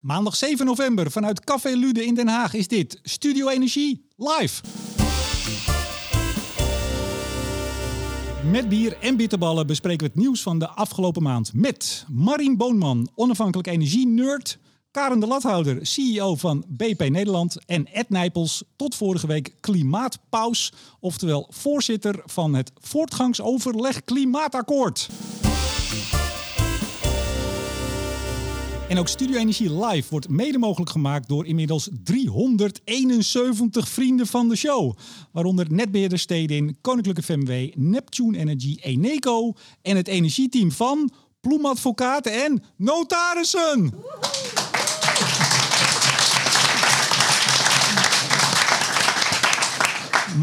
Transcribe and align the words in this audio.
Maandag 0.00 0.36
7 0.36 0.66
november 0.66 1.10
vanuit 1.10 1.44
Café 1.44 1.76
Lude 1.76 2.04
in 2.04 2.14
Den 2.14 2.28
Haag 2.28 2.54
is 2.54 2.68
dit 2.68 2.98
Studio 3.02 3.48
Energie 3.48 4.06
live. 4.16 4.62
Met 8.50 8.68
bier 8.68 8.96
en 9.00 9.16
bitterballen 9.16 9.66
bespreken 9.66 10.06
we 10.06 10.12
het 10.12 10.22
nieuws 10.22 10.42
van 10.42 10.58
de 10.58 10.68
afgelopen 10.68 11.22
maand 11.22 11.54
met 11.54 12.04
Marien 12.08 12.56
Boonman, 12.56 13.08
onafhankelijk 13.14 13.68
energie-nerd, 13.68 14.58
Karen 14.90 15.20
de 15.20 15.26
Lathouder, 15.26 15.86
CEO 15.86 16.36
van 16.36 16.64
BP 16.68 17.08
Nederland 17.08 17.64
en 17.66 17.86
Ed 17.86 18.08
Nijpels, 18.08 18.62
tot 18.76 18.94
vorige 18.94 19.26
week 19.26 19.54
klimaatpaus, 19.60 20.72
oftewel 21.00 21.46
voorzitter 21.50 22.22
van 22.24 22.54
het 22.54 22.72
voortgangsoverleg 22.78 24.04
Klimaatakkoord. 24.04 25.08
En 28.90 28.98
ook 28.98 29.08
Studio 29.08 29.36
Energie 29.36 29.84
Live 29.84 30.08
wordt 30.10 30.28
mede 30.28 30.58
mogelijk 30.58 30.90
gemaakt 30.90 31.28
door 31.28 31.46
inmiddels 31.46 31.88
371 32.04 33.88
vrienden 33.88 34.26
van 34.26 34.48
de 34.48 34.56
show. 34.56 34.96
Waaronder 35.32 35.66
netbeheerder 35.72 36.18
Stedin, 36.18 36.76
Koninklijke 36.80 37.22
FMW, 37.22 37.52
Neptune 37.74 38.38
Energy, 38.38 38.76
Eneco 38.80 39.52
en 39.82 39.96
het 39.96 40.08
energieteam 40.08 40.72
van 40.72 41.10
Ploemadvocaten 41.40 42.44
en 42.44 42.62
Notarissen. 42.76 43.94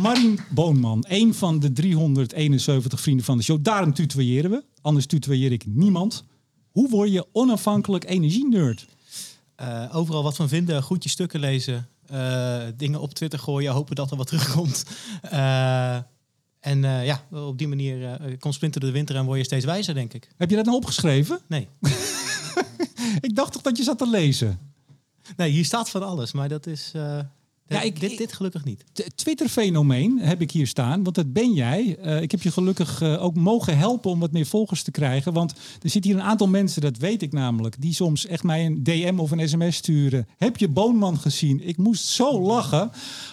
Marien 0.01 0.39
Boonman, 0.49 1.05
een 1.07 1.33
van 1.33 1.59
de 1.59 1.73
371 1.73 3.01
vrienden 3.01 3.25
van 3.25 3.37
de 3.37 3.43
show. 3.43 3.63
Daarom 3.63 3.93
tutoyeren 3.93 4.51
we. 4.51 4.63
Anders 4.81 5.05
tutoyeer 5.05 5.51
ik 5.51 5.65
niemand. 5.65 6.25
Hoe 6.77 6.89
word 6.89 7.11
je 7.11 7.25
onafhankelijk 7.31 8.09
energie-nerd? 8.09 8.87
Uh, 9.61 9.95
overal 9.95 10.23
wat 10.23 10.35
van 10.35 10.47
vinden, 10.47 10.83
goed 10.83 11.03
je 11.03 11.09
stukken 11.09 11.39
lezen, 11.39 11.87
uh, 12.11 12.63
dingen 12.75 12.99
op 12.99 13.13
Twitter 13.13 13.39
gooien, 13.39 13.73
hopen 13.73 13.95
dat 13.95 14.11
er 14.11 14.17
wat 14.17 14.27
terugkomt. 14.31 14.83
Uh, 15.33 15.95
en 16.59 16.81
ja, 16.81 17.23
op 17.31 17.57
die 17.57 17.67
manier 17.67 18.19
komt 18.39 18.53
Splinter 18.53 18.81
de 18.81 18.91
winter 18.91 19.15
en 19.15 19.25
word 19.25 19.37
je 19.37 19.43
steeds 19.43 19.65
wijzer, 19.65 19.93
denk 19.93 20.13
ik. 20.13 20.29
Heb 20.37 20.49
je 20.49 20.55
dat 20.55 20.65
nou 20.65 20.77
opgeschreven? 20.77 21.39
Nee. 21.47 21.67
ik 23.27 23.35
dacht 23.35 23.51
toch 23.51 23.61
dat 23.61 23.77
je 23.77 23.83
zat 23.83 23.97
te 23.97 24.09
lezen? 24.09 24.59
Nee, 25.37 25.51
hier 25.51 25.65
staat 25.65 25.89
van 25.89 26.03
alles, 26.03 26.31
maar 26.31 26.49
dat 26.49 26.67
is... 26.67 26.91
Ja, 27.67 27.81
ik, 27.81 27.99
dit, 27.99 28.17
dit 28.17 28.33
gelukkig 28.33 28.63
niet. 28.63 28.83
Twitter-fenomeen 29.15 30.19
heb 30.19 30.41
ik 30.41 30.51
hier 30.51 30.67
staan, 30.67 31.03
want 31.03 31.15
dat 31.15 31.33
ben 31.33 31.53
jij. 31.53 31.97
Uh, 32.05 32.21
ik 32.21 32.31
heb 32.31 32.41
je 32.41 32.51
gelukkig 32.51 33.01
uh, 33.01 33.23
ook 33.23 33.35
mogen 33.35 33.77
helpen 33.77 34.11
om 34.11 34.19
wat 34.19 34.31
meer 34.31 34.45
volgers 34.45 34.83
te 34.83 34.91
krijgen. 34.91 35.33
Want 35.33 35.53
er 35.81 35.89
zit 35.89 36.03
hier 36.03 36.15
een 36.15 36.21
aantal 36.21 36.47
mensen, 36.47 36.81
dat 36.81 36.97
weet 36.97 37.21
ik 37.21 37.31
namelijk, 37.33 37.81
die 37.81 37.93
soms 37.93 38.25
echt 38.25 38.43
mij 38.43 38.65
een 38.65 38.83
DM 38.83 39.15
of 39.17 39.31
een 39.31 39.49
sms 39.49 39.75
sturen. 39.75 40.27
Heb 40.37 40.57
je 40.57 40.67
Boonman 40.67 41.17
gezien? 41.17 41.67
Ik 41.67 41.77
moest 41.77 42.05
zo 42.05 42.41
lachen. 42.41 42.91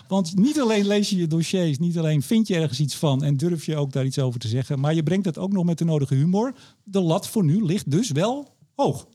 Want 0.08 0.36
niet 0.36 0.60
alleen 0.60 0.86
lees 0.86 1.10
je 1.10 1.16
je 1.16 1.27
dossiers, 1.27 1.78
niet 1.78 1.98
alleen 1.98 2.22
vind 2.22 2.48
je 2.48 2.55
ergens 2.55 2.80
iets 2.80 2.96
van 2.96 3.24
en 3.24 3.36
durf 3.36 3.66
je 3.66 3.77
ook 3.77 3.92
daar 3.92 4.05
iets 4.05 4.18
over 4.18 4.40
te 4.40 4.48
zeggen, 4.48 4.80
maar 4.80 4.94
je 4.94 5.02
brengt 5.02 5.24
het 5.24 5.38
ook 5.38 5.52
nog 5.52 5.64
met 5.64 5.78
de 5.78 5.84
nodige 5.84 6.14
humor. 6.14 6.55
De 6.84 7.00
lat 7.00 7.28
voor 7.28 7.44
nu 7.44 7.64
ligt 7.64 7.90
dus 7.90 8.10
wel 8.10 8.55
hoog. 8.74 9.06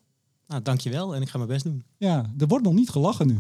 Nou, 0.48 0.62
dankjewel 0.62 1.16
en 1.16 1.22
ik 1.22 1.30
ga 1.30 1.38
mijn 1.38 1.50
best 1.50 1.64
doen. 1.64 1.84
Ja, 1.98 2.34
er 2.38 2.48
wordt 2.48 2.66
nog 2.66 2.74
niet 2.74 2.90
gelachen 2.90 3.28
nu. 3.28 3.40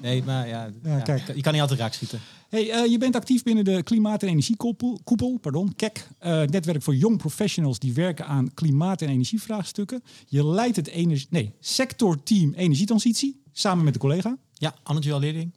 Nee, 0.00 0.22
maar 0.22 0.48
ja, 0.48 0.70
ja, 0.82 1.00
kijk. 1.00 1.34
je 1.34 1.40
kan 1.40 1.52
niet 1.52 1.60
altijd 1.60 1.80
raak 1.80 1.92
schieten. 1.92 2.20
Hey, 2.48 2.84
uh, 2.84 2.90
je 2.90 2.98
bent 2.98 3.16
actief 3.16 3.42
binnen 3.42 3.64
de 3.64 3.82
Klimaat- 3.82 4.22
en 4.22 4.28
Energiekoepel, 4.28 5.38
pardon, 5.40 5.74
KEK, 5.76 6.08
uh, 6.22 6.42
netwerk 6.42 6.82
voor 6.82 6.94
young 6.94 7.18
professionals 7.18 7.78
die 7.78 7.92
werken 7.92 8.26
aan 8.26 8.54
klimaat- 8.54 9.02
en 9.02 9.08
energievraagstukken. 9.08 10.02
Je 10.26 10.46
leidt 10.46 10.76
het 10.76 10.88
energie, 10.88 11.26
nee, 11.30 11.52
sectorteam 11.60 12.52
energietransitie 12.52 13.42
samen 13.52 13.84
met 13.84 13.92
de 13.92 13.98
collega. 14.00 14.38
Ja, 14.54 14.74
Anne 14.82 15.00
Joel 15.00 15.20
Leerling. 15.20 15.54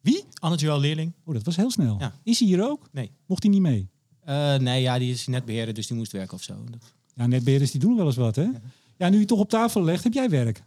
Wie? 0.00 0.24
Anne 0.34 0.56
Joel 0.56 0.80
Leerling. 0.80 1.12
Oh, 1.24 1.34
dat 1.34 1.44
was 1.44 1.56
heel 1.56 1.70
snel. 1.70 1.96
Ja. 1.98 2.14
Is 2.22 2.38
hij 2.38 2.48
hier 2.48 2.68
ook? 2.68 2.88
Nee. 2.92 3.10
Mocht 3.26 3.42
hij 3.42 3.52
niet 3.52 3.60
mee? 3.60 3.88
Uh, 4.28 4.54
nee, 4.56 4.82
ja, 4.82 4.98
die 4.98 5.12
is 5.12 5.26
netbeheerder, 5.26 5.74
dus 5.74 5.86
die 5.86 5.96
moest 5.96 6.12
werken 6.12 6.34
of 6.34 6.42
zo. 6.42 6.64
Ja, 7.14 7.26
netbeheerders 7.26 7.70
die 7.70 7.80
doen 7.80 7.96
wel 7.96 8.06
eens 8.06 8.16
wat, 8.16 8.36
hè? 8.36 8.46
Ja. 9.02 9.08
Nu 9.08 9.18
je 9.18 9.24
toch 9.24 9.38
op 9.38 9.48
tafel 9.48 9.84
legt, 9.84 10.04
heb 10.04 10.12
jij 10.12 10.28
werk? 10.28 10.62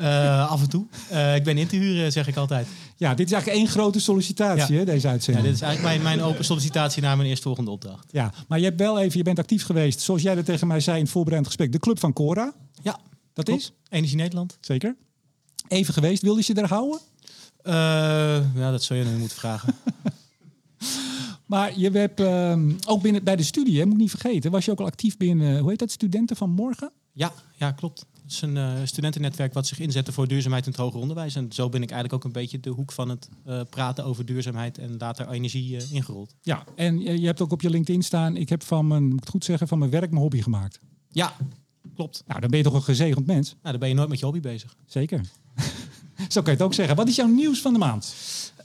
Uh, 0.00 0.50
af 0.50 0.62
en 0.62 0.68
toe. 0.68 0.86
Uh, 1.12 1.34
ik 1.34 1.44
ben 1.44 1.58
in 1.58 1.66
te 1.66 1.76
huren, 1.76 2.12
zeg 2.12 2.26
ik 2.26 2.36
altijd. 2.36 2.66
Ja, 2.96 3.14
dit 3.14 3.26
is 3.26 3.32
eigenlijk 3.32 3.62
één 3.62 3.72
grote 3.72 4.00
sollicitatie, 4.00 4.74
ja. 4.74 4.78
hè, 4.78 4.84
deze 4.84 5.08
uitzending. 5.08 5.46
Ja, 5.46 5.52
dit 5.52 5.60
is 5.60 5.66
eigenlijk 5.66 5.94
mijn, 5.94 6.16
mijn 6.16 6.28
open 6.28 6.44
sollicitatie 6.44 7.02
naar 7.02 7.16
mijn 7.16 7.28
eerstvolgende 7.28 7.70
opdracht. 7.70 8.06
Ja, 8.10 8.32
maar 8.48 8.58
je 8.58 8.64
hebt 8.64 8.80
wel 8.80 8.98
even, 8.98 9.18
je 9.18 9.24
bent 9.24 9.38
actief 9.38 9.64
geweest, 9.64 10.00
zoals 10.00 10.22
jij 10.22 10.34
dat 10.34 10.44
tegen 10.44 10.66
mij 10.66 10.80
zei 10.80 10.96
in 10.96 11.02
het 11.02 11.12
voorbereidend 11.12 11.54
gesprek, 11.54 11.72
de 11.72 11.78
Club 11.78 11.98
van 11.98 12.12
Cora. 12.12 12.52
Ja. 12.82 12.98
Dat 13.34 13.44
klopt. 13.44 13.60
is? 13.60 13.72
Energie 13.88 14.16
Nederland. 14.16 14.58
Zeker. 14.60 14.96
Even 15.68 15.94
geweest, 15.94 16.22
wilde 16.22 16.42
je 16.44 16.54
er 16.54 16.68
houden? 16.68 17.00
Uh, 17.62 17.74
ja, 18.54 18.70
dat 18.70 18.82
zou 18.82 18.98
je 18.98 19.04
nu 19.04 19.16
moeten 19.16 19.36
vragen. 19.36 19.74
Maar 21.48 21.78
je 21.78 21.90
hebt 21.90 22.20
uh, 22.20 22.58
ook 22.86 23.02
binnen, 23.02 23.24
bij 23.24 23.36
de 23.36 23.42
studie, 23.42 23.78
hè, 23.78 23.84
moet 23.84 23.94
ik 23.94 24.00
niet 24.00 24.10
vergeten, 24.10 24.50
was 24.50 24.64
je 24.64 24.70
ook 24.70 24.80
al 24.80 24.86
actief 24.86 25.16
binnen, 25.16 25.58
hoe 25.58 25.70
heet 25.70 25.78
dat, 25.78 25.90
Studenten 25.90 26.36
van 26.36 26.50
Morgen? 26.50 26.92
Ja, 27.12 27.32
ja 27.56 27.72
klopt. 27.72 28.06
Het 28.22 28.32
is 28.32 28.40
een 28.40 28.56
uh, 28.56 28.72
studentennetwerk 28.84 29.52
wat 29.54 29.66
zich 29.66 29.78
inzette 29.78 30.12
voor 30.12 30.28
duurzaamheid 30.28 30.66
in 30.66 30.70
het 30.70 30.80
hoger 30.80 31.00
onderwijs. 31.00 31.34
En 31.34 31.52
zo 31.52 31.68
ben 31.68 31.82
ik 31.82 31.90
eigenlijk 31.90 32.14
ook 32.14 32.24
een 32.24 32.40
beetje 32.40 32.60
de 32.60 32.70
hoek 32.70 32.92
van 32.92 33.08
het 33.08 33.28
uh, 33.46 33.60
praten 33.70 34.04
over 34.04 34.24
duurzaamheid 34.24 34.78
en 34.78 34.96
later 34.98 35.28
energie 35.28 35.76
uh, 35.76 35.92
ingerold. 35.92 36.34
Ja, 36.42 36.64
en 36.76 37.00
je 37.00 37.26
hebt 37.26 37.40
ook 37.40 37.52
op 37.52 37.60
je 37.60 37.70
LinkedIn 37.70 38.02
staan, 38.02 38.36
ik 38.36 38.48
heb 38.48 38.62
van 38.62 38.86
mijn, 38.86 39.02
moet 39.02 39.12
ik 39.12 39.20
het 39.20 39.28
goed 39.28 39.44
zeggen, 39.44 39.68
van 39.68 39.78
mijn 39.78 39.90
werk 39.90 40.10
mijn 40.10 40.22
hobby 40.22 40.42
gemaakt. 40.42 40.80
Ja, 41.10 41.36
klopt. 41.94 42.22
Nou, 42.26 42.40
dan 42.40 42.50
ben 42.50 42.58
je 42.58 42.64
toch 42.64 42.74
een 42.74 42.82
gezegend 42.82 43.26
mens? 43.26 43.48
Nou, 43.48 43.70
dan 43.70 43.78
ben 43.78 43.88
je 43.88 43.94
nooit 43.94 44.08
met 44.08 44.18
je 44.18 44.24
hobby 44.24 44.40
bezig. 44.40 44.76
Zeker. 44.86 45.20
Zo 46.28 46.42
kan 46.42 46.52
je 46.52 46.58
het 46.58 46.62
ook 46.62 46.74
zeggen. 46.74 46.96
Wat 46.96 47.08
is 47.08 47.16
jouw 47.16 47.26
nieuws 47.26 47.60
van 47.60 47.72
de 47.72 47.78
maand? 47.78 48.14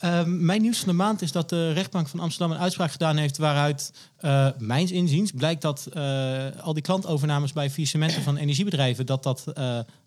Uh, 0.03 0.23
mijn 0.25 0.61
nieuws 0.61 0.77
van 0.77 0.87
de 0.87 0.93
maand 0.93 1.21
is 1.21 1.31
dat 1.31 1.49
de 1.49 1.71
rechtbank 1.71 2.07
van 2.07 2.19
Amsterdam 2.19 2.55
een 2.55 2.63
uitspraak 2.63 2.91
gedaan 2.91 3.17
heeft 3.17 3.37
waaruit, 3.37 3.93
uh, 4.21 4.47
mijns 4.57 4.91
inziens, 4.91 5.31
blijkt 5.31 5.61
dat 5.61 5.87
uh, 5.93 6.45
al 6.61 6.73
die 6.73 6.83
klantovernames 6.83 7.53
bij 7.53 7.69
faillissementen 7.69 8.21
van 8.21 8.37
energiebedrijven, 8.37 9.05
dat 9.05 9.23
dat 9.23 9.43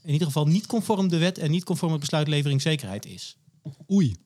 in 0.03 0.13
ieder 0.13 0.27
geval 0.27 0.47
niet 0.47 0.67
conform 0.67 1.09
de 1.09 1.19
wet 1.19 1.39
en 1.39 1.51
niet 1.51 1.65
conform 1.65 1.91
het 1.91 2.01
besluit 2.01 2.29
leveringszekerheid 2.29 3.07
is. 3.07 3.37
Oei. 3.93 4.17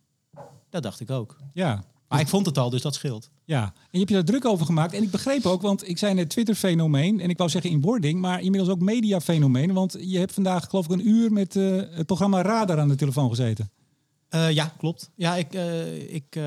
Dat 0.71 0.83
dacht 0.83 1.01
ik 1.01 1.11
ook. 1.11 1.37
Ja. 1.53 1.85
Maar 2.11 2.21
ik 2.21 2.29
vond 2.29 2.47
het 2.47 2.59
al, 2.59 2.71
dus 2.71 2.83
dat 2.83 2.95
scheelt. 2.95 3.31
Ja, 3.45 3.63
en 3.63 3.73
je 3.91 3.99
hebt 3.99 4.09
je 4.09 4.15
daar 4.15 4.25
druk 4.25 4.45
over 4.45 4.67
gemaakt. 4.67 4.95
En 4.95 5.03
ik 5.03 5.11
begreep 5.11 5.47
ook, 5.47 5.63
want 5.63 5.89
ik 5.89 5.99
zei 5.99 6.15
net 6.15 6.31
Twitter-fenomeen. 6.31 7.21
En 7.21 7.31
ik 7.31 7.39
wou 7.39 7.51
zeggen 7.51 7.71
in 7.71 7.81
wording, 7.81 8.21
maar 8.21 8.41
inmiddels 8.41 8.73
ook 8.73 8.81
media-fenomeen. 8.81 9.73
Want 9.73 9.97
je 10.01 10.19
hebt 10.19 10.33
vandaag, 10.33 10.65
geloof 10.65 10.85
ik, 10.85 10.91
een 10.91 11.09
uur 11.09 11.33
met 11.33 11.55
het 11.55 12.07
programma 12.07 12.43
Radar 12.43 12.79
aan 12.79 12.89
de 12.89 12.95
telefoon 12.95 13.29
gezeten. 13.29 13.71
Uh, 14.31 14.51
ja, 14.51 14.73
klopt. 14.79 15.11
Ja, 15.15 15.37
ik, 15.37 15.55
uh, 15.55 16.15
ik 16.15 16.39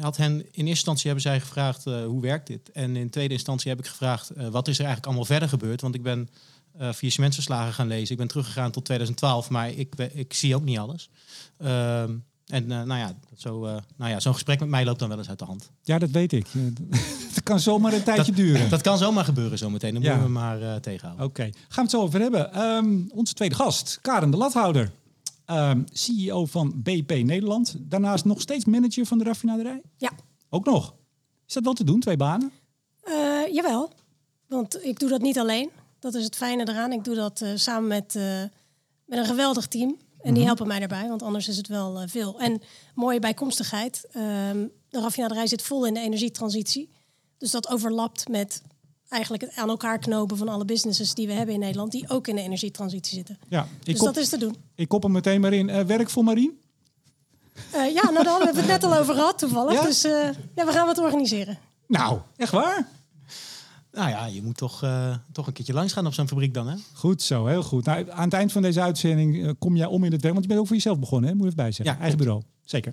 had 0.00 0.16
hen 0.16 0.32
in 0.32 0.42
eerste 0.42 0.68
instantie 0.68 1.04
hebben 1.04 1.22
zij 1.22 1.40
gevraagd 1.40 1.84
hoe 1.84 2.20
werkt 2.20 2.46
dit? 2.46 2.70
En 2.70 2.96
in 2.96 3.10
tweede 3.10 3.34
instantie 3.34 3.70
heb 3.70 3.78
ik 3.78 3.86
gevraagd 3.86 4.30
wat 4.50 4.68
is 4.68 4.78
er 4.78 4.84
eigenlijk 4.84 5.06
allemaal 5.06 5.24
verder 5.24 5.48
gebeurd? 5.48 5.80
Want 5.80 5.94
ik 5.94 6.02
ben 6.02 6.28
faillissementsverslagen 6.78 7.72
gaan 7.72 7.86
lezen. 7.86 8.12
Ik 8.12 8.18
ben 8.18 8.28
teruggegaan 8.28 8.70
tot 8.70 8.84
2012, 8.84 9.50
maar 9.50 9.70
ik, 9.70 9.94
ik 10.12 10.34
zie 10.34 10.54
ook 10.54 10.64
niet 10.64 10.78
alles. 10.78 11.10
Ehm, 11.58 12.16
en 12.50 12.66
nou 12.66 12.94
ja, 12.94 13.14
zo, 13.36 13.60
nou 13.96 14.10
ja, 14.10 14.20
zo'n 14.20 14.32
gesprek 14.32 14.60
met 14.60 14.68
mij 14.68 14.84
loopt 14.84 14.98
dan 14.98 15.08
wel 15.08 15.18
eens 15.18 15.28
uit 15.28 15.38
de 15.38 15.44
hand. 15.44 15.70
Ja, 15.82 15.98
dat 15.98 16.10
weet 16.10 16.32
ik. 16.32 16.46
Het 17.28 17.42
kan 17.50 17.60
zomaar 17.60 17.92
een 17.92 18.02
tijdje 18.02 18.32
dat, 18.32 18.36
duren. 18.36 18.70
Dat 18.70 18.80
kan 18.80 18.98
zomaar 18.98 19.24
gebeuren 19.24 19.58
zometeen. 19.58 19.92
Dan 19.94 20.02
ja. 20.02 20.08
moeten 20.08 20.26
we 20.26 20.38
maar 20.38 20.80
tegenhouden. 20.80 21.26
Oké, 21.26 21.40
okay. 21.40 21.52
gaan 21.52 21.68
we 21.68 21.80
het 21.80 21.90
zo 21.90 22.00
over 22.00 22.20
hebben. 22.20 22.60
Um, 22.62 23.10
onze 23.14 23.34
tweede 23.34 23.54
gast, 23.54 23.98
Karen 24.02 24.30
de 24.30 24.36
Lathouder. 24.36 24.92
Um, 25.50 25.84
CEO 25.92 26.46
van 26.46 26.82
BP 26.82 27.10
Nederland. 27.10 27.74
Daarnaast 27.78 28.24
nog 28.24 28.40
steeds 28.40 28.64
manager 28.64 29.06
van 29.06 29.18
de 29.18 29.24
raffinaderij? 29.24 29.82
Ja. 29.96 30.10
Ook 30.48 30.64
nog? 30.64 30.94
Is 31.46 31.54
dat 31.54 31.64
wel 31.64 31.72
te 31.72 31.84
doen, 31.84 32.00
twee 32.00 32.16
banen? 32.16 32.52
Uh, 33.04 33.54
jawel, 33.54 33.92
want 34.46 34.84
ik 34.84 34.98
doe 34.98 35.08
dat 35.08 35.20
niet 35.20 35.38
alleen. 35.38 35.70
Dat 35.98 36.14
is 36.14 36.24
het 36.24 36.36
fijne 36.36 36.68
eraan. 36.68 36.92
Ik 36.92 37.04
doe 37.04 37.14
dat 37.14 37.40
uh, 37.40 37.50
samen 37.54 37.88
met, 37.88 38.14
uh, 38.14 38.42
met 39.04 39.18
een 39.18 39.24
geweldig 39.24 39.66
team. 39.66 39.96
En 40.22 40.28
die 40.30 40.32
Mhm. 40.38 40.46
helpen 40.46 40.66
mij 40.66 40.78
daarbij, 40.78 41.08
want 41.08 41.22
anders 41.22 41.48
is 41.48 41.56
het 41.56 41.66
wel 41.68 42.02
veel. 42.08 42.40
En 42.40 42.62
mooie 42.94 43.18
bijkomstigheid. 43.18 44.08
Um, 44.16 44.70
de 44.88 45.00
raffinaderij 45.00 45.46
zit 45.46 45.62
vol 45.62 45.86
in 45.86 45.94
de 45.94 46.00
energietransitie. 46.00 46.90
Dus 47.38 47.50
dat 47.50 47.68
overlapt 47.68 48.28
met 48.28 48.62
eigenlijk 49.08 49.42
het 49.42 49.56
aan 49.56 49.68
elkaar 49.68 49.98
knopen 49.98 50.36
van 50.36 50.48
alle 50.48 50.64
businesses 50.64 51.14
die 51.14 51.26
we 51.26 51.32
hebben 51.32 51.54
in 51.54 51.60
Nederland, 51.60 51.92
die 51.92 52.08
ook 52.08 52.26
in 52.28 52.34
de 52.36 52.42
energietransitie 52.42 53.16
zitten. 53.16 53.38
Ja, 53.48 53.66
dus 53.82 53.96
kop, 53.96 54.06
dat 54.06 54.16
is 54.16 54.28
te 54.28 54.36
doen. 54.38 54.56
Ik 54.74 54.88
kop 54.88 55.02
hem 55.02 55.12
meteen 55.12 55.40
maar 55.40 55.52
in. 55.52 55.68
Uh, 55.68 55.80
werk 55.80 56.10
voor 56.10 56.24
Marien? 56.24 56.58
Uh, 57.74 57.94
ja, 57.94 58.10
nou 58.10 58.24
daar 58.24 58.36
hebben 58.36 58.54
we 58.54 58.60
het 58.60 58.82
net 58.82 58.84
al 58.92 58.96
over 58.98 59.14
gehad 59.14 59.38
toevallig. 59.38 59.72
Ja? 59.72 59.82
Dus 59.82 60.02
ja, 60.02 60.66
we 60.66 60.72
gaan 60.72 60.86
wat 60.86 60.98
organiseren. 60.98 61.58
Nou, 61.86 62.18
echt 62.36 62.52
waar? 62.52 62.88
Nou 63.92 64.10
ja, 64.10 64.26
je 64.26 64.42
moet 64.42 64.56
toch, 64.56 64.84
uh, 64.84 65.14
toch 65.32 65.46
een 65.46 65.52
keertje 65.52 65.72
langs 65.72 65.92
gaan 65.92 66.06
op 66.06 66.14
zo'n 66.14 66.28
fabriek 66.28 66.54
dan, 66.54 66.68
hè? 66.68 66.76
Goed 66.92 67.22
zo, 67.22 67.46
heel 67.46 67.62
goed. 67.62 67.84
Nou, 67.84 68.10
aan 68.10 68.24
het 68.24 68.32
eind 68.32 68.52
van 68.52 68.62
deze 68.62 68.80
uitzending 68.80 69.36
uh, 69.36 69.50
kom 69.58 69.76
jij 69.76 69.86
om 69.86 70.04
in 70.04 70.12
het 70.12 70.20
werk, 70.20 70.32
want 70.32 70.44
je 70.44 70.48
bent 70.48 70.60
ook 70.60 70.66
voor 70.66 70.76
jezelf 70.76 70.98
begonnen, 70.98 71.30
hè? 71.30 71.34
moet 71.34 71.44
je 71.44 71.50
even 71.52 71.64
bij 71.64 71.72
zeggen. 71.72 71.94
Ja, 71.94 72.00
Eigen 72.00 72.18
bureau, 72.18 72.42
zeker. 72.64 72.92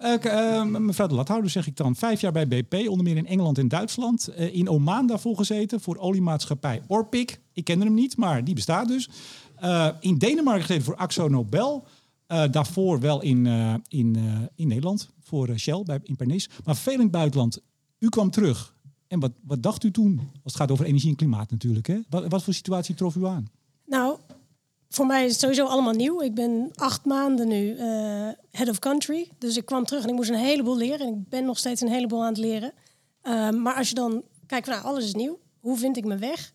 Uh, 0.00 0.64
mevrouw 0.64 1.06
de 1.06 1.14
Lathouder 1.14 1.50
zeg 1.50 1.66
ik 1.66 1.76
dan, 1.76 1.96
vijf 1.96 2.20
jaar 2.20 2.32
bij 2.32 2.48
BP, 2.48 2.74
onder 2.88 3.04
meer 3.04 3.16
in 3.16 3.26
Engeland 3.26 3.58
en 3.58 3.68
Duitsland. 3.68 4.28
in 4.28 4.68
Oman 4.68 5.06
daarvoor 5.06 5.36
gezeten, 5.36 5.80
voor 5.80 5.96
oliemaatschappij 5.96 6.82
Orpik. 6.86 7.40
Ik 7.52 7.64
ken 7.64 7.80
hem 7.80 7.94
niet, 7.94 8.16
maar 8.16 8.44
die 8.44 8.54
bestaat 8.54 8.88
dus. 8.88 9.08
in 10.00 10.18
Denemarken 10.18 10.62
gezeten 10.62 10.84
voor 10.84 10.96
Axo 10.96 11.28
Nobel. 11.28 11.86
Uh, 12.32 12.44
daarvoor 12.50 13.00
wel 13.00 13.22
in, 13.22 13.44
uh, 13.44 13.74
in, 13.88 14.16
uh, 14.16 14.38
in 14.54 14.68
Nederland 14.68 15.08
voor 15.20 15.58
Shell 15.58 15.82
bij, 15.82 16.00
in 16.02 16.16
Pernis. 16.16 16.48
Maar 16.64 16.76
veel 16.76 16.92
in 16.92 17.00
het 17.00 17.10
buitenland. 17.10 17.60
U 17.98 18.08
kwam 18.08 18.30
terug. 18.30 18.74
En 19.10 19.20
wat, 19.20 19.32
wat 19.42 19.62
dacht 19.62 19.84
u 19.84 19.90
toen? 19.90 20.18
Als 20.18 20.52
het 20.52 20.56
gaat 20.56 20.70
over 20.70 20.84
energie 20.84 21.10
en 21.10 21.16
klimaat 21.16 21.50
natuurlijk. 21.50 21.86
Hè? 21.86 22.00
Wat, 22.08 22.28
wat 22.28 22.42
voor 22.42 22.54
situatie 22.54 22.94
trof 22.94 23.14
u 23.14 23.26
aan? 23.26 23.48
Nou, 23.86 24.18
voor 24.88 25.06
mij 25.06 25.24
is 25.24 25.30
het 25.30 25.40
sowieso 25.40 25.66
allemaal 25.66 25.92
nieuw. 25.92 26.20
Ik 26.20 26.34
ben 26.34 26.70
acht 26.74 27.04
maanden 27.04 27.48
nu 27.48 27.78
head 28.50 28.68
of 28.68 28.78
country. 28.78 29.28
Dus 29.38 29.56
ik 29.56 29.64
kwam 29.64 29.84
terug 29.84 30.02
en 30.02 30.08
ik 30.08 30.14
moest 30.14 30.30
een 30.30 30.36
heleboel 30.36 30.76
leren. 30.76 31.06
En 31.06 31.12
ik 31.12 31.28
ben 31.28 31.44
nog 31.44 31.58
steeds 31.58 31.80
een 31.80 31.88
heleboel 31.88 32.20
aan 32.20 32.28
het 32.28 32.38
leren. 32.38 32.72
Ehm, 33.22 33.62
maar 33.62 33.74
als 33.74 33.88
je 33.88 33.94
dan 33.94 34.22
kijkt 34.46 34.66
van 34.66 34.74
nou, 34.74 34.86
alles 34.86 35.04
is 35.04 35.14
nieuw. 35.14 35.38
Hoe 35.60 35.76
vind 35.76 35.96
ik 35.96 36.04
mijn 36.04 36.20
weg? 36.20 36.52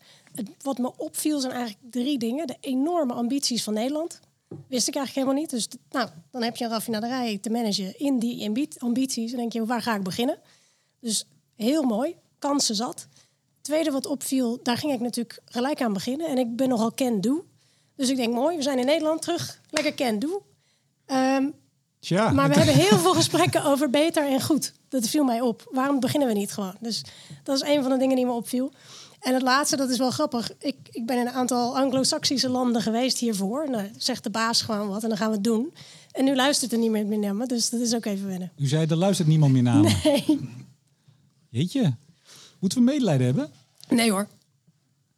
Wat 0.62 0.78
me 0.78 0.96
opviel 0.96 1.40
zijn 1.40 1.52
eigenlijk 1.52 1.92
drie 1.92 2.18
dingen. 2.18 2.46
De 2.46 2.56
enorme 2.60 3.12
ambities 3.12 3.62
van 3.62 3.74
Nederland. 3.74 4.20
Wist 4.48 4.88
ik 4.88 4.94
eigenlijk 4.94 5.14
helemaal 5.14 5.34
niet. 5.34 5.50
Dus 5.50 5.68
nou, 5.90 6.08
dan 6.30 6.42
heb 6.42 6.56
je 6.56 6.64
een 6.64 6.70
raffinaderij 6.70 7.38
te 7.38 7.50
managen 7.50 7.98
in 7.98 8.18
die 8.18 8.70
ambities. 8.78 9.32
En 9.32 9.38
denk 9.38 9.52
je, 9.52 9.66
waar 9.66 9.82
ga 9.82 9.96
ik 9.96 10.02
beginnen? 10.02 10.38
Dus 11.00 11.24
heel 11.56 11.82
mooi, 11.82 12.14
kansen 12.38 12.74
zat. 12.74 13.06
Tweede 13.60 13.90
wat 13.90 14.06
opviel, 14.06 14.58
daar 14.62 14.76
ging 14.76 14.92
ik 14.92 15.00
natuurlijk 15.00 15.40
gelijk 15.44 15.82
aan 15.82 15.92
beginnen. 15.92 16.28
En 16.28 16.38
ik 16.38 16.56
ben 16.56 16.68
nogal 16.68 16.94
can-do. 16.94 17.44
Dus 17.96 18.08
ik 18.08 18.16
denk, 18.16 18.34
mooi, 18.34 18.56
we 18.56 18.62
zijn 18.62 18.78
in 18.78 18.86
Nederland 18.86 19.22
terug. 19.22 19.60
Lekker 19.70 19.94
can-do. 19.94 20.42
Um, 21.06 21.54
Tja. 21.98 22.30
Maar 22.30 22.48
we 22.48 22.54
hebben 22.54 22.74
heel 22.74 22.98
veel 22.98 23.14
gesprekken 23.14 23.64
over 23.70 23.90
beter 23.90 24.28
en 24.28 24.42
goed. 24.42 24.72
Dat 24.88 25.08
viel 25.08 25.24
mij 25.24 25.40
op. 25.40 25.68
Waarom 25.72 26.00
beginnen 26.00 26.28
we 26.28 26.34
niet 26.34 26.52
gewoon? 26.52 26.74
Dus 26.80 27.04
dat 27.42 27.62
is 27.62 27.68
een 27.68 27.82
van 27.82 27.90
de 27.90 27.98
dingen 27.98 28.16
die 28.16 28.26
me 28.26 28.32
opviel. 28.32 28.72
En 29.20 29.34
het 29.34 29.42
laatste, 29.42 29.76
dat 29.76 29.90
is 29.90 29.98
wel 29.98 30.10
grappig. 30.10 30.50
Ik, 30.58 30.76
ik 30.90 31.06
ben 31.06 31.18
in 31.18 31.26
een 31.26 31.32
aantal 31.32 31.78
Anglo-Saxische 31.78 32.48
landen 32.48 32.82
geweest 32.82 33.18
hiervoor. 33.18 33.70
Nou, 33.70 33.90
zegt 33.96 34.24
de 34.24 34.30
baas 34.30 34.62
gewoon 34.62 34.88
wat 34.88 35.02
en 35.02 35.08
dan 35.08 35.18
gaan 35.18 35.28
we 35.28 35.34
het 35.34 35.44
doen. 35.44 35.74
En 36.12 36.24
nu 36.24 36.34
luistert 36.34 36.72
er 36.72 36.78
niemand 36.78 37.06
meer 37.06 37.18
naar 37.18 37.34
me, 37.34 37.46
dus 37.46 37.70
dat 37.70 37.80
is 37.80 37.94
ook 37.94 38.04
even 38.04 38.26
wennen. 38.26 38.52
U 38.56 38.66
zei, 38.66 38.86
er 38.86 38.96
luistert 38.96 39.28
niemand 39.28 39.52
meer 39.52 39.62
naar 39.62 39.80
me. 39.80 39.94
Nee. 40.04 40.48
Jeetje. 41.48 41.96
Moeten 42.66 42.84
we 42.84 42.90
medelijden 42.92 43.26
hebben? 43.26 43.50
Nee 43.88 44.10
hoor. 44.10 44.28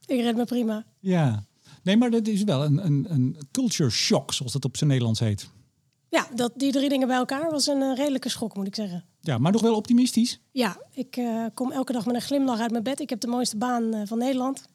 Ik 0.06 0.20
red 0.20 0.36
me 0.36 0.44
prima. 0.44 0.84
Ja. 1.00 1.44
Nee, 1.82 1.96
maar 1.96 2.10
dat 2.10 2.26
is 2.26 2.42
wel 2.42 2.64
een, 2.64 2.84
een, 2.86 3.06
een 3.08 3.36
culture 3.52 3.90
shock, 3.90 4.32
zoals 4.32 4.52
dat 4.52 4.64
op 4.64 4.76
zijn 4.76 4.90
Nederlands 4.90 5.20
heet. 5.20 5.48
Ja, 6.08 6.28
dat, 6.34 6.52
die 6.56 6.72
drie 6.72 6.88
dingen 6.88 7.08
bij 7.08 7.16
elkaar 7.16 7.50
was 7.50 7.66
een 7.66 7.80
uh, 7.80 7.96
redelijke 7.96 8.28
schok, 8.28 8.56
moet 8.56 8.66
ik 8.66 8.74
zeggen. 8.74 9.04
Ja, 9.20 9.38
maar 9.38 9.52
nog 9.52 9.60
wel 9.60 9.74
optimistisch? 9.74 10.40
Ja, 10.50 10.76
ik 10.92 11.16
uh, 11.16 11.44
kom 11.54 11.72
elke 11.72 11.92
dag 11.92 12.06
met 12.06 12.14
een 12.14 12.20
glimlach 12.20 12.60
uit 12.60 12.70
mijn 12.70 12.82
bed. 12.82 13.00
Ik 13.00 13.10
heb 13.10 13.20
de 13.20 13.26
mooiste 13.26 13.56
baan 13.56 13.94
uh, 13.94 14.00
van 14.04 14.18
Nederland. 14.18 14.68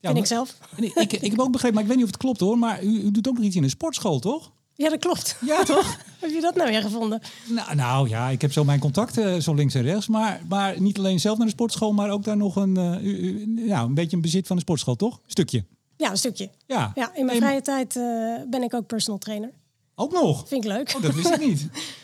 Ja, 0.00 0.08
Vind 0.08 0.18
ik 0.18 0.26
zelf. 0.26 0.58
Ik, 0.76 0.94
ik, 0.94 1.12
ik, 1.12 1.30
heb 1.30 1.40
ook 1.40 1.52
begrepen, 1.52 1.74
maar 1.74 1.82
ik 1.82 1.88
weet 1.88 1.98
niet 1.98 2.06
of 2.06 2.12
het 2.12 2.22
klopt 2.22 2.40
hoor. 2.40 2.58
Maar 2.58 2.84
u, 2.84 3.00
u 3.00 3.10
doet 3.10 3.28
ook 3.28 3.34
nog 3.34 3.44
iets 3.44 3.56
in 3.56 3.62
een 3.62 3.70
sportschool, 3.70 4.18
toch? 4.18 4.52
Ja, 4.76 4.90
dat 4.90 4.98
klopt. 4.98 5.36
Ja, 5.46 5.62
toch? 5.62 5.96
heb 6.20 6.30
je 6.30 6.40
dat 6.40 6.54
nou 6.54 6.70
weer 6.70 6.82
gevonden? 6.82 7.20
Nou, 7.48 7.74
nou 7.74 8.08
ja, 8.08 8.28
ik 8.28 8.40
heb 8.40 8.52
zo 8.52 8.64
mijn 8.64 8.80
contacten 8.80 9.42
zo 9.42 9.54
links 9.54 9.74
en 9.74 9.82
rechts. 9.82 10.08
Maar, 10.08 10.40
maar 10.48 10.80
niet 10.80 10.98
alleen 10.98 11.20
zelf 11.20 11.36
naar 11.36 11.46
de 11.46 11.52
sportschool, 11.52 11.92
maar 11.92 12.10
ook 12.10 12.24
daar 12.24 12.36
nog 12.36 12.56
een, 12.56 12.78
uh, 12.78 13.04
u, 13.04 13.46
nou, 13.46 13.86
een 13.86 13.94
beetje 13.94 14.16
een 14.16 14.22
bezit 14.22 14.46
van 14.46 14.56
de 14.56 14.62
sportschool, 14.62 14.96
toch? 14.96 15.20
Stukje. 15.26 15.64
Ja, 15.96 16.10
een 16.10 16.16
stukje. 16.16 16.50
Ja. 16.66 16.92
ja 16.94 17.14
in 17.14 17.24
mijn 17.24 17.38
vrije 17.38 17.62
tijd 17.62 17.96
uh, 17.96 18.02
ben 18.50 18.62
ik 18.62 18.74
ook 18.74 18.86
personal 18.86 19.18
trainer. 19.18 19.50
Ook 19.94 20.12
nog? 20.12 20.48
Vind 20.48 20.64
ik 20.64 20.70
leuk. 20.70 20.92
Oh, 20.96 21.02
dat 21.02 21.14
wist 21.14 21.30
ik 21.30 21.46
niet. 21.46 21.68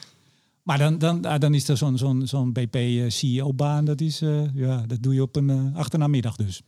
Maar 0.63 0.79
dan, 0.79 0.99
dan, 0.99 1.25
ah, 1.25 1.41
dan 1.41 1.55
is 1.55 1.69
er 1.69 1.77
zo'n 1.77 1.99
zo'n 1.99 2.27
zo'n 2.27 2.53
BP-CEO-baan, 2.53 3.85
dat, 3.85 4.01
is, 4.01 4.23
uh, 4.23 4.55
ja, 4.55 4.85
dat 4.87 5.03
doe 5.03 5.15
je 5.15 5.23
op 5.23 5.37
een 5.37 5.49
uh, 5.49 5.77
achternaamiddag 5.77 6.37
dus. 6.37 6.63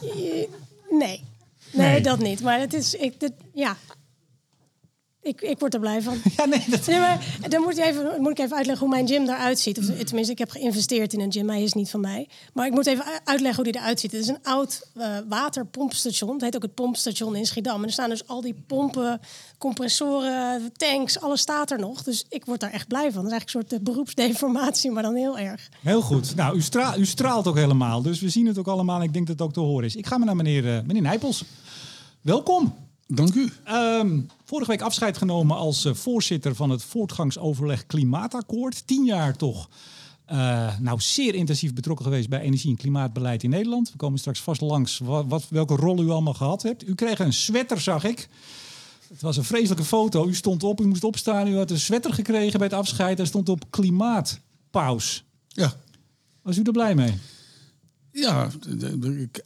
Nee. 0.00 0.48
nee. 0.90 1.22
nee. 1.72 2.00
dat 2.00 2.18
niet. 2.18 2.42
Maar 2.42 2.60
het 2.60 2.72
is, 2.72 2.94
ik, 2.94 3.20
dit, 3.20 3.32
ja, 3.54 3.76
ik, 5.26 5.40
ik 5.40 5.58
word 5.58 5.74
er 5.74 5.80
blij 5.80 6.02
van. 6.02 6.16
Ja, 6.36 6.44
nee, 6.44 6.64
dat... 6.68 6.86
nee 6.86 6.98
maar 6.98 7.36
dan 7.48 7.62
moet, 7.62 7.76
je 7.76 7.84
even, 7.84 8.20
moet 8.20 8.30
ik 8.30 8.38
even 8.38 8.56
uitleggen 8.56 8.86
hoe 8.86 8.94
mijn 8.94 9.08
gym 9.08 9.22
eruit 9.22 9.58
ziet. 9.58 9.78
Of, 9.78 9.84
tenminste, 9.84 10.32
ik 10.32 10.38
heb 10.38 10.50
geïnvesteerd 10.50 11.12
in 11.12 11.20
een 11.20 11.32
gym, 11.32 11.48
hij 11.48 11.62
is 11.62 11.72
niet 11.72 11.90
van 11.90 12.00
mij. 12.00 12.28
Maar 12.52 12.66
ik 12.66 12.72
moet 12.72 12.86
even 12.86 13.04
uitleggen 13.24 13.62
hoe 13.62 13.72
die 13.72 13.80
eruit 13.80 14.00
ziet. 14.00 14.12
Het 14.12 14.20
is 14.20 14.28
een 14.28 14.42
oud 14.42 14.86
uh, 14.96 15.06
waterpompstation. 15.28 16.32
Het 16.32 16.40
heet 16.40 16.56
ook 16.56 16.62
het 16.62 16.74
pompstation 16.74 17.36
in 17.36 17.46
Schiedam. 17.46 17.80
En 17.80 17.86
er 17.86 17.92
staan 17.92 18.08
dus 18.08 18.26
al 18.26 18.40
die 18.40 18.54
pompen, 18.66 19.20
compressoren, 19.58 20.72
tanks, 20.76 21.20
alles 21.20 21.40
staat 21.40 21.70
er 21.70 21.78
nog. 21.78 22.02
Dus 22.02 22.24
ik 22.28 22.44
word 22.44 22.60
daar 22.60 22.72
echt 22.72 22.88
blij 22.88 23.12
van. 23.12 23.22
Dat 23.22 23.24
is 23.24 23.30
eigenlijk 23.30 23.70
een 23.70 23.76
soort 23.76 23.88
uh, 23.88 23.92
beroepsdeformatie, 23.92 24.90
maar 24.90 25.02
dan 25.02 25.14
heel 25.14 25.38
erg. 25.38 25.68
Heel 25.82 26.02
goed. 26.02 26.34
Nou, 26.34 26.56
u, 26.56 26.60
straalt, 26.62 26.98
u 26.98 27.06
straalt 27.06 27.46
ook 27.46 27.56
helemaal. 27.56 28.02
Dus 28.02 28.20
we 28.20 28.28
zien 28.28 28.46
het 28.46 28.58
ook 28.58 28.68
allemaal. 28.68 29.02
Ik 29.02 29.12
denk 29.12 29.26
dat 29.26 29.38
het 29.38 29.46
ook 29.46 29.52
te 29.52 29.60
horen 29.60 29.84
is. 29.84 29.96
Ik 29.96 30.06
ga 30.06 30.16
maar 30.16 30.26
naar 30.26 30.36
meneer, 30.36 30.64
uh, 30.64 30.78
meneer 30.86 31.02
Nijpels. 31.02 31.44
Welkom. 32.20 32.85
Dank 33.06 33.34
u. 33.34 33.52
Um, 33.68 34.28
vorige 34.44 34.70
week 34.70 34.80
afscheid 34.80 35.16
genomen 35.16 35.56
als 35.56 35.84
uh, 35.84 35.94
voorzitter 35.94 36.54
van 36.54 36.70
het 36.70 36.82
voortgangsoverleg 36.82 37.86
Klimaatakkoord. 37.86 38.86
Tien 38.86 39.04
jaar 39.04 39.36
toch. 39.36 39.68
Uh, 40.32 40.78
nou, 40.78 41.00
zeer 41.00 41.34
intensief 41.34 41.74
betrokken 41.74 42.04
geweest 42.04 42.28
bij 42.28 42.40
energie- 42.40 42.70
en 42.70 42.76
klimaatbeleid 42.76 43.42
in 43.42 43.50
Nederland. 43.50 43.90
We 43.90 43.96
komen 43.96 44.18
straks 44.18 44.40
vast 44.40 44.60
langs 44.60 44.98
wat, 44.98 45.24
wat, 45.28 45.46
welke 45.48 45.76
rol 45.76 46.02
u 46.02 46.10
allemaal 46.10 46.34
gehad 46.34 46.62
hebt. 46.62 46.88
U 46.88 46.94
kreeg 46.94 47.18
een 47.18 47.32
sweater, 47.32 47.80
zag 47.80 48.04
ik. 48.04 48.28
Het 49.08 49.22
was 49.22 49.36
een 49.36 49.44
vreselijke 49.44 49.84
foto. 49.84 50.26
U 50.26 50.34
stond 50.34 50.62
op, 50.62 50.80
u 50.80 50.86
moest 50.86 51.04
opstaan. 51.04 51.48
U 51.48 51.56
had 51.56 51.70
een 51.70 51.78
sweater 51.78 52.12
gekregen 52.12 52.58
bij 52.58 52.68
het 52.68 52.76
afscheid. 52.76 53.16
Daar 53.16 53.26
stond 53.26 53.48
op 53.48 53.64
klimaatpaus. 53.70 55.24
Ja. 55.48 55.72
Was 56.42 56.56
u 56.56 56.62
er 56.62 56.72
blij 56.72 56.94
mee? 56.94 57.14
Ja, 58.18 58.50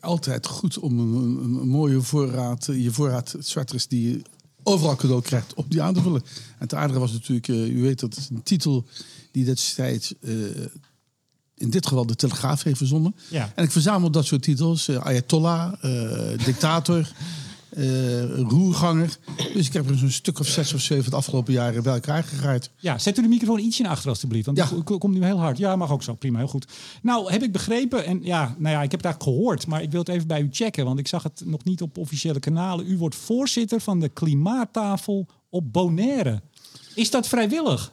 altijd 0.01 0.47
goed 0.47 0.79
om 0.79 0.99
een, 0.99 1.45
een, 1.45 1.69
mooie 1.69 2.01
voorraad, 2.01 2.69
je 2.73 2.91
voorraad 2.91 3.35
sweaters 3.39 3.87
die 3.87 4.11
je 4.11 4.23
overal 4.63 4.97
cadeau 4.97 5.23
krijgt, 5.23 5.55
om 5.55 5.65
die 5.69 5.83
aan 5.83 5.95
te 5.95 6.03
vullen. 6.03 6.23
En 6.25 6.59
het 6.59 6.75
aardige 6.75 7.01
was 7.01 7.13
natuurlijk, 7.13 7.49
uh, 7.49 7.77
u 7.77 7.83
weet 7.83 8.01
dat 8.01 8.15
het 8.15 8.31
een 8.31 8.43
titel 8.43 8.87
die 9.33 9.45
destijds 9.45 10.15
uh, 10.21 10.47
in 11.55 11.71
dit 11.71 11.87
geval 11.87 12.07
de 12.07 12.17
Telegraaf 12.17 12.63
heeft 12.63 12.77
verzonnen. 12.77 13.15
Ja. 13.31 13.53
En 13.55 13.65
ik 13.65 13.71
verzamel 13.71 14.11
dat 14.11 14.27
soort 14.27 14.43
titels, 14.43 14.89
uh, 14.89 14.97
Ayatollah, 14.97 15.73
dictator 16.45 17.09
roerganger. 18.49 19.19
Dus 19.55 19.67
ik 19.67 19.73
heb 19.73 19.91
er 19.91 19.99
zo'n 19.99 20.11
stuk 20.11 20.39
of 20.39 20.47
zes 20.47 20.75
of 20.75 20.81
zeven 20.81 21.05
het 21.05 21.15
afgelopen 21.15 21.53
jaren 21.53 21.83
bij 21.83 21.95
elkaar 21.95 22.25
gegaaid. 22.25 22.71
Ja, 22.77 22.99
zet 22.99 23.19
u 23.19 23.23
de 23.23 23.29
microfoon 23.29 23.59
ietsje 23.59 23.83
naar 23.83 23.91
achter 23.91 24.09
alstublieft. 24.09 24.47
Want 24.47 24.59
ja. 24.59 24.71
ik 24.77 24.85
komt 24.85 25.15
nu 25.15 25.25
heel 25.25 25.39
hard. 25.39 25.59
Ja, 25.59 25.77
mag 25.77 25.91
ook 25.91 26.03
zo. 26.03 26.15
Prima, 26.15 26.39
heel 26.39 26.49
goed. 26.49 26.67
Nou, 27.03 27.33
heb 27.33 27.43
ik 27.43 27.53
begrepen. 27.53 28.05
En 28.05 28.21
ja, 28.23 28.55
nou 28.59 28.75
ja, 28.75 28.83
ik 28.83 28.91
heb 28.91 29.03
het 29.03 29.05
eigenlijk 29.05 29.23
gehoord. 29.23 29.67
Maar 29.67 29.83
ik 29.83 29.91
wil 29.91 30.01
het 30.01 30.09
even 30.09 30.27
bij 30.27 30.41
u 30.41 30.49
checken. 30.51 30.85
Want 30.85 30.99
ik 30.99 31.09
zag 31.09 31.23
het 31.23 31.43
nog 31.45 31.65
niet 31.65 31.83
op 31.83 31.99
officiële 31.99 32.41
kanalen. 32.41 32.91
U 32.91 32.99
wordt 32.99 33.15
voorzitter 33.15 33.81
van 33.81 34.01
de 34.01 34.09
klimaattafel 34.09 35.27
op 35.49 35.73
Bonaire. 35.73 36.43
Is 36.95 37.11
dat 37.11 37.29
vrijwillig? 37.29 37.93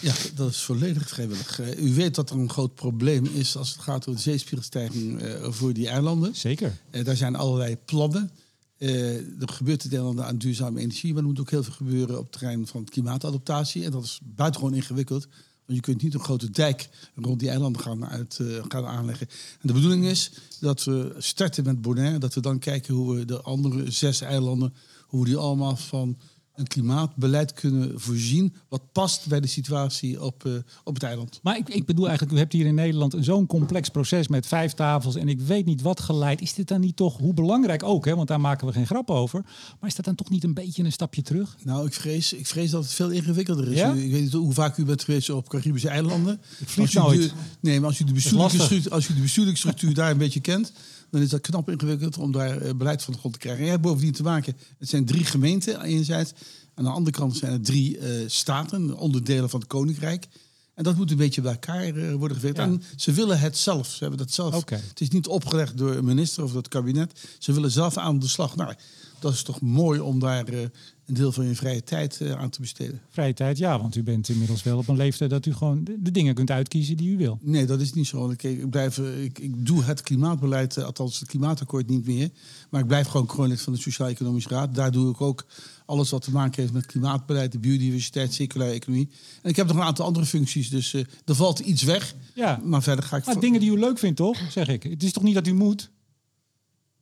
Ja, 0.00 0.14
dat 0.34 0.50
is 0.50 0.62
volledig 0.62 1.08
vrijwillig. 1.08 1.60
Uh, 1.60 1.84
u 1.84 1.94
weet 1.94 2.14
dat 2.14 2.30
er 2.30 2.36
een 2.36 2.50
groot 2.50 2.74
probleem 2.74 3.24
is 3.34 3.56
als 3.56 3.72
het 3.72 3.80
gaat 3.80 3.96
over 3.96 4.12
de 4.12 4.30
zeespiegelstijging 4.30 5.22
uh, 5.22 5.50
voor 5.50 5.72
die 5.72 5.88
eilanden. 5.88 6.34
Zeker. 6.34 6.78
Uh, 6.90 7.04
daar 7.04 7.16
zijn 7.16 7.36
allerlei 7.36 7.76
plannen. 7.84 8.30
Uh, 8.78 9.16
er 9.16 9.48
gebeurt 9.48 9.82
het 9.82 9.92
een 9.92 10.22
aan 10.22 10.38
duurzame 10.38 10.80
energie, 10.80 11.12
maar 11.12 11.22
er 11.22 11.28
moet 11.28 11.40
ook 11.40 11.50
heel 11.50 11.62
veel 11.62 11.72
gebeuren 11.72 12.18
op 12.18 12.22
het 12.22 12.32
terrein 12.32 12.66
van 12.66 12.84
klimaatadaptatie. 12.84 13.84
En 13.84 13.90
dat 13.90 14.04
is 14.04 14.20
buitengewoon 14.24 14.74
ingewikkeld, 14.74 15.28
want 15.66 15.78
je 15.78 15.80
kunt 15.80 16.02
niet 16.02 16.14
een 16.14 16.20
grote 16.20 16.50
dijk 16.50 16.88
rond 17.14 17.40
die 17.40 17.48
eilanden 17.48 17.82
gaan, 17.82 18.06
uit, 18.06 18.38
uh, 18.40 18.64
gaan 18.68 18.86
aanleggen. 18.86 19.28
En 19.60 19.68
de 19.68 19.72
bedoeling 19.72 20.04
is 20.04 20.30
dat 20.60 20.84
we 20.84 21.14
starten 21.18 21.64
met 21.64 21.82
Bonaire, 21.82 22.18
dat 22.18 22.34
we 22.34 22.40
dan 22.40 22.58
kijken 22.58 22.94
hoe 22.94 23.16
we 23.16 23.24
de 23.24 23.40
andere 23.40 23.90
zes 23.90 24.20
eilanden, 24.20 24.74
hoe 25.06 25.20
we 25.20 25.26
die 25.26 25.36
allemaal 25.36 25.76
van 25.76 26.18
een 26.58 26.66
klimaatbeleid 26.66 27.52
kunnen 27.52 28.00
voorzien 28.00 28.54
wat 28.68 28.92
past 28.92 29.26
bij 29.26 29.40
de 29.40 29.46
situatie 29.46 30.22
op, 30.22 30.44
uh, 30.44 30.52
op 30.84 30.94
het 30.94 31.02
eiland. 31.02 31.40
Maar 31.42 31.56
ik, 31.56 31.68
ik 31.68 31.86
bedoel 31.86 32.06
eigenlijk, 32.06 32.36
u 32.36 32.38
hebt 32.38 32.52
hier 32.52 32.66
in 32.66 32.74
Nederland 32.74 33.14
zo'n 33.18 33.46
complex 33.46 33.88
proces 33.88 34.28
met 34.28 34.46
vijf 34.46 34.72
tafels 34.72 35.16
en 35.16 35.28
ik 35.28 35.40
weet 35.40 35.64
niet 35.64 35.82
wat 35.82 36.00
geleid. 36.00 36.40
Is 36.40 36.54
dit 36.54 36.68
dan 36.68 36.80
niet 36.80 36.96
toch, 36.96 37.16
hoe 37.16 37.34
belangrijk 37.34 37.82
ook, 37.82 38.04
hè, 38.04 38.16
want 38.16 38.28
daar 38.28 38.40
maken 38.40 38.66
we 38.66 38.72
geen 38.72 38.86
grap 38.86 39.10
over, 39.10 39.42
maar 39.80 39.88
is 39.88 39.94
dat 39.94 40.04
dan 40.04 40.14
toch 40.14 40.30
niet 40.30 40.44
een 40.44 40.54
beetje 40.54 40.84
een 40.84 40.92
stapje 40.92 41.22
terug? 41.22 41.56
Nou, 41.64 41.86
ik 41.86 41.92
vrees, 41.92 42.32
ik 42.32 42.46
vrees 42.46 42.70
dat 42.70 42.82
het 42.82 42.92
veel 42.92 43.10
ingewikkelder 43.10 43.72
is. 43.72 43.78
Ja? 43.78 43.92
ik 43.92 44.10
weet 44.10 44.22
niet 44.22 44.32
hoe 44.32 44.52
vaak 44.52 44.76
u 44.76 44.84
bent 44.84 45.04
geweest 45.04 45.30
op 45.30 45.48
Caribische 45.48 45.88
eilanden. 45.88 46.40
Ik 46.58 46.68
vlieg 46.68 46.92
nooit. 46.92 47.22
De, 47.22 47.30
nee, 47.60 47.80
maar 47.80 47.88
als 47.88 48.00
u 48.00 48.04
de 48.04 48.12
bestuurlijke 48.12 48.60
structuur, 48.60 48.92
als 48.92 49.08
u 49.08 49.14
de 49.14 49.20
bestuurlijke 49.20 49.58
structuur 49.58 49.94
daar 49.94 50.10
een 50.10 50.18
beetje 50.18 50.40
kent, 50.40 50.72
dan 51.10 51.20
is 51.20 51.28
dat 51.28 51.40
knap 51.40 51.70
ingewikkeld 51.70 52.18
om 52.18 52.32
daar 52.32 52.60
eh, 52.60 52.74
beleid 52.74 53.02
van 53.02 53.12
de 53.12 53.18
grond 53.18 53.34
te 53.34 53.40
krijgen. 53.40 53.60
En 53.60 53.66
je 53.66 53.72
hebt 53.72 53.86
bovendien 53.86 54.12
te 54.12 54.22
maken, 54.22 54.56
het 54.78 54.88
zijn 54.88 55.04
drie 55.04 55.24
gemeenten 55.24 55.82
enerzijds. 55.82 56.32
Aan 56.74 56.84
de 56.84 56.90
andere 56.90 57.16
kant 57.16 57.36
zijn 57.36 57.52
er 57.52 57.60
drie 57.60 57.98
uh, 57.98 58.04
staten, 58.26 58.96
onderdelen 58.96 59.50
van 59.50 59.60
het 59.60 59.68
koninkrijk. 59.68 60.26
En 60.74 60.84
dat 60.84 60.96
moet 60.96 61.10
een 61.10 61.16
beetje 61.16 61.40
bij 61.40 61.52
elkaar 61.52 61.88
uh, 61.88 62.14
worden 62.14 62.36
gewerkt. 62.36 62.58
Ja. 62.58 62.64
En 62.64 62.82
ze 62.96 63.12
willen 63.12 63.38
het 63.38 63.56
zelf. 63.56 63.86
Ze 63.86 63.98
hebben 63.98 64.18
dat 64.18 64.32
zelf. 64.32 64.54
Okay. 64.54 64.80
Het 64.88 65.00
is 65.00 65.08
niet 65.08 65.26
opgelegd 65.26 65.78
door 65.78 65.96
een 65.96 66.04
minister 66.04 66.42
of 66.42 66.48
door 66.48 66.58
het 66.58 66.68
kabinet. 66.68 67.20
Ze 67.38 67.52
willen 67.52 67.70
zelf 67.70 67.96
aan 67.96 68.18
de 68.18 68.28
slag. 68.28 68.56
Nou, 68.56 68.74
dat 69.18 69.32
is 69.32 69.42
toch 69.42 69.60
mooi 69.60 70.00
om 70.00 70.18
daar 70.18 70.52
uh, 70.52 70.60
een 71.08 71.14
deel 71.14 71.32
van 71.32 71.46
je 71.46 71.54
vrije 71.54 71.84
tijd 71.84 72.20
eh, 72.20 72.32
aan 72.32 72.50
te 72.50 72.60
besteden. 72.60 73.00
Vrije 73.10 73.34
tijd, 73.34 73.58
ja, 73.58 73.80
want 73.80 73.96
u 73.96 74.02
bent 74.02 74.28
inmiddels 74.28 74.62
wel 74.62 74.78
op 74.78 74.88
een 74.88 74.96
leeftijd 74.96 75.30
dat 75.30 75.46
u 75.46 75.54
gewoon 75.54 75.84
de, 75.84 75.96
de 76.00 76.10
dingen 76.10 76.34
kunt 76.34 76.50
uitkiezen 76.50 76.96
die 76.96 77.10
u 77.10 77.16
wil. 77.16 77.38
Nee, 77.42 77.66
dat 77.66 77.80
is 77.80 77.92
niet 77.92 78.06
zo. 78.06 78.30
Ik, 78.30 78.42
ik, 78.42 78.70
blijf, 78.70 78.98
eh, 78.98 79.24
ik, 79.24 79.38
ik 79.38 79.66
doe 79.66 79.82
het 79.82 80.00
klimaatbeleid, 80.00 80.76
eh, 80.76 80.84
althans 80.84 81.20
het 81.20 81.28
klimaatakkoord 81.28 81.88
niet 81.88 82.06
meer. 82.06 82.30
Maar 82.70 82.80
ik 82.80 82.86
blijf 82.86 83.06
gewoon 83.06 83.26
kroonlid 83.26 83.60
van 83.60 83.72
de 83.72 83.78
Sociaal-Economische 83.78 84.48
Raad. 84.48 84.74
Daar 84.74 84.90
doe 84.90 85.10
ik 85.10 85.20
ook 85.20 85.46
alles 85.86 86.10
wat 86.10 86.22
te 86.22 86.30
maken 86.30 86.60
heeft 86.62 86.72
met 86.72 86.86
klimaatbeleid, 86.86 87.52
de 87.52 87.58
biodiversiteit, 87.58 88.32
circulaire 88.32 88.76
economie. 88.76 89.08
En 89.42 89.50
ik 89.50 89.56
heb 89.56 89.66
nog 89.66 89.76
een 89.76 89.82
aantal 89.82 90.06
andere 90.06 90.26
functies, 90.26 90.70
dus 90.70 90.92
er 90.92 91.34
valt 91.34 91.58
iets 91.58 91.82
weg. 91.82 92.14
Ja. 92.34 92.60
Maar 92.64 92.82
verder 92.82 93.04
ga 93.04 93.16
ik... 93.16 93.26
Maar 93.26 93.40
dingen 93.40 93.60
die 93.60 93.70
u 93.70 93.78
leuk 93.78 93.98
vindt, 93.98 94.16
toch? 94.16 94.38
Zeg 94.50 94.68
ik. 94.68 94.82
Het 94.82 95.02
is 95.02 95.12
toch 95.12 95.22
niet 95.22 95.34
dat 95.34 95.46
u 95.46 95.54
moet? 95.54 95.90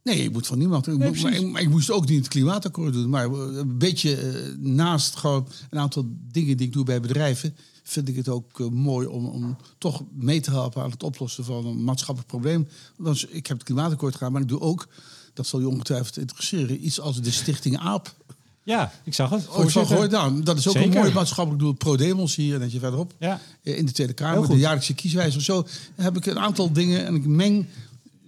Nee, 0.07 0.23
je 0.23 0.31
moet 0.31 0.47
van 0.47 0.59
niemand. 0.59 0.87
Nee, 0.87 1.11
ik, 1.11 1.51
maar, 1.51 1.63
ik, 1.63 1.69
moest 1.69 1.91
ook 1.91 2.09
niet 2.09 2.19
het 2.19 2.29
klimaatakkoord 2.29 2.93
doen. 2.93 3.09
Maar 3.09 3.25
een 3.25 3.79
beetje 3.79 4.33
uh, 4.33 4.57
naast 4.59 5.17
gewoon 5.17 5.49
een 5.71 5.79
aantal 5.79 6.07
dingen 6.31 6.57
die 6.57 6.67
ik 6.67 6.73
doe 6.73 6.85
bij 6.85 7.01
bedrijven, 7.01 7.57
vind 7.83 8.09
ik 8.09 8.17
het 8.17 8.29
ook 8.29 8.59
uh, 8.59 8.69
mooi 8.69 9.07
om, 9.07 9.27
om 9.27 9.57
toch 9.79 10.03
mee 10.13 10.41
te 10.41 10.51
helpen 10.51 10.83
aan 10.83 10.91
het 10.91 11.03
oplossen 11.03 11.45
van 11.45 11.67
een 11.67 11.85
maatschappelijk 11.85 12.33
probleem. 12.33 12.69
Want 12.97 13.27
ik 13.35 13.47
heb 13.47 13.57
het 13.57 13.67
klimaatakkoord 13.67 14.13
gedaan, 14.13 14.33
maar 14.33 14.43
ik 14.43 14.49
doe 14.49 14.61
ook, 14.61 14.89
dat 15.35 15.47
zal 15.47 15.61
je 15.61 15.69
ongetwijfeld 15.69 16.17
interesseren, 16.17 16.87
iets 16.87 17.01
als 17.01 17.21
de 17.21 17.31
Stichting 17.31 17.79
AAP. 17.79 18.15
Ja, 18.63 18.93
ik 19.05 19.15
zag 19.15 19.31
het. 19.31 19.49
Ooit 19.49 19.73
van 19.73 19.87
gehoord. 19.87 20.11
Nou, 20.11 20.43
dat 20.43 20.59
is 20.59 20.67
ook 20.69 20.75
Zeker. 20.75 20.91
een 20.91 21.03
mooi 21.03 21.13
maatschappelijk 21.13 21.63
doel. 21.63 21.73
ProDemos 21.73 22.35
hier, 22.35 22.61
en 22.61 22.73
je 22.73 22.79
verderop. 22.79 23.13
Ja. 23.19 23.41
In 23.63 23.87
de 23.87 23.93
Tweede 23.93 24.13
Kamer, 24.13 24.49
de 24.49 24.57
jaarlijkse 24.57 24.95
kieswijze 24.95 25.37
of 25.37 25.43
zo. 25.43 25.67
heb 25.95 26.17
ik 26.17 26.27
een 26.27 26.39
aantal 26.39 26.73
dingen 26.73 27.07
en 27.07 27.15
ik 27.15 27.27
meng 27.27 27.67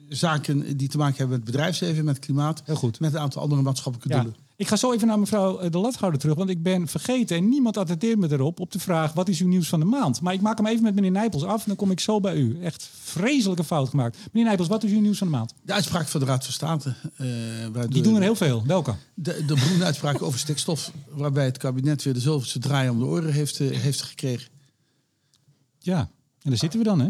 zaken 0.08 0.76
die 0.76 0.88
te 0.88 0.98
maken 0.98 1.16
hebben 1.16 1.36
met 1.36 1.46
bedrijfsleven, 1.46 2.04
met 2.04 2.18
klimaat. 2.18 2.62
Heel 2.64 2.74
goed. 2.74 3.00
Met 3.00 3.14
een 3.14 3.20
aantal 3.20 3.42
andere 3.42 3.62
maatschappelijke 3.62 4.14
ja. 4.14 4.22
doelen. 4.22 4.46
Ik 4.56 4.68
ga 4.68 4.76
zo 4.76 4.92
even 4.92 5.06
naar 5.06 5.18
mevrouw 5.18 5.58
eh, 5.58 5.70
de 5.70 5.78
Lathouder 5.78 6.20
terug, 6.20 6.36
want 6.36 6.50
ik 6.50 6.62
ben 6.62 6.88
vergeten 6.88 7.36
en 7.36 7.48
niemand 7.48 7.76
attendeert 7.76 8.18
me 8.18 8.32
erop 8.32 8.60
op 8.60 8.72
de 8.72 8.78
vraag 8.78 9.12
wat 9.12 9.28
is 9.28 9.40
uw 9.40 9.48
nieuws 9.48 9.68
van 9.68 9.80
de 9.80 9.86
maand. 9.86 10.20
Maar 10.20 10.34
ik 10.34 10.40
maak 10.40 10.56
hem 10.56 10.66
even 10.66 10.82
met 10.82 10.94
meneer 10.94 11.10
Nijpels 11.10 11.44
af 11.44 11.60
en 11.60 11.64
dan 11.66 11.76
kom 11.76 11.90
ik 11.90 12.00
zo 12.00 12.20
bij 12.20 12.36
u. 12.36 12.62
Echt 12.62 12.90
vreselijke 12.92 13.64
fout 13.64 13.88
gemaakt. 13.88 14.16
Meneer 14.32 14.48
Nijpels, 14.48 14.68
wat 14.68 14.84
is 14.84 14.90
uw 14.90 15.00
nieuws 15.00 15.18
van 15.18 15.26
de 15.26 15.32
maand? 15.32 15.54
De 15.62 15.72
uitspraak 15.72 16.08
van 16.08 16.20
de 16.20 16.26
Raad 16.26 16.44
van 16.44 16.52
State. 16.52 16.94
Uh, 17.20 17.82
Die 17.88 18.02
doen 18.02 18.16
er 18.16 18.22
heel 18.22 18.34
veel. 18.34 18.62
Welke? 18.66 18.94
De, 19.14 19.44
de 19.46 19.54
beroemde 19.54 19.84
uitspraak 19.84 20.22
over 20.22 20.38
stikstof, 20.38 20.92
waarbij 21.08 21.44
het 21.44 21.58
kabinet 21.58 22.02
weer 22.02 22.14
de 22.14 22.20
zoveelste 22.20 22.58
draai 22.58 22.88
om 22.88 22.98
de 22.98 23.04
oren 23.04 23.32
heeft, 23.32 23.58
uh, 23.58 23.76
heeft 23.76 24.02
gekregen. 24.02 24.48
Ja, 25.78 25.98
en 26.42 26.50
daar 26.50 26.58
zitten 26.58 26.78
we 26.78 26.84
dan, 26.84 27.00
hè? 27.00 27.08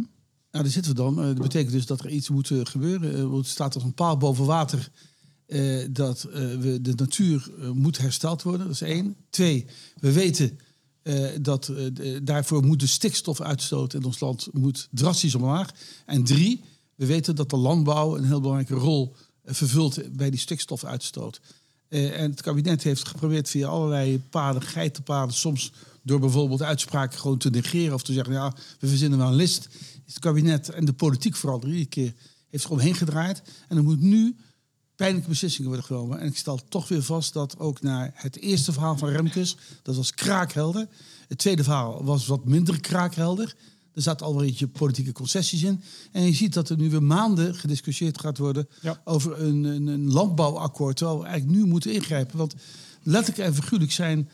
Nou, 0.59 0.71
daar 0.71 0.83
zitten 0.83 0.97
we 0.97 1.03
dan. 1.03 1.19
Uh, 1.19 1.35
dat 1.35 1.43
betekent 1.43 1.73
dus 1.73 1.87
dat 1.87 2.01
er 2.01 2.11
iets 2.11 2.29
moet 2.29 2.51
gebeuren. 2.63 3.37
het 3.37 3.47
staat 3.47 3.75
als 3.75 3.85
een 3.85 3.95
paal 3.95 4.17
boven 4.17 4.45
water 4.45 4.91
dat 5.91 6.23
we, 6.23 6.79
de 6.83 6.93
natuur 6.97 7.51
moet 7.73 7.99
hersteld 7.99 8.43
worden. 8.43 8.67
Dat 8.67 8.75
is 8.75 8.81
één. 8.81 9.17
Twee, 9.31 9.67
we 10.01 10.13
weten 10.13 10.59
dat 11.41 11.73
daarvoor 12.23 12.65
moet 12.65 12.81
de 12.81 12.87
stikstofuitstoot 12.87 13.95
in 13.95 14.05
ons 14.05 14.21
land 14.21 14.49
moet 14.53 14.89
drastisch 14.91 15.35
omlaag. 15.35 15.71
En 16.07 16.25
drie, 16.25 16.61
we 16.95 17.07
weten 17.07 17.35
dat 17.35 17.51
de 17.51 17.57
landbouw 17.57 18.17
een 18.17 18.25
heel 18.25 18.41
belangrijke 18.41 18.75
rol 18.75 19.15
vervult 19.45 20.17
bij 20.17 20.31
die 20.31 20.41
stikstofuitstoot. 20.41 21.41
en 21.89 22.31
het 22.31 22.43
kabinet 22.43 22.83
heeft 22.83 23.09
geprobeerd 23.09 23.49
via 23.49 23.69
allerlei 23.69 24.23
paden, 24.31 24.63
geitenpaden, 24.63 25.35
soms 25.35 25.73
door 26.03 26.21
bijvoorbeeld 26.21 26.63
uitspraken 26.63 27.19
gewoon 27.19 27.39
te 27.39 27.51
negeren 27.51 27.95
of 27.95 28.03
te 28.03 28.13
zeggen, 28.13 28.35
ja, 28.35 28.55
we 28.81 28.89
verzinnen 28.89 29.19
wel 29.19 29.29
een 29.29 29.35
list. 29.35 29.69
Het 30.09 30.19
kabinet 30.19 30.69
en 30.69 30.85
de 30.85 30.93
politiek 30.93 31.37
vooral 31.37 31.59
drie 31.59 31.87
keer 31.87 32.15
heeft 32.49 32.65
er 32.65 32.71
omheen 32.71 32.95
gedraaid. 32.95 33.43
En 33.69 33.77
er 33.77 33.83
moet 33.83 34.01
nu 34.01 34.37
pijnlijke 34.97 35.29
beslissingen 35.29 35.69
worden 35.69 35.87
genomen. 35.87 36.21
En 36.21 36.27
ik 36.27 36.37
stel 36.37 36.61
toch 36.69 36.89
weer 36.89 37.03
vast 37.03 37.33
dat 37.33 37.59
ook 37.59 37.83
naar 37.83 38.11
het 38.15 38.37
eerste 38.37 38.73
verhaal 38.73 38.99
van 38.99 39.09
Remkes, 39.09 39.57
dat 39.83 39.97
was 39.97 40.15
kraakhelder. 40.15 40.89
Het 41.29 41.39
tweede 41.39 41.65
verhaal 41.65 42.05
was 42.05 42.27
wat 42.27 42.45
minder 42.45 42.81
kraakhelder. 42.81 43.57
Er 43.95 44.03
zaten 44.03 44.27
al 44.27 44.33
een 44.33 44.47
beetje 44.47 44.69
politieke 44.69 45.13
concessies 45.13 45.63
in. 45.63 45.83
En 46.13 46.23
je 46.23 46.35
ziet 46.35 46.55
dat 46.55 46.69
er 46.69 46.77
nu 46.77 46.91
weer 46.91 47.03
maanden 47.03 47.55
gediscussieerd 47.55 48.21
gaat 48.21 48.39
worden 48.39 48.69
ja. 48.81 49.01
over 49.05 49.41
een, 49.41 49.65
een, 49.65 49.87
een 49.87 50.13
landbouwakkoord. 50.13 50.97
Terwijl 50.97 51.19
we 51.19 51.27
eigenlijk 51.27 51.59
nu 51.59 51.67
moeten 51.67 51.93
ingrijpen. 51.93 52.39
Want 52.39 52.55
letterlijk 53.03 53.49
en 53.49 53.55
figuurlijk 53.55 53.93
zijn 53.93 54.29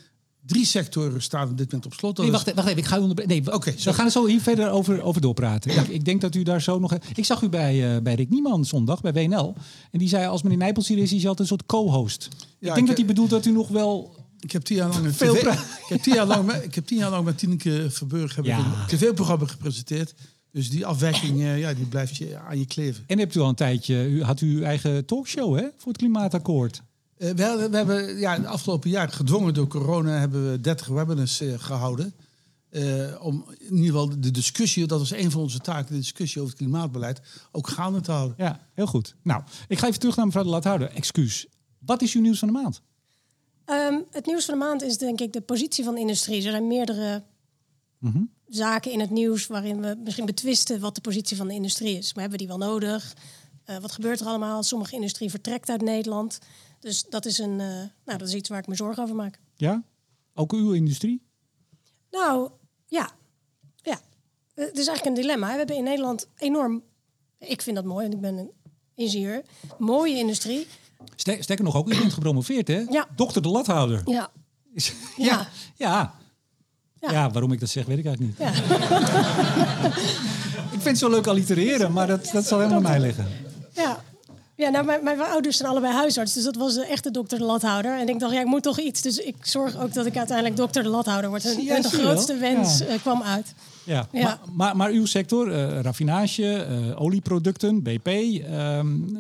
Drie 0.47 0.67
sectoren 0.67 1.23
staan 1.23 1.51
op 1.51 1.59
dit 1.59 1.73
moment 1.73 1.93
op 1.93 1.99
slot. 1.99 2.19
nee, 2.19 2.31
wacht, 2.31 2.55
wacht 2.55 2.69
even, 2.69 2.79
ik 2.79 2.85
ga 2.85 2.97
u 2.97 3.01
onderbreken. 3.01 3.45
Nee, 3.45 3.55
okay, 3.55 3.75
we 3.85 3.93
gaan 3.93 4.05
er 4.05 4.11
zo 4.11 4.27
hier 4.27 4.41
verder 4.41 4.71
over, 4.71 5.03
over 5.03 5.21
doorpraten. 5.21 5.73
Ja. 5.73 5.83
Ik, 5.83 5.89
ik, 5.89 6.05
denk 6.05 6.21
dat 6.21 6.35
u 6.35 6.43
daar 6.43 6.63
zo 6.63 6.79
nog... 6.79 6.95
Ik 7.15 7.25
zag 7.25 7.43
u 7.43 7.49
bij, 7.49 7.95
uh, 7.95 8.03
bij 8.03 8.15
Rick 8.15 8.31
Nieman 8.31 8.65
zondag, 8.65 9.01
bij 9.01 9.13
WNL. 9.13 9.55
En 9.91 9.99
die 9.99 10.09
zei, 10.09 10.27
als 10.27 10.43
meneer 10.43 10.59
Nijpels 10.59 10.89
hier 10.89 10.99
is, 10.99 11.13
is 11.13 11.21
hij 11.21 11.29
altijd 11.29 11.39
een 11.39 11.57
soort 11.57 11.67
co-host. 11.67 12.29
Ja, 12.39 12.69
ik 12.69 12.75
denk 12.75 12.79
ik 12.79 12.87
dat 12.87 12.97
hij 12.97 13.07
bedoelt 13.07 13.31
dat 13.31 13.47
u 13.47 13.51
nog 13.51 13.69
wel... 13.69 14.23
Ik 14.41 14.53
heb 14.53 14.63
tien 14.63 14.77
jaar 14.77 14.89
lang 14.89 15.05
een 15.05 15.15
veel 15.25 15.37
ik 15.37 15.59
heb 15.89 16.01
tien 16.03 16.15
jaar 16.15 16.27
lang 16.27 16.47
met, 16.47 16.65
ik 16.65 16.75
heb 16.75 16.87
tien 16.87 16.99
jaar 16.99 17.11
lang 17.11 17.25
met 17.25 17.39
Tineke 17.39 17.87
Verburg 17.91 18.37
heb 18.37 18.45
ja. 18.45 18.59
ik 18.59 18.65
een 18.65 18.99
tv-programma 18.99 19.47
gepresenteerd. 19.47 20.15
Dus 20.53 20.71
die 20.71 20.87
afwijking, 20.87 21.39
uh, 21.39 21.59
ja, 21.59 21.75
die 21.75 21.87
blijft 21.87 22.17
je 22.17 22.39
aan 22.39 22.59
je 22.59 22.67
kleven. 22.67 23.05
En 23.07 23.19
hebt 23.19 23.35
u 23.35 23.41
al 23.41 23.49
een 23.49 23.55
tijdje, 23.55 24.09
u 24.09 24.23
had 24.23 24.41
u 24.41 24.57
uw 24.57 24.63
eigen 24.63 25.05
talkshow 25.05 25.57
hè, 25.57 25.63
voor 25.77 25.93
het 25.93 25.97
klimaatakkoord. 25.97 26.83
Uh, 27.25 27.31
we, 27.31 27.69
we, 27.71 27.76
hebben 27.76 28.19
ja, 28.19 28.38
de 28.38 28.47
afgelopen 28.47 28.90
jaar, 28.90 29.09
gedwongen 29.09 29.54
door 29.54 29.66
corona, 29.66 30.19
hebben 30.19 30.50
we 30.50 30.61
30 30.61 30.87
webinars 30.87 31.40
uh, 31.40 31.54
gehouden. 31.59 32.14
Uh, 32.71 33.25
om 33.25 33.45
in 33.59 33.76
ieder 33.76 33.87
geval 33.87 34.21
de 34.21 34.31
discussie, 34.31 34.87
dat 34.87 34.99
was 34.99 35.12
een 35.12 35.31
van 35.31 35.40
onze 35.40 35.59
taken, 35.59 35.93
de 35.93 36.00
discussie 36.00 36.40
over 36.40 36.54
het 36.54 36.62
klimaatbeleid, 36.62 37.21
ook 37.52 37.69
gaande 37.69 38.00
te 38.00 38.11
houden. 38.11 38.37
Ja, 38.38 38.61
heel 38.73 38.87
goed. 38.87 39.14
Nou, 39.23 39.43
ik 39.69 39.78
ga 39.78 39.87
even 39.87 40.00
terug 40.00 40.16
naar 40.16 40.25
mevrouw 40.25 40.43
de 40.43 40.49
Lathouder. 40.49 40.90
Excuus. 40.90 41.47
Wat 41.78 42.02
is 42.02 42.14
uw 42.14 42.21
nieuws 42.21 42.38
van 42.38 42.49
de 42.49 42.54
maand? 42.54 42.83
Um, 43.66 44.04
het 44.11 44.26
nieuws 44.26 44.45
van 44.45 44.59
de 44.59 44.64
maand 44.64 44.83
is 44.83 44.99
denk 44.99 45.21
ik 45.21 45.33
de 45.33 45.40
positie 45.40 45.85
van 45.85 45.95
de 45.95 46.00
industrie. 46.00 46.37
Er 46.37 46.50
zijn 46.50 46.66
meerdere 46.66 47.23
mm 47.99 48.11
-hmm. 48.11 48.31
zaken 48.47 48.93
in 48.93 49.00
het 49.00 49.11
nieuws 49.11 49.47
waarin 49.47 49.81
we 49.81 50.00
misschien 50.04 50.26
betwisten 50.26 50.81
wat 50.81 50.95
de 50.95 51.00
positie 51.00 51.37
van 51.37 51.49
de 51.49 51.54
industrie 51.54 51.97
is. 51.97 52.14
Maar 52.14 52.23
hebben 52.23 52.40
we 52.40 52.47
die 52.47 52.57
wel 52.59 52.69
nodig? 52.69 53.14
Uh, 53.66 53.76
wat 53.78 53.93
gebeurt 53.93 54.21
er 54.21 54.26
allemaal? 54.26 54.62
Sommige 54.62 54.95
industrie 54.95 55.31
vertrekt 55.31 55.69
uit 55.69 55.83
Nederland. 55.83 56.38
Dus 56.85 57.05
dat 57.09 57.26
is, 57.26 57.38
een, 57.38 57.50
uh, 57.50 57.67
nou, 58.05 58.19
dat 58.19 58.29
is 58.29 58.35
iets 58.35 58.49
waar 58.49 58.59
ik 58.59 58.67
me 58.67 58.75
zorgen 58.75 59.03
over 59.03 59.14
maak. 59.14 59.41
Ja? 59.57 59.83
Ook 60.35 60.53
uw 60.53 60.73
industrie? 60.73 61.23
Nou, 62.11 62.50
ja. 62.87 63.11
ja. 63.83 64.00
Het 64.55 64.79
is 64.79 64.87
eigenlijk 64.87 65.05
een 65.05 65.23
dilemma. 65.23 65.50
We 65.50 65.57
hebben 65.57 65.76
in 65.76 65.85
Nederland 65.85 66.29
enorm... 66.37 66.83
Ik 67.38 67.62
vind 67.62 67.76
dat 67.76 67.85
mooi, 67.85 68.03
want 68.03 68.14
ik 68.14 68.21
ben 68.21 68.37
een 68.37 68.50
ingenieur. 68.95 69.43
Mooie 69.79 70.17
industrie. 70.17 70.67
Sterker 71.17 71.64
nog, 71.64 71.76
ook 71.76 71.93
u 71.93 71.99
bent 71.99 72.12
gepromoveerd, 72.12 72.69
hè? 72.69 72.85
Ja. 72.91 73.09
Dokter 73.17 73.43
de 73.43 73.49
Lathouder. 73.49 74.03
Ja. 74.05 74.31
ja. 74.75 74.93
ja. 75.17 75.49
ja. 75.76 76.14
Ja. 77.00 77.11
ja, 77.11 77.31
waarom 77.31 77.53
ik 77.53 77.61
dat 77.61 77.69
zeg, 77.69 77.87
weet 77.87 77.99
ik 77.99 78.07
eigenlijk 78.07 78.38
niet. 78.38 78.49
Ja. 78.49 78.55
ik 80.76 80.81
vind 80.81 80.85
het 80.85 80.99
zo 80.99 81.11
leuk 81.11 81.26
allitereren, 81.26 81.93
maar 81.93 82.07
dat, 82.07 82.31
dat 82.33 82.47
zal 82.47 82.59
helemaal 82.59 82.79
aan 82.79 82.91
mij 82.91 83.00
liggen. 83.00 83.26
Ja, 84.57 84.69
nou, 84.69 84.85
mijn, 84.85 85.05
mijn, 85.05 85.21
ouders 85.21 85.57
zijn 85.57 85.71
allebei 85.71 85.95
huisarts, 85.95 86.33
dus 86.33 86.45
dat 86.45 86.57
was 86.57 86.75
de 86.75 86.87
echte 86.87 87.11
dokter 87.11 87.39
de 87.39 87.45
Lathouder. 87.45 87.99
En 87.99 88.09
ik 88.09 88.19
dacht, 88.19 88.33
ja, 88.33 88.41
ik 88.41 88.47
moet 88.47 88.63
toch 88.63 88.79
iets. 88.79 89.03
Dus 89.03 89.19
ik 89.19 89.37
zorg 89.41 89.79
ook 89.79 89.93
dat 89.93 90.07
ik 90.07 90.17
uiteindelijk 90.17 90.57
dokter 90.57 90.83
de 90.83 90.89
Lathouder 90.89 91.31
word. 91.31 91.45
En, 91.45 91.65
ja, 91.65 91.81
de 91.81 91.89
grootste 91.89 92.37
wens 92.37 92.79
ja. 92.79 92.87
uh, 92.87 92.95
kwam 93.01 93.23
uit. 93.23 93.55
Ja, 93.85 94.09
ja. 94.13 94.23
Maar, 94.23 94.39
maar, 94.53 94.77
maar, 94.77 94.91
uw 94.91 95.07
sector, 95.07 95.49
uh, 95.49 95.81
raffinage, 95.81 96.67
uh, 96.71 97.01
olieproducten, 97.01 97.83
BP. 97.83 98.07
Um, 98.07 99.13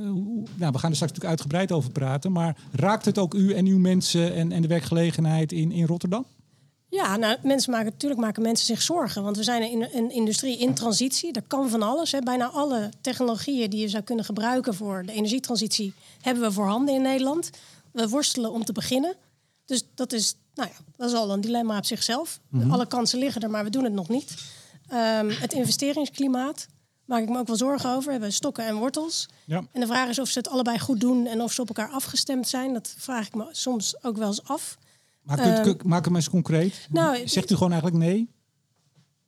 nou, 0.54 0.72
we 0.72 0.78
gaan 0.78 0.90
er 0.90 0.96
straks 0.96 1.00
natuurlijk 1.00 1.24
uitgebreid 1.24 1.72
over 1.72 1.90
praten. 1.90 2.32
Maar 2.32 2.56
raakt 2.72 3.04
het 3.04 3.18
ook 3.18 3.34
u 3.34 3.52
en 3.52 3.66
uw 3.66 3.78
mensen 3.78 4.34
en, 4.34 4.52
en 4.52 4.62
de 4.62 4.68
werkgelegenheid 4.68 5.52
in, 5.52 5.72
in 5.72 5.86
Rotterdam? 5.86 6.24
Ja, 6.94 7.16
nou, 7.16 7.36
mensen 7.42 7.70
maken, 7.70 7.90
natuurlijk 7.92 8.20
maken 8.20 8.42
mensen 8.42 8.66
zich 8.66 8.82
zorgen. 8.82 9.22
Want 9.22 9.36
we 9.36 9.42
zijn 9.42 9.70
in 9.70 9.88
een 9.92 10.10
industrie 10.10 10.58
in 10.58 10.74
transitie. 10.74 11.32
Er 11.32 11.42
kan 11.46 11.68
van 11.68 11.82
alles. 11.82 12.12
Hè. 12.12 12.20
Bijna 12.20 12.46
alle 12.46 12.90
technologieën 13.00 13.70
die 13.70 13.80
je 13.80 13.88
zou 13.88 14.02
kunnen 14.02 14.24
gebruiken 14.24 14.74
voor 14.74 15.02
de 15.06 15.12
energietransitie... 15.12 15.94
hebben 16.20 16.42
we 16.42 16.52
voorhanden 16.52 16.94
in 16.94 17.02
Nederland. 17.02 17.50
We 17.90 18.08
worstelen 18.08 18.52
om 18.52 18.64
te 18.64 18.72
beginnen. 18.72 19.14
Dus 19.64 19.84
dat 19.94 20.12
is, 20.12 20.34
nou 20.54 20.68
ja, 20.68 20.76
dat 20.96 21.10
is 21.10 21.16
al 21.16 21.30
een 21.30 21.40
dilemma 21.40 21.78
op 21.78 21.84
zichzelf. 21.84 22.40
Mhm. 22.48 22.56
Mm 22.56 22.62
-hmm. 22.62 22.72
Alle 22.72 22.86
kansen 22.86 23.18
liggen 23.18 23.42
er, 23.42 23.50
maar 23.50 23.64
we 23.64 23.70
doen 23.70 23.84
het 23.84 23.92
nog 23.92 24.08
niet. 24.08 24.34
Um, 24.92 25.30
het 25.30 25.52
investeringsklimaat 25.52 26.66
maak 27.04 27.22
ik 27.22 27.28
me 27.28 27.38
ook 27.38 27.46
wel 27.46 27.56
zorgen 27.56 27.90
over. 27.90 28.04
We 28.04 28.10
hebben 28.10 28.32
stokken 28.32 28.66
en 28.66 28.76
wortels. 28.76 29.28
Ja. 29.44 29.64
En 29.72 29.80
de 29.80 29.86
vraag 29.86 30.08
is 30.08 30.18
of 30.18 30.28
ze 30.28 30.38
het 30.38 30.48
allebei 30.48 30.78
goed 30.78 31.00
doen... 31.00 31.26
en 31.26 31.42
of 31.42 31.52
ze 31.52 31.60
op 31.60 31.68
elkaar 31.68 31.90
afgestemd 31.90 32.48
zijn. 32.48 32.72
Dat 32.72 32.94
vraag 32.96 33.26
ik 33.26 33.34
me 33.34 33.46
soms 33.50 34.02
ook 34.02 34.16
wel 34.16 34.26
eens 34.26 34.44
af... 34.44 34.78
Maar 35.24 35.62
kunt, 35.62 35.66
uh, 35.66 35.82
maak 35.84 36.04
hem 36.04 36.16
eens 36.16 36.30
concreet. 36.30 36.86
Nou, 36.90 37.28
Zegt 37.28 37.50
u 37.50 37.54
gewoon 37.54 37.72
eigenlijk 37.72 38.04
nee? 38.04 38.30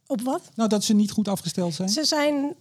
Op 0.07 0.21
wat? 0.21 0.43
Nou, 0.55 0.69
dat 0.69 0.85
ze 0.85 0.95
niet 0.95 1.11
goed 1.11 1.29
afgesteld 1.29 1.75
zijn. 1.75 1.89
Ze 1.89 2.05
zijn 2.05 2.55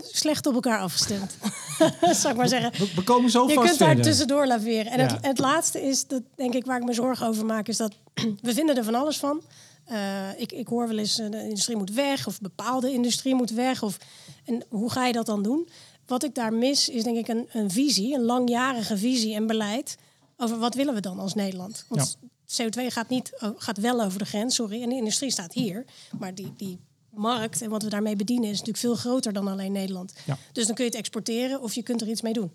slecht 0.00 0.46
op 0.46 0.54
elkaar 0.54 0.80
afgestemd. 0.80 1.36
Zou 2.20 2.28
ik 2.28 2.36
maar 2.36 2.48
zeggen. 2.48 2.72
We, 2.72 2.92
we 2.94 3.02
komen 3.02 3.30
zo 3.30 3.48
Je 3.48 3.54
vast 3.54 3.66
kunt 3.66 3.78
daar 3.78 4.00
tussendoor 4.00 4.46
laveren. 4.46 4.92
En 4.92 4.98
Ja. 4.98 5.06
het, 5.06 5.26
het 5.26 5.38
laatste 5.38 5.82
is, 5.82 6.06
dat 6.06 6.22
denk 6.36 6.54
ik, 6.54 6.64
waar 6.64 6.78
ik 6.78 6.84
me 6.84 6.92
zorgen 6.92 7.26
over 7.26 7.46
maak, 7.46 7.68
is 7.68 7.76
dat 7.76 7.94
we 8.42 8.54
vinden 8.54 8.76
er 8.76 8.84
van 8.84 8.94
alles 8.94 9.16
van. 9.16 9.42
Eh, 9.84 10.40
ik, 10.40 10.52
ik 10.52 10.66
hoor 10.68 10.88
wel 10.88 10.98
eens, 10.98 11.18
eh, 11.18 11.30
de 11.30 11.42
industrie 11.42 11.76
moet 11.76 11.90
weg, 11.90 12.26
of 12.26 12.40
bepaalde 12.40 12.92
industrie 12.92 13.34
moet 13.34 13.50
weg. 13.50 13.82
Of, 13.82 13.98
en 14.44 14.62
hoe 14.68 14.90
ga 14.90 15.06
je 15.06 15.12
dat 15.12 15.26
dan 15.26 15.42
doen? 15.42 15.68
Wat 16.06 16.24
ik 16.24 16.34
daar 16.34 16.52
mis, 16.52 16.88
is 16.88 17.02
denk 17.02 17.16
ik 17.16 17.28
een, 17.28 17.48
een 17.52 17.70
visie, 17.70 18.14
een 18.14 18.24
langjarige 18.24 18.96
visie 18.96 19.34
en 19.34 19.46
beleid 19.46 19.96
over 20.36 20.58
wat 20.58 20.74
willen 20.74 20.94
we 20.94 21.00
dan 21.00 21.18
als 21.18 21.34
Nederland. 21.34 21.84
Want 21.88 22.18
CO2 22.62 22.86
gaat, 22.86 23.08
niet, 23.08 23.32
gaat 23.56 23.78
wel 23.78 24.02
over 24.02 24.18
de 24.18 24.24
grens, 24.24 24.54
sorry, 24.54 24.82
en 24.82 24.88
de 24.88 24.94
industrie 24.94 25.30
staat 25.30 25.52
hier. 25.52 25.84
Maar 26.18 26.34
die, 26.34 26.52
die 26.56 26.80
markt 27.10 27.62
en 27.62 27.70
wat 27.70 27.82
we 27.82 27.88
daarmee 27.88 28.16
bedienen 28.16 28.44
is 28.44 28.58
natuurlijk 28.58 28.78
veel 28.78 28.94
groter 28.94 29.32
dan 29.32 29.48
alleen 29.48 29.72
Nederland. 29.72 30.14
Ja. 30.26 30.38
Dus 30.52 30.66
dan 30.66 30.74
kun 30.74 30.84
je 30.84 30.90
het 30.90 30.98
exporteren 30.98 31.62
of 31.62 31.74
je 31.74 31.82
kunt 31.82 32.00
er 32.00 32.08
iets 32.08 32.22
mee 32.22 32.32
doen. 32.32 32.52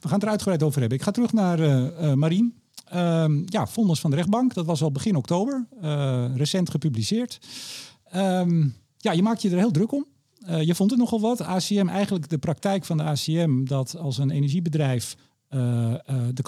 We 0.00 0.08
gaan 0.08 0.12
het 0.12 0.22
er 0.22 0.28
uitgebreid 0.28 0.62
over 0.62 0.80
hebben. 0.80 0.98
Ik 0.98 1.04
ga 1.04 1.10
terug 1.10 1.32
naar 1.32 1.60
eh, 1.60 2.12
Marien. 2.12 2.54
Ehm, 2.84 3.42
ja, 3.46 3.66
vonnis 3.66 4.00
van 4.00 4.10
de 4.10 4.16
rechtbank. 4.16 4.54
Dat 4.54 4.66
was 4.66 4.82
al 4.82 4.92
begin 4.92 5.16
oktober. 5.16 5.66
eh, 5.80 6.24
recent 6.36 6.70
gepubliceerd. 6.70 7.38
Ehm, 8.04 8.68
ja, 8.96 9.12
je 9.12 9.22
maakt 9.22 9.42
je 9.42 9.50
er 9.50 9.56
heel 9.56 9.70
druk 9.70 9.92
om. 9.92 10.06
Je 10.60 10.74
vond 10.74 10.90
het 10.90 10.98
nogal 10.98 11.20
wat. 11.20 11.40
ACM, 11.40 11.88
eigenlijk 11.88 12.28
de 12.28 12.38
praktijk 12.38 12.84
van 12.84 12.96
de 12.96 13.02
ACM... 13.02 13.64
dat 13.64 13.96
als 13.96 14.18
een 14.18 14.30
energiebedrijf 14.30 15.16
de 15.48 16.42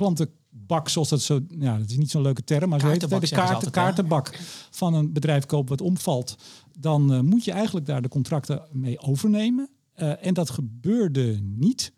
klantenbak, 0.54 0.88
zoals 0.88 1.08
dat 1.08 1.20
zo... 1.20 1.40
Ja, 1.58 1.78
dat 1.78 1.90
is 1.90 1.96
niet 1.96 2.10
zo'n 2.10 2.22
leuke 2.22 2.44
term, 2.44 2.68
maar 2.68 2.80
zo 2.80 2.88
heet 2.88 3.02
het, 3.02 3.20
de 3.20 3.28
kaarten, 3.28 3.70
kaartenbak 3.70 4.38
van 4.70 4.94
een 4.94 5.12
bedrijf 5.12 5.46
koopt 5.46 5.68
wat 5.68 5.80
omvalt... 5.80 6.36
dan 6.78 7.12
eh, 7.12 7.20
moet 7.20 7.44
je 7.44 7.52
eigenlijk 7.52 7.86
daar 7.86 8.02
de 8.02 8.08
contracten 8.08 8.62
mee 8.72 8.98
overnemen. 8.98 9.68
Eh, 9.94 10.26
en 10.26 10.34
dat 10.34 10.50
gebeurde 10.50 11.38
niet. 11.42 11.92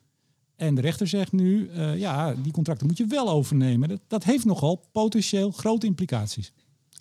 En 0.57 0.75
de 0.75 0.81
rechter 0.81 1.07
zegt 1.07 1.33
nu, 1.33 1.69
eh, 1.69 1.99
ja, 1.99 2.35
die 2.35 2.53
contracten 2.53 2.87
moet 2.87 2.97
je 2.97 3.07
wel 3.07 3.31
overnemen. 3.31 3.89
Dat, 3.89 4.01
dat 4.09 4.25
heeft 4.25 4.45
nogal 4.45 4.85
potentieel 4.93 5.51
grote 5.51 5.87
implicaties. 5.87 6.53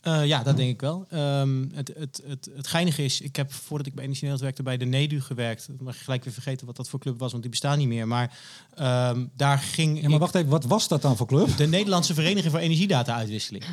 Eh, 0.06 0.26
ja, 0.26 0.44
dat 0.44 0.58
denk 0.58 0.70
ik 0.70 0.82
wel. 0.82 1.06
Ehm, 1.10 1.66
het, 1.74 1.92
het, 1.98 2.22
het, 2.28 2.50
het 2.56 2.68
geinige 2.68 3.04
is, 3.04 3.22
ik 3.22 3.36
heb 3.36 3.54
voordat 3.54 3.88
ik 3.88 3.94
bij 3.94 4.04
Energie 4.04 4.28
Nederland 4.28 4.56
werkte 4.56 4.64
bij 4.64 4.78
de 4.78 4.98
NEDU 4.98 5.22
gewerkt. 5.22 5.68
Dan 5.68 5.78
mag 5.86 5.98
je 5.98 6.04
gelijk 6.04 6.24
weer 6.24 6.34
vergeten 6.34 6.66
wat 6.66 6.76
dat 6.76 6.90
voor 6.90 7.00
club 7.00 7.20
was, 7.20 7.30
want 7.32 7.42
die 7.42 7.52
bestaan 7.52 7.78
niet 7.78 7.88
meer. 7.88 8.08
Maar 8.08 8.38
ehm, 8.76 9.26
daar 9.36 9.58
ging 9.58 10.02
Ja, 10.02 10.10
maar 10.10 10.20
wacht 10.20 10.36
even, 10.36 10.50
wat 10.50 10.64
was 10.64 10.88
dat 10.88 11.02
dan 11.02 11.18
voor 11.18 11.28
club? 11.28 11.58
de 11.58 11.68
Nederlandse 11.68 12.14
Vereniging 12.14 12.52
voor 12.52 12.62
Energiedata-uitwisseling. 12.62 13.64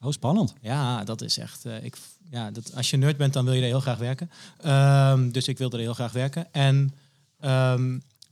Oh, 0.00 0.12
spannend. 0.12 0.54
Ja, 0.60 1.04
dat 1.04 1.22
is 1.22 1.38
echt. 1.38 1.64
eh, 1.64 1.84
ik, 1.84 1.96
ja, 2.30 2.50
dat, 2.50 2.72
als 2.74 2.90
je 2.90 2.96
nerd 2.96 3.16
bent, 3.16 3.32
dan 3.32 3.44
wil 3.44 3.54
je 3.54 3.60
er 3.60 3.66
heel 3.66 3.80
graag 3.80 3.98
werken. 3.98 4.30
Ehm, 4.60 5.30
dus 5.30 5.48
ik 5.48 5.58
wilde 5.58 5.76
er 5.76 5.82
heel 5.82 5.94
graag 5.94 6.12
werken. 6.12 6.52
En 6.52 6.94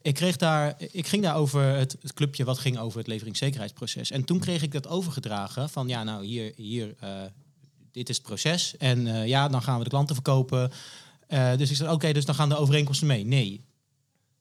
ik, 0.03 0.15
kreeg 0.15 0.37
daar, 0.37 0.75
ik 0.79 1.07
ging 1.07 1.23
daar 1.23 1.37
over 1.37 1.63
het, 1.63 1.97
het 2.03 2.13
clubje 2.15 2.45
wat 2.45 2.59
ging 2.59 2.79
over 2.79 2.99
het 2.99 3.07
leveringszekerheidsproces. 3.07 4.11
En 4.11 4.25
toen 4.25 4.39
kreeg 4.39 4.63
ik 4.63 4.73
dat 4.73 4.89
overgedragen 4.89 5.69
van 5.69 5.89
ja, 5.89 6.03
nou 6.05 6.25
hier, 6.25 6.53
hier 6.57 6.95
eh, 7.01 7.09
dit 7.95 8.09
is 8.09 8.17
het 8.17 8.27
proces. 8.27 8.77
En 8.77 9.07
eh, 9.07 9.27
ja, 9.27 9.49
dan 9.49 9.63
gaan 9.63 9.79
we 9.79 9.85
de 9.85 9.91
klanten 9.91 10.15
verkopen. 10.15 10.71
Eh, 11.27 11.57
dus 11.57 11.71
ik 11.71 11.77
zei, 11.77 11.91
oké, 11.93 12.13
dus 12.13 12.25
dan 12.25 12.35
gaan 12.35 12.49
de 12.49 12.57
overeenkomsten 12.57 13.07
mee. 13.07 13.25
Nee. 13.25 13.65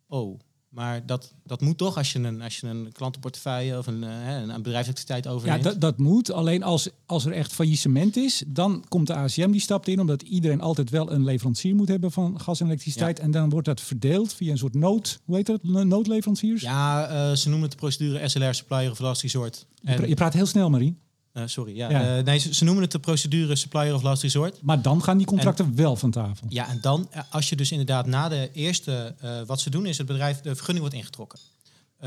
Oh, 0.08 0.40
maar 0.70 1.06
dat, 1.06 1.34
dat 1.44 1.62
moet 1.62 1.78
toch 1.78 1.98
als 1.98 2.12
je 2.14 2.20
een, 2.20 2.42
als 2.42 2.58
je 2.58 2.68
een 2.68 2.92
klantenportefeuille 2.92 3.78
of 3.78 3.88
een, 3.88 4.02
hè, 4.02 4.42
een 4.54 4.62
bedrijfsactiviteit 4.62 5.24
Ja, 5.24 5.30
overneemt. 5.32 5.64
dat, 5.64 5.82
dat 5.82 5.98
moet. 5.98 6.32
Alleen 6.32 6.64
als, 6.64 6.90
als 7.06 7.26
er 7.26 7.32
echt 7.32 7.54
faillissement 7.54 8.18
is, 8.18 8.44
dan 8.48 8.84
komt 8.88 9.08
de 9.08 9.14
ACM 9.14 9.52
die 9.52 9.62
stapt 9.62 9.88
in, 9.88 10.00
omdat 10.00 10.22
iedereen 10.22 10.62
altijd 10.62 10.90
wel 10.90 11.12
een 11.12 11.24
leverancier 11.24 11.76
moet 11.76 11.88
hebben 11.88 12.12
van 12.12 12.40
gas 12.42 12.60
en 12.60 12.66
elektriciteit. 12.66 13.20
En 13.20 13.32
dan 13.32 13.50
wordt 13.50 13.66
dat 13.68 13.82
verdeeld 13.82 14.34
via 14.34 14.52
een 14.52 14.58
soort 14.58 14.74
nood, 14.74 15.20
hoe 15.26 15.36
heet 15.36 15.46
dat? 15.46 15.64
No- 15.64 15.84
Noodleveranciers? 15.84 16.62
Ja, 16.62 17.36
ze 17.36 17.50
noemen 17.50 17.70
het 17.70 17.80
de 17.80 17.86
procedure 17.86 18.28
SLR 18.30 18.54
Supplier 18.54 18.92
of 18.92 19.00
Last 19.00 19.22
Resort. 19.22 19.66
Pra- 19.84 19.94
En, 19.94 20.08
je 20.08 20.16
praat 20.16 20.34
heel 20.34 20.46
snel, 20.46 20.70
Marien. 20.70 21.00
Eh, 21.34 21.44
sorry, 21.46 21.76
ja. 21.76 21.90
Ja. 21.90 22.18
Eh, 22.18 22.24
nee, 22.24 22.38
ze, 22.38 22.54
ze 22.54 22.64
noemen 22.64 22.84
het 22.84 22.92
de 22.92 23.00
procedure 23.00 23.56
Supplier 23.56 23.94
of 23.94 24.02
Last 24.02 24.22
Resort. 24.22 24.62
Maar 24.62 24.82
dan 24.82 25.04
gaan 25.04 25.18
die 25.18 25.26
contracten 25.28 25.76
wel 25.76 25.96
van 25.96 26.12
tafel. 26.12 26.48
Ja, 26.50 26.70
en 26.70 26.82
dan, 26.82 27.08
eh, 27.12 27.22
als 27.30 27.50
je 27.50 27.56
dus 27.56 27.72
inderdaad 27.72 28.06
na 28.06 28.30
de 28.30 28.50
eerste, 28.54 29.16
wat 29.48 29.62
ze 29.62 29.70
doen 29.70 29.86
is 29.86 29.98
het 29.98 30.08
bedrijf, 30.08 30.42
de 30.42 30.56
vergunning 30.56 30.80
wordt 30.80 30.96
ingetrokken. 30.96 31.40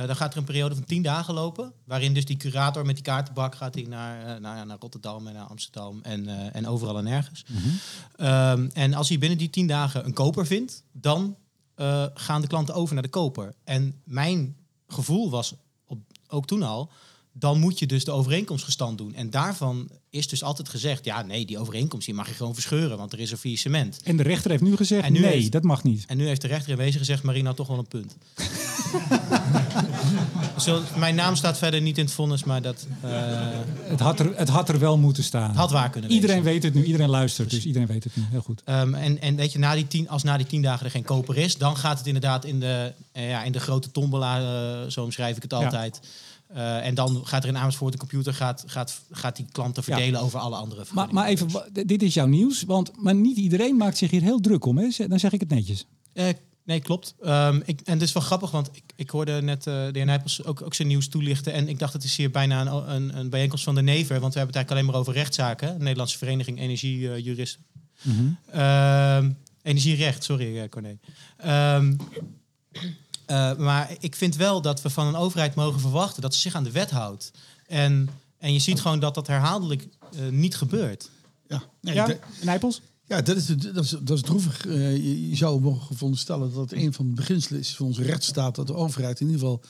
Dan 0.07 0.17
gaat 0.17 0.33
er 0.33 0.39
een 0.39 0.45
periode 0.45 0.75
van 0.75 0.85
tien 0.85 1.03
dagen 1.03 1.35
lopen, 1.35 1.73
waarin 1.85 2.15
dus 2.15 2.25
die 2.25 2.37
curator 2.37 2.87
met 2.87 2.95
die 2.95 3.05
kaartenbak 3.05 3.55
gaat 3.55 3.75
hij 3.75 3.83
naar, 3.83 4.41
ja, 4.41 4.65
naar 4.65 4.77
Rotterdam 4.81 5.27
en 5.27 5.35
naar 5.35 5.45
Amsterdam 5.45 6.01
en, 6.03 6.53
en 6.53 6.67
overal 6.67 6.99
en 6.99 7.05
nergens. 7.05 7.45
Ehm, 8.17 8.69
en 8.73 8.95
als 8.95 9.09
hij 9.09 9.19
binnen 9.19 9.39
die 9.39 9.51
tien 9.51 9.67
dagen 9.67 10.05
een 10.05 10.13
koper 10.13 10.47
vindt, 10.47 10.83
dan 10.93 11.37
gaan 12.15 12.41
de 12.41 12.47
klanten 12.47 12.75
over 12.75 12.95
naar 12.95 13.03
de 13.03 13.09
koper. 13.09 13.55
En 13.65 14.01
mijn 14.05 14.57
gevoel 14.89 15.31
was 15.31 15.55
op, 15.87 15.99
ook 16.29 16.47
toen 16.47 16.63
al, 16.63 16.91
dan 17.39 17.59
moet 17.61 17.79
je 17.79 17.87
dus 17.87 18.05
de 18.05 18.11
overeenkomst 18.11 18.65
gestand 18.65 18.99
doen. 18.99 19.15
En 19.15 19.31
daarvan 19.31 19.89
is 20.11 20.29
dus 20.29 20.43
altijd 20.43 20.69
gezegd, 20.69 21.05
ja 21.05 21.23
nee, 21.23 21.47
die 21.47 21.59
overeenkomst 21.59 22.07
die 22.07 22.15
mag 22.15 22.29
je 22.29 22.35
gewoon 22.35 22.55
verscheuren, 22.55 22.97
want 22.99 23.13
er 23.13 23.21
is 23.21 23.31
een 23.31 23.37
faillissement. 23.39 24.01
En 24.05 24.17
de 24.17 24.23
rechter 24.23 24.51
heeft 24.51 24.63
nu 24.63 24.77
gezegd, 24.77 25.09
nu 25.11 25.19
nee, 25.19 25.31
heeft- 25.33 25.53
dat 25.53 25.63
mag 25.63 25.83
niet. 25.85 26.05
En 26.07 26.17
nu 26.17 26.27
heeft 26.27 26.41
de 26.41 26.49
rechter 26.49 26.71
in 26.71 26.77
wezen 26.77 26.99
gezegd, 26.99 27.23
Marina 27.23 27.53
toch 27.55 27.67
wel 27.69 27.79
een 27.79 27.87
punt. 27.89 28.17
Zo, 30.59 30.83
mijn 30.97 31.15
naam 31.15 31.37
staat 31.37 31.59
verder 31.59 31.81
niet 31.81 31.99
in 31.99 32.05
het 32.05 32.13
vonnis, 32.15 32.45
maar 32.45 32.63
dat 32.63 32.87
eh, 33.01 33.11
Het 33.83 34.01
had, 34.01 34.21
er, 34.21 34.37
het 34.37 34.49
had 34.49 34.69
er 34.69 34.79
wel 34.79 34.99
moeten 34.99 35.25
staan. 35.25 35.55
had 35.55 35.71
waar 35.71 35.91
kunnen 35.91 36.11
Iedereen 36.11 36.43
weet 36.43 36.63
het 36.63 36.75
nu, 36.75 36.85
iedereen 36.85 37.09
luistert, 37.11 37.51
dus 37.51 37.65
iedereen 37.67 37.89
weet 37.89 38.05
het 38.05 38.17
nu. 38.17 38.23
Heel 38.31 38.41
goed. 38.41 38.63
Ehm, 38.65 38.95
en, 38.95 39.21
en 39.21 39.37
weet 39.37 39.53
je, 39.53 39.59
na 39.59 39.75
die 39.75 39.87
tien, 39.87 40.09
als 40.09 40.23
na 40.23 40.37
die 40.37 40.47
tien 40.47 40.63
dagen 40.63 40.85
er 40.85 40.91
geen 40.91 41.05
koper 41.05 41.37
is, 41.37 41.57
dan 41.57 41.77
gaat 41.77 41.99
het 41.99 42.07
inderdaad 42.07 42.45
in 42.45 42.61
de, 42.61 42.93
eh, 43.13 43.29
ja, 43.29 43.43
in 43.43 43.53
de 43.53 43.61
grote 43.61 43.91
tombola, 43.91 44.39
eh, 44.85 44.91
zo 44.91 45.03
omschrijf 45.05 45.37
ik 45.37 45.43
het 45.43 45.53
Ja. 45.53 45.91
Eh, 46.47 46.87
en 46.87 46.95
dan 46.95 47.27
gaat 47.27 47.43
er 47.43 47.49
in 47.49 47.57
Amersfoort 47.57 47.93
de 47.93 47.99
computer 47.99 48.35
gaat, 48.35 48.65
gaat, 48.67 49.01
gaat 49.11 49.37
die 49.37 49.47
klanten 49.53 49.83
Ja. 49.87 49.95
verdelen 49.95 50.21
over 50.21 50.39
alle 50.39 50.57
andere 50.57 50.85
Maar, 50.93 51.09
maar 51.13 51.27
even, 51.27 51.49
dit 51.87 52.03
is 52.03 52.15
jouw 52.15 52.27
nieuws, 52.27 52.63
want 52.63 52.91
maar 53.03 53.15
niet 53.15 53.37
iedereen 53.37 53.77
maakt 53.77 53.97
zich 53.97 54.11
hier 54.11 54.23
heel 54.23 54.41
druk 54.41 54.65
om. 54.65 54.79
Hè? 54.79 54.89
Dan 55.09 55.19
zeg 55.19 55.33
ik 55.33 55.41
het 55.41 55.49
netjes. 55.49 55.87
Eh, 56.13 56.29
nee, 56.65 56.81
klopt. 56.81 57.15
Ehm, 57.23 57.61
ik, 57.65 57.81
en 57.81 57.93
het 57.93 58.03
is 58.03 58.13
wel 58.13 58.23
grappig, 58.23 58.51
want 58.51 58.71
ik, 58.73 58.83
ik 58.97 59.11
hoorde 59.11 59.43
net 59.43 59.67
eh, 59.67 59.75
de 59.75 59.91
heer 59.93 60.05
Nijpels 60.05 60.45
ook, 60.45 60.63
ook 60.63 60.75
zijn 60.75 60.89
nieuws 60.89 61.09
toelichten. 61.09 61.53
En 61.53 61.69
ik 61.69 61.79
dacht, 61.79 61.93
het 61.93 62.05
is 62.05 62.17
hier 62.17 62.31
bijna 62.31 62.61
een, 62.61 62.95
een, 62.95 63.19
een 63.19 63.31
bijeenkomst 63.31 63.65
van 63.65 63.75
de 63.75 63.83
Never. 63.83 64.21
Want 64.21 64.33
we 64.33 64.39
hebben 64.39 64.47
het 64.47 64.55
eigenlijk 64.57 64.71
alleen 64.71 64.85
maar 64.87 64.95
over 64.95 65.13
rechtszaken. 65.13 65.79
Nederlandse 65.79 66.19
Vereniging 66.19 66.59
Energiejuristen. 66.61 67.65
Ehm, 68.51 69.31
energierecht, 69.63 70.25
sorry 70.25 70.69
Corné. 70.69 70.99
Ehm, 71.37 71.95
eh, 73.27 73.57
maar 73.57 73.97
ik 74.01 74.15
vind 74.17 74.37
wel 74.37 74.61
dat 74.63 74.83
we 74.83 74.91
van 74.91 75.07
een 75.07 75.17
overheid 75.17 75.55
mogen 75.55 75.81
verwachten 75.81 76.23
dat 76.23 76.35
ze 76.35 76.41
zich 76.41 76.55
aan 76.55 76.65
de 76.65 76.71
wet 76.71 76.91
houdt. 76.91 77.31
En, 77.67 78.09
en 78.39 78.53
je 78.53 78.59
ziet 78.59 78.81
gewoon 78.81 79.01
dat 79.01 79.15
dat 79.15 79.27
herhaaldelijk 79.27 79.89
eh, 80.13 80.29
niet 80.31 80.57
gebeurt. 80.57 81.11
Ja, 81.49 81.63
nee, 81.81 81.95
Ja, 81.95 82.07
de- 82.07 82.19
Nijpels? 82.43 82.81
ja 83.07 83.23
dat, 83.23 83.37
is, 83.37 83.47
dat, 83.47 83.85
is, 83.85 83.91
dat 84.01 84.17
is 84.17 84.23
droevig. 84.23 84.67
Eh, 84.67 84.93
je, 84.97 85.29
je 85.29 85.37
zou 85.37 85.61
mogen 85.61 85.97
veronderstellen 85.97 86.53
dat 86.53 86.71
het 86.71 86.81
een 86.81 86.93
van 86.93 87.07
de 87.09 87.15
beginselen 87.15 87.61
is 87.61 87.77
van 87.77 87.87
onze 87.87 88.03
rechtsstaat... 88.03 88.55
dat 88.55 88.67
de 88.67 88.75
overheid 88.75 89.21
in 89.21 89.27
ieder 89.27 89.41
geval 89.41 89.63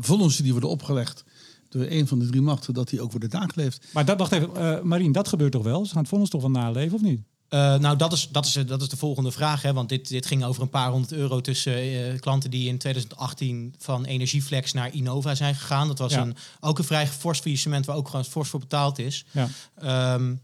vonnissen 0.00 0.42
die 0.42 0.52
worden 0.52 0.70
opgelegd 0.70 1.24
door 1.68 1.86
een 1.88 2.06
van 2.06 2.18
de 2.18 2.26
drie 2.26 2.40
machten... 2.40 2.74
dat 2.74 2.88
die 2.88 3.00
ook 3.00 3.10
worden 3.10 3.28
nageleefd. 3.30 3.86
Maar 3.92 4.04
dat, 4.04 4.18
wacht 4.18 4.32
even, 4.32 4.56
eh 4.56 4.82
Marien, 4.82 5.12
dat 5.12 5.28
gebeurt 5.28 5.52
toch 5.52 5.62
wel? 5.64 5.84
Ze 5.84 5.90
gaan 5.92 6.00
het 6.00 6.08
vonnis 6.08 6.30
toch 6.30 6.40
wel 6.40 6.50
naleven, 6.50 6.94
of 6.94 7.02
niet? 7.02 7.20
Eh, 7.50 7.78
nou, 7.78 7.96
dat 7.96 8.12
is, 8.12 8.28
dat, 8.28 8.46
is, 8.46 8.52
dat 8.52 8.82
is 8.82 8.88
de 8.88 8.96
volgende 8.96 9.30
vraag. 9.32 9.62
Hè? 9.62 9.72
Want 9.72 9.88
dit, 9.88 10.08
dit 10.08 10.26
ging 10.26 10.44
over 10.44 10.62
een 10.62 10.68
paar 10.68 10.90
honderd 10.90 11.12
euro 11.12 11.40
tussen 11.40 11.74
eh, 11.74 12.20
klanten 12.20 12.50
die 12.50 12.68
in 12.68 12.78
2018 12.78 13.74
van 13.78 14.04
Energieflex 14.04 14.72
naar 14.72 14.94
Innova 14.94 15.34
zijn 15.34 15.54
gegaan. 15.54 15.88
Dat 15.88 15.98
was 15.98 16.12
Ja. 16.12 16.20
een, 16.20 16.36
ook 16.60 16.78
een 16.78 16.84
vrij 16.84 17.06
fors 17.06 17.38
faillissement 17.38 17.86
waar 17.86 17.96
ook 17.96 18.08
gewoon 18.08 18.24
fors 18.24 18.48
voor 18.48 18.60
betaald 18.60 18.98
is. 18.98 19.24
Ja. 19.30 19.48
Ehm, 19.78 20.34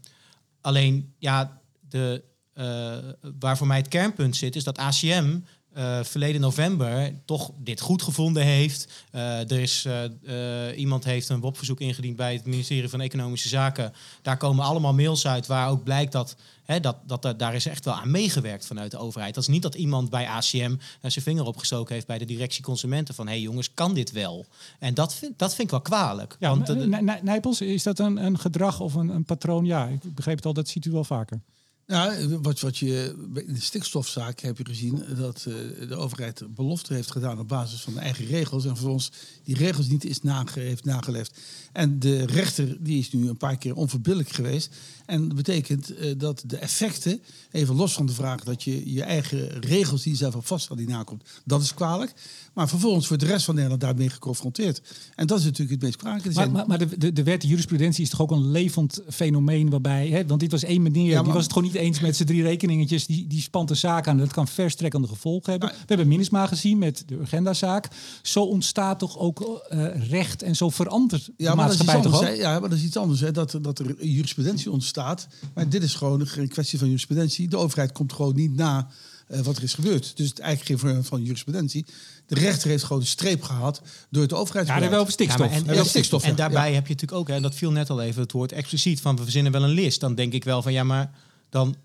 alleen, 0.61 1.13
ja, 1.19 1.59
de, 1.89 2.23
eh, 2.53 2.97
waar 3.39 3.57
voor 3.57 3.67
mij 3.67 3.77
het 3.77 3.87
kernpunt 3.87 4.35
zit, 4.35 4.55
is 4.55 4.63
dat 4.63 4.77
ACM 4.79 5.39
eh, 5.73 6.03
verleden 6.03 6.41
november 6.41 7.13
toch 7.25 7.51
dit 7.57 7.79
goed 7.81 8.01
gevonden 8.01 8.43
heeft. 8.43 8.87
Eh, 9.11 9.51
er 9.51 9.59
is, 9.59 9.85
eh, 9.85 10.69
eh, 10.69 10.77
iemand 10.79 11.03
heeft 11.03 11.29
een 11.29 11.39
WOP-verzoek 11.39 11.79
ingediend 11.79 12.15
bij 12.15 12.33
het 12.33 12.45
ministerie 12.45 12.89
van 12.89 13.01
Economische 13.01 13.47
Zaken. 13.47 13.93
Daar 14.21 14.37
komen 14.37 14.65
allemaal 14.65 14.93
mails 14.93 15.27
uit 15.27 15.47
waar 15.47 15.69
ook 15.69 15.83
blijkt 15.83 16.11
dat, 16.11 16.35
hè, 16.67 16.79
dat, 16.79 16.97
dat, 17.05 17.25
er- 17.25 17.37
daar 17.37 17.55
is 17.55 17.65
echt 17.65 17.85
wel 17.85 17.93
aan 17.93 18.11
meegewerkt 18.11 18.65
vanuit 18.65 18.91
de 18.91 18.97
overheid. 18.97 19.33
Dat 19.33 19.43
is 19.43 19.49
niet 19.49 19.61
dat 19.61 19.75
iemand 19.75 20.09
bij 20.09 20.27
ACM 20.27 20.75
eh, 21.01 21.11
zijn 21.11 21.25
vinger 21.25 21.45
opgestoken 21.45 21.93
heeft 21.93 22.07
bij 22.07 22.17
de 22.17 22.25
directie 22.25 22.63
consumenten 22.63 23.15
van 23.15 23.25
hé 23.27 23.31
hey 23.33 23.41
jongens, 23.41 23.73
kan 23.73 23.93
dit 23.93 24.11
wel? 24.11 24.45
En 24.79 24.93
dat 24.93 25.13
vind, 25.13 25.39
dat 25.39 25.49
vind 25.49 25.63
ik 25.63 25.69
wel 25.71 25.81
kwalijk. 25.81 26.35
Ja, 26.39 26.49
want, 26.57 26.67
N- 26.67 27.19
Nijpels, 27.23 27.61
is 27.61 27.83
dat 27.83 27.99
een, 27.99 28.17
een 28.25 28.39
gedrag 28.39 28.79
of 28.79 28.93
een, 28.93 29.09
een 29.09 29.25
patroon? 29.25 29.65
Ja, 29.65 29.87
ik 29.87 30.15
begreep 30.15 30.35
het 30.35 30.45
al, 30.45 30.53
dat 30.53 30.67
ziet 30.67 30.85
u 30.85 30.91
wel 30.91 31.03
vaker. 31.03 31.41
Nou, 31.87 32.37
wat, 32.41 32.59
wat 32.59 32.77
je 32.77 33.15
in 33.47 33.53
de 33.53 33.61
stikstofzaak 33.61 34.39
heb 34.39 34.57
je 34.57 34.65
gezien 34.65 35.03
dat 35.17 35.45
eh, 35.47 35.53
de 35.89 35.95
overheid 35.95 36.43
belofte 36.55 36.93
heeft 36.93 37.11
gedaan 37.11 37.39
op 37.39 37.47
basis 37.47 37.81
van 37.81 37.93
de 37.93 37.99
eigen 37.99 38.25
regels 38.25 38.63
en 38.65 38.75
vervolgens 38.75 39.11
die 39.43 39.55
regels 39.55 39.87
niet 39.87 40.05
is 40.05 40.21
nage, 40.21 40.59
heeft 40.59 40.85
nageleefd. 40.85 41.39
En 41.77 41.99
de 41.99 42.25
rechter 42.25 42.77
die 42.79 42.99
is 42.99 43.11
nu 43.11 43.29
een 43.29 43.37
paar 43.37 43.57
keer 43.57 43.75
onverbiddelijk 43.75 44.31
geweest. 44.31 44.75
En 45.05 45.27
dat 45.27 45.35
betekent 45.35 45.95
eh, 45.95 46.13
dat 46.17 46.43
de 46.45 46.57
effecten, 46.57 47.21
even 47.51 47.75
los 47.75 47.93
van 47.93 48.05
de 48.05 48.13
vraag 48.13 48.43
dat 48.43 48.63
je 48.63 48.93
je 48.93 49.03
eigen 49.03 49.59
regels 49.59 50.03
die 50.03 50.11
je 50.11 50.17
zelf 50.17 50.35
op 50.35 50.45
vaststelt, 50.45 50.77
die 50.77 50.87
nakomt, 50.87 51.23
dat 51.45 51.61
is 51.61 51.73
kwalijk. 51.73 52.13
Maar 52.53 52.69
vervolgens 52.69 53.07
wordt 53.07 53.23
de 53.23 53.29
rest 53.29 53.45
van 53.45 53.53
Nederland 53.53 53.81
daarmee 53.81 54.09
geconfronteerd. 54.09 54.81
En 55.15 55.27
dat 55.27 55.39
is 55.39 55.43
natuurlijk 55.43 55.71
het 55.71 55.81
meest 55.81 55.95
kwalijke. 55.95 56.31
Maar, 56.33 56.51
maar, 56.51 56.67
maar 56.67 56.77
de, 56.77 56.97
de, 56.97 57.13
de 57.13 57.23
wet, 57.23 57.41
de 57.41 57.47
jurisprudentie 57.47 58.03
is 58.03 58.09
toch 58.09 58.21
ook 58.21 58.31
een 58.31 58.51
levend 58.51 59.01
fenomeen 59.09 59.69
waarbij... 59.69 60.07
Hè, 60.07 60.25
want 60.25 60.39
dit 60.39 60.51
was 60.51 60.63
één 60.63 60.81
meneer, 60.81 61.09
Ja, 61.09 61.23
die 61.23 61.33
was 61.33 61.43
het 61.43 61.53
gewoon 61.53 61.67
niet 61.67 61.77
eens 61.77 61.99
met 61.99 62.15
zijn 62.15 62.27
drie 62.27 62.43
rekeningetjes, 62.43 63.05
die, 63.05 63.27
die 63.27 63.41
spant 63.41 63.67
de 63.67 63.75
zaak 63.75 64.07
aan. 64.07 64.17
Dat 64.17 64.33
kan 64.33 64.47
verstrekkende 64.47 65.07
gevolgen 65.07 65.51
hebben. 65.51 65.69
We 65.69 65.85
hebben 65.85 66.07
Minnesma 66.07 66.47
gezien 66.47 66.77
met 66.77 67.03
de 67.05 67.15
Urgenda-zaak. 67.15 67.87
Zo 68.21 68.43
ontstaat 68.43 68.99
toch 68.99 69.17
ook 69.17 69.65
eh, 69.69 70.09
recht 70.09 70.41
en 70.41 70.55
zo 70.55 70.69
verandert 70.69 71.25
de 71.25 71.33
Ja, 71.37 71.55
maar 71.55 71.66
maatschappij 71.67 72.01
toch 72.01 72.13
anders. 72.19 72.37
Ja, 72.37 72.59
maar 72.59 72.69
dat 72.69 72.77
is 72.77 72.83
iets 72.83 72.97
anders. 72.97 73.19
Hè? 73.19 73.31
Dat, 73.31 73.57
dat 73.61 73.79
er 73.79 74.05
jurisprudentie 74.05 74.71
ontstaat. 74.71 75.27
Maar 75.53 75.69
dit 75.69 75.83
is 75.83 75.95
gewoon 75.95 76.27
een 76.35 76.47
kwestie 76.47 76.79
van 76.79 76.87
jurisprudentie. 76.87 77.47
De 77.47 77.57
overheid 77.57 77.91
komt 77.91 78.13
gewoon 78.13 78.35
niet 78.35 78.55
na 78.55 78.87
eh, 79.27 79.39
wat 79.39 79.57
er 79.57 79.63
is 79.63 79.73
gebeurd. 79.73 80.17
Dus 80.17 80.29
het 80.29 80.39
eigenlijk 80.39 80.81
geen 80.81 80.89
vorm 80.91 81.03
van 81.03 81.23
jurisprudentie. 81.23 81.85
De 82.25 82.35
rechter 82.35 82.69
heeft 82.69 82.83
gewoon 82.83 83.01
een 83.01 83.07
streep 83.07 83.43
gehad 83.43 83.81
door 84.09 84.21
het 84.21 84.31
Ja, 84.31 84.37
overheidsbeleid. 84.37 84.83
dat 84.83 84.91
wel 84.91 84.99
over 85.01 85.13
stikstof. 85.13 85.39
Ja, 85.45 85.51
maar 85.51 85.57
en, 85.61 85.65
Ja, 85.65 85.73
wel 85.73 85.85
stikstof, 85.85 86.23
en 86.23 86.29
ja. 86.29 86.35
daarbij 86.35 86.67
Ja. 86.69 86.73
heb 86.75 86.87
je 86.87 86.93
natuurlijk 86.93 87.21
ook, 87.21 87.29
en 87.35 87.41
dat 87.41 87.55
viel 87.55 87.71
net 87.71 87.89
al 87.89 88.01
even 88.01 88.21
het 88.21 88.31
woord 88.31 88.51
expliciet, 88.51 89.01
van 89.01 89.15
we 89.15 89.23
verzinnen 89.23 89.51
wel 89.51 89.63
een 89.63 89.69
list. 89.69 89.99
Dan 89.99 90.15
denk 90.15 90.33
ik 90.33 90.43
wel 90.43 90.61
van 90.61 90.73
ja, 90.73 90.83
maar 90.83 91.11
dan, 91.49 91.75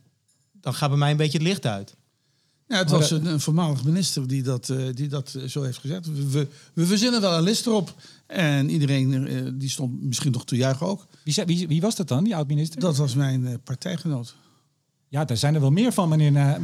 dan 0.61 0.75
gaat 0.75 0.89
bij 0.89 0.99
mij 0.99 1.11
een 1.11 1.17
beetje 1.17 1.39
het 1.39 1.47
licht 1.47 1.67
uit. 1.67 1.95
Ja, 2.73 2.79
het 2.79 2.91
was 2.91 3.11
een, 3.11 3.27
een 3.27 3.41
voormalig 3.41 3.85
minister 3.85 4.27
die 4.27 4.43
dat, 4.43 4.69
eh, 4.69 4.79
die 4.95 5.09
dat 5.09 5.35
eh, 5.35 5.45
zo 5.45 5.63
heeft 5.63 5.79
gezegd. 5.79 6.07
We, 6.07 6.31
we, 6.31 6.47
we 6.73 6.87
verzinnen 6.87 7.21
wel 7.21 7.37
een 7.37 7.43
list 7.43 7.67
erop. 7.67 7.95
En 8.27 8.71
iedereen 8.71 9.27
eh, 9.27 9.43
die 9.55 9.71
stond 9.71 10.03
misschien 10.03 10.33
nog 10.33 10.45
te 10.45 10.57
juichen 10.57 10.87
ook. 10.87 11.07
Wie, 11.25 11.35
zei- 11.35 11.47
wie, 11.47 11.69
wie 11.69 11.81
was 11.81 11.97
dat 11.97 12.09
dan, 12.09 12.25
die 12.25 12.37
oud-minister? 12.37 12.81
Dat 12.81 12.97
was 12.97 13.15
mijn 13.15 13.61
partijgenoot. 13.65 14.35
Ja, 15.09 15.25
daar 15.25 15.37
zijn 15.37 15.55
er 15.55 15.61
wel 15.61 15.71
meer 15.71 15.93
van, 15.93 16.09
meneer. 16.09 16.33
Ja, 16.33 16.59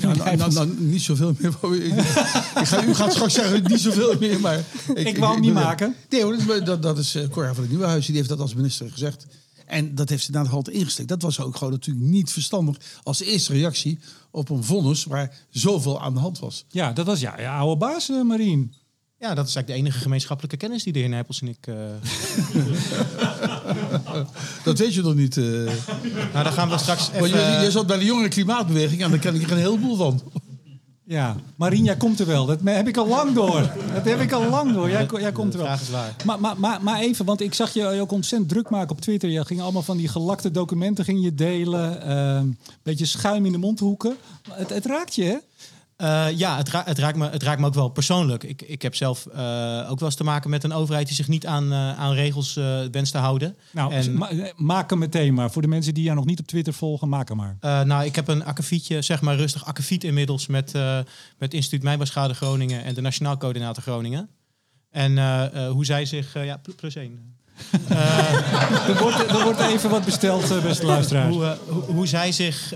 nou, 0.00 0.36
nou, 0.36 0.52
nou, 0.52 0.74
niet 0.78 1.02
zoveel 1.02 1.34
meer. 1.38 1.52
Ik 2.60 2.66
ga, 2.66 2.84
u 2.84 2.94
gaat 2.94 3.12
straks 3.12 3.34
zeggen 3.34 3.62
niet 3.62 3.80
zoveel 3.80 4.16
meer, 4.20 4.40
maar... 4.40 4.64
Ik 4.94 5.18
wou 5.18 5.32
hem 5.32 5.40
niet 5.40 5.52
maken. 5.52 5.94
Nee 6.10 6.22
hoor, 6.22 6.64
dat, 6.64 6.82
dat, 6.82 6.98
is 6.98 7.14
eh, 7.14 7.28
Cora 7.28 7.54
van 7.54 7.62
het 7.62 7.70
Nieuwenhuis. 7.70 8.06
Die 8.06 8.16
heeft 8.16 8.28
dat 8.28 8.40
als 8.40 8.54
minister 8.54 8.90
gezegd. 8.90 9.26
En 9.68 9.94
dat 9.94 10.08
heeft 10.08 10.24
ze 10.24 10.30
naar 10.30 10.44
de 10.44 10.50
hand 10.50 10.70
ingestekt. 10.70 11.08
Dat 11.08 11.22
was 11.22 11.40
ook 11.40 11.56
gewoon 11.56 11.72
natuurlijk 11.72 12.06
niet 12.06 12.32
verstandig 12.32 12.76
als 13.02 13.20
eerste 13.22 13.52
reactie 13.52 13.98
op 14.30 14.48
een 14.50 14.64
vonnis 14.64 15.04
waar 15.04 15.36
zoveel 15.50 16.00
aan 16.00 16.14
de 16.14 16.20
hand 16.20 16.38
was. 16.38 16.64
ja, 16.68 16.92
dat 16.92 17.06
was 17.06 17.20
ja, 17.20 17.40
ja 17.40 17.58
oude 17.58 17.76
baas, 17.76 18.10
eh, 18.10 18.22
Marien. 18.22 18.74
Ja, 19.20 19.34
dat 19.34 19.48
is 19.48 19.54
eigenlijk 19.54 19.66
de 19.66 19.72
enige 19.86 19.98
gemeenschappelijke 20.02 20.56
kennis 20.56 20.82
die 20.82 20.92
de 20.92 20.98
heer 20.98 21.08
Nijpels 21.08 21.40
en 21.40 21.48
ik... 21.48 21.66
eh, 21.66 21.74
Dat 24.64 24.78
weet 24.78 24.94
je 24.94 25.02
nog 25.02 25.14
niet. 25.14 25.36
eh. 25.36 25.44
nou, 25.44 25.70
daar 26.32 26.52
gaan 26.52 26.68
we 26.68 26.78
straks 26.78 27.10
even... 27.12 27.28
je, 27.28 27.60
je 27.64 27.70
zat 27.70 27.86
bij 27.86 27.98
de 27.98 28.04
jongere 28.04 28.28
klimaatbeweging 28.28 29.02
en 29.02 29.10
daar 29.10 29.18
ken 29.18 29.34
ik 29.34 29.42
er 29.42 29.52
een 29.52 29.58
heleboel 29.58 29.96
van. 29.96 30.22
Ja, 31.08 31.36
Marien, 31.56 31.84
jij 31.84 31.96
komt 31.96 32.20
er 32.20 32.26
wel. 32.26 32.46
Dat 32.46 32.60
heb 32.64 32.88
ik 32.88 32.96
al 32.96 33.06
lang 33.06 33.32
door. 33.32 33.70
Dat 33.94 34.04
heb 34.04 34.20
ik 34.20 34.32
al 34.32 34.48
lang 34.48 34.72
door. 34.72 34.90
Jij, 34.90 35.06
jij 35.18 35.32
komt 35.32 35.52
er 35.52 35.58
wel. 35.58 35.66
vraag 35.66 35.80
is 35.80 35.90
waar. 35.90 36.16
Maar, 36.24 36.40
maar, 36.40 36.60
maar, 36.60 36.82
maar 36.82 37.00
even, 37.00 37.24
want 37.24 37.40
ik 37.40 37.54
zag 37.54 37.72
je 37.72 38.00
ook 38.00 38.12
ontzettend 38.12 38.50
druk 38.50 38.70
maken 38.70 38.90
op 38.90 39.00
Twitter. 39.00 39.28
Je 39.28 39.44
ging 39.44 39.60
allemaal 39.60 39.82
van 39.82 39.96
die 39.96 40.08
gelakte 40.08 40.50
documenten 40.50 41.04
ging 41.04 41.22
je 41.22 41.34
delen. 41.34 42.10
Een 42.10 42.58
beetje 42.82 43.06
schuim 43.06 43.46
in 43.46 43.52
de 43.52 43.58
mondhoeken. 43.58 44.16
Het, 44.50 44.70
het 44.70 44.86
raakt 44.86 45.14
je, 45.14 45.24
hè? 45.24 45.36
Eh, 45.98 46.26
ja, 46.34 46.56
het, 46.56 46.68
ra- 46.68 46.82
het, 46.86 46.98
raakt 46.98 47.16
me, 47.16 47.28
het 47.30 47.42
raakt 47.42 47.60
me 47.60 47.66
ook 47.66 47.74
wel 47.74 47.88
persoonlijk. 47.88 48.42
Ik, 48.44 48.62
ik 48.62 48.82
heb 48.82 48.94
zelf 48.94 49.26
eh, 49.26 49.86
ook 49.90 49.98
wel 49.98 50.08
eens 50.08 50.14
te 50.16 50.24
maken 50.24 50.50
met 50.50 50.64
een 50.64 50.72
overheid 50.72 51.06
die 51.06 51.16
zich 51.16 51.28
niet 51.28 51.46
aan, 51.46 51.72
eh, 51.72 51.98
aan 51.98 52.12
regels 52.12 52.54
wenst 52.90 53.12
te 53.12 53.18
houden. 53.18 53.56
Nou, 53.70 53.92
En- 53.92 54.14
ma- 54.18 54.30
maak 54.56 54.90
hem 54.90 54.98
meteen 54.98 55.34
maar. 55.34 55.50
Voor 55.50 55.62
de 55.62 55.68
mensen 55.68 55.94
die 55.94 56.02
jou 56.04 56.16
nog 56.16 56.24
niet 56.24 56.38
op 56.40 56.46
Twitter 56.46 56.72
volgen, 56.72 57.08
maak 57.08 57.28
hem 57.28 57.36
maar. 57.36 57.56
Nou, 57.86 58.04
ik 58.04 58.14
heb 58.14 58.28
een 58.28 58.44
akkefietje, 58.44 59.02
zeg 59.02 59.20
maar 59.20 59.36
rustig 59.36 59.64
akkefiet 59.64 60.04
inmiddels 60.04 60.46
met, 60.46 60.72
met 61.38 61.54
Instituut 61.54 61.82
Mijnbouwschade 61.82 62.34
Groningen 62.34 62.84
en 62.84 62.94
de 62.94 63.00
Nationaal 63.00 63.36
Coördinator 63.36 63.82
Groningen. 63.82 64.28
En 64.90 65.18
hoe 65.68 65.84
zij 65.84 66.04
zich, 66.04 66.44
ja, 66.44 66.56
pl- 66.56 66.70
plus 66.76 66.94
één. 66.96 67.36
Er 68.88 68.98
wordt, 68.98 69.30
er 69.30 69.42
wordt 69.42 69.60
even 69.60 69.90
wat 69.90 70.04
besteld, 70.04 70.62
beste 70.62 70.86
luisteraars. 70.86 71.34
Hoe, 71.34 71.56
hoe, 71.68 71.82
hoe 71.82 72.06
zij 72.06 72.32
zich, 72.32 72.74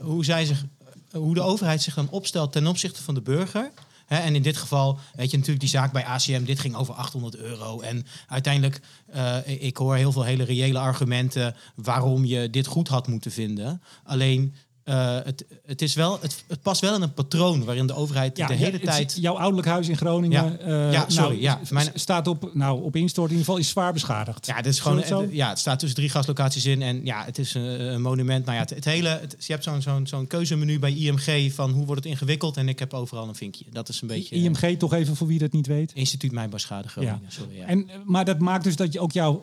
hoe 0.00 0.24
zij 0.24 0.44
zich, 0.44 0.64
hoe 1.12 1.34
de 1.34 1.40
overheid 1.40 1.82
zich 1.82 1.94
dan 1.94 2.10
opstelt 2.10 2.52
ten 2.52 2.66
opzichte 2.66 3.02
van 3.02 3.14
de 3.14 3.22
burger. 3.22 3.70
En 4.08 4.34
in 4.34 4.42
dit 4.42 4.56
geval, 4.56 4.98
weet 5.14 5.30
je 5.30 5.36
natuurlijk 5.36 5.60
die 5.60 5.74
zaak 5.74 5.92
bij 5.92 6.04
ACM, 6.04 6.44
dit 6.44 6.58
ging 6.58 6.76
over 6.76 6.94
800 6.94 7.36
euro. 7.36 7.80
En 7.80 8.06
uiteindelijk, 8.28 8.80
eh, 9.06 9.36
ik 9.46 9.76
hoor 9.76 9.96
heel 9.96 10.12
veel 10.12 10.24
hele 10.24 10.44
reële 10.44 10.78
argumenten 10.78 11.54
waarom 11.74 12.24
je 12.24 12.50
dit 12.50 12.66
goed 12.66 12.88
had 12.88 13.06
moeten 13.06 13.30
vinden. 13.30 13.82
Alleen, 14.04 14.54
eh, 14.88 15.16
het, 15.24 15.44
het, 15.66 15.82
is 15.82 15.94
wel, 15.94 16.18
het, 16.20 16.44
het 16.46 16.62
past 16.62 16.80
wel 16.80 16.94
in 16.94 17.02
een 17.02 17.12
patroon 17.14 17.64
waarin 17.64 17.86
de 17.86 17.94
overheid 17.94 18.36
de 18.36 18.42
ja, 18.42 18.48
hele 18.48 18.70
het- 18.70 18.82
tijd... 18.82 19.16
Jouw 19.20 19.34
ouderlijk 19.36 19.68
huis 19.68 19.88
in 19.88 19.96
Groningen 19.96 20.58
Ja. 20.58 20.86
eh, 20.86 20.92
Ja, 20.92 21.04
sorry, 21.08 21.28
nou, 21.28 21.40
ja. 21.40 21.60
Mijn- 21.70 21.90
staat 21.94 22.26
op, 22.26 22.50
nou, 22.54 22.82
op 22.82 22.96
instort 22.96 23.30
in 23.30 23.36
ieder 23.36 23.46
geval 23.46 23.60
is 23.60 23.68
zwaar 23.68 23.92
beschadigd. 23.92 24.46
Ja, 24.46 24.56
dit 24.56 24.72
is 24.72 24.80
gewoon, 24.80 24.98
het 25.02 25.28
ja, 25.30 25.48
het 25.48 25.58
staat 25.58 25.78
tussen 25.78 25.96
drie 25.98 26.10
gaslocaties 26.10 26.64
in 26.64 26.82
en 26.82 27.04
ja, 27.04 27.24
het 27.24 27.38
is 27.38 27.54
een, 27.54 27.62
een 27.92 28.02
monument. 28.02 28.44
Nou 28.44 28.56
ja, 28.58 28.64
het, 28.74 28.84
hele, 28.84 29.20
je 29.38 29.52
hebt 29.52 29.64
zo'n 29.64 29.82
zo'n 29.82 30.06
zo'n 30.06 30.26
keuzemenu 30.26 30.78
bij 30.78 30.92
IMG 30.94 31.52
van 31.52 31.70
hoe 31.70 31.86
wordt 31.86 32.02
het 32.04 32.12
ingewikkeld 32.12 32.56
en 32.56 32.68
ik 32.68 32.78
heb 32.78 32.94
overal 32.94 33.28
een 33.28 33.34
vinkje. 33.34 33.64
Dat 33.70 33.88
is 33.88 34.00
een 34.00 34.08
beetje 34.08 34.34
IMG 34.36 34.76
toch 34.78 34.92
even 34.92 35.16
voor 35.16 35.26
wie 35.26 35.38
dat 35.38 35.52
niet 35.52 35.66
weet. 35.66 35.92
Instituut 35.94 36.32
Mijnbouwschade 36.32 36.88
Groningen. 36.88 37.22
Sorry, 37.28 37.56
ja. 37.56 37.66
En, 37.66 37.88
eh, 37.88 37.94
maar 38.04 38.24
dat 38.24 38.38
maakt 38.38 38.64
dus 38.64 38.76
dat 38.76 38.92
je 38.92 39.00
ook 39.00 39.12
jouw... 39.12 39.42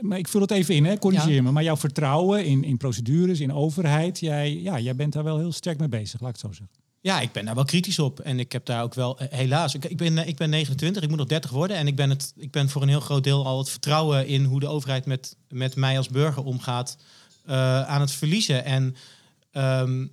Maar 0.00 0.18
ik 0.18 0.28
vul 0.28 0.40
het 0.40 0.50
even 0.50 0.74
in, 0.74 0.84
hè, 0.84 0.98
corrigeer 0.98 1.34
Ja. 1.34 1.42
me. 1.42 1.50
Maar 1.50 1.62
jouw 1.62 1.76
vertrouwen 1.76 2.44
in, 2.44 2.64
in 2.64 2.76
procedures, 2.76 3.40
in 3.40 3.52
overheid... 3.52 4.20
Jij, 4.20 4.54
ja, 4.60 4.78
jij 4.78 4.94
bent 4.96 5.12
daar 5.12 5.24
wel 5.24 5.38
heel 5.38 5.52
sterk 5.52 5.78
mee 5.78 5.88
bezig, 5.88 6.20
laat 6.20 6.28
ik 6.34 6.42
het 6.42 6.44
zo 6.44 6.52
zeggen. 6.52 6.76
Ja, 7.00 7.20
ik 7.20 7.32
ben 7.32 7.44
daar 7.44 7.54
wel 7.54 7.64
kritisch 7.64 7.98
op. 7.98 8.20
En 8.20 8.38
ik 8.38 8.52
heb 8.52 8.66
daar 8.66 8.82
ook 8.82 8.94
wel, 8.94 9.18
eh, 9.18 9.38
helaas, 9.38 9.74
ik, 9.74 9.84
ik, 9.84 9.96
ben, 9.96 10.18
eh, 10.18 10.28
ik 10.28 10.36
ben 10.36 10.50
29, 10.50 11.02
ik 11.02 11.08
moet 11.08 11.18
nog 11.18 11.26
30 11.26 11.50
worden. 11.50 11.76
En 11.76 11.86
ik 11.86 11.96
ben, 11.96 12.10
het, 12.10 12.32
ik 12.36 12.50
ben 12.50 12.68
voor 12.68 12.82
een 12.82 12.88
heel 12.88 13.00
groot 13.00 13.24
deel 13.24 13.46
al 13.46 13.58
het 13.58 13.70
vertrouwen 13.70 14.26
in 14.26 14.44
hoe 14.44 14.60
de 14.60 14.68
overheid 14.68 15.06
met, 15.06 15.36
met 15.48 15.76
mij 15.76 15.96
als 15.96 16.08
burger 16.08 16.44
omgaat 16.44 16.96
eh, 17.44 17.82
aan 17.82 18.00
het 18.00 18.12
verliezen. 18.12 18.64
En 18.64 18.96
ehm, 19.50 20.04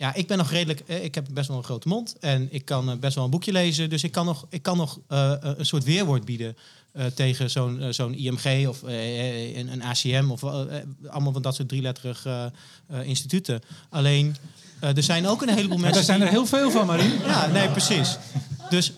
ja, 0.00 0.14
ik 0.14 0.26
ben 0.26 0.38
nog 0.38 0.50
redelijk, 0.50 0.80
eh, 0.80 1.04
ik 1.04 1.14
heb 1.14 1.26
best 1.32 1.48
wel 1.48 1.56
een 1.56 1.64
grote 1.64 1.88
mond. 1.88 2.18
En 2.18 2.48
ik 2.50 2.64
kan 2.64 2.90
eh, 2.90 2.96
best 2.96 3.14
wel 3.14 3.24
een 3.24 3.30
boekje 3.30 3.52
lezen. 3.52 3.90
Dus 3.90 4.04
ik 4.04 4.12
kan 4.12 4.24
nog, 4.26 4.46
ik 4.48 4.62
kan 4.62 4.76
nog 4.76 5.00
eh, 5.08 5.34
een 5.40 5.66
soort 5.66 5.84
weerwoord 5.84 6.24
bieden. 6.24 6.56
Eh, 6.92 7.06
tegen 7.06 7.50
zo'n 7.50 7.80
eh, 7.80 7.88
zo'n 7.92 8.14
IMG 8.14 8.68
of 8.68 8.82
eh, 8.82 9.56
een, 9.56 9.72
een 9.72 9.82
ACM 9.82 10.24
of 10.30 10.44
allemaal 11.10 11.32
van 11.32 11.42
dat 11.42 11.54
soort 11.54 11.68
drieletterige 11.68 12.52
instituten. 13.02 13.60
Alleen, 13.90 14.36
er 14.80 15.02
zijn 15.02 15.26
ook 15.26 15.42
een 15.42 15.48
heleboel 15.48 15.78
mensen. 15.78 15.94
daar 15.94 16.04
zijn 16.04 16.18
die- 16.18 16.26
er 16.26 16.32
heel 16.32 16.46
veel 16.46 16.70
van, 16.70 16.86
Marie. 16.86 17.18
ja, 17.26 17.46
nee, 17.46 17.68
precies. 17.68 18.18
Dus, 18.70 18.92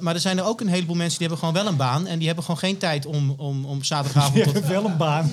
maar 0.00 0.14
er 0.14 0.20
zijn 0.20 0.38
er 0.38 0.44
ook 0.44 0.60
een 0.60 0.68
heleboel 0.68 0.96
mensen 0.96 1.18
die 1.18 1.26
hebben 1.28 1.46
gewoon 1.46 1.62
wel 1.64 1.72
een 1.72 1.78
baan. 1.78 2.06
En 2.06 2.16
die 2.18 2.26
hebben 2.26 2.44
gewoon 2.44 2.60
geen 2.60 2.78
tijd 2.78 3.06
om, 3.06 3.30
om, 3.30 3.64
om 3.64 3.84
zaterdagavond 3.84 4.42
tot, 4.44 4.52
hebt 4.52 4.66
wel 4.66 4.84
een 4.84 4.96
baan. 4.96 5.32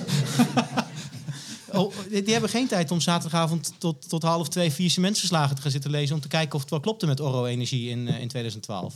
oh, 1.72 1.94
die 2.10 2.22
die 2.24 2.32
hebben 2.32 2.50
geen 2.50 2.68
tijd 2.68 2.92
om 2.92 3.02
zaterdagavond 3.02 3.74
tot, 3.78 4.10
tot 4.10 4.24
half 4.24 4.50
twee 4.50 4.72
vier 4.72 4.90
cementverslagen 4.90 5.56
te 5.56 5.62
gaan 5.62 5.72
zitten 5.72 5.92
lezen. 5.92 6.16
Om 6.16 6.22
te 6.22 6.28
kijken 6.28 6.56
of 6.56 6.62
het 6.62 6.70
wel 6.70 6.80
klopte 6.80 7.06
met 7.06 7.20
Oro 7.20 7.46
Energie 7.46 7.90
in, 7.90 8.08
in 8.08 8.28
2012. 8.28 8.94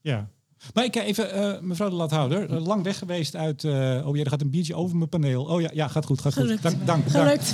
Ja. 0.00 0.28
Maar 0.74 0.84
ik 0.84 0.96
even, 0.96 1.32
eh, 1.32 1.60
mevrouw 1.60 1.88
de 1.88 1.94
Lathouder, 1.94 2.50
eh, 2.50 2.66
lang 2.66 2.82
weg 2.82 2.98
geweest 2.98 3.36
uit... 3.36 3.64
eh, 3.64 4.02
oh 4.06 4.16
ja, 4.16 4.22
er 4.24 4.30
gaat 4.30 4.40
een 4.40 4.50
biertje 4.50 4.74
over 4.74 4.96
mijn 4.96 5.08
paneel. 5.08 5.44
Oh 5.44 5.60
ja, 5.60 5.70
ja 5.72 5.88
gaat 5.88 6.04
goed, 6.04 6.20
gaat 6.20 6.32
goed. 6.32 6.42
Gelukt. 6.42 6.62
Dank, 6.62 6.86
dank, 6.86 7.12
dank. 7.12 7.26
Gelukt. 7.26 7.52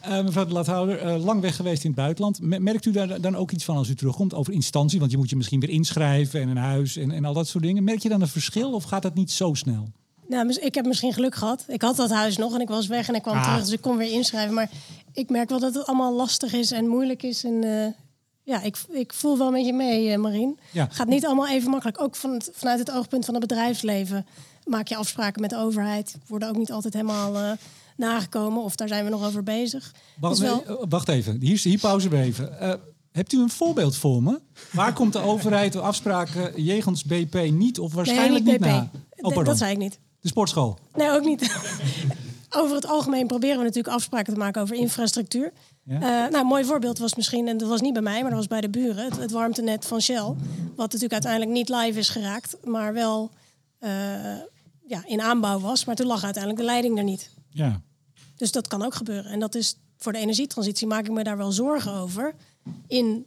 Eh, 0.00 0.22
mevrouw 0.24 0.44
de 0.44 0.52
Lathouder, 0.52 0.98
eh, 0.98 1.24
lang 1.24 1.40
weg 1.40 1.56
geweest 1.56 1.84
in 1.84 1.90
het 1.90 1.98
buitenland. 1.98 2.40
Me- 2.40 2.58
Merkt 2.58 2.84
u 2.84 2.90
daar 2.90 3.20
dan 3.20 3.36
ook 3.36 3.50
iets 3.50 3.64
van 3.64 3.76
als 3.76 3.88
u 3.88 3.94
terugkomt 3.94 4.34
over 4.34 4.52
instantie? 4.52 4.98
Want 4.98 5.10
je 5.10 5.16
moet 5.16 5.30
je 5.30 5.36
misschien 5.36 5.60
weer 5.60 5.70
inschrijven 5.70 6.40
en 6.40 6.48
een 6.48 6.56
huis 6.56 6.96
en, 6.96 7.10
en 7.10 7.24
al 7.24 7.32
dat 7.32 7.48
soort 7.48 7.64
dingen. 7.64 7.84
Merk 7.84 7.98
je 8.02 8.08
dan 8.08 8.20
een 8.20 8.28
verschil 8.28 8.72
of 8.72 8.84
gaat 8.84 9.02
dat 9.02 9.14
niet 9.14 9.30
zo 9.30 9.54
snel? 9.54 9.88
Nou, 10.28 10.56
ik 10.60 10.74
heb 10.74 10.86
misschien 10.86 11.12
geluk 11.12 11.34
gehad. 11.34 11.64
Ik 11.68 11.82
had 11.82 11.96
dat 11.96 12.10
huis 12.10 12.36
nog 12.36 12.54
en 12.54 12.60
ik 12.60 12.68
was 12.68 12.86
weg 12.86 13.08
en 13.08 13.14
ik 13.14 13.22
kwam 13.22 13.36
Ah. 13.36 13.42
terug. 13.44 13.60
Dus 13.60 13.72
ik 13.72 13.80
kon 13.80 13.96
weer 13.96 14.12
inschrijven. 14.12 14.54
Maar 14.54 14.70
ik 15.12 15.30
merk 15.30 15.48
wel 15.48 15.60
dat 15.60 15.74
het 15.74 15.86
allemaal 15.86 16.14
lastig 16.14 16.52
is 16.52 16.70
en 16.72 16.86
moeilijk 16.86 17.22
is. 17.22 17.44
En 17.44 17.64
eh, 17.64 17.86
ja, 18.48 18.62
ik, 18.62 18.76
ik 18.90 19.12
voel 19.12 19.38
wel 19.38 19.50
met 19.50 19.66
je 19.66 19.72
mee, 19.72 20.10
eh 20.12 20.18
Marien. 20.18 20.58
Ja. 20.72 20.88
Gaat 20.90 21.06
niet 21.06 21.26
allemaal 21.26 21.48
even 21.48 21.70
makkelijk. 21.70 22.00
Ook 22.00 22.16
van 22.16 22.32
het- 22.32 22.50
vanuit 22.52 22.78
het 22.78 22.90
oogpunt 22.90 23.24
van 23.24 23.34
het 23.34 23.46
bedrijfsleven 23.46 24.26
maak 24.64 24.88
je 24.88 24.96
afspraken 24.96 25.40
met 25.40 25.50
de 25.50 25.56
overheid. 25.58 26.16
Worden 26.26 26.48
ook 26.48 26.56
niet 26.56 26.72
altijd 26.72 26.94
helemaal 26.94 27.36
eh, 27.36 27.50
nagekomen. 27.96 28.62
Of 28.62 28.76
daar 28.76 28.88
zijn 28.88 29.04
we 29.04 29.10
nog 29.10 29.26
over 29.26 29.42
bezig. 29.42 29.92
Wacht, 30.20 30.38
Dus 30.38 30.48
wel- 30.48 30.64
nee, 30.66 30.76
eh, 30.78 30.84
wacht 30.88 31.08
even, 31.08 31.40
hier, 31.40 31.60
hier 31.62 31.78
pauze 31.78 32.08
we 32.08 32.16
even. 32.20 32.60
Eh, 32.60 32.72
hebt 33.12 33.32
u 33.32 33.40
een 33.40 33.50
voorbeeld 33.50 33.96
voor 33.96 34.22
me? 34.22 34.40
Waar 34.72 34.92
komt 34.92 35.12
de 35.12 35.18
overheid 35.20 35.72
de 35.72 35.80
afspraken 35.80 36.62
jegens 36.62 37.04
BP 37.04 37.50
niet 37.50 37.78
of 37.78 37.92
waarschijnlijk 37.94 38.44
nee, 38.44 38.52
niet, 38.52 38.62
BP. 38.62 38.66
na? 38.68 38.90
Oh, 39.20 39.44
dat 39.44 39.58
zei 39.58 39.72
ik 39.72 39.78
niet. 39.78 39.98
De 40.20 40.28
sportschool. 40.28 40.78
Nee, 40.94 41.10
ook 41.10 41.24
niet. 41.24 41.56
Over 42.50 42.74
het 42.74 42.86
algemeen 42.86 43.26
proberen 43.26 43.58
we 43.58 43.64
natuurlijk 43.64 43.94
afspraken 43.94 44.32
te 44.32 44.38
maken 44.38 44.62
over 44.62 44.76
infrastructuur. 44.76 45.52
Ja. 45.84 45.94
Eh, 45.94 46.00
nou, 46.00 46.36
een 46.36 46.46
mooi 46.46 46.64
voorbeeld 46.64 46.98
was 46.98 47.14
misschien, 47.14 47.48
en 47.48 47.56
dat 47.56 47.68
was 47.68 47.80
niet 47.80 47.92
bij 47.92 48.02
mij, 48.02 48.20
maar 48.20 48.30
dat 48.30 48.38
was 48.38 48.46
bij 48.46 48.60
de 48.60 48.68
buren, 48.68 49.04
het, 49.04 49.16
het 49.16 49.30
warmtenet 49.30 49.86
van 49.86 50.00
Shell. 50.00 50.34
Wat 50.76 50.92
natuurlijk 50.92 51.12
uiteindelijk 51.12 51.52
niet 51.52 51.68
live 51.68 51.98
is 51.98 52.08
geraakt, 52.08 52.56
maar 52.64 52.92
wel 52.92 53.30
eh, 53.78 53.90
ja, 54.86 55.02
in 55.04 55.20
aanbouw 55.20 55.60
was. 55.60 55.84
Maar 55.84 55.94
toen 55.94 56.06
lag 56.06 56.24
uiteindelijk 56.24 56.62
de 56.62 56.68
leiding 56.70 56.98
er 56.98 57.04
niet. 57.04 57.30
Ja. 57.50 57.80
Dus 58.36 58.52
dat 58.52 58.68
kan 58.68 58.82
ook 58.82 58.94
gebeuren. 58.94 59.30
En 59.30 59.40
dat 59.40 59.54
is 59.54 59.76
voor 59.96 60.12
de 60.12 60.18
energietransitie 60.18 60.86
maak 60.86 61.04
ik 61.04 61.12
me 61.12 61.24
daar 61.24 61.36
wel 61.36 61.52
zorgen 61.52 61.92
over. 61.92 62.34
In 62.86 63.26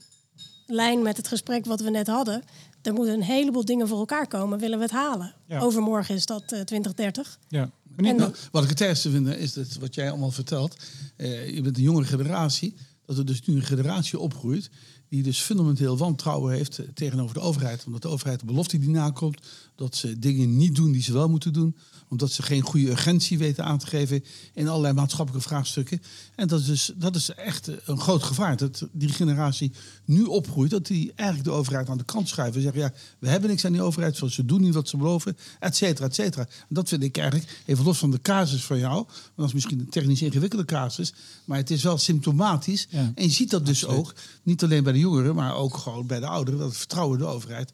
lijn 0.65 1.01
met 1.01 1.17
het 1.17 1.27
gesprek 1.27 1.65
wat 1.65 1.79
we 1.79 1.89
net 1.89 2.07
hadden. 2.07 2.43
Er 2.81 2.93
moeten 2.93 3.13
een 3.13 3.23
heleboel 3.23 3.65
dingen 3.65 3.87
voor 3.87 3.99
elkaar 3.99 4.27
komen, 4.27 4.59
willen 4.59 4.77
we 4.77 4.83
het 4.83 4.93
halen. 4.93 5.33
Ja. 5.45 5.59
Overmorgen 5.59 6.15
is 6.15 6.25
dat 6.25 6.41
eh, 6.41 6.47
2030. 6.47 7.39
ja. 7.47 7.69
En- 7.95 8.33
wat 8.51 8.63
ik 8.63 8.69
het 8.69 8.81
ergste 8.81 9.09
vind 9.09 9.27
is 9.27 9.53
dat 9.53 9.73
wat 9.79 9.95
jij 9.95 10.09
allemaal 10.09 10.31
vertelt. 10.31 10.75
eh, 11.15 11.49
je 11.55 11.61
bent 11.61 11.77
een 11.77 11.83
jongere 11.83 12.05
generatie. 12.05 12.73
Dat 13.05 13.17
er 13.17 13.25
dus 13.25 13.41
nu 13.45 13.55
een 13.55 13.61
generatie 13.63 14.19
opgroeit. 14.19 14.69
Die 15.09 15.23
dus 15.23 15.39
fundamenteel 15.39 15.97
wantrouwen 15.97 16.53
heeft 16.53 16.79
eh, 16.79 16.85
tegenover 16.93 17.33
de 17.33 17.39
overheid. 17.39 17.83
Omdat 17.85 18.01
de 18.01 18.07
overheid 18.07 18.39
de 18.39 18.45
belofte 18.45 18.77
die 18.79 18.89
nakomt. 18.89 19.39
Dat 19.75 19.95
ze 19.95 20.19
dingen 20.19 20.57
niet 20.57 20.75
doen 20.75 20.91
die 20.91 21.01
ze 21.01 21.13
wel 21.13 21.29
moeten 21.29 21.53
doen. 21.53 21.75
Omdat 22.11 22.31
ze 22.31 22.41
geen 22.41 22.61
goede 22.61 22.89
urgentie 22.89 23.37
weten 23.37 23.65
aan 23.65 23.77
te 23.77 23.87
geven 23.87 24.23
in 24.53 24.67
allerlei 24.67 24.93
maatschappelijke 24.93 25.47
vraagstukken. 25.47 26.01
En 26.35 26.47
dat 26.47 26.59
is, 26.59 26.65
dus, 26.65 26.91
dat 26.95 27.15
is 27.15 27.29
echt 27.29 27.69
een 27.85 27.99
groot 27.99 28.23
gevaar. 28.23 28.57
Dat 28.57 28.87
die 28.91 29.09
generatie 29.09 29.71
nu 30.05 30.23
opgroeit. 30.23 30.71
Dat 30.71 30.87
die 30.87 31.11
eigenlijk 31.15 31.49
de 31.49 31.55
overheid 31.55 31.89
aan 31.89 31.97
de 31.97 32.03
kant 32.03 32.29
schuiven. 32.29 32.55
En 32.55 32.61
zeggen, 32.61 32.81
ja, 32.81 32.93
we 33.19 33.27
hebben 33.27 33.49
niks 33.49 33.65
aan 33.65 33.71
die 33.71 33.81
overheid. 33.81 34.15
Zoals 34.15 34.33
ze 34.33 34.45
doen 34.45 34.61
niet 34.61 34.73
wat 34.73 34.89
ze 34.89 34.97
beloven. 34.97 35.37
Et 35.59 35.75
cetera, 35.75 36.07
et 36.07 36.15
cetera. 36.15 36.41
En 36.41 36.65
dat 36.69 36.89
vind 36.89 37.03
ik 37.03 37.17
eigenlijk, 37.17 37.61
even 37.65 37.83
los 37.83 37.97
van 37.97 38.11
de 38.11 38.21
casus 38.21 38.63
van 38.63 38.77
jou. 38.77 38.95
Want 38.95 39.07
dat 39.35 39.47
is 39.47 39.53
misschien 39.53 39.79
een 39.79 39.89
technisch 39.89 40.21
ingewikkelde 40.21 40.65
casus. 40.65 41.13
Maar 41.45 41.57
het 41.57 41.71
is 41.71 41.83
wel 41.83 41.97
symptomatisch. 41.97 42.87
Ja. 42.89 43.11
En 43.15 43.23
je 43.23 43.29
ziet 43.29 43.49
dat 43.49 43.65
dus 43.65 43.85
ook, 43.85 44.13
niet 44.43 44.63
alleen 44.63 44.83
bij 44.83 44.93
de 44.93 44.99
jongeren. 44.99 45.35
Maar 45.35 45.55
ook 45.55 45.77
gewoon 45.77 46.07
bij 46.07 46.19
de 46.19 46.27
ouderen. 46.27 46.59
Dat 46.59 46.69
het 46.69 46.77
vertrouwen 46.77 47.17
de 47.17 47.25
overheid 47.25 47.71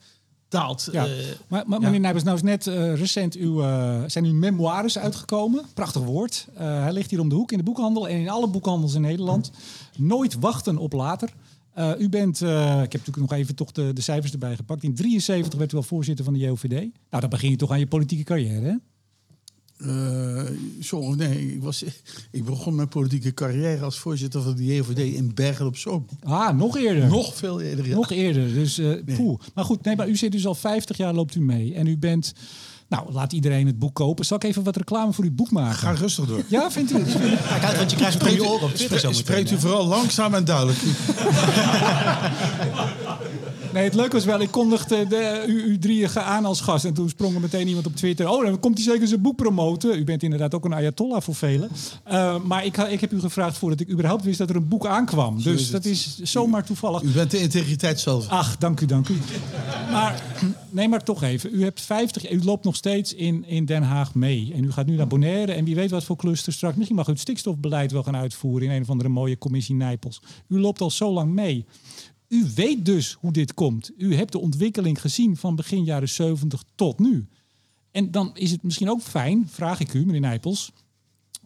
daalt. 0.49 0.89
Ja. 0.91 1.05
Eh, 1.05 1.12
maar, 1.47 1.63
maar 1.67 1.81
meneer 1.81 1.99
Nijpers, 1.99 2.23
nou 2.23 2.36
is 2.36 2.41
net 2.41 2.67
eh, 2.67 2.95
recent 2.95 3.36
uw, 3.36 3.62
eh, 3.62 4.01
zijn 4.07 4.25
uw 4.25 4.33
memoires 4.33 4.97
uitgekomen. 4.97 5.65
Prachtig 5.73 6.01
woord. 6.01 6.47
Hij 6.53 6.93
ligt 6.93 7.10
hier 7.10 7.19
om 7.19 7.29
de 7.29 7.36
hoek 7.36 7.51
in 7.51 7.57
de 7.57 7.63
boekhandel 7.63 8.07
en 8.07 8.19
in 8.19 8.29
alle 8.29 8.47
boekhandels 8.47 8.93
in 8.93 9.01
Nederland. 9.01 9.51
Nooit 9.97 10.39
wachten 10.39 10.77
op 10.77 10.93
later. 10.93 11.29
U 11.99 12.10
bent, 12.10 12.41
ik 12.41 12.47
heb 12.91 12.91
natuurlijk 12.91 13.17
nog 13.17 13.31
even 13.31 13.55
toch 13.55 13.71
de, 13.71 13.93
de 13.93 14.01
cijfers 14.01 14.31
erbij 14.31 14.55
gepakt. 14.55 14.83
In 14.83 14.95
73 14.95 15.60
werd 15.60 15.73
u 15.73 15.75
al 15.75 15.83
voorzitter 15.83 16.25
van 16.25 16.33
de 16.33 16.39
JOVD. 16.39 16.69
Nou, 16.69 16.89
dan 17.10 17.29
begin 17.29 17.49
je 17.49 17.55
toch 17.55 17.71
aan 17.71 17.79
je 17.79 17.88
politieke 17.88 18.23
carrière, 18.23 18.65
hè? 18.65 18.75
Eh, 19.77 20.43
zo, 20.81 21.15
nee, 21.15 21.53
ik, 21.53 21.61
was, 21.61 21.83
ik 22.31 22.45
begon 22.45 22.75
mijn 22.75 22.87
politieke 22.87 23.33
carrière 23.33 23.83
als 23.83 23.97
voorzitter 23.99 24.41
van 24.41 24.55
de 24.55 24.65
JVD 24.65 24.97
in 25.15 25.31
Bergen 25.33 25.65
op 25.65 25.77
Zoom. 25.77 26.05
Ah, 26.23 26.57
nog 26.57 26.77
eerder. 26.77 27.07
Nog 27.07 27.35
veel 27.35 27.61
eerder. 27.61 27.87
ja. 27.87 27.95
Nog 27.95 28.11
eerder. 28.11 28.53
Dus, 28.53 28.77
eh 28.77 29.15
poeh. 29.15 29.39
Maar 29.53 29.65
goed, 29.65 29.83
nee, 29.83 29.95
maar 29.95 30.07
u 30.09 30.15
zit 30.15 30.31
dus 30.31 30.45
al 30.45 30.55
50 30.55 30.97
jaar 30.97 31.13
loopt 31.13 31.35
u 31.35 31.41
mee. 31.41 31.73
En 31.73 31.87
u 31.87 31.97
bent, 31.97 32.33
nou, 32.89 33.11
laat 33.13 33.33
iedereen 33.33 33.67
het 33.67 33.79
boek 33.79 33.93
kopen. 33.95 34.25
Zal 34.25 34.37
ik 34.37 34.43
even 34.43 34.63
wat 34.63 34.77
reclame 34.77 35.13
voor 35.13 35.23
uw 35.23 35.31
boek 35.35 35.51
maken? 35.51 35.77
Ga 35.77 35.91
rustig 35.91 36.25
door. 36.25 36.43
Ja, 36.47 36.71
vindt 36.71 36.91
u? 36.91 37.03
Kijk 37.03 37.63
uit, 37.63 37.77
want 37.77 37.91
je 37.91 37.97
krijgt 37.97 38.21
het 38.21 38.31
je 38.33 38.47
oren 38.47 38.61
op 38.67 38.73
Twitter 38.73 38.99
zo 38.99 39.11
Spreekt, 39.11 39.27
meteen. 39.29 39.47
spreekt 39.47 39.51
u 39.51 39.59
vooral 39.59 39.87
langzaam 39.87 40.33
en 40.33 40.45
duidelijk. 40.45 40.77
Nee, 43.77 43.85
het 43.85 43.95
leuke 43.95 44.13
was 44.13 44.25
wel, 44.25 44.41
ik 44.41 44.51
kondigde 44.51 45.07
de, 45.07 45.43
u, 45.47 45.63
u 45.63 45.79
drieën 45.79 46.09
aan 46.15 46.45
als 46.45 46.61
gast. 46.61 46.85
En 46.85 46.93
toen 46.93 47.09
sprong 47.09 47.35
er 47.35 47.41
meteen 47.41 47.67
iemand 47.67 47.85
op 47.85 47.95
Twitter. 47.95 48.29
Oh, 48.29 48.45
dan 48.45 48.59
komt 48.59 48.77
hij 48.77 48.87
zeker 48.93 49.07
zijn 49.07 49.21
boek 49.21 49.35
promoten. 49.35 49.99
U 49.99 50.03
bent 50.03 50.23
inderdaad 50.23 50.53
ook 50.53 50.65
een 50.65 50.73
ayatollah 50.73 51.21
voor 51.21 51.35
velen. 51.35 51.69
Uh, 52.11 52.39
maar 52.43 52.65
ik, 52.65 52.77
ik 52.77 53.01
heb 53.01 53.11
u 53.11 53.19
gevraagd 53.19 53.57
voordat 53.57 53.79
ik 53.79 53.89
überhaupt 53.89 54.23
wist 54.23 54.37
dat 54.37 54.49
er 54.49 54.55
een 54.55 54.67
boek 54.67 54.85
aankwam. 54.85 55.37
Is 55.37 55.43
Dus 55.43 55.71
dat 55.71 55.85
is 55.85 56.19
zomaar 56.21 56.65
toevallig. 56.65 57.01
U 57.01 57.09
bent 57.09 57.31
de 57.31 57.39
integriteit 57.39 57.99
zelf. 57.99 58.27
Ach, 58.27 58.57
dank 58.57 58.81
u, 58.81 58.85
dank 58.85 59.07
u. 59.07 59.17
Maar 59.91 60.23
nee, 60.69 60.87
maar 60.87 61.03
toch 61.03 61.23
even. 61.23 61.49
U 61.53 61.63
hebt 61.63 61.81
50, 61.81 62.31
u 62.31 62.43
loopt 62.43 62.63
nog 62.63 62.75
steeds 62.75 63.13
in, 63.13 63.45
in 63.45 63.65
Den 63.65 63.83
Haag 63.83 64.15
mee. 64.15 64.51
En 64.55 64.63
u 64.63 64.71
gaat 64.71 64.85
nu 64.85 64.95
naar 64.95 65.07
Bonaire. 65.07 65.51
En 65.51 65.65
wie 65.65 65.75
weet 65.75 65.91
wat 65.91 66.03
voor 66.03 66.15
cluster 66.15 66.53
straks. 66.53 66.75
Misschien 66.75 66.97
mag 66.97 67.07
u 67.07 67.11
het 67.11 67.19
stikstofbeleid 67.19 67.91
wel 67.91 68.03
gaan 68.03 68.15
uitvoeren 68.15 68.67
in 68.67 68.75
een 68.75 68.81
of 68.81 68.89
andere 68.89 69.09
mooie 69.09 69.37
commissie 69.37 69.75
Nijpels. 69.75 70.21
U 70.47 70.59
loopt 70.59 70.81
al 70.81 70.91
zo 70.91 71.11
lang 71.11 71.33
mee. 71.33 71.65
U 72.27 72.45
weet 72.55 72.85
dus 72.85 73.17
hoe 73.19 73.31
dit 73.31 73.53
komt. 73.53 73.91
U 73.97 74.15
hebt 74.15 74.31
de 74.31 74.39
ontwikkeling 74.39 75.01
gezien 75.01 75.37
van 75.37 75.55
begin 75.55 75.83
jaren 75.83 76.09
70 76.09 76.63
tot 76.75 76.99
nu. 76.99 77.27
En 77.91 78.11
dan 78.11 78.31
is 78.33 78.51
het 78.51 78.63
misschien 78.63 78.89
ook 78.89 79.01
fijn, 79.01 79.47
vraag 79.49 79.79
ik 79.79 79.93
u, 79.93 80.05
meneer 80.05 80.21
Nijpels, 80.21 80.71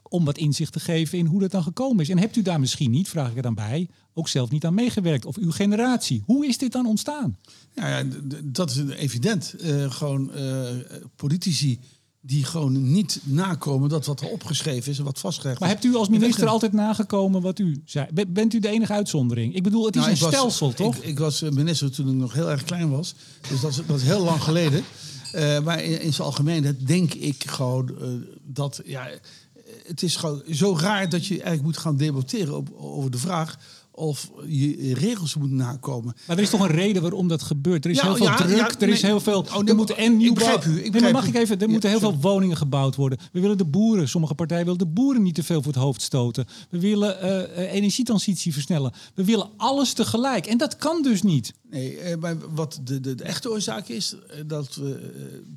om 0.03 0.25
wat 0.25 0.37
inzicht 0.37 0.73
te 0.73 0.79
geven 0.79 1.17
in 1.17 1.25
hoe 1.25 1.39
dat 1.39 1.51
dan 1.51 1.63
gekomen 1.63 2.03
is. 2.03 2.09
En 2.09 2.17
hebt 2.17 2.35
u 2.35 2.41
daar 2.41 2.59
misschien 2.59 2.91
niet, 2.91 3.09
vraag 3.09 3.29
ik 3.29 3.35
er 3.35 3.41
dan 3.41 3.55
bij, 3.55 3.89
ook 4.13 4.27
zelf 4.27 4.49
niet 4.49 4.65
aan 4.65 4.73
meegewerkt? 4.73 5.25
Of 5.25 5.37
uw 5.37 5.51
generatie? 5.51 6.23
Hoe 6.25 6.47
is 6.47 6.57
dit 6.57 6.71
dan 6.71 6.85
ontstaan? 6.85 7.37
Ja, 7.75 7.97
ja, 7.97 8.05
dat 8.43 8.69
is 8.69 8.77
evident. 8.77 9.53
Eh, 9.53 9.91
gewoon 9.91 10.33
eh, 10.33 10.75
politici 11.15 11.79
die 12.23 12.43
gewoon 12.45 12.91
niet 12.91 13.19
nakomen 13.23 13.89
dat 13.89 14.05
wat 14.05 14.21
er 14.21 14.27
opgeschreven 14.29 14.91
is 14.91 14.97
en 14.99 15.03
wat 15.03 15.19
vastgelegd 15.19 15.59
Maar 15.59 15.69
is. 15.69 15.73
hebt 15.75 15.85
u 15.85 15.95
als 15.95 16.09
minister 16.09 16.47
altijd 16.47 16.73
nagekomen 16.73 17.41
wat 17.41 17.59
u 17.59 17.81
zei? 17.85 18.07
Ben- 18.13 18.33
Bent 18.33 18.53
u 18.53 18.59
de 18.59 18.67
enige 18.69 18.93
uitzondering? 18.93 19.55
Ik 19.55 19.63
bedoel, 19.63 19.85
het 19.85 19.95
is 19.95 20.01
Nou, 20.01 20.13
een 20.13 20.19
was- 20.19 20.33
stelsel, 20.33 20.73
toch? 20.73 20.95
Ik, 20.95 21.03
ik 21.03 21.19
was 21.19 21.41
eh, 21.41 21.49
minister 21.51 21.91
toen 21.91 22.09
ik 22.09 22.15
nog 22.15 22.33
heel 22.33 22.49
erg 22.49 22.63
klein 22.63 22.89
was. 22.89 23.13
Dus 23.49 23.61
dat 23.61 23.71
is, 23.71 23.79
dat 23.87 23.97
is 23.97 24.03
heel 24.03 24.23
lang 24.23 24.41
geleden. 24.43 24.83
Eh, 25.31 25.59
maar 25.63 25.83
in, 25.83 26.01
in 26.01 26.13
zijn 26.13 26.27
algemeenheid 26.27 26.87
denk 26.87 27.13
ik 27.13 27.43
gewoon 27.47 27.89
eh, 28.01 28.07
dat... 28.43 28.81
Ja, 28.85 29.09
het 29.87 30.03
is 30.03 30.15
gewoon 30.15 30.41
zo 30.51 30.77
raar 30.79 31.09
dat 31.09 31.25
je 31.25 31.33
eigenlijk 31.33 31.63
moet 31.63 31.77
gaan 31.77 31.97
debatteren 31.97 32.57
op, 32.57 32.69
over 32.77 33.11
de 33.11 33.17
vraag... 33.17 33.57
of 33.91 34.31
je 34.47 34.93
regels 34.93 35.35
moet 35.35 35.51
nakomen. 35.51 36.15
Maar 36.27 36.37
er 36.37 36.43
is 36.43 36.49
toch 36.49 36.61
een 36.61 36.67
reden 36.75 37.01
waarom 37.01 37.27
dat 37.27 37.41
gebeurt. 37.41 37.85
Er 37.85 37.91
is 37.91 37.97
Ja, 37.97 38.03
heel 38.03 38.15
veel 38.15 38.25
ja, 38.25 38.35
druk, 38.35 38.57
ja, 38.57 38.79
er 38.79 38.89
is 38.89 39.01
nee. 39.01 39.11
heel 39.11 39.19
veel. 39.19 39.39
Oh, 39.39 39.57
nee, 39.57 39.63
er 39.67 39.75
moeten 39.75 39.97
en 39.97 40.17
nieuw 40.17 40.33
bouw- 40.33 40.59
Nee, 40.65 41.01
maar 41.01 41.11
mag 41.11 41.25
u. 41.25 41.27
ik 41.27 41.35
even? 41.35 41.59
Er 41.59 41.69
moeten 41.69 41.89
heel 41.89 41.99
sorry. 41.99 42.17
veel 42.19 42.29
woningen 42.31 42.57
gebouwd 42.57 42.95
worden. 42.95 43.17
We 43.31 43.39
willen 43.39 43.57
de 43.57 43.65
boeren, 43.65 44.09
sommige 44.09 44.33
partijen 44.35 44.63
willen 44.63 44.79
de 44.79 44.85
boeren 44.85 45.21
niet 45.23 45.35
te 45.35 45.43
veel 45.43 45.61
voor 45.63 45.73
het 45.73 45.81
hoofd 45.81 46.01
stoten. 46.01 46.45
We 46.69 46.79
willen 46.79 47.21
eh, 47.21 47.41
eh, 47.63 47.73
energietransitie 47.73 48.53
versnellen. 48.53 48.91
We 49.15 49.23
willen 49.25 49.49
alles 49.57 49.93
tegelijk. 49.93 50.45
En 50.45 50.57
dat 50.57 50.75
kan 50.75 51.01
dus 51.01 51.21
niet. 51.21 51.53
Nee, 51.69 51.97
eh, 51.97 52.17
maar 52.17 52.35
wat 52.53 52.79
de, 52.83 52.99
de, 52.99 53.15
de 53.15 53.23
echte 53.23 53.51
oorzaak 53.51 53.87
is... 53.87 54.15
dat 54.45 54.75
we 54.75 55.11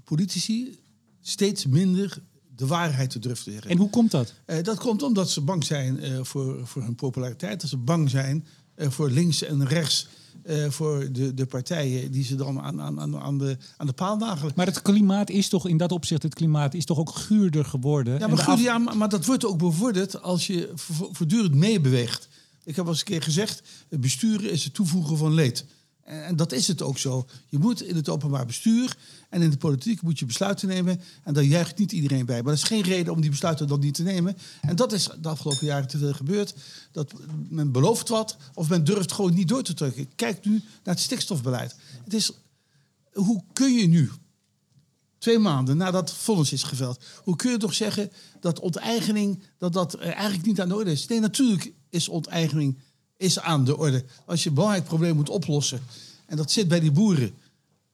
politici 0.05 0.79
steeds 1.21 1.67
minder 1.67 2.23
de 2.57 2.67
waarheid 2.67 3.11
te 3.11 3.19
durven 3.19 3.53
zeggen. 3.53 3.71
En 3.71 3.77
hoe 3.77 3.91
komt 3.91 4.11
dat? 4.11 4.33
Eh, 4.45 4.63
dat 4.63 4.79
komt 4.79 5.03
omdat 5.03 5.31
ze 5.31 5.41
bang 5.41 5.65
zijn 5.65 6.01
eh, 6.01 6.19
voor, 6.23 6.67
voor 6.67 6.83
hun 6.83 6.95
populariteit. 6.95 7.61
Dat 7.61 7.71
ze 7.71 7.77
bang 7.77 8.11
zijn 8.11 8.47
eh, 8.75 8.91
voor 8.91 9.11
links 9.11 9.43
en 9.43 9.67
rechts. 9.67 10.07
voor 10.69 11.13
de, 11.13 11.35
de 11.35 11.47
partijen 11.47 12.11
die 12.11 12.25
ze 12.25 12.35
dan 12.35 12.61
aan, 12.61 12.81
aan, 12.81 13.17
aan, 13.17 13.39
de, 13.39 13.57
aan 13.77 13.87
de 13.87 13.93
paal 13.93 14.17
nagelen. 14.17 14.53
Maar 14.57 14.67
het 14.67 14.83
klimaat 14.83 15.31
is 15.31 15.49
toch 15.49 15.69
in 15.69 15.77
dat 15.77 15.93
opzicht, 15.93 16.23
het 16.23 16.35
klimaat 16.35 16.75
is 16.75 16.85
toch 16.85 16.99
ook 16.99 17.11
guurder 17.11 17.65
geworden. 17.65 18.19
Ja, 18.19 18.27
maar, 18.27 18.43
af- 18.45 18.61
ja, 18.63 18.79
maar, 18.79 18.97
maar 18.97 19.09
dat 19.09 19.25
wordt 19.27 19.45
ook 19.45 19.59
bevorderd 19.59 20.23
als 20.23 20.47
je 20.47 20.71
vo- 20.75 21.09
voortdurend 21.13 21.55
meebeweegt. 21.55 22.29
Ik 22.65 22.77
heb 22.77 22.85
al 22.85 22.91
eens 22.91 23.01
een 23.01 23.07
keer 23.07 23.23
gezegd, 23.23 23.63
besturen 23.89 24.51
is 24.51 24.65
het 24.65 24.75
toevoegen 24.75 25.17
van 25.17 25.35
leed. 25.35 25.65
En, 26.05 26.25
en 26.25 26.37
dat 26.37 26.53
is 26.53 26.69
het 26.69 26.83
ook 26.83 26.99
zo. 26.99 27.27
Je 27.47 27.59
moet 27.59 27.83
in 27.83 27.97
het 27.97 28.09
openbaar 28.09 28.47
bestuur 28.47 28.97
en 29.31 29.43
in 29.43 29.51
de 29.51 29.57
politiek 29.57 30.03
moet 30.03 30.19
je 30.19 30.27
besluiten 30.27 30.69
nemen. 30.69 31.01
En 31.23 31.35
daar 31.35 31.45
juicht 31.45 31.79
niet 31.79 31.93
iedereen 31.93 32.27
bij. 32.27 32.43
Maar 32.43 32.53
dat 32.53 32.63
is 32.63 32.69
geen 32.69 32.83
reden 32.83 33.13
om 33.13 33.21
die 33.21 33.31
besluiten 33.31 33.69
dan 33.69 33.81
niet 33.81 33.95
te 33.95 34.03
nemen. 34.03 34.37
En 34.61 34.77
dat 34.77 34.93
is 34.93 35.09
de 35.21 35.29
afgelopen 35.29 35.67
jaren 35.67 35.89
te 35.89 35.99
veel 35.99 36.13
gebeurd. 36.13 36.55
Dat 36.93 37.13
men 37.49 37.73
belooft 37.73 38.09
wat 38.09 38.37
of 38.55 38.69
men 38.69 38.85
durft 38.85 39.13
gewoon 39.13 39.35
niet 39.35 39.49
door 39.49 39.63
te 39.63 39.75
trekken. 39.75 40.15
Kijk 40.15 40.45
nu 40.45 40.53
naar 40.53 40.95
het 40.95 41.01
stikstofbeleid. 41.01 41.77
Het 42.05 42.15
is, 42.15 42.33
hoe 43.13 43.43
kun 43.53 43.75
je 43.75 43.87
nu 43.87 44.11
twee 45.25 45.39
maanden 45.39 45.77
nadat 45.77 46.13
vonnis 46.13 46.53
is 46.53 46.63
geveld. 46.63 47.05
Hoe 47.23 47.37
kun 47.37 47.51
je 47.51 47.57
toch 47.57 47.75
zeggen 47.75 48.11
dat 48.41 48.61
onteigening 48.61 49.43
dat 49.59 49.73
dat 49.73 49.95
eh, 49.95 50.15
eigenlijk 50.15 50.47
niet 50.47 50.61
aan 50.61 50.69
de 50.69 50.75
orde 50.75 50.91
is? 50.91 51.07
Nee, 51.07 51.21
natuurlijk 51.21 51.73
is 51.91 52.09
onteigening 52.09 52.79
is 53.25 53.41
aan 53.41 53.65
de 53.65 53.77
orde. 53.79 54.05
Als 54.27 54.43
je 54.43 54.49
een 54.49 54.55
belangrijk 54.55 54.85
probleem 54.85 55.15
moet 55.17 55.29
oplossen 55.29 55.81
en 56.27 56.37
dat 56.37 56.51
zit 56.51 56.69
bij 56.69 56.81
die 56.81 56.91
boeren 56.93 57.35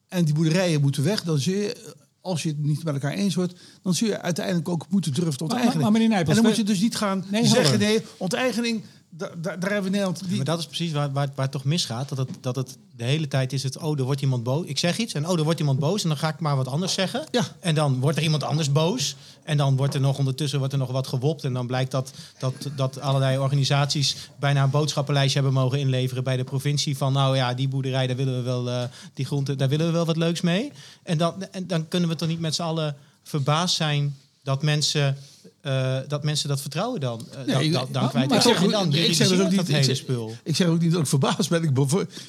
en 0.09 0.25
die 0.25 0.35
boerderijen 0.35 0.81
moeten 0.81 1.05
weg, 1.05 1.23
dan 1.25 1.39
zul 1.39 1.55
je, 1.55 1.95
als 2.21 2.43
je 2.43 2.49
het 2.49 2.59
niet 2.65 2.85
met 2.85 2.95
elkaar 2.95 3.13
eens 3.13 3.35
wordt, 3.35 3.55
dan 3.83 3.95
zul 3.95 4.09
je 4.09 4.21
uiteindelijk 4.21 4.69
ook 4.69 4.87
moeten 4.89 5.13
durven 5.15 5.37
te 5.37 5.43
onteigenen. 5.43 5.75
maar- 5.75 5.83
maar 5.83 5.93
meneer 5.93 6.09
Nijpels, 6.09 6.37
en 6.37 6.43
dan 6.43 6.51
moet 6.51 6.61
je 6.61 6.67
dus 6.73 6.81
niet 6.81 6.97
gaan 6.97 7.25
Nee, 7.31 7.47
zeggen, 7.47 7.79
nee, 7.79 8.03
onteigening, 8.17 8.83
da- 9.11 9.31
da- 9.37 9.57
daar 9.57 9.71
hebben 9.71 9.83
we 9.83 9.91
Nederland... 9.91 10.29
Die, 10.29 10.37
Maar 10.37 10.45
dat 10.45 10.59
is 10.59 10.67
precies 10.67 10.93
waar, 10.93 11.13
waar, 11.13 11.29
waar 11.35 11.45
het 11.45 11.53
toch 11.53 11.65
misgaat. 11.65 12.09
Dat 12.09 12.19
het, 12.19 12.31
dat 12.41 12.57
het 12.57 12.77
de 12.97 13.05
hele 13.05 13.29
tijd 13.29 13.53
is 13.53 13.63
het, 13.63 13.79
oh, 13.79 13.99
er 13.99 14.05
wordt 14.05 14.21
iemand 14.21 14.43
boos. 14.43 14.67
Ik 14.67 14.79
zeg 14.79 14.99
iets 14.99 15.15
en 15.15 15.29
oh, 15.29 15.39
er 15.39 15.45
wordt 15.45 15.61
iemand 15.61 15.79
boos. 15.79 16.03
En 16.03 16.09
dan 16.09 16.19
ga 16.19 16.29
ik 16.29 16.41
maar 16.41 16.57
wat 16.57 16.69
anders 16.69 16.93
zeggen. 16.93 17.27
Ja. 17.31 17.43
En 17.61 17.75
dan 17.75 18.01
wordt 18.01 18.17
er 18.17 18.23
iemand 18.23 18.43
anders 18.43 18.73
boos. 18.73 19.17
En 19.43 19.57
dan 19.57 19.77
wordt 19.77 19.95
er 19.95 20.01
nog 20.01 20.19
ondertussen 20.19 20.59
wordt 20.59 20.73
er 20.73 20.79
nog 20.79 20.91
wat 20.91 21.07
gewopt. 21.07 21.45
En 21.45 21.53
dan 21.53 21.67
blijkt 21.67 21.91
dat, 21.91 22.13
dat, 22.39 22.55
dat 22.77 23.01
allerlei 23.01 23.39
organisaties 23.39 24.17
bijna 24.39 24.63
een 24.63 24.71
boodschappenlijstje 24.71 25.41
hebben 25.41 25.61
mogen 25.61 25.79
inleveren 25.79 26.25
bij 26.25 26.37
de 26.37 26.45
provincie. 26.45 26.97
Van 26.97 27.13
nou 27.13 27.37
ja, 27.37 27.55
die 27.55 27.69
boerderij, 27.69 28.07
daar 28.07 28.17
willen 28.17 28.37
we 28.37 28.43
wel, 28.43 28.71
eh, 28.71 28.83
die 29.15 29.25
grond, 29.25 29.59
daar 29.59 29.69
willen 29.69 29.87
we 29.87 29.93
wel 29.93 30.05
wat 30.07 30.17
leuks 30.17 30.41
mee. 30.41 30.73
En 31.03 31.19
dan, 31.19 31.45
en 31.51 31.67
dan 31.67 31.89
kunnen 31.89 32.09
we 32.09 32.15
toch 32.15 32.29
niet 32.29 32.41
met 32.41 32.55
z'n 32.55 32.63
allen 32.63 32.97
verbaasd 33.23 33.77
zijn 33.77 34.17
dat 34.43 34.63
mensen. 34.63 35.17
Eh, 35.61 35.97
dat 36.09 36.25
mensen 36.25 36.49
dat 36.49 36.61
vertrouwen 36.61 37.01
dan, 37.01 37.27
eh, 37.47 37.53
dan, 37.53 37.63
ik- 37.63 37.73
dan, 37.73 37.89
dan 37.93 38.09
kwijt. 38.09 38.29
maar 38.29 38.43
dan, 38.71 38.95
ik 38.95 39.15
zeg 39.15 39.29
dus 39.29 39.39
ook 39.41 39.49
niet- 39.49 39.57
dat 39.57 39.69
ik 39.69 39.85
zeg- 39.85 39.97
spul. 39.97 40.35
Ik 40.45 40.57
zeg 40.57 40.67
ook 40.67 40.81
niet 40.81 40.93
dat 40.93 41.01
ik 41.01 41.07
verbaasd 41.07 41.49
ben. 41.51 41.63
Ik, 41.63 41.71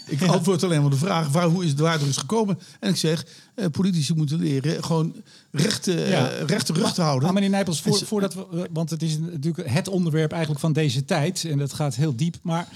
ik 0.07 0.21
antwoord 0.35 0.63
alleen 0.63 0.81
maar 0.81 0.89
de 0.89 0.95
vraag 0.95 1.27
waar, 1.29 1.47
hoe 1.47 1.65
is 1.65 1.73
waar 1.73 2.01
er 2.01 2.07
is 2.07 2.17
gekomen. 2.17 2.59
En 2.79 2.89
ik 2.89 2.95
zeg, 2.95 3.25
eh, 3.55 3.65
politici 3.71 4.13
moeten 4.13 4.39
leren 4.39 4.83
gewoon 4.83 5.15
rechte, 5.51 5.91
Ja. 5.91 6.29
rechte 6.47 6.73
rug 6.73 6.93
te 6.93 7.01
houden. 7.01 7.23
Maar 7.23 7.33
meneer 7.33 7.49
Nijpels, 7.49 7.81
voor, 7.81 7.97
voordat 8.05 8.33
we, 8.33 8.69
want 8.73 8.89
het 8.89 9.01
is 9.01 9.17
natuurlijk 9.19 9.69
het 9.69 9.87
onderwerp 9.87 10.31
eigenlijk 10.31 10.61
van 10.61 10.73
deze 10.73 11.05
tijd 11.05 11.45
en 11.45 11.57
dat 11.57 11.73
gaat 11.73 11.95
heel 11.95 12.15
diep. 12.15 12.35
Maar 12.41 12.67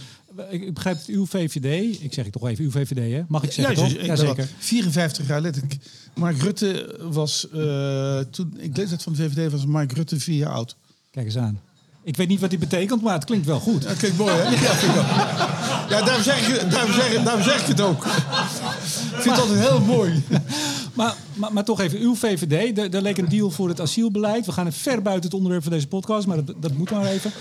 ik, 0.49 0.61
ik 0.63 0.73
begrijp 0.73 0.97
het 0.97 1.07
uw 1.07 1.25
VVD. 1.25 2.01
Ik 2.01 2.13
zeg 2.13 2.23
het 2.23 2.33
toch 2.33 2.47
even 2.47 2.63
uw 2.63 2.71
VVD, 2.71 3.11
hè? 3.13 3.21
Mag 3.27 3.43
ik 3.43 3.51
Ja, 3.51 3.55
zeggen, 3.55 3.75
toch? 3.75 3.87
ik 3.87 4.05
Ja, 4.05 4.15
zeker. 4.15 4.43
al 4.43 4.49
54 4.59 5.27
jaar 5.27 5.41
letterlijk. 5.41 5.77
Mark 6.15 6.37
Rutte 6.41 6.99
was 7.11 7.47
toen 8.31 8.53
ik 8.59 8.77
lees 8.77 8.91
het 8.91 9.03
van 9.03 9.13
de 9.13 9.29
VVD 9.29 9.51
was 9.51 9.65
Mark 9.65 9.91
Rutte 9.91 10.19
vier 10.19 10.44
jaar 10.45 10.55
oud. 10.55 10.75
Kijk 11.11 11.25
eens 11.25 11.37
aan. 11.37 11.59
Ik 12.03 12.15
weet 12.15 12.27
niet 12.27 12.39
wat 12.39 12.49
die 12.49 12.59
betekent, 12.59 13.01
maar 13.01 13.13
het 13.13 13.25
klinkt 13.25 13.45
wel 13.45 13.59
goed. 13.59 13.83
Dat 13.83 13.97
klinkt 13.97 14.17
mooi, 14.17 14.33
hè? 14.33 14.43
Ja, 15.89 16.01
daarom, 16.01 16.23
zeg 16.23 16.47
ik, 16.47 16.71
daarom, 16.71 16.93
zeg, 16.93 17.23
daarom 17.23 17.43
zeg 17.43 17.61
ik 17.61 17.67
het 17.67 17.81
ook. 17.81 18.05
Ik 18.05 18.11
vind 19.21 19.35
het 19.35 19.39
altijd 19.39 19.59
heel 19.59 19.79
mooi. 19.81 20.23
Maar, 20.95 21.15
maar, 21.51 21.63
toch 21.63 21.79
even, 21.79 21.99
uw 21.99 22.15
VVD, 22.15 22.77
er, 22.77 22.93
er 22.93 23.01
leek 23.01 23.17
een 23.17 23.29
deal 23.29 23.51
voor 23.51 23.67
het 23.69 23.81
asielbeleid. 23.81 24.45
We 24.45 24.51
gaan 24.51 24.65
het 24.65 24.75
ver 24.75 25.01
buiten 25.01 25.23
het 25.25 25.33
onderwerp 25.33 25.63
van 25.63 25.71
deze 25.71 25.87
podcast, 25.87 26.27
maar 26.27 26.45
dat, 26.45 26.55
dat 26.61 26.73
moet 26.77 26.91
maar 26.91 27.05
even. 27.05 27.31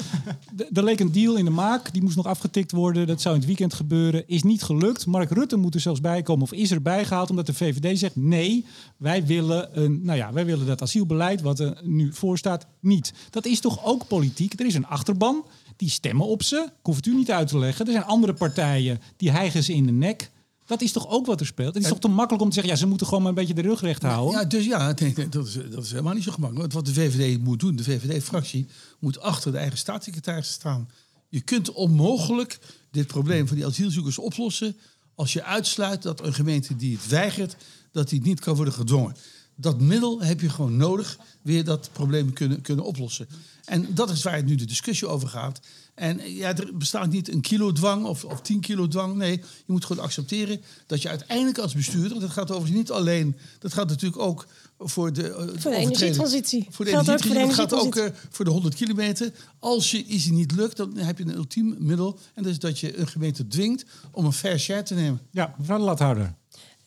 Er- 0.56 0.66
Er 0.72 0.84
leek 0.84 1.00
een 1.00 1.12
deal 1.12 1.36
in 1.36 1.44
de 1.44 1.50
maak, 1.50 1.92
die 1.92 2.02
moest 2.02 2.16
nog 2.16 2.26
afgetikt 2.26 2.72
worden. 2.72 3.06
Dat 3.06 3.20
zou 3.20 3.34
in 3.34 3.40
het 3.40 3.48
weekend 3.48 3.74
gebeuren. 3.74 4.28
Is 4.28 4.42
niet 4.42 4.62
gelukt. 4.62 5.06
Mark 5.06 5.30
Rutte 5.30 5.56
moet 5.56 5.74
er 5.74 5.80
zelfs 5.80 6.00
bij 6.00 6.22
komen 6.22 6.42
of 6.42 6.52
is 6.52 6.70
erbij 6.70 7.04
gehaald 7.04 7.30
omdat 7.30 7.46
de 7.46 7.54
VVD 7.54 7.98
zegt 7.98 8.16
nee, 8.16 8.64
wij 8.96 9.26
willen, 9.26 9.82
een, 9.82 10.00
nou 10.04 10.18
ja, 10.18 10.32
wij 10.32 10.44
willen 10.44 10.66
dat 10.66 10.82
asielbeleid 10.82 11.40
wat 11.40 11.58
er 11.58 11.80
nu 11.82 12.12
voor 12.12 12.38
staat 12.38 12.66
niet. 12.80 13.12
Dat 13.30 13.46
is 13.46 13.60
toch 13.60 13.84
ook 13.84 14.06
politiek? 14.06 14.60
Er 14.60 14.66
is 14.66 14.74
een 14.74 14.86
achterban, 14.86 15.44
die 15.76 15.90
stemmen 15.90 16.26
op 16.26 16.42
ze. 16.42 16.56
Ik 16.56 16.72
hoef 16.82 16.96
het 16.96 17.06
u 17.06 17.14
niet 17.14 17.30
uit 17.30 17.48
te 17.48 17.58
leggen. 17.58 17.86
Er 17.86 17.92
zijn 17.92 18.04
andere 18.04 18.32
partijen 18.32 19.00
die 19.16 19.30
hijgen 19.30 19.62
ze 19.62 19.74
in 19.74 19.86
de 19.86 19.92
nek. 19.92 20.30
Dat 20.66 20.80
is 20.80 20.92
toch 20.92 21.08
ook 21.08 21.26
wat 21.26 21.40
er 21.40 21.46
speelt? 21.46 21.74
Het 21.74 21.82
is 21.82 21.88
toch 21.88 21.98
te 21.98 22.08
makkelijk 22.08 22.42
om 22.42 22.48
te 22.48 22.54
zeggen, 22.54 22.72
ja, 22.72 22.78
ze 22.78 22.86
moeten 22.86 23.06
gewoon 23.06 23.22
maar 23.22 23.32
een 23.32 23.38
beetje 23.38 23.54
de 23.54 23.68
rug 23.68 23.80
recht 23.80 24.02
houden. 24.02 24.40
Ja, 24.40 24.44
dus 24.44 24.64
ja, 24.64 24.92
dat, 24.92 25.46
is, 25.46 25.58
dat 25.70 25.84
is 25.84 25.90
helemaal 25.90 26.14
niet 26.14 26.22
zo 26.22 26.32
gemakkelijk. 26.32 26.72
Want 26.72 26.86
wat 26.86 26.94
de 26.94 27.00
VVD 27.00 27.38
moet 27.42 27.60
doen, 27.60 27.76
de 27.76 27.84
VVD-fractie 27.84 28.66
moet 28.98 29.20
achter 29.20 29.52
de 29.52 29.58
eigen 29.58 29.78
staatssecretaris 29.78 30.52
staan. 30.52 30.88
Je 31.28 31.40
kunt 31.40 31.72
onmogelijk 31.72 32.58
dit 32.90 33.06
probleem 33.06 33.46
van 33.46 33.56
die 33.56 33.66
asielzoekers 33.66 34.18
oplossen 34.18 34.76
als 35.14 35.32
je 35.32 35.44
uitsluit 35.44 36.02
dat 36.02 36.20
een 36.20 36.34
gemeente 36.34 36.76
die 36.76 36.96
het 36.96 37.08
weigert, 37.08 37.56
dat 37.92 38.08
die 38.08 38.22
niet 38.22 38.40
kan 38.40 38.54
worden 38.54 38.74
gedwongen. 38.74 39.16
Dat 39.56 39.80
middel 39.80 40.22
heb 40.22 40.40
je 40.40 40.48
gewoon 40.48 40.76
nodig, 40.76 41.18
weer 41.42 41.64
dat 41.64 41.88
probleem 41.92 42.32
kunnen, 42.32 42.60
kunnen 42.60 42.84
oplossen. 42.84 43.26
En 43.64 43.86
dat 43.94 44.10
is 44.10 44.22
waar 44.22 44.36
het 44.36 44.46
nu 44.46 44.54
de 44.54 44.64
discussie 44.64 45.08
over 45.08 45.28
gaat. 45.28 45.60
En 45.94 46.20
eh, 46.20 46.36
ja, 46.36 46.56
er 46.56 46.76
bestaat 46.76 47.10
niet 47.10 47.28
een 47.32 47.40
kilo 47.40 47.72
dwang 47.72 48.04
of, 48.04 48.24
of 48.24 48.40
tien 48.40 48.60
kilo 48.60 48.88
dwang. 48.88 49.14
Nee, 49.16 49.36
je 49.36 49.72
moet 49.72 49.84
gewoon 49.84 50.04
accepteren 50.04 50.62
dat 50.86 51.02
je 51.02 51.08
uiteindelijk 51.08 51.58
als 51.58 51.74
bestuurder... 51.74 52.20
dat 52.20 52.30
gaat 52.30 52.50
overigens 52.50 52.78
niet 52.78 52.90
alleen... 52.90 53.36
dat 53.58 53.72
gaat 53.72 53.88
natuurlijk 53.88 54.22
ook 54.22 54.46
voor 54.78 55.12
de... 55.12 55.28
eh, 55.28 55.78
energietransitie. 55.78 56.66
Voor 56.70 56.84
de 56.84 56.90
Geldt 56.90 57.10
ook 57.10 57.20
voor 57.20 57.30
de 57.30 57.36
energietransitie. 57.36 57.56
Dat 57.56 57.70
gaat 57.70 57.72
ook 57.72 57.94
energietransitie. 57.94 58.28
eh, 58.28 58.34
voor 58.34 58.44
de 58.44 58.50
100 58.50 58.74
kilometer. 58.74 59.32
Als 59.58 59.90
je 59.90 60.04
iets 60.04 60.26
niet 60.26 60.52
lukt, 60.52 60.76
dan 60.76 60.96
heb 60.96 61.18
je 61.18 61.24
een 61.24 61.34
ultiem 61.36 61.76
middel. 61.78 62.18
En 62.34 62.42
dat 62.42 62.52
is 62.52 62.58
dat 62.58 62.78
je 62.78 62.98
een 62.98 63.08
gemeente 63.08 63.46
dwingt 63.46 63.84
om 64.10 64.24
een 64.24 64.32
fair 64.32 64.58
share 64.58 64.82
te 64.82 64.94
nemen. 64.94 65.20
Ja, 65.30 65.54
mevrouw 65.58 65.78
de 65.78 65.84
Lathouder. 65.84 66.34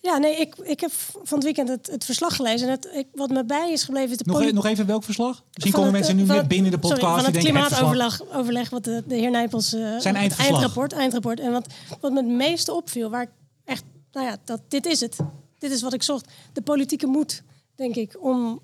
Ja, 0.08 0.18
nee, 0.18 0.36
ik, 0.36 0.56
ik 0.56 0.80
heb 0.80 0.92
van 1.24 1.38
het 1.38 1.44
weekend 1.44 1.70
het, 1.70 1.88
het 1.92 2.06
verslag 2.06 2.36
gelezen. 2.36 2.68
En 2.68 2.74
het, 2.74 2.90
ik, 2.94 3.08
wat 3.14 3.30
me 3.30 3.46
bij 3.46 3.72
is 3.72 3.84
gebleven 3.84 4.12
is 4.12 4.18
de 4.18 4.24
Nog, 4.26 4.42
e- 4.42 4.52
nog 4.52 4.66
even 4.66 4.86
welk 4.86 5.04
verslag? 5.04 5.44
Misschien 5.54 5.72
komen 5.74 5.94
het, 5.94 5.98
mensen 6.00 6.16
nu 6.16 6.22
eh, 6.22 6.28
net 6.28 6.38
het- 6.38 6.48
binnen 6.48 6.72
in 6.74 6.80
de 6.80 6.88
sorry, 6.88 7.02
podcast. 7.02 7.24
van 7.26 7.34
het 7.34 7.44
klimaatoverleg 7.44 8.22
overleg 8.34 8.70
wat 8.70 8.84
de, 8.84 9.04
de 9.08 9.16
heer 9.16 9.30
Nijpels... 9.32 9.74
eh, 9.74 9.98
Zijn 10.00 10.16
eindverslag. 10.16 10.48
eindrapport, 10.50 10.92
eindrapport. 10.94 11.40
En 11.40 11.52
wat, 11.52 11.68
wat 12.00 12.12
me 12.12 12.18
het 12.18 12.28
meeste 12.28 12.74
opviel, 12.74 13.10
waar 13.10 13.22
ik 13.22 13.30
echt... 13.66 13.84
Nou 14.12 14.26
ja, 14.28 14.38
dat, 14.44 14.62
dit 14.68 14.86
is 14.86 15.00
het. 15.00 15.18
Dit 15.58 15.72
is 15.72 15.82
wat 15.82 15.94
ik 15.94 16.04
zocht. 16.04 16.32
De 16.54 16.62
politieke 16.62 17.08
moed, 17.08 17.44
denk 17.76 17.96
ik, 17.96 18.18
om, 18.20 18.60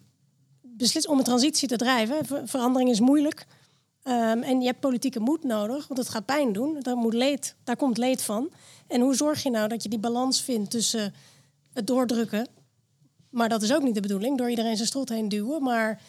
beslis, 0.61 1.07
om 1.07 1.17
een 1.17 1.23
transitie 1.23 1.67
te 1.67 1.75
drijven. 1.75 2.25
Ver- 2.25 2.47
verandering 2.47 2.89
is 2.89 2.99
moeilijk. 2.99 3.45
Ehm, 4.03 4.41
en 4.41 4.59
je 4.59 4.65
hebt 4.65 4.79
politieke 4.79 5.19
moed 5.19 5.43
nodig, 5.43 5.87
want 5.87 5.99
het 5.99 6.09
gaat 6.09 6.25
pijn 6.25 6.53
doen. 6.53 6.75
Daar, 6.79 6.95
moet 6.95 7.13
leed, 7.13 7.55
daar 7.63 7.75
komt 7.77 7.97
leed 7.97 8.21
van. 8.21 8.49
En 8.87 9.01
hoe 9.01 9.15
zorg 9.15 9.43
je 9.43 9.49
nou 9.49 9.67
dat 9.67 9.83
je 9.83 9.89
die 9.89 9.99
balans 9.99 10.41
vindt 10.41 10.71
tussen 10.71 11.13
het 11.73 11.87
doordrukken... 11.87 12.47
Maar 13.33 13.49
dat 13.49 13.61
is 13.61 13.73
ook 13.73 13.83
niet 13.83 13.95
de 13.95 14.01
bedoeling, 14.01 14.37
door 14.37 14.49
iedereen 14.49 14.75
zijn 14.75 14.87
strot 14.87 15.09
heen 15.09 15.29
duwen. 15.29 15.63
Maar 15.63 16.01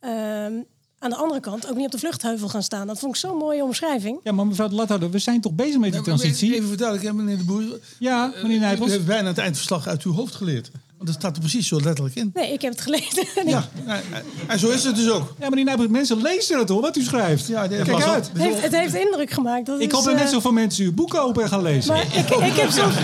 ehm, 0.00 0.52
aan 0.98 1.10
de 1.10 1.16
andere 1.16 1.40
kant 1.40 1.68
ook 1.68 1.76
niet 1.76 1.86
op 1.86 1.92
de 1.92 1.98
vluchtheuvel 1.98 2.48
gaan 2.48 2.62
staan. 2.62 2.86
Dat 2.86 2.98
vond 2.98 3.14
ik 3.14 3.20
zo'n 3.20 3.36
mooie 3.36 3.64
omschrijving. 3.64 4.20
Ja, 4.22 4.32
maar 4.32 4.46
mevrouw 4.46 4.68
de 4.68 4.74
Lathouder, 4.74 5.10
we 5.10 5.18
zijn 5.18 5.40
toch 5.40 5.52
bezig 5.52 5.78
met 5.78 5.92
die 5.92 6.02
transitie? 6.02 6.54
Even 6.54 6.68
verduidelijken, 6.68 7.16
hè, 7.16 7.22
meneer 7.24 7.38
de 7.38 7.44
Boer. 7.44 7.78
Ja, 7.98 8.32
meneer 8.42 8.56
U 8.56 8.60
Nijpels. 8.60 8.90
heeft 8.90 9.06
bijna 9.06 9.28
het 9.28 9.38
eindverslag 9.38 9.86
uit 9.86 10.02
uw 10.02 10.12
hoofd 10.12 10.34
geleerd. 10.34 10.70
Want 11.00 11.12
dat 11.12 11.20
staat 11.20 11.34
er 11.36 11.40
precies 11.42 11.68
zo 11.68 11.80
letterlijk 11.80 12.16
in. 12.16 12.30
Nee, 12.34 12.52
ik 12.52 12.60
heb 12.62 12.72
het 12.72 12.80
gelezen. 12.80 13.24
Ja, 13.50 13.68
en- 13.86 14.02
en 14.46 14.58
zo 14.58 14.68
is 14.70 14.84
het 14.84 14.96
dus 14.96 15.10
ook. 15.10 15.34
Ja, 15.40 15.48
meneer 15.48 15.64
Nijpels, 15.64 15.88
mensen 15.88 16.22
lezen 16.22 16.58
het 16.58 16.68
hoor, 16.68 16.80
wat 16.80 16.96
u 16.96 17.02
schrijft. 17.02 17.46
Ja, 17.46 17.66
nee, 17.66 17.82
Kijk 17.82 18.02
uit. 18.02 18.28
Het 18.32 18.42
heeft, 18.42 18.62
het 18.62 18.72
heeft 18.76 18.94
indruk 18.94 19.30
gemaakt. 19.30 19.66
Dat 19.66 19.80
Ik 19.80 19.86
is, 19.88 19.92
hoop 19.94 20.04
dat 20.04 20.12
eh, 20.14 20.20
net 20.20 20.28
zoveel 20.30 20.52
mensen 20.52 20.84
uw 20.84 20.92
boek 20.92 21.10
kopen 21.10 21.42
en 21.42 21.48
gaan 21.48 21.62
lezen. 21.62 21.92
Maar 21.92 22.02
ik, 22.02 22.28
ik 22.30 22.54
heb 22.56 22.70
soms, 22.70 22.94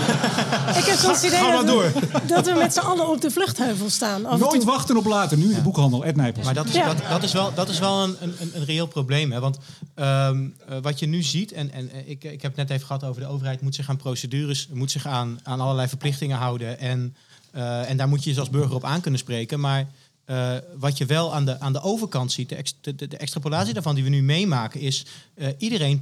ik 0.77 0.83
heb 0.85 0.97
soms 0.97 1.15
het 1.15 1.23
idee 1.25 1.39
ga 1.39 1.47
maar 1.47 1.65
dat, 1.65 1.75
we, 1.75 1.91
dat 2.27 2.45
we 2.45 2.53
met 2.53 2.73
z'n 2.73 2.79
allen 2.79 3.09
op 3.09 3.21
de 3.21 3.31
vluchtheuvel 3.31 3.89
staan. 3.89 4.21
Nooit 4.21 4.63
wachten 4.63 4.97
op 4.97 5.05
later, 5.05 5.37
nu 5.37 5.43
in 5.49 5.55
de 5.55 5.61
boekhandel, 5.61 6.05
Ed 6.05 6.15
Nijpels. 6.15 6.45
Maar 6.45 6.53
dat 6.53 6.65
is, 6.67 6.73
Ja. 6.73 6.85
dat, 6.87 6.97
dat 7.09 7.23
is 7.23 7.33
wel, 7.33 7.53
dat 7.53 7.69
is 7.69 7.79
wel 7.79 8.03
een, 8.03 8.15
een, 8.19 8.35
een 8.53 8.65
reëel 8.65 8.87
probleem. 8.87 9.31
Hè? 9.31 9.39
Want 9.39 9.57
ehm, 9.95 10.45
eh, 10.67 10.77
wat 10.81 10.99
je 10.99 11.05
nu 11.07 11.23
ziet, 11.23 11.51
en, 11.51 11.71
en 11.71 11.89
eh, 11.91 12.09
ik, 12.09 12.23
ik 12.23 12.41
heb 12.41 12.55
het 12.55 12.55
net 12.55 12.69
even 12.69 12.85
gehad 12.87 13.03
over 13.03 13.21
de 13.21 13.27
overheid, 13.27 13.61
moet 13.61 13.75
zich 13.75 13.89
aan 13.89 13.97
procedures, 13.97 14.67
moet 14.73 14.91
zich 14.91 15.05
aan, 15.07 15.39
aan 15.43 15.59
allerlei 15.59 15.87
verplichtingen 15.87 16.37
houden. 16.37 16.79
En, 16.79 17.15
eh, 17.51 17.89
en 17.89 17.97
daar 17.97 18.07
moet 18.07 18.23
je 18.23 18.33
je 18.33 18.39
als 18.39 18.49
burger 18.49 18.75
op 18.75 18.83
aan 18.83 19.01
kunnen 19.01 19.19
spreken. 19.19 19.59
Maar 19.59 19.87
eh, 20.25 20.51
wat 20.77 20.97
je 20.97 21.05
wel 21.05 21.33
aan 21.33 21.45
de, 21.45 21.59
aan 21.59 21.73
de 21.73 21.81
overkant 21.81 22.31
ziet, 22.31 22.49
de, 22.49 22.55
ex- 22.55 22.77
de, 22.81 22.95
de, 22.95 23.17
extrapolatie 23.17 23.73
daarvan 23.73 23.95
die 23.95 24.03
we 24.03 24.09
nu 24.09 24.23
meemaken, 24.23 24.79
is 24.79 25.05
eh, 25.33 25.47
iedereen 25.57 26.01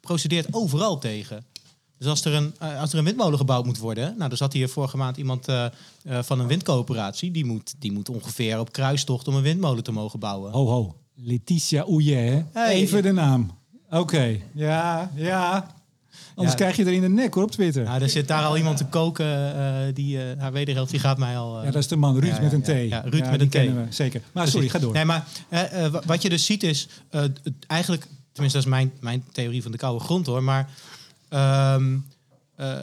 procedeert 0.00 0.46
overal 0.50 0.98
tegen. 0.98 1.44
Dus 1.98 2.08
als 2.08 2.24
er, 2.24 2.34
een, 2.34 2.54
als 2.58 2.92
er 2.92 2.98
een 2.98 3.04
windmolen 3.04 3.38
gebouwd 3.38 3.64
moet 3.64 3.78
worden, 3.78 4.14
nou, 4.18 4.30
er 4.30 4.36
zat 4.36 4.52
hier 4.52 4.68
vorige 4.68 4.96
maand 4.96 5.16
iemand 5.16 5.46
van 6.04 6.40
een 6.40 6.46
windcoöperatie, 6.46 7.30
die 7.30 7.44
moet, 7.44 7.74
die 7.78 7.92
moet 7.92 8.08
ongeveer 8.08 8.58
op 8.58 8.72
kruistocht 8.72 9.28
om 9.28 9.34
een 9.34 9.42
windmolen 9.42 9.84
te 9.84 9.92
mogen 9.92 10.18
bouwen. 10.18 10.52
Ho, 10.52 10.66
ho. 10.66 10.94
Letitia 11.14 11.82
Ouje, 11.82 12.14
hè? 12.14 12.42
Hey. 12.52 12.74
Even 12.74 13.02
de 13.02 13.12
naam. 13.12 13.50
Oké, 13.90 14.40
ja, 14.54 15.10
ja. 15.14 15.73
Anders 16.34 16.50
Ja. 16.58 16.64
krijg 16.64 16.76
je 16.76 16.84
er 16.84 16.92
in 16.92 17.00
de 17.00 17.08
nek 17.08 17.34
hoor, 17.34 17.42
op 17.44 17.50
Twitter. 17.50 17.84
Nou, 17.84 18.02
er 18.02 18.08
zit 18.08 18.28
daar 18.28 18.44
al 18.44 18.56
iemand 18.56 18.76
te 18.76 18.84
koken, 18.86 19.56
eh, 19.56 19.94
die, 19.94 20.18
eh, 20.22 20.40
haar 20.40 20.52
wederhelft, 20.52 20.90
die 20.90 21.00
gaat 21.00 21.18
mij 21.18 21.38
al... 21.38 21.58
eh, 21.58 21.64
ja, 21.64 21.70
dat 21.70 21.82
is 21.82 21.88
de 21.88 21.96
man, 21.96 22.18
Ruud 22.20 22.36
ja, 22.36 22.40
met 22.40 22.52
een 22.52 22.62
T. 22.62 22.66
ja, 22.90 23.02
Ruud 23.06 23.30
met 23.30 23.40
een 23.54 23.88
T. 23.88 23.94
zeker. 23.94 24.20
Maar 24.32 24.48
sorry, 24.48 24.68
ga 24.68 24.78
door. 24.78 24.92
Nee, 24.92 25.04
maar 25.04 25.26
wa- 25.90 26.02
wat 26.06 26.22
je 26.22 26.28
dus 26.28 26.44
ziet 26.44 26.62
is, 26.62 26.88
eigenlijk, 27.66 28.06
tenminste 28.32 28.58
dat 28.58 28.66
is 28.66 28.72
mijn, 28.72 28.92
mijn 29.00 29.24
theorie 29.32 29.62
van 29.62 29.72
de 29.72 29.78
koude 29.78 30.04
grond 30.04 30.26
hoor, 30.26 30.42
maar 30.42 30.68
ehm, 31.28 31.96
eh, 32.56 32.78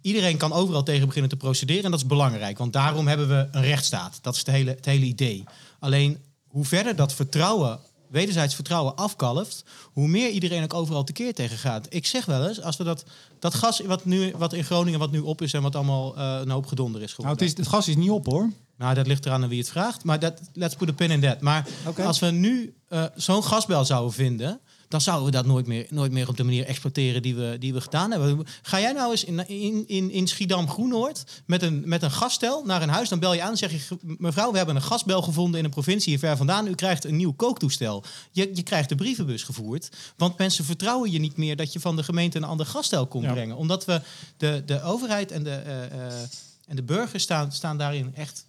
iedereen 0.00 0.36
kan 0.36 0.52
overal 0.52 0.82
tegen 0.82 1.06
beginnen 1.06 1.30
te 1.30 1.36
procederen 1.36 1.84
en 1.84 1.90
dat 1.90 2.00
is 2.00 2.06
belangrijk, 2.06 2.58
want 2.58 2.72
daarom 2.72 3.06
hebben 3.08 3.28
we 3.28 3.48
een 3.52 3.62
rechtsstaat. 3.62 4.18
Dat 4.22 4.32
is 4.34 4.38
het 4.38 4.48
hele, 4.50 4.70
het 4.70 4.84
hele 4.84 5.04
idee. 5.04 5.44
Alleen 5.78 6.18
hoe 6.48 6.64
verder 6.64 6.96
dat 6.96 7.14
vertrouwen, 7.14 7.78
wederzijds 8.10 8.54
vertrouwen 8.54 8.96
afkalft, 8.96 9.64
hoe 9.92 10.08
meer 10.08 10.30
iedereen 10.30 10.62
ook 10.62 10.74
overal 10.74 11.04
tekeer 11.04 11.34
tegen 11.34 11.58
gaat. 11.58 11.86
Ik 11.88 12.06
zeg 12.06 12.24
wel 12.24 12.48
eens, 12.48 12.62
als 12.62 12.76
we 12.76 12.84
dat, 12.84 13.04
dat 13.38 13.54
gas 13.54 13.80
wat, 13.80 14.04
nu, 14.04 14.32
wat 14.36 14.52
in 14.52 14.64
Groningen 14.64 14.98
wat 14.98 15.10
nu 15.10 15.18
op 15.18 15.42
is 15.42 15.52
en 15.52 15.62
wat 15.62 15.76
allemaal 15.76 16.16
eh, 16.16 16.38
een 16.40 16.50
hoop 16.50 16.66
gedonder 16.66 17.02
is 17.02 17.06
nou, 17.06 17.14
geworden. 17.14 17.46
het, 17.46 17.58
is, 17.58 17.64
het 17.64 17.74
gas 17.74 17.88
is 17.88 17.96
niet 17.96 18.10
op 18.10 18.26
hoor. 18.26 18.50
Nou, 18.76 18.94
dat 18.94 19.06
ligt 19.06 19.26
eraan 19.26 19.42
aan 19.42 19.48
wie 19.48 19.58
het 19.58 19.68
vraagt. 19.68 20.04
Maar 20.04 20.18
dat, 20.18 20.40
let's 20.52 20.74
put 20.74 20.88
a 20.88 20.92
pin 20.92 21.10
in 21.10 21.20
that. 21.20 21.40
Maar 21.40 21.66
als 22.04 22.18
we 22.18 22.26
nu 22.26 22.74
eh, 22.88 23.04
zo'n 23.14 23.44
gasbel 23.44 23.84
zouden 23.84 24.12
vinden... 24.12 24.60
dan 24.90 25.00
zouden 25.00 25.26
we 25.26 25.30
dat 25.30 25.46
nooit 25.46 25.66
meer, 25.66 25.86
nooit 25.90 26.12
meer 26.12 26.28
op 26.28 26.36
de 26.36 26.44
manier 26.44 26.64
exploiteren 26.64 27.22
die 27.22 27.34
we, 27.34 27.56
die 27.58 27.72
we 27.72 27.80
gedaan 27.80 28.10
hebben. 28.10 28.46
Ga 28.62 28.80
jij 28.80 28.92
nou 28.92 29.10
eens 29.10 29.24
in, 29.24 29.48
in, 29.48 29.84
in, 29.88 30.10
in 30.10 30.28
Schiedam-Groenoord 30.28 31.24
met 31.46 31.62
een, 31.62 31.82
met 31.86 32.02
een 32.02 32.10
gasstel 32.10 32.64
naar 32.64 32.82
een 32.82 32.88
huis... 32.88 33.08
dan 33.08 33.18
bel 33.18 33.34
je 33.34 33.42
aan 33.42 33.50
en 33.50 33.56
zeg 33.56 33.70
je... 33.70 33.98
mevrouw, 34.18 34.50
we 34.50 34.56
hebben 34.56 34.76
een 34.76 34.82
gasbel 34.82 35.22
gevonden 35.22 35.58
in 35.58 35.64
een 35.64 35.70
provincie 35.70 36.10
hier 36.10 36.18
ver 36.18 36.36
vandaan. 36.36 36.66
U 36.66 36.74
krijgt 36.74 37.04
een 37.04 37.16
nieuw 37.16 37.32
kooktoestel. 37.32 38.04
Je, 38.30 38.50
je 38.54 38.62
krijgt 38.62 38.88
de 38.88 38.94
brievenbus 38.94 39.42
gevoerd. 39.42 39.88
Want 40.16 40.38
mensen 40.38 40.64
vertrouwen 40.64 41.10
je 41.10 41.18
niet 41.18 41.36
meer... 41.36 41.56
dat 41.56 41.72
je 41.72 41.80
van 41.80 41.96
de 41.96 42.02
gemeente 42.02 42.36
een 42.38 42.44
ander 42.44 42.66
gasstel 42.66 43.06
komt 43.06 43.24
Ja. 43.24 43.32
brengen. 43.32 43.56
Omdat 43.56 43.84
we 43.84 44.00
de, 44.36 44.62
de 44.66 44.82
overheid 44.82 45.30
en 45.32 45.42
de, 45.42 45.50
eh, 45.50 45.84
eh, 45.84 46.12
en 46.66 46.76
de 46.76 46.82
burgers 46.82 47.22
staan, 47.22 47.52
staan 47.52 47.78
daarin 47.78 48.14
echt 48.14 48.44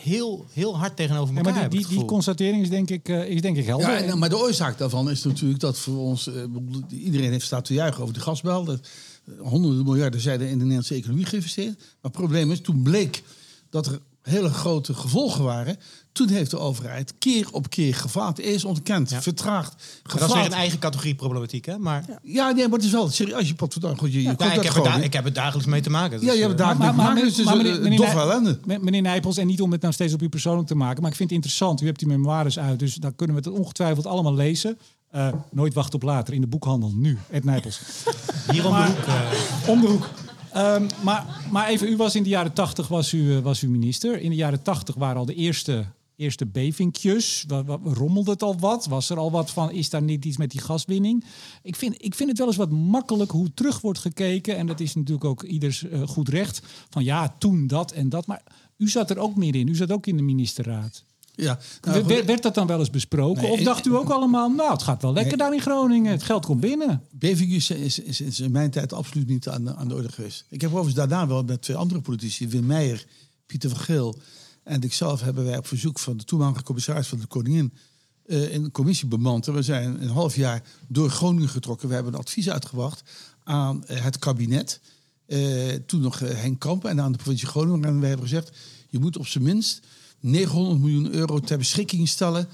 heel, 0.00 0.46
heel 0.52 0.78
hard 0.78 0.96
tegenover 0.96 1.34
Ja, 1.34 1.40
elkaar. 1.40 1.54
maar 1.60 1.70
die, 1.70 1.86
die, 1.86 1.96
die 1.96 2.04
constatering 2.04 2.62
is 2.62 2.70
denk 2.70 2.90
ik, 2.90 3.08
eh, 3.08 3.28
is 3.28 3.40
denk 3.40 3.56
ik 3.56 3.66
helder. 3.66 3.90
Ja, 3.90 3.96
en, 3.96 4.18
maar 4.18 4.28
de 4.28 4.38
oorzaak 4.38 4.78
daarvan 4.78 5.10
is 5.10 5.22
natuurlijk 5.24 5.60
dat 5.60 5.78
voor 5.78 5.98
ons... 5.98 6.26
eh, 6.26 6.42
iedereen 6.88 7.30
heeft 7.30 7.44
staat 7.46 7.64
te 7.64 7.74
juichen 7.74 8.02
over 8.02 8.14
de 8.14 8.20
gasbel. 8.20 8.64
Dat, 8.64 8.88
eh, 9.24 9.34
honderden 9.40 9.84
miljarden 9.84 10.20
zijn 10.20 10.40
er 10.40 10.46
in 10.46 10.52
de 10.52 10.58
Nederlandse 10.58 10.94
economie 10.94 11.24
geïnvesteerd. 11.24 11.76
Maar 11.78 11.86
het 12.00 12.12
probleem 12.12 12.50
is, 12.50 12.60
toen 12.60 12.82
bleek 12.82 13.22
dat 13.70 13.86
er 13.86 14.00
hele 14.22 14.50
grote 14.50 14.94
gevolgen 14.94 15.44
waren... 15.44 15.76
toen 16.14 16.28
heeft 16.28 16.50
de 16.50 16.58
overheid 16.58 17.14
keer 17.18 17.46
op 17.52 17.70
keer 17.70 17.94
gefaald. 17.94 18.38
Eerst 18.38 18.64
ontkend, 18.64 19.10
Ja. 19.10 19.22
vertraagd, 19.22 19.74
Maar 19.76 19.84
dat 20.02 20.12
is 20.14 20.20
weer 20.20 20.28
gefaald. 20.28 20.46
een 20.46 20.52
eigen 20.58 20.78
categorie 20.78 21.14
problematiek, 21.14 21.64
hè? 21.66 21.78
Maar 21.78 22.04
Ja, 22.22 22.50
nee, 22.50 22.64
maar 22.68 22.76
het 22.78 22.86
is 22.86 22.92
wel 22.92 23.08
serieus. 23.08 23.48
Je 23.48 23.54
pot 23.54 23.74
goed, 23.96 24.12
je, 24.12 24.18
je 24.18 24.22
ja, 24.22 24.34
komt 24.34 24.50
ik, 24.54 24.62
heb 24.62 24.72
Groningen. 24.72 25.02
ik 25.04 25.12
heb 25.12 25.24
het 25.24 25.34
dagelijks 25.34 25.66
mee 25.66 25.80
te 25.80 25.90
maken. 25.90 26.20
Ja, 26.20 26.26
Dus, 26.26 26.34
je 26.34 26.40
hebt 26.40 26.52
eh, 26.52 26.58
daar 26.58 26.66
Maar- 26.66 26.76
mee 26.76 26.86
maar- 26.86 26.94
te 26.96 26.96
maken. 27.02 27.14
maar- 27.14 27.24
Dus 27.24 27.36
het 27.36 27.44
maar 27.44 27.54
is 27.54 27.62
meneer- 27.62 27.74
een 27.74 27.82
meneer 28.84 29.02
Nijpels, 29.02 29.36
en 29.36 29.46
niet 29.46 29.60
om 29.60 29.72
het 29.72 29.80
nou 29.80 29.92
steeds 29.94 30.12
op 30.14 30.22
u 30.22 30.28
persoonlijk 30.28 30.68
te 30.68 30.74
maken, 30.74 31.02
maar 31.02 31.10
ik 31.10 31.16
vind 31.16 31.28
het 31.28 31.38
interessant. 31.38 31.80
U 31.80 31.86
hebt 31.86 31.98
die 31.98 32.08
memoires 32.08 32.58
uit, 32.58 32.78
dus 32.78 32.94
daar 32.94 33.12
kunnen 33.12 33.36
we 33.36 33.48
het 33.48 33.58
ongetwijfeld 33.58 34.06
allemaal 34.06 34.34
lezen. 34.34 34.78
Eh, 35.10 35.28
nooit 35.50 35.74
wachten 35.74 35.94
op 35.94 36.02
later 36.02 36.34
in 36.34 36.40
de 36.40 36.46
boekhandel 36.46 36.92
nu, 36.94 37.18
Ed 37.30 37.44
Nijpels. 37.44 37.80
Hier 38.52 38.66
om 38.66 38.74
de 38.76 38.82
hoek. 38.82 39.04
eh, 39.06 39.68
Om 39.68 39.80
de 39.80 39.86
hoek. 39.86 40.08
Ehm, 40.52 40.86
maar, 41.02 41.24
maar 41.50 41.68
even, 41.68 41.88
u 41.88 41.96
was 41.96 42.14
in 42.14 42.22
de 42.22 42.28
jaren 42.28 42.52
tachtig 42.52 42.88
was 42.88 43.12
u, 43.12 43.36
eh, 43.36 43.42
was 43.42 43.62
u 43.62 43.68
minister. 43.68 44.20
In 44.20 44.30
de 44.30 44.36
jaren 44.36 44.62
tachtig 44.62 44.94
waren 44.94 45.16
al 45.16 45.24
de 45.24 45.34
eerste, 45.34 45.84
eerste 46.16 46.46
bevingjes. 46.46 47.44
Wa- 47.48 47.78
Rommelde 47.84 48.30
het 48.30 48.42
al 48.42 48.58
wat? 48.58 48.86
Was 48.86 49.10
er 49.10 49.18
al 49.18 49.30
wat 49.30 49.50
van, 49.50 49.70
is 49.70 49.90
daar 49.90 50.02
niet 50.02 50.24
iets 50.24 50.36
met 50.36 50.50
die 50.50 50.60
gaswinning? 50.60 51.24
Ik 51.62 51.76
vind, 51.76 51.94
ik 52.04 52.14
vind 52.14 52.28
het 52.28 52.38
wel 52.38 52.46
eens 52.46 52.56
wat 52.56 52.70
makkelijk 52.70 53.30
hoe 53.30 53.54
terug 53.54 53.80
wordt 53.80 53.98
gekeken. 53.98 54.56
En 54.56 54.66
dat 54.66 54.80
is 54.80 54.94
natuurlijk 54.94 55.24
ook 55.24 55.42
ieders 55.42 55.84
eh, 55.88 56.02
goed 56.06 56.28
recht. 56.28 56.62
Van 56.90 57.04
ja, 57.04 57.34
toen 57.38 57.66
dat 57.66 57.92
en 57.92 58.08
dat. 58.08 58.26
Maar 58.26 58.42
u 58.76 58.88
zat 58.88 59.10
er 59.10 59.18
ook 59.18 59.36
meer 59.36 59.54
in. 59.54 59.68
U 59.68 59.74
zat 59.74 59.92
ook 59.92 60.06
in 60.06 60.16
de 60.16 60.22
ministerraad. 60.22 61.04
Ja, 61.36 61.58
nou, 61.80 62.04
werd, 62.04 62.24
werd 62.26 62.42
dat 62.42 62.54
dan 62.54 62.66
wel 62.66 62.78
eens 62.78 62.90
besproken? 62.90 63.42
Nee, 63.42 63.50
of 63.52 63.60
dacht 63.60 63.86
u 63.86 63.94
ook 63.96 64.08
allemaal, 64.10 64.48
nou, 64.50 64.72
het 64.72 64.82
gaat 64.82 65.02
wel 65.02 65.12
lekker 65.12 65.36
Nee. 65.36 65.46
daar 65.46 65.56
in 65.56 65.60
Groningen. 65.62 66.12
Het 66.12 66.22
geld 66.22 66.46
komt 66.46 66.60
binnen. 66.60 67.02
BVG 67.12 67.70
is, 67.70 67.98
is, 67.98 68.20
is 68.20 68.40
in 68.40 68.50
mijn 68.50 68.70
tijd 68.70 68.92
absoluut 68.92 69.28
niet 69.28 69.48
aan 69.48 69.64
de, 69.64 69.74
aan 69.76 69.88
de 69.88 69.94
orde 69.94 70.12
geweest. 70.12 70.44
Ik 70.48 70.60
heb 70.60 70.70
overigens 70.70 70.94
daarna 70.94 71.26
wel 71.26 71.42
met 71.42 71.62
twee 71.62 71.76
andere 71.76 72.00
politici, 72.00 72.48
Wim 72.48 72.66
Meijer, 72.66 73.06
Pieter 73.46 73.70
van 73.70 73.78
Geel 73.78 74.18
en 74.64 74.82
ikzelf, 74.82 75.20
hebben 75.20 75.44
wij 75.44 75.58
op 75.58 75.66
verzoek 75.66 75.98
van 75.98 76.16
de 76.16 76.24
toenmalige 76.24 76.62
commissaris 76.62 77.08
van 77.08 77.18
de 77.18 77.26
Koningin 77.26 77.72
eh, 78.26 78.54
een 78.54 78.70
commissie 78.70 79.08
bemand. 79.08 79.46
En 79.46 79.54
we 79.54 79.62
zijn 79.62 80.02
een 80.02 80.08
half 80.08 80.36
jaar 80.36 80.62
door 80.88 81.10
Groningen 81.10 81.48
getrokken. 81.48 81.88
We 81.88 81.94
hebben 81.94 82.12
een 82.12 82.18
advies 82.18 82.50
uitgebracht 82.50 83.02
aan 83.44 83.84
eh, 83.86 84.02
het 84.04 84.18
kabinet. 84.18 84.80
eh, 85.26 85.72
toen 85.86 86.00
nog 86.00 86.18
Henk 86.18 86.60
Kamp 86.60 86.84
en 86.84 87.00
aan 87.00 87.12
de 87.12 87.18
provincie 87.18 87.48
Groningen. 87.48 87.84
En 87.84 88.00
wij 88.00 88.08
hebben 88.08 88.28
gezegd, 88.28 88.56
je 88.88 88.98
moet 88.98 89.16
op 89.16 89.26
zijn 89.26 89.44
minst 89.44 89.86
900 90.20 90.80
miljoen 90.80 91.12
euro 91.14 91.40
ter 91.40 91.58
beschikking 91.58 92.08
stellen 92.08 92.48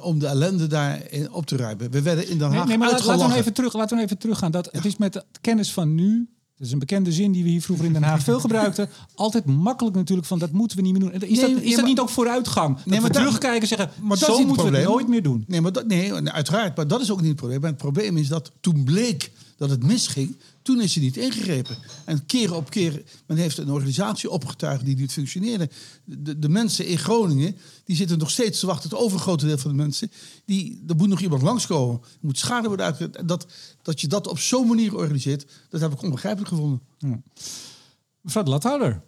om 0.00 0.18
de 0.18 0.26
ellende 0.26 0.66
daar 0.66 1.02
op 1.30 1.46
te 1.46 1.56
ruimen. 1.56 1.90
We 1.90 2.02
werden 2.02 2.28
in 2.28 2.38
Den 2.38 2.48
Haag 2.50 2.56
Nee, 2.56 2.66
nee 2.66 2.78
maar 2.78 2.90
laten 3.06 3.28
we 3.28 3.34
even 3.34 3.52
terug, 3.52 3.74
laten 3.74 3.96
we 3.96 4.02
even 4.02 4.18
teruggaan. 4.18 4.50
Dat, 4.50 4.68
Het 4.72 4.84
is 4.84 4.96
met 4.96 5.12
de 5.12 5.24
kennis 5.40 5.72
van 5.72 5.94
nu. 5.94 6.28
Dat 6.58 6.66
is 6.66 6.72
een 6.72 6.78
bekende 6.78 7.12
zin 7.12 7.32
die 7.32 7.42
we 7.42 7.48
hier 7.48 7.62
vroeger 7.62 7.84
in 7.86 7.92
Den 7.92 8.02
Haag 8.02 8.22
veel 8.22 8.40
gebruikten. 8.40 8.88
Altijd 9.14 9.44
makkelijk 9.44 9.96
natuurlijk 9.96 10.26
van 10.26 10.38
dat 10.38 10.50
moeten 10.50 10.76
we 10.76 10.82
niet 10.82 10.92
meer 10.92 11.00
doen. 11.00 11.12
En 11.12 11.20
Is, 11.20 11.28
Nee, 11.28 11.40
dat, 11.40 11.50
nee, 11.50 11.64
is 11.64 11.70
dat 11.70 11.76
maar- 11.80 11.88
niet 11.88 12.00
ook 12.00 12.08
vooruitgang? 12.08 12.76
Dat 12.76 12.86
Nee, 12.86 12.94
we 12.96 13.00
maar 13.02 13.12
dat- 13.12 13.22
terugkijken 13.22 13.60
en 13.60 13.66
zeggen, 13.66 13.90
Maar 14.02 14.16
zo 14.16 14.44
moeten 14.46 14.70
we 14.70 14.76
het 14.78 14.88
nooit 14.88 15.08
meer 15.08 15.22
doen. 15.22 15.44
Nee, 15.46 15.60
maar 15.60 15.72
dat, 15.72 15.86
nee, 15.86 16.12
uiteraard. 16.14 16.76
Maar 16.76 16.86
dat 16.86 17.00
is 17.00 17.10
ook 17.10 17.18
niet 17.20 17.28
het 17.28 17.36
probleem. 17.36 17.60
Maar 17.60 17.68
het 17.70 17.78
probleem 17.78 18.16
is 18.16 18.28
dat 18.28 18.52
toen 18.60 18.84
bleek 18.84 19.30
dat 19.56 19.70
het 19.70 19.82
misging, 19.82 20.36
toen 20.68 20.80
is 20.80 20.94
er 20.94 21.00
niet 21.00 21.16
ingegrepen. 21.16 21.76
En 22.04 22.26
keer 22.26 22.54
op 22.54 22.70
keer, 22.70 23.02
men 23.26 23.36
heeft 23.36 23.58
een 23.58 23.70
organisatie 23.70 24.30
opgetuigd 24.30 24.84
die 24.84 24.96
niet 24.96 25.12
functioneerde. 25.12 25.70
De, 26.04 26.38
de 26.38 26.48
mensen 26.48 26.86
in 26.86 26.98
Groningen, 26.98 27.56
die 27.84 27.96
zitten 27.96 28.18
nog 28.18 28.30
steeds 28.30 28.60
te 28.60 28.66
wachten. 28.66 28.90
Het 28.90 28.98
overgrote 28.98 29.46
deel 29.46 29.58
van 29.58 29.70
de 29.70 29.76
mensen, 29.76 30.10
die, 30.44 30.82
er 30.86 30.96
moet 30.96 31.08
nog 31.08 31.20
iemand 31.20 31.42
langskomen. 31.42 32.00
Er 32.00 32.18
moet 32.20 32.38
schade 32.38 32.68
worden 32.68 32.86
uitgelegd. 32.86 33.16
En 33.16 33.26
dat, 33.26 33.46
dat 33.82 34.00
je 34.00 34.06
dat 34.06 34.26
op 34.26 34.38
zo'n 34.38 34.66
manier 34.66 34.96
organiseert, 34.96 35.46
dat 35.68 35.80
heb 35.80 35.92
ik 35.92 36.02
onbegrijpelijk 36.02 36.48
gevonden. 36.48 36.82
Mevrouw 38.20 38.42
de 38.42 38.50
Lathouder, 38.50 39.02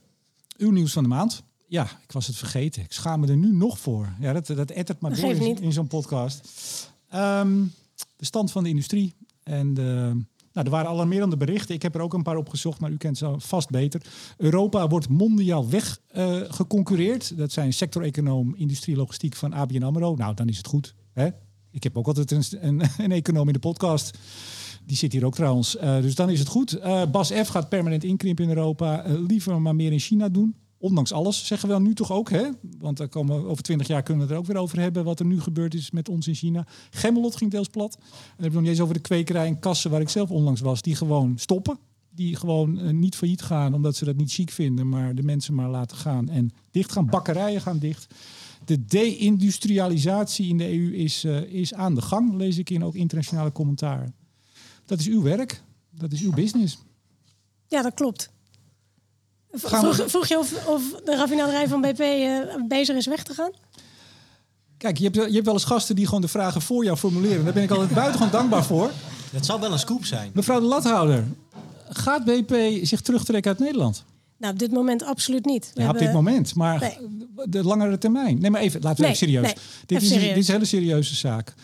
uw 0.57 0.71
nieuws 0.71 0.93
van 0.93 1.03
de 1.03 1.09
maand. 1.09 1.43
Ja, 1.67 1.85
ik 2.03 2.13
was 2.13 2.27
het 2.27 2.37
vergeten. 2.37 2.83
Ik 2.83 2.93
schaam 2.93 3.21
me 3.21 3.27
er 3.27 3.37
nu 3.37 3.53
nog 3.53 3.79
voor. 3.79 4.15
Ja, 4.21 4.33
dat, 4.33 4.47
dat 4.47 4.71
ettert 4.71 5.01
maar 5.01 5.21
door 5.21 5.31
in, 5.31 5.39
niet. 5.39 5.61
in 5.61 5.73
zo'n 5.73 5.87
podcast. 5.87 6.49
Ehm, 7.09 7.65
de 8.17 8.25
stand 8.25 8.51
van 8.51 8.63
de 8.63 8.69
industrie. 8.69 9.15
En 9.43 9.75
de, 9.75 10.21
nou, 10.53 10.67
er 10.67 10.73
waren 10.73 10.91
alarmerende 10.91 11.37
berichten. 11.37 11.75
Ik 11.75 11.83
heb 11.83 11.95
er 11.95 12.01
ook 12.01 12.15
een 12.15 12.23
paar 12.23 12.37
opgezocht, 12.37 12.81
maar 12.81 12.91
u 12.91 12.97
kent 12.97 13.19
ze 13.19 13.35
vast 13.37 13.71
beter. 13.71 14.03
Europa 14.37 14.89
wordt 14.89 15.09
mondiaal 15.09 15.69
weggeconcurreerd. 15.69 17.37
dat 17.37 17.53
zijn 17.53 17.73
sectoreconoom 17.73 18.55
industrie 18.55 18.97
logistiek 18.97 19.37
van 19.37 19.53
ABN 19.53 19.83
AMRO. 19.83 20.15
Nou, 20.15 20.35
dan 20.35 20.49
is 20.49 20.57
het 20.57 20.67
goed. 20.67 20.95
Hè? 21.13 21.29
Ik 21.71 21.83
heb 21.83 21.99
ook 21.99 22.07
altijd 22.07 22.31
een, 22.31 22.45
een, 22.99 23.13
econoom 23.13 23.47
in 23.47 23.53
de 23.53 23.59
podcast. 23.59 24.19
Die 24.85 24.97
zit 24.97 25.13
hier 25.13 25.25
ook 25.25 25.35
trouwens. 25.35 25.77
Eh, 25.77 26.01
dus 26.01 26.15
dan 26.15 26.31
is 26.31 26.39
het 26.39 26.49
goed. 26.49 26.73
Eh, 26.73 27.03
Bas 27.11 27.33
F 27.33 27.49
gaat 27.49 27.69
permanent 27.69 28.05
inkrimpen 28.05 28.45
in 28.45 28.51
Europa. 28.51 29.05
Eh, 29.05 29.13
liever 29.27 29.61
maar 29.61 29.75
meer 29.75 29.93
in 29.93 29.99
China 29.99 30.29
doen. 30.29 30.57
Ondanks 30.83 31.13
alles, 31.13 31.47
zeggen 31.47 31.69
we 31.69 31.75
dan 31.75 31.83
nu 31.83 31.95
toch 31.95 32.13
ook. 32.13 32.31
Hè? 32.31 32.49
Want 32.79 32.97
daar 32.97 33.09
komen 33.09 33.47
over 33.47 33.63
twintig 33.63 33.87
jaar 33.87 34.03
kunnen 34.03 34.27
we 34.27 34.29
het 34.29 34.37
er 34.37 34.43
ook 34.43 34.53
weer 34.53 34.63
over 34.63 34.81
hebben. 34.81 35.05
Wat 35.05 35.21
er 35.21 35.27
nu 35.27 35.41
gebeurd 35.41 35.75
is 35.75 35.91
met 35.91 36.09
ons 36.09 36.29
in 36.29 36.35
China. 36.35 36.67
Gemmelot 36.91 37.37
ging 37.37 37.51
deels 37.51 37.69
plat. 37.69 37.97
En 37.97 38.03
dan 38.11 38.37
heb 38.37 38.47
ik 38.47 38.53
nog 38.53 38.61
niet 38.61 38.71
eens 38.71 38.81
over 38.81 38.95
de 38.95 39.01
kwekerij 39.01 39.47
en 39.47 39.59
kassen 39.59 39.91
waar 39.91 40.01
ik 40.01 40.09
zelf 40.09 40.31
onlangs 40.31 40.61
was. 40.61 40.83
Die 40.83 40.95
gewoon 40.95 41.39
stoppen. 41.39 41.79
Die 42.11 42.37
gewoon 42.37 42.79
eh, 42.79 42.91
niet 42.91 43.17
failliet 43.17 43.43
gaan 43.43 43.75
omdat 43.75 43.97
ze 43.97 44.05
dat 44.05 44.17
niet 44.17 44.33
chic 44.33 44.51
vinden. 44.51 44.89
Maar 44.89 45.15
de 45.15 45.23
mensen 45.23 45.55
maar 45.55 45.69
laten 45.69 45.97
gaan. 45.97 46.29
En 46.29 46.51
dicht 46.71 46.93
gaan. 46.93 47.07
Bakkerijen 47.07 47.61
gaan 47.61 47.79
dicht. 47.79 48.15
De 48.65 48.85
deindustrialisatie 48.85 50.49
in 50.49 50.59
de 50.59 50.73
EU 50.73 50.95
is, 50.95 51.25
eh, 51.25 51.43
is 51.43 51.75
aan 51.75 51.95
de 51.95 52.03
gang. 52.03 52.35
Lees 52.35 52.59
ik 52.59 52.71
in 52.71 52.85
ook 52.85 52.95
internationale 52.95 53.53
commentaren. 53.53 54.15
Dat 54.85 54.99
is 54.99 55.07
uw 55.07 55.23
werk. 55.23 55.63
Dat 55.91 56.13
is 56.13 56.23
uw 56.23 56.33
business. 56.33 56.79
Ja, 57.67 57.83
dat 57.83 57.95
klopt. 57.95 58.31
Vroeg, 59.53 60.03
vroeg 60.07 60.27
je 60.27 60.39
of, 60.39 60.67
of 60.67 60.83
de 61.05 61.17
raffinaderij 61.17 61.69
van 61.69 61.81
BP 61.81 62.01
eh, 62.01 62.39
bezig 62.69 62.97
is 62.97 63.07
weg 63.07 63.23
te 63.23 63.35
gaan? 63.35 63.51
Kijk, 64.77 64.99
je 64.99 65.05
hebt, 65.05 65.17
je 65.17 65.33
hebt 65.33 65.45
wel 65.45 65.55
eens 65.55 65.65
gasten 65.65 65.95
die 65.97 66.05
gewoon 66.07 66.21
de 66.21 66.29
vragen 66.29 66.63
voor 66.63 66.85
jou 66.85 66.97
formuleren. 66.97 67.45
Daar 67.45 67.53
ben 67.53 67.63
ik 67.63 67.71
altijd 67.71 67.95
buitengewoon 68.03 68.31
dankbaar 68.33 68.65
voor. 68.65 68.91
dat 69.33 69.47
zou 69.47 69.61
wel 69.61 69.73
een 69.73 69.79
scoop 69.79 70.05
zijn. 70.05 70.31
Mevrouw 70.35 70.61
de 70.61 70.67
Lathouder, 70.67 71.25
gaat 71.89 72.25
BP 72.25 72.55
zich 72.87 73.01
terugtrekken 73.01 73.51
uit 73.51 73.61
Nederland? 73.61 74.05
Nou, 74.39 74.53
op 74.53 74.59
dit 74.59 74.71
moment 74.73 75.03
absoluut 75.05 75.45
niet. 75.45 75.71
We 75.75 75.83
Ja, 75.83 75.89
op 75.91 75.99
dit 75.99 76.13
moment, 76.13 76.55
maar 76.55 76.81
Nee. 76.81 76.97
de 77.49 77.65
langere 77.65 77.99
termijn. 77.99 78.41
Nee, 78.41 78.51
maar 78.51 78.61
even, 78.61 78.81
laten 78.81 78.97
we 78.97 79.03
Nee, 79.03 79.13
even 79.15 79.27
serieus. 79.27 79.45
nee, 79.47 79.55
dit, 79.87 79.91
even 79.91 80.03
is, 80.03 80.09
serieus. 80.13 80.29
dit 80.35 80.43
is 80.43 80.49
een 80.49 80.55
hele 80.55 80.67
serieuze 80.67 81.15
zaak. 81.15 81.55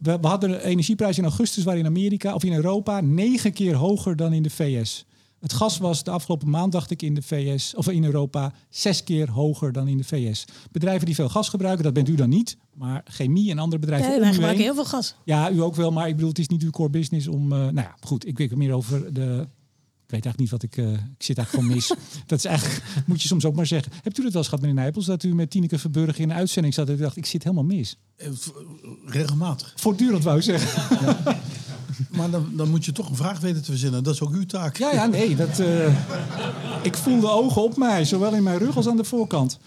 We, 0.00 0.18
we 0.20 0.26
hadden 0.26 0.50
de 0.50 0.62
energieprijs 0.62 1.18
in 1.18 1.24
augustus 1.24 1.64
waren 1.64 1.80
in 1.80 1.86
Amerika 1.86 2.34
of 2.34 2.44
in 2.44 2.52
Europa 2.52 3.00
negen 3.00 3.52
keer 3.52 3.74
hoger 3.74 4.16
dan 4.16 4.32
in 4.32 4.42
de 4.42 4.50
VS. 4.50 5.04
Het 5.40 5.52
gas 5.52 5.78
was 5.78 6.04
de 6.04 6.10
afgelopen 6.10 6.50
maand, 6.50 6.72
dacht 6.72 6.90
ik, 6.90 7.02
in 7.02 7.14
de 7.14 7.22
VS 7.22 7.74
of 7.74 7.88
in 7.88 8.04
Europa 8.04 8.52
zes 8.68 9.04
keer 9.04 9.30
hoger 9.30 9.72
dan 9.72 9.88
in 9.88 9.96
de 9.96 10.04
VS. 10.04 10.44
Bedrijven 10.72 11.06
die 11.06 11.14
veel 11.14 11.28
gas 11.28 11.48
gebruiken, 11.48 11.84
dat 11.84 11.92
bent 11.92 12.08
u 12.08 12.14
dan 12.14 12.28
niet, 12.28 12.56
maar 12.74 13.02
chemie 13.04 13.50
en 13.50 13.58
andere 13.58 13.80
bedrijven 13.80 14.10
Nee, 14.10 14.20
wij 14.20 14.32
gebruiken 14.32 14.64
heel 14.64 14.74
veel 14.74 14.84
gas. 14.84 15.14
Ja, 15.24 15.50
u 15.50 15.62
ook 15.62 15.74
wel, 15.74 15.90
maar 15.90 16.08
ik 16.08 16.14
bedoel, 16.14 16.28
het 16.28 16.38
is 16.38 16.48
niet 16.48 16.62
uw 16.62 16.70
core 16.70 16.90
business 16.90 17.28
om. 17.28 17.52
eh, 17.52 17.58
nou 17.58 17.74
ja, 17.74 17.94
goed, 18.00 18.26
ik 18.26 18.38
weet 18.38 18.56
meer 18.56 18.72
over 18.72 19.14
de. 19.14 19.48
Ik 20.12 20.16
weet 20.16 20.24
eigenlijk 20.24 20.38
niet 20.38 20.50
wat 20.50 20.62
ik. 20.62 21.00
eh, 21.00 21.04
ik 21.18 21.22
zit 21.24 21.38
eigenlijk 21.38 21.50
gewoon 21.50 21.66
mis. 21.76 21.88
dat 22.26 22.38
is 22.38 22.44
eigenlijk, 22.44 22.82
moet 23.06 23.22
je 23.22 23.28
soms 23.28 23.44
ook 23.44 23.54
maar 23.54 23.66
zeggen. 23.66 23.92
Hebt 24.02 24.18
u 24.18 24.22
dat 24.22 24.32
wel 24.32 24.40
eens 24.42 24.50
gehad, 24.50 24.60
meneer 24.64 24.82
Nijpels, 24.82 25.06
dat 25.06 25.22
u 25.22 25.34
met 25.34 25.50
Tineke 25.50 25.78
Verburg 25.78 26.18
in 26.18 26.30
een 26.30 26.36
uitzending 26.36 26.74
zat 26.74 26.88
en 26.88 26.94
u 26.94 26.96
dacht, 26.96 27.16
ik 27.16 27.26
zit 27.26 27.42
helemaal 27.42 27.64
mis? 27.64 27.96
Eh, 28.16 28.28
Regelmatig. 29.06 29.72
Voortdurend 29.76 30.24
wou 30.24 30.36
ik 30.36 30.42
zeggen. 30.42 30.82
Maar 32.10 32.30
dan, 32.30 32.50
dan 32.56 32.70
moet 32.70 32.84
je 32.84 32.92
toch 32.92 33.08
een 33.10 33.16
vraag 33.16 33.40
weten 33.40 33.62
te 33.62 33.70
verzinnen. 33.70 34.02
Dat 34.02 34.14
is 34.14 34.20
ook 34.20 34.32
uw 34.32 34.46
taak. 34.46 34.76
Ja, 34.76 34.92
ja, 34.92 35.06
nee. 35.06 35.36
Dat, 35.36 35.58
eh, 35.58 35.94
ik 36.82 36.96
voel 36.96 37.20
de 37.20 37.28
ogen 37.30 37.62
op 37.62 37.76
mij, 37.76 38.04
zowel 38.04 38.34
in 38.34 38.42
mijn 38.42 38.58
rug 38.58 38.76
als 38.76 38.86
aan 38.88 38.96
de 38.96 39.04
voorkant. 39.04 39.58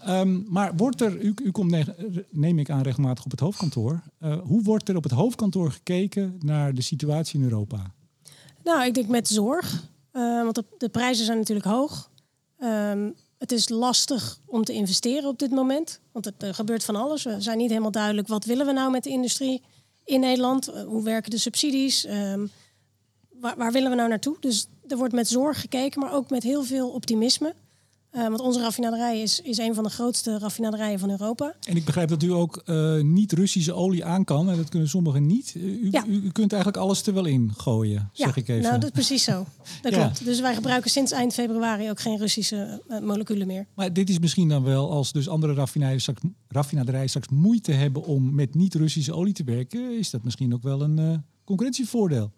Ehm, 0.00 0.38
maar 0.48 0.76
wordt 0.76 1.00
er, 1.00 1.20
u, 1.20 1.34
u 1.44 1.50
komt, 1.50 1.70
ne- 1.70 2.24
neem 2.30 2.58
ik 2.58 2.70
aan, 2.70 2.82
regelmatig 2.82 3.24
op 3.24 3.30
het 3.30 3.40
hoofdkantoor. 3.40 4.00
Eh, 4.18 4.36
hoe 4.42 4.62
wordt 4.62 4.88
er 4.88 4.96
op 4.96 5.02
het 5.02 5.12
hoofdkantoor 5.12 5.72
gekeken 5.72 6.36
naar 6.38 6.74
de 6.74 6.82
situatie 6.82 7.38
in 7.38 7.44
Europa? 7.44 7.92
Nou, 8.64 8.84
ik 8.84 8.94
denk 8.94 9.08
met 9.08 9.28
zorg. 9.28 9.88
Eh, 10.12 10.42
want 10.42 10.62
de, 10.78 10.88
prijzen 10.88 11.24
zijn 11.24 11.38
natuurlijk 11.38 11.66
hoog. 11.66 12.10
Ehm, 12.58 13.10
het 13.38 13.52
is 13.52 13.68
lastig 13.68 14.40
om 14.46 14.64
te 14.64 14.72
investeren 14.72 15.28
op 15.28 15.38
dit 15.38 15.50
moment. 15.50 16.00
Want 16.12 16.24
het, 16.24 16.42
er 16.42 16.54
gebeurt 16.54 16.84
van 16.84 16.96
alles. 16.96 17.22
We 17.22 17.40
zijn 17.40 17.58
niet 17.58 17.68
helemaal 17.68 17.90
duidelijk 17.90 18.28
wat 18.28 18.44
willen 18.44 18.66
we 18.66 18.72
nou 18.72 18.90
met 18.90 19.04
de 19.04 19.10
industrie 19.10 19.62
in 20.04 20.20
Nederland. 20.20 20.68
Eh, 20.68 20.84
hoe 20.84 21.02
werken 21.02 21.30
de 21.30 21.38
subsidies? 21.38 22.04
Ehm, 22.04 22.46
waar, 23.30 23.56
waar 23.56 23.72
willen 23.72 23.90
we 23.90 23.96
nou 23.96 24.08
naartoe? 24.08 24.36
Dus 24.40 24.66
er 24.88 24.96
wordt 24.96 25.14
met 25.14 25.28
zorg 25.28 25.60
gekeken, 25.60 26.00
maar 26.00 26.12
ook 26.12 26.30
met 26.30 26.42
heel 26.42 26.62
veel 26.62 26.88
optimisme. 26.88 27.54
Eh, 28.10 28.22
want 28.28 28.40
onze 28.40 28.60
raffinaderij 28.60 29.20
is, 29.22 29.40
is 29.40 29.58
een 29.58 29.74
van 29.74 29.84
de 29.84 29.90
grootste 29.90 30.38
raffinaderijen 30.38 30.98
van 30.98 31.10
Europa. 31.10 31.54
En 31.68 31.76
ik 31.76 31.84
begrijp 31.84 32.08
dat 32.08 32.22
u 32.22 32.32
ook 32.32 32.56
eh, 32.64 33.00
niet 33.00 33.32
Russische 33.32 33.72
olie 33.72 34.04
aan 34.04 34.24
kan. 34.24 34.50
En 34.50 34.56
dat 34.56 34.68
kunnen 34.68 34.88
sommigen 34.88 35.26
niet. 35.26 35.54
U, 35.56 35.88
Ja. 35.90 36.04
u, 36.06 36.12
u 36.12 36.30
kunt 36.30 36.52
eigenlijk 36.52 36.82
alles 36.82 37.06
er 37.06 37.14
wel 37.14 37.24
in 37.24 37.52
gooien, 37.56 38.10
zeg 38.12 38.36
ik 38.36 38.48
even. 38.48 38.62
nou 38.62 38.74
dat 38.74 38.84
is 38.84 38.90
precies 38.90 39.24
zo. 39.24 39.44
Dat 39.82 39.92
Ja. 39.92 39.98
klopt. 39.98 40.24
Dus 40.24 40.40
wij 40.40 40.54
gebruiken 40.54 40.90
sinds 40.90 41.12
eind 41.12 41.34
februari 41.34 41.90
ook 41.90 42.00
geen 42.00 42.18
Russische 42.18 42.82
eh, 42.88 42.98
moleculen 43.00 43.46
meer. 43.46 43.66
Maar 43.74 43.92
dit 43.92 44.08
is 44.10 44.18
misschien 44.18 44.48
dan 44.48 44.62
wel, 44.62 44.90
als 44.90 45.12
dus 45.12 45.28
andere 45.28 45.52
raffinaderijen 45.54 46.00
straks, 46.02 46.20
raffinaderijen 46.48 47.08
straks 47.08 47.28
moeite 47.28 47.72
hebben 47.72 48.04
om 48.04 48.34
met 48.34 48.54
niet-Russische 48.54 49.12
olie 49.14 49.32
te 49.34 49.44
werken, 49.44 49.98
is 49.98 50.10
dat 50.10 50.24
misschien 50.24 50.54
ook 50.54 50.62
wel 50.62 50.82
een 50.82 51.24
concurrentievoordeel. 51.44 52.30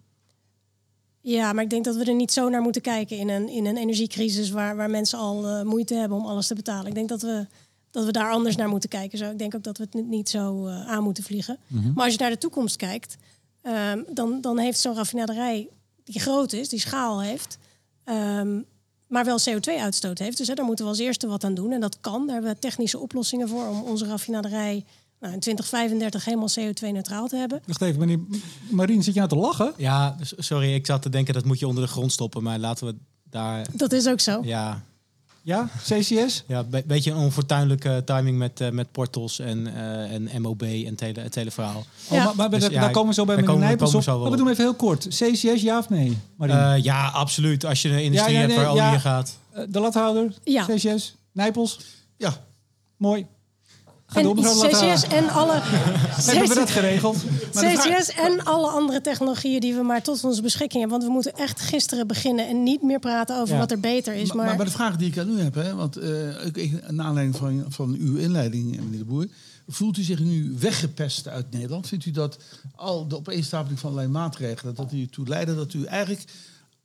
Ja, 1.25 1.53
maar 1.53 1.63
ik 1.63 1.69
denk 1.69 1.85
dat 1.85 1.95
we 1.95 2.03
er 2.03 2.15
niet 2.15 2.31
zo 2.31 2.49
naar 2.49 2.61
moeten 2.61 2.81
kijken 2.81 3.17
in 3.17 3.29
een, 3.29 3.49
in 3.49 3.65
een 3.65 3.77
energiecrisis 3.77 4.49
waar, 4.49 4.75
waar 4.75 4.89
mensen 4.89 5.19
al 5.19 5.47
eh, 5.47 5.61
moeite 5.61 5.95
hebben 5.95 6.17
om 6.17 6.25
alles 6.25 6.47
te 6.47 6.55
betalen. 6.55 6.87
Ik 6.87 6.95
denk 6.95 7.09
dat 7.09 7.21
we, 7.21 7.47
dat 7.91 8.05
we 8.05 8.11
daar 8.11 8.31
anders 8.31 8.55
naar 8.55 8.69
moeten 8.69 8.89
kijken. 8.89 9.17
Zo, 9.17 9.31
ik 9.31 9.37
denk 9.37 9.55
ook 9.55 9.63
dat 9.63 9.77
we 9.77 9.87
het 9.91 10.07
niet, 10.07 10.29
zo 10.29 10.67
eh, 10.67 10.87
aan 10.87 11.03
moeten 11.03 11.23
vliegen. 11.23 11.57
Maar 11.95 12.03
als 12.03 12.13
je 12.13 12.19
naar 12.19 12.29
de 12.29 12.37
toekomst 12.37 12.75
kijkt, 12.75 13.15
ehm, 13.61 14.03
dan, 14.09 14.41
dan 14.41 14.57
heeft 14.57 14.79
zo'n 14.79 14.95
raffinaderij 14.95 15.69
die 16.03 16.19
groot 16.19 16.53
is, 16.53 16.69
die 16.69 16.79
schaal 16.79 17.21
heeft, 17.21 17.57
ehm, 18.03 18.61
maar 19.07 19.25
wel 19.25 19.39
CO2-uitstoot 19.39 20.19
heeft. 20.19 20.37
Dus 20.37 20.47
hè, 20.47 20.53
daar 20.53 20.65
moeten 20.65 20.85
we 20.85 20.91
als 20.91 20.99
eerste 20.99 21.27
wat 21.27 21.43
aan 21.43 21.53
doen. 21.53 21.71
En 21.71 21.81
dat 21.81 21.99
kan. 21.99 22.25
Daar 22.25 22.35
hebben 22.35 22.53
we 22.53 22.59
technische 22.59 22.99
oplossingen 22.99 23.47
voor 23.47 23.67
om 23.67 23.81
onze 23.81 24.05
raffinaderij 24.05 24.85
nou, 25.23 25.33
in 25.35 25.39
2035 25.39 26.25
helemaal 26.25 26.49
CO2-neutraal 26.59 27.27
te 27.27 27.35
hebben. 27.35 27.61
Wacht 27.65 27.81
even, 27.81 27.99
meneer 27.99 28.19
Marien, 28.69 29.03
zit 29.03 29.13
je 29.13 29.19
nou 29.19 29.31
te 29.31 29.39
lachen? 29.39 29.73
Ja, 29.77 30.15
sorry, 30.37 30.73
ik 30.73 30.85
zat 30.85 31.01
te 31.01 31.09
denken 31.09 31.33
dat 31.33 31.45
moet 31.45 31.59
je 31.59 31.67
onder 31.67 31.83
de 31.83 31.89
grond 31.89 32.11
stoppen, 32.11 32.43
maar 32.43 32.59
laten 32.59 32.87
we 32.87 32.95
daar. 33.29 33.65
Dat 33.73 33.91
is 33.91 34.07
ook 34.07 34.19
zo. 34.19 34.41
Ja, 34.43 34.81
Ja, 35.41 35.69
CCS? 35.83 36.43
ja 36.47 36.65
een 36.71 36.83
beetje 36.85 37.11
een 37.11 37.17
onfortuinlijke 37.17 38.01
timing 38.05 38.37
met, 38.37 38.61
eh, 38.61 38.69
met 38.69 38.91
portals 38.91 39.39
en, 39.39 39.75
eh, 39.75 40.13
en 40.13 40.41
MOB 40.41 40.61
en 40.61 40.95
tele, 40.95 41.19
het 41.21 41.35
hele 41.35 41.51
verhaal. 41.51 41.79
Oh, 42.09 42.17
Ja. 42.17 42.23
maar, 42.23 42.35
maar 42.35 42.49
Dus 42.49 42.61
daar, 42.61 42.71
ja, 42.71 42.79
daar 42.81 42.91
komen 42.91 43.09
we 43.09 43.13
zo 43.13 43.25
bij 43.25 43.35
meneer 43.35 43.57
Nijpels 43.57 43.91
komen 43.91 44.13
op. 44.13 44.21
Maar 44.21 44.31
we 44.31 44.37
doen 44.37 44.47
even 44.49 44.63
heel 44.63 44.73
kort. 44.75 45.07
CCS, 45.07 45.61
ja 45.61 45.77
of 45.77 45.89
nee? 45.89 46.17
Marien? 46.37 46.57
Eh, 46.57 46.83
ja, 46.83 47.07
absoluut. 47.07 47.65
Als 47.65 47.81
je 47.81 47.89
een 47.89 48.03
industrie 48.03 48.33
Ja, 48.35 48.39
hebt 48.41 48.55
waar 48.55 48.67
olie 48.67 48.81
ja. 48.81 48.93
in 48.93 48.99
gaat. 48.99 49.37
De 49.69 49.79
lathouder? 49.79 50.33
Ja. 50.43 50.65
CCS? 50.65 51.15
Nijpels? 51.31 51.79
Ja, 52.17 52.33
Mooi. 52.97 53.25
En. 54.15 54.35
CCS 54.35 55.07
en 55.07 55.29
alle... 55.29 55.53
Hebben 55.61 56.47
we 56.47 56.55
dat 56.55 56.69
geregeld? 56.69 57.17
Maar 57.53 57.63
CCS 57.63 58.09
en 58.09 58.43
alle 58.43 58.67
andere 58.67 59.01
technologieën 59.01 59.59
die 59.59 59.75
we 59.75 59.81
maar 59.81 60.01
tot 60.01 60.23
onze 60.23 60.41
beschikking 60.41 60.81
hebben. 60.81 60.99
Want 60.99 61.03
we 61.03 61.11
moeten 61.11 61.33
echt 61.33 61.59
gisteren 61.59 62.07
beginnen 62.07 62.47
en 62.47 62.63
niet 62.63 62.81
meer 62.81 62.99
praten 62.99 63.39
over 63.39 63.53
Ja. 63.53 63.59
wat 63.59 63.71
er 63.71 63.79
beter 63.79 64.13
is. 64.13 64.33
maar, 64.33 64.45
Maar, 64.45 64.55
maar, 64.55 64.65
de 64.65 64.71
vraag 64.71 64.95
die 64.95 65.07
ik 65.07 65.17
aan 65.17 65.29
u 65.29 65.41
heb, 65.41 65.55
hè, 65.55 65.75
want 65.75 65.97
eh, 65.97 66.45
ik, 66.45 66.57
ik, 66.57 66.91
naar 66.91 67.05
aanleiding 67.05 67.37
van, 67.37 67.65
van 67.69 67.95
uw 67.99 68.15
inleiding, 68.15 68.79
meneer 68.79 68.97
de 68.97 69.05
Boer, 69.05 69.27
voelt 69.67 69.97
u 69.97 70.01
zich 70.01 70.19
nu 70.19 70.55
weggepest 70.59 71.27
uit 71.27 71.51
Nederland? 71.51 71.87
Vindt 71.87 72.05
u 72.05 72.11
dat 72.11 72.37
al 72.75 73.07
de 73.07 73.17
opeenstapeling 73.17 73.79
van 73.79 73.89
allerlei 73.89 74.13
maatregelen, 74.13 74.75
dat 74.75 74.91
u 74.93 75.01
ertoe 75.01 75.27
leiden 75.27 75.55
dat 75.55 75.73
u 75.73 75.85
eigenlijk 75.85 76.23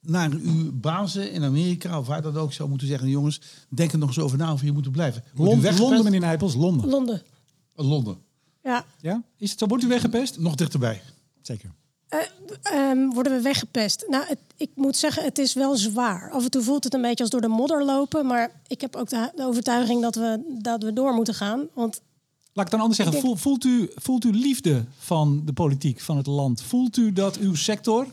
naar 0.08 0.30
uw 0.30 0.72
bazen 0.72 1.32
in 1.32 1.44
Amerika 1.44 1.98
of 1.98 2.06
waar 2.06 2.22
dat 2.22 2.36
ook 2.36 2.52
zou 2.52 2.68
moeten 2.68 2.86
zeggen, 2.88 3.08
jongens, 3.08 3.40
denk 3.68 3.92
er 3.92 3.98
nog 3.98 4.08
eens 4.08 4.18
over 4.18 4.38
na 4.38 4.52
of 4.52 4.62
je 4.62 4.72
moet 4.72 4.92
blijven. 4.92 5.24
Wordt 5.34 5.52
weggepest? 5.52 5.78
Londen, 5.78 6.04
meneer 6.04 6.20
Nijpels, 6.20 6.54
Londen. 6.54 6.88
Londen. 6.88 7.22
Londen, 7.74 8.18
Ja. 8.62 8.84
Ja? 9.00 9.22
Is 9.36 9.50
het 9.50 9.58
zo? 9.58 9.66
Wordt 9.66 9.84
u 9.84 9.88
weggepest? 9.88 10.38
nog 10.38 10.54
dichterbij. 10.54 11.02
Zeker. 11.42 11.70
Ehm, 12.62 13.08
worden 13.08 13.32
we 13.36 13.40
weggepest? 13.42 14.04
Nou, 14.08 14.24
het, 14.26 14.38
ik 14.56 14.70
moet 14.74 14.96
zeggen, 14.96 15.24
het 15.24 15.38
is 15.38 15.54
wel 15.54 15.76
zwaar. 15.76 16.30
Af 16.30 16.44
en 16.44 16.50
toe 16.50 16.62
voelt 16.62 16.84
het 16.84 16.94
een 16.94 17.02
beetje 17.02 17.22
als 17.22 17.32
door 17.32 17.40
de 17.40 17.48
modder 17.48 17.84
lopen. 17.84 18.26
Maar 18.26 18.60
ik 18.66 18.80
heb 18.80 18.96
ook 18.96 19.08
de, 19.08 19.30
de 19.36 19.44
overtuiging 19.44 20.02
dat 20.02 20.14
we, 20.14 20.58
dat 20.62 20.82
we 20.82 20.92
door 20.92 21.14
moeten 21.14 21.34
gaan. 21.34 21.66
Want 21.74 22.00
Laat 22.52 22.66
ik 22.66 22.72
dan 22.72 22.80
anders 22.80 22.98
zeggen. 22.98 23.22
Denk- 23.22 23.38
voelt, 23.38 23.64
u, 23.64 23.90
voelt 23.94 24.24
u 24.24 24.30
liefde 24.32 24.84
van 24.98 25.42
de 25.44 25.52
politiek, 25.52 26.00
van 26.00 26.16
het 26.16 26.26
land? 26.26 26.62
Voelt 26.62 26.96
u 26.96 27.12
dat 27.12 27.36
uw 27.36 27.54
sector... 27.54 28.06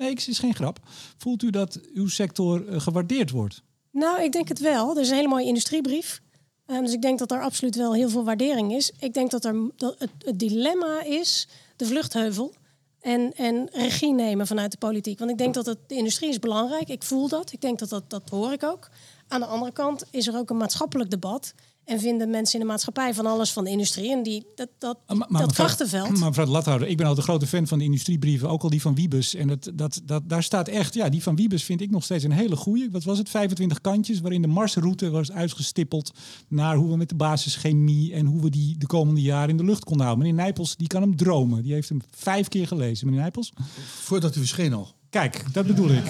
Nee, 0.00 0.10
het 0.10 0.28
is 0.28 0.38
geen 0.38 0.54
grap. 0.54 0.78
Voelt 1.16 1.42
u 1.42 1.50
dat 1.50 1.80
uw 1.94 2.08
sector 2.08 2.68
eh, 2.68 2.80
gewaardeerd 2.80 3.30
wordt? 3.30 3.62
Nou, 3.90 4.22
ik 4.22 4.32
denk 4.32 4.48
het 4.48 4.58
wel. 4.58 4.94
Er 4.94 5.00
is 5.00 5.08
een 5.08 5.16
hele 5.16 5.28
mooie 5.28 5.46
industriebrief. 5.46 6.20
Ehm, 6.66 6.84
dus 6.84 6.92
ik 6.92 7.02
denk 7.02 7.18
dat 7.18 7.30
er 7.30 7.42
absoluut 7.42 7.76
wel 7.76 7.94
heel 7.94 8.08
veel 8.08 8.24
waardering 8.24 8.72
is. 8.72 8.92
Ik 8.98 9.14
denk 9.14 9.30
dat, 9.30 9.44
er, 9.44 9.70
dat 9.76 9.96
het, 9.98 10.38
dilemma 10.38 11.02
is 11.02 11.48
de 11.76 11.86
vluchtheuvel. 11.86 12.54
En, 13.00 13.32
en 13.36 13.68
regie 13.72 14.12
nemen 14.12 14.46
vanuit 14.46 14.70
de 14.70 14.78
politiek. 14.78 15.18
Want 15.18 15.30
ik 15.30 15.38
denk 15.38 15.54
dat 15.54 15.64
de 15.64 15.94
industrie 15.94 16.30
is 16.30 16.38
belangrijk. 16.38 16.88
Ik 16.88 17.02
voel 17.02 17.28
dat. 17.28 17.52
Ik 17.52 17.60
denk 17.60 17.78
dat, 17.78 17.88
dat 17.88 18.10
dat 18.10 18.28
hoor 18.30 18.52
ik 18.52 18.62
ook. 18.62 18.88
Aan 19.28 19.40
de 19.40 19.46
andere 19.46 19.72
kant 19.72 20.04
is 20.10 20.26
er 20.26 20.36
ook 20.36 20.50
een 20.50 20.56
maatschappelijk 20.56 21.10
debat. 21.10 21.54
En 21.90 22.00
vinden 22.00 22.30
mensen 22.30 22.54
in 22.60 22.66
de 22.66 22.70
maatschappij 22.72 23.14
van 23.14 23.26
alles 23.26 23.52
van 23.52 23.64
de 23.64 23.70
industrie. 23.70 24.10
En 24.12 24.22
die, 24.22 24.46
dat, 24.54 24.68
dat, 24.78 24.98
Ah, 25.06 25.16
maar- 25.18 25.26
maar 25.30 25.40
dat 25.40 25.48
mevrouw- 25.48 25.66
krachtenveld. 25.66 26.18
Maar 26.18 26.28
mevrouw 26.28 26.44
de 26.44 26.50
Lathouder, 26.50 26.88
ik 26.88 26.96
ben 26.96 27.06
altijd 27.06 27.26
een 27.26 27.32
grote 27.32 27.46
fan 27.46 27.66
van 27.66 27.78
de 27.78 27.84
industriebrieven. 27.84 28.48
Ook 28.48 28.62
al 28.62 28.70
die 28.70 28.80
van 28.80 28.94
Wiebes. 28.94 29.34
En 29.34 29.48
het, 29.48 29.70
dat, 29.74 30.00
dat, 30.04 30.22
daar 30.28 30.42
staat 30.42 30.68
echt... 30.68 30.94
Ja, 30.94 31.08
die 31.08 31.22
van 31.22 31.36
Wiebes 31.36 31.62
vind 31.64 31.80
ik 31.80 31.90
nog 31.90 32.04
steeds 32.04 32.24
een 32.24 32.32
hele 32.32 32.56
goeie. 32.56 32.90
Wat 32.90 33.04
was 33.04 33.18
het? 33.18 33.28
25 33.28 33.80
kantjes 33.80 34.20
waarin 34.20 34.42
de 34.42 34.48
marsroute 34.48 35.10
was 35.10 35.32
uitgestippeld... 35.32 36.10
naar 36.48 36.76
hoe 36.76 36.90
we 36.90 36.96
met 36.96 37.08
de 37.08 37.14
basischemie... 37.14 38.12
en 38.14 38.26
hoe 38.26 38.42
we 38.42 38.50
die 38.50 38.78
de 38.78 38.86
komende 38.86 39.20
jaren 39.22 39.48
in 39.50 39.56
de 39.56 39.64
lucht 39.64 39.84
konden 39.84 40.06
houden. 40.06 40.26
Meneer 40.26 40.42
Nijpels, 40.44 40.76
die 40.76 40.86
kan 40.86 41.00
hem 41.02 41.16
dromen. 41.16 41.62
Die 41.62 41.72
heeft 41.72 41.88
hem 41.88 42.00
vijf 42.10 42.48
keer 42.48 42.66
gelezen. 42.66 43.06
Meneer 43.06 43.20
Nijpels? 43.22 43.52
Voordat 44.00 44.36
u 44.36 44.38
verscheen 44.38 44.72
al, 44.72 44.88
Kijk, 45.10 45.44
dat 45.52 45.66
bedoel 45.66 45.90
ik. 45.90 46.04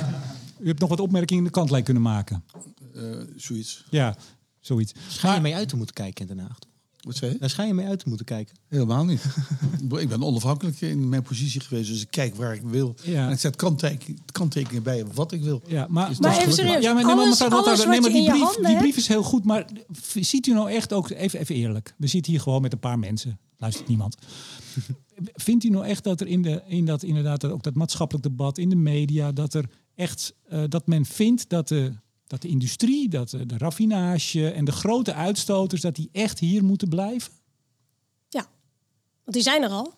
U 0.58 0.66
hebt 0.66 0.80
nog 0.80 0.88
wat 0.88 1.00
opmerkingen 1.00 1.42
in 1.42 1.48
de 1.48 1.54
kantlijn 1.54 1.84
kunnen 1.84 2.02
maken. 2.02 2.44
eh, 2.94 3.02
zoiets. 3.36 3.84
Ja, 3.90 4.16
zoiets. 4.60 4.92
Schijn 5.08 5.34
je 5.34 5.40
mee 5.40 5.54
uit 5.54 5.68
te 5.68 5.76
moeten 5.76 5.94
kijken 5.94 6.28
in 6.28 6.36
Den 6.36 6.44
Haag. 6.46 6.58
Wat 7.00 7.16
zei 7.16 7.32
je? 7.32 7.38
Daar 7.38 7.50
schijn 7.50 7.68
je 7.68 7.74
mee 7.74 7.86
uit 7.86 7.98
te 7.98 8.08
moeten 8.08 8.26
kijken. 8.26 8.56
Helemaal 8.68 9.04
niet. 9.04 9.24
ik 9.98 10.08
ben 10.08 10.22
onafhankelijk 10.22 10.80
in 10.80 11.08
mijn 11.08 11.22
positie 11.22 11.60
geweest, 11.60 11.88
dus 11.88 12.02
ik 12.02 12.10
kijk 12.10 12.34
waar 12.34 12.54
ik 12.54 12.62
wil. 12.62 12.94
Ja. 13.02 13.26
En 13.26 13.32
ik 13.32 13.38
zet 13.38 13.56
kanttekeningen 14.32 14.82
bij 14.82 15.06
wat 15.06 15.32
ik 15.32 15.42
wil. 15.42 15.62
Ja, 15.66 15.86
maar, 15.90 16.10
Is 16.10 16.18
Maar 16.18 16.38
even 16.38 16.52
serieus. 16.52 16.82
Ja, 16.82 17.02
alles, 17.02 17.40
alles 17.40 17.84
die 17.84 18.00
brief, 18.00 18.42
handen 18.42 18.64
die 18.64 18.76
brief 18.76 18.96
is 18.96 19.08
heel 19.08 19.22
goed. 19.22 19.44
Maar 19.44 19.66
ziet 20.14 20.46
u 20.46 20.52
nou 20.52 20.70
echt 20.70 20.92
ook, 20.92 21.10
even, 21.10 21.40
even 21.40 21.54
eerlijk, 21.54 21.94
we 21.96 22.06
zitten 22.06 22.32
hier 22.32 22.40
gewoon 22.40 22.62
met 22.62 22.72
een 22.72 22.78
paar 22.78 22.98
mensen. 22.98 23.38
Luistert 23.56 23.88
niemand. 23.88 24.16
Vindt 25.34 25.64
u 25.64 25.68
nou 25.68 25.86
echt 25.86 26.04
dat 26.04 26.20
er 26.20 26.26
in, 26.26 26.42
de, 26.42 26.62
in 26.66 26.86
dat 26.86 27.02
inderdaad 27.02 27.44
ook 27.44 27.62
dat 27.62 27.74
maatschappelijk 27.74 28.26
debat 28.26 28.58
in 28.58 28.68
de 28.68 28.76
media, 28.76 29.32
dat 29.32 29.54
er 29.54 29.64
echt 29.94 30.34
eh, 30.48 30.62
dat 30.68 30.86
men 30.86 31.04
vindt 31.04 31.48
dat 31.48 31.68
de, 31.68 31.92
dat 32.30 32.42
de 32.42 32.48
industrie, 32.48 33.08
dat 33.08 33.30
de, 33.30 33.46
de 33.46 33.58
raffinage 33.58 34.50
en 34.50 34.64
de 34.64 34.72
grote 34.72 35.14
uitstoters, 35.14 35.80
dat 35.80 35.94
die 35.94 36.08
echt 36.12 36.38
hier 36.38 36.64
moeten 36.64 36.88
blijven? 36.88 37.32
Ja, 38.28 38.46
want 39.24 39.36
die 39.36 39.42
zijn 39.42 39.62
er 39.62 39.70
al. 39.70 39.94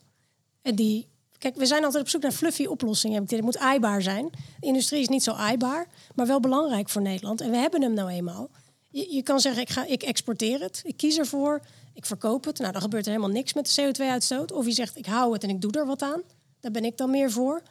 En 0.63 0.75
die, 0.75 1.09
kijk, 1.39 1.57
we 1.57 1.67
zijn 1.67 1.85
altijd 1.85 2.03
op 2.03 2.09
zoek 2.09 2.23
naar 2.23 2.33
fluffy 2.33 2.65
oplossingen. 2.65 3.25
dit. 3.25 3.41
Moet 3.41 3.59
aaibaar 3.59 4.03
zijn. 4.03 4.31
De 4.61 4.67
industrie 4.67 5.01
is 5.01 5.09
niet 5.09 5.23
zo 5.23 5.33
aaibaar, 5.33 5.87
maar 6.15 6.27
wel 6.27 6.41
belangrijk 6.41 6.89
voor 6.89 7.03
Nederland. 7.03 7.41
En 7.41 7.51
we 7.51 7.57
hebben 7.57 7.83
hem 7.83 7.95
nou 7.95 8.09
eenmaal. 8.09 8.51
Je, 8.91 9.15
je 9.15 9.23
kan 9.23 9.41
zeggen, 9.41 9.63
ik, 9.63 9.71
ga, 9.71 9.87
ik 9.87 10.03
exporteer 10.03 10.61
het, 10.61 10.83
ik 10.85 10.97
kies 10.97 11.19
ervoor, 11.19 11.61
ik 11.95 12.07
verkoop 12.07 12.45
het. 12.45 12.59
Nou, 12.59 12.73
dan 12.73 12.83
gebeurt 12.83 13.07
er 13.07 13.13
helemaal 13.13 13.35
niks 13.35 13.53
met 13.53 13.75
de 13.75 13.83
CO2-uitstoot. 13.83 14.53
Of 14.53 14.67
je 14.67 14.73
zegt, 14.73 14.97
ik 14.97 15.07
hou 15.07 15.33
het 15.33 15.43
en 15.43 15.51
ik 15.51 15.61
doe 15.61 15.73
er 15.73 15.87
wat 15.87 16.03
aan. 16.03 16.23
Daar 16.61 16.73
ben 16.73 16.85
ik 16.85 16.97
dan 16.97 17.11
meer 17.11 17.31
voor. 17.31 17.63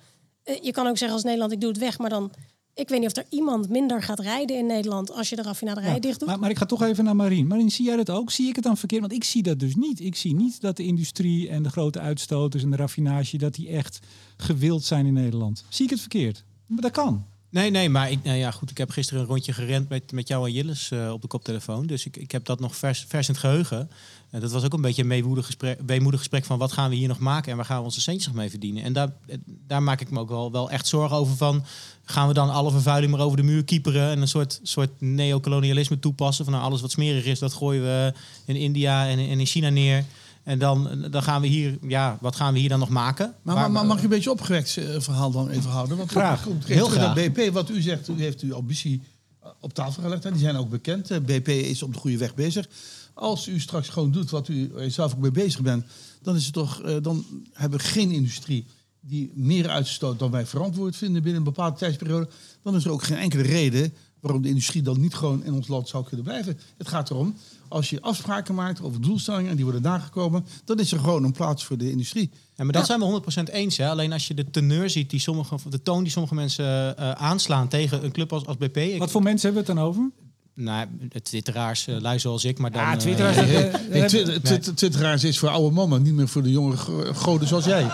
Eh, 0.43 0.63
je 0.63 0.71
kan 0.71 0.87
ook 0.87 0.97
zeggen 0.97 1.17
als 1.17 1.25
Nederland, 1.25 1.51
ik 1.51 1.61
doe 1.61 1.69
het 1.69 1.79
weg, 1.79 1.97
maar 1.97 2.09
dan... 2.09 2.31
Ik 2.73 2.89
weet 2.89 2.99
niet 2.99 3.09
of 3.09 3.15
er 3.15 3.25
iemand 3.29 3.69
minder 3.69 4.03
gaat 4.03 4.19
rijden 4.19 4.57
in 4.57 4.65
Nederland 4.65 5.11
als 5.11 5.29
je 5.29 5.35
de 5.35 5.41
raffinaderij 5.41 5.93
Ja, 5.93 5.99
dicht 5.99 6.19
doet. 6.19 6.27
maar, 6.27 6.39
maar 6.39 6.49
ik 6.49 6.57
ga 6.57 6.65
toch 6.65 6.81
even 6.83 7.03
naar 7.03 7.15
Marien. 7.15 7.47
Marien, 7.47 7.71
zie 7.71 7.85
jij 7.85 7.95
dat 7.95 8.09
ook? 8.09 8.31
Zie 8.31 8.47
ik 8.47 8.55
het 8.55 8.63
dan 8.63 8.77
verkeerd? 8.77 9.01
Want 9.01 9.13
ik 9.13 9.23
zie 9.23 9.43
dat 9.43 9.59
dus 9.59 9.75
niet. 9.75 9.99
Ik 9.99 10.15
zie 10.15 10.35
niet 10.35 10.61
dat 10.61 10.77
de 10.77 10.83
industrie 10.83 11.49
en 11.49 11.63
de 11.63 11.69
grote 11.69 11.99
uitstoters 11.99 12.63
en 12.63 12.69
de 12.69 12.75
raffinage... 12.75 13.37
dat 13.37 13.53
die 13.55 13.67
echt 13.69 13.99
gewild 14.37 14.83
zijn 14.83 15.05
in 15.05 15.13
Nederland. 15.13 15.63
Zie 15.69 15.85
ik 15.85 15.91
het 15.91 15.99
verkeerd? 15.99 16.43
Maar 16.65 16.81
dat 16.81 16.91
kan. 16.91 17.25
Nee, 17.51 17.69
nee, 17.69 17.89
maar 17.89 18.11
ik, 18.11 18.23
nou 18.23 18.37
ja, 18.37 18.51
goed, 18.51 18.69
ik 18.69 18.77
heb 18.77 18.89
gisteren 18.89 19.21
een 19.21 19.27
rondje 19.27 19.53
gerend 19.53 19.89
met, 19.89 20.11
met 20.11 20.27
jou 20.27 20.47
en 20.47 20.53
Jilles 20.53 20.91
eh, 20.91 21.11
op 21.11 21.21
de 21.21 21.27
koptelefoon. 21.27 21.87
Dus 21.87 22.05
ik, 22.05 22.17
ik 22.17 22.31
heb 22.31 22.45
dat 22.45 22.59
nog 22.59 22.75
vers, 22.75 23.05
vers 23.07 23.27
in 23.27 23.33
het 23.33 23.43
geheugen. 23.43 23.89
En 24.29 24.39
dat 24.39 24.51
was 24.51 24.63
ook 24.63 24.73
een 24.73 24.81
beetje 24.81 25.01
een 25.01 25.07
weemoedig 25.07 25.45
gesprek, 25.45 25.79
weemoedig 25.85 26.19
gesprek 26.19 26.45
van 26.45 26.57
wat 26.57 26.71
gaan 26.71 26.89
we 26.89 26.95
hier 26.95 27.07
nog 27.07 27.19
maken 27.19 27.51
en 27.51 27.57
waar 27.57 27.65
gaan 27.65 27.77
we 27.77 27.83
onze 27.83 28.01
centjes 28.01 28.27
nog 28.27 28.35
mee 28.35 28.49
verdienen. 28.49 28.83
En 28.83 28.93
daar, 28.93 29.11
eh, 29.25 29.37
daar 29.67 29.83
maak 29.83 30.01
ik 30.01 30.09
me 30.09 30.19
ook 30.19 30.29
wel, 30.29 30.51
wel 30.51 30.71
echt 30.71 30.87
zorgen 30.87 31.17
over 31.17 31.35
van, 31.35 31.65
gaan 32.05 32.27
we 32.27 32.33
dan 32.33 32.49
alle 32.49 32.71
vervuiling 32.71 33.11
maar 33.11 33.21
over 33.21 33.37
de 33.37 33.43
muur 33.43 33.63
kieperen 33.63 34.09
en 34.09 34.21
een 34.21 34.27
soort, 34.27 34.59
soort 34.63 34.91
neocolonialisme 34.97 35.99
toepassen 35.99 36.45
van 36.45 36.53
nou, 36.53 36.65
alles 36.65 36.81
wat 36.81 36.91
smerig 36.91 37.25
is, 37.25 37.39
dat 37.39 37.53
gooien 37.53 37.83
we 37.83 38.13
in 38.45 38.55
India 38.55 39.07
en, 39.07 39.19
en 39.19 39.39
in 39.39 39.45
China 39.45 39.69
neer. 39.69 40.05
En 40.43 40.59
dan, 40.59 41.05
dan 41.11 41.23
gaan 41.23 41.41
we 41.41 41.47
hier, 41.47 41.77
ja, 41.81 42.17
wat 42.21 42.35
gaan 42.35 42.53
we 42.53 42.59
hier 42.59 42.69
dan 42.69 42.79
nog 42.79 42.89
maken? 42.89 43.35
Maar, 43.41 43.55
maar, 43.55 43.71
maar 43.71 43.85
mag 43.85 43.97
je 43.97 44.03
een 44.03 44.09
beetje 44.09 44.31
opgewekt 44.31 44.77
eh, 44.77 44.85
verhaal 44.97 45.31
dan 45.31 45.49
even 45.49 45.69
houden? 45.69 45.97
Want 45.97 46.09
Graag. 46.09 46.43
Komt 46.43 46.65
Heel 46.65 46.87
graag. 46.87 47.13
BP, 47.13 47.53
wat 47.53 47.69
u 47.69 47.81
zegt, 47.81 48.07
u 48.07 48.21
heeft 48.21 48.41
uw 48.41 48.55
ambitie 48.55 49.01
eh, 49.39 49.49
op 49.59 49.73
tafel 49.73 50.03
gelegd. 50.03 50.25
En 50.25 50.31
die 50.31 50.41
zijn 50.41 50.55
ook 50.55 50.69
bekend. 50.69 51.11
Eh, 51.11 51.19
BP 51.19 51.47
is 51.47 51.83
op 51.83 51.93
de 51.93 51.99
goede 51.99 52.17
weg 52.17 52.35
bezig. 52.35 52.67
Als 53.13 53.47
u 53.47 53.59
straks 53.59 53.89
gewoon 53.89 54.11
doet 54.11 54.29
wat 54.29 54.47
u 54.47 54.71
zelf 54.87 55.13
ook 55.13 55.19
mee 55.19 55.31
bezig 55.31 55.61
bent, 55.61 55.85
dan 56.21 56.35
is 56.35 56.45
het 56.45 56.53
toch, 56.53 56.81
dan 57.01 57.25
hebben 57.53 57.79
we 57.79 57.85
geen 57.85 58.11
industrie 58.11 58.65
die 58.99 59.31
meer 59.35 59.69
uitstoot 59.69 60.19
dan 60.19 60.31
wij 60.31 60.45
verantwoord 60.45 60.95
vinden 60.95 61.21
binnen 61.21 61.39
een 61.41 61.53
bepaalde 61.53 61.77
tijdsperiode. 61.77 62.27
Dan 62.63 62.75
is 62.75 62.85
er 62.85 62.91
ook 62.91 63.03
geen 63.03 63.17
enkele 63.17 63.43
reden 63.43 63.93
waarom 64.19 64.41
de 64.41 64.49
industrie 64.49 64.81
dan 64.81 64.99
niet 64.99 65.13
gewoon 65.13 65.43
in 65.43 65.53
ons 65.53 65.67
land 65.67 65.87
zou 65.87 66.03
kunnen 66.03 66.25
blijven. 66.25 66.59
Het 66.77 66.87
gaat 66.87 67.09
erom, 67.09 67.35
als 67.71 67.89
je 67.89 68.01
afspraken 68.01 68.55
maakt 68.55 68.81
over 68.81 69.01
doelstellingen 69.01 69.49
en 69.49 69.55
die 69.55 69.63
worden 69.63 69.81
nagekomen, 69.81 70.45
dan 70.65 70.79
is 70.79 70.91
er 70.91 70.99
gewoon 70.99 71.23
een 71.23 71.31
plaats 71.31 71.65
voor 71.65 71.77
de 71.77 71.91
industrie. 71.91 72.29
Ja, 72.55 72.63
maar 72.63 72.73
dat 72.73 72.85
zijn 72.85 72.99
we 72.99 73.21
100% 73.49 73.53
eens. 73.53 73.77
Hè? 73.77 73.89
Alleen 73.89 74.11
als 74.13 74.27
je 74.27 74.33
de 74.33 74.49
teneur 74.49 74.89
ziet, 74.89 75.09
die 75.09 75.19
sommige, 75.19 75.53
of 75.53 75.63
de 75.63 75.81
toon 75.81 76.03
die 76.03 76.11
sommige 76.11 76.35
mensen 76.35 76.97
eh, 76.97 77.11
aanslaan 77.11 77.67
tegen 77.67 78.03
een 78.03 78.11
club 78.11 78.33
als, 78.33 78.45
als 78.45 78.57
BP. 78.57 78.77
Ik, 78.77 78.99
Wat 78.99 79.11
voor 79.11 79.23
mensen 79.23 79.53
hebben 79.53 79.65
we 79.65 79.71
het 79.71 79.77
dan 79.79 79.87
over? 79.89 80.09
Nou, 80.53 80.87
het 81.09 81.23
twitteraars, 81.23 81.87
uh, 81.87 81.99
lui 81.99 82.19
zoals 82.19 82.45
ik, 82.45 82.59
maar 82.59 82.71
dan... 82.71 82.81
Ah, 82.81 82.91
eh, 82.91 82.97
twitteraars, 82.97 83.35
ja, 83.51 83.69
eh, 83.89 84.55
Twitteraars 84.75 85.23
is 85.23 85.39
voor 85.39 85.49
oude 85.49 85.75
mannen, 85.75 86.01
niet 86.01 86.13
meer 86.13 86.27
voor 86.27 86.43
de 86.43 86.51
jonge 86.51 86.77
go- 86.77 87.13
goden 87.13 87.47
zoals 87.47 87.65
jij. 87.65 87.87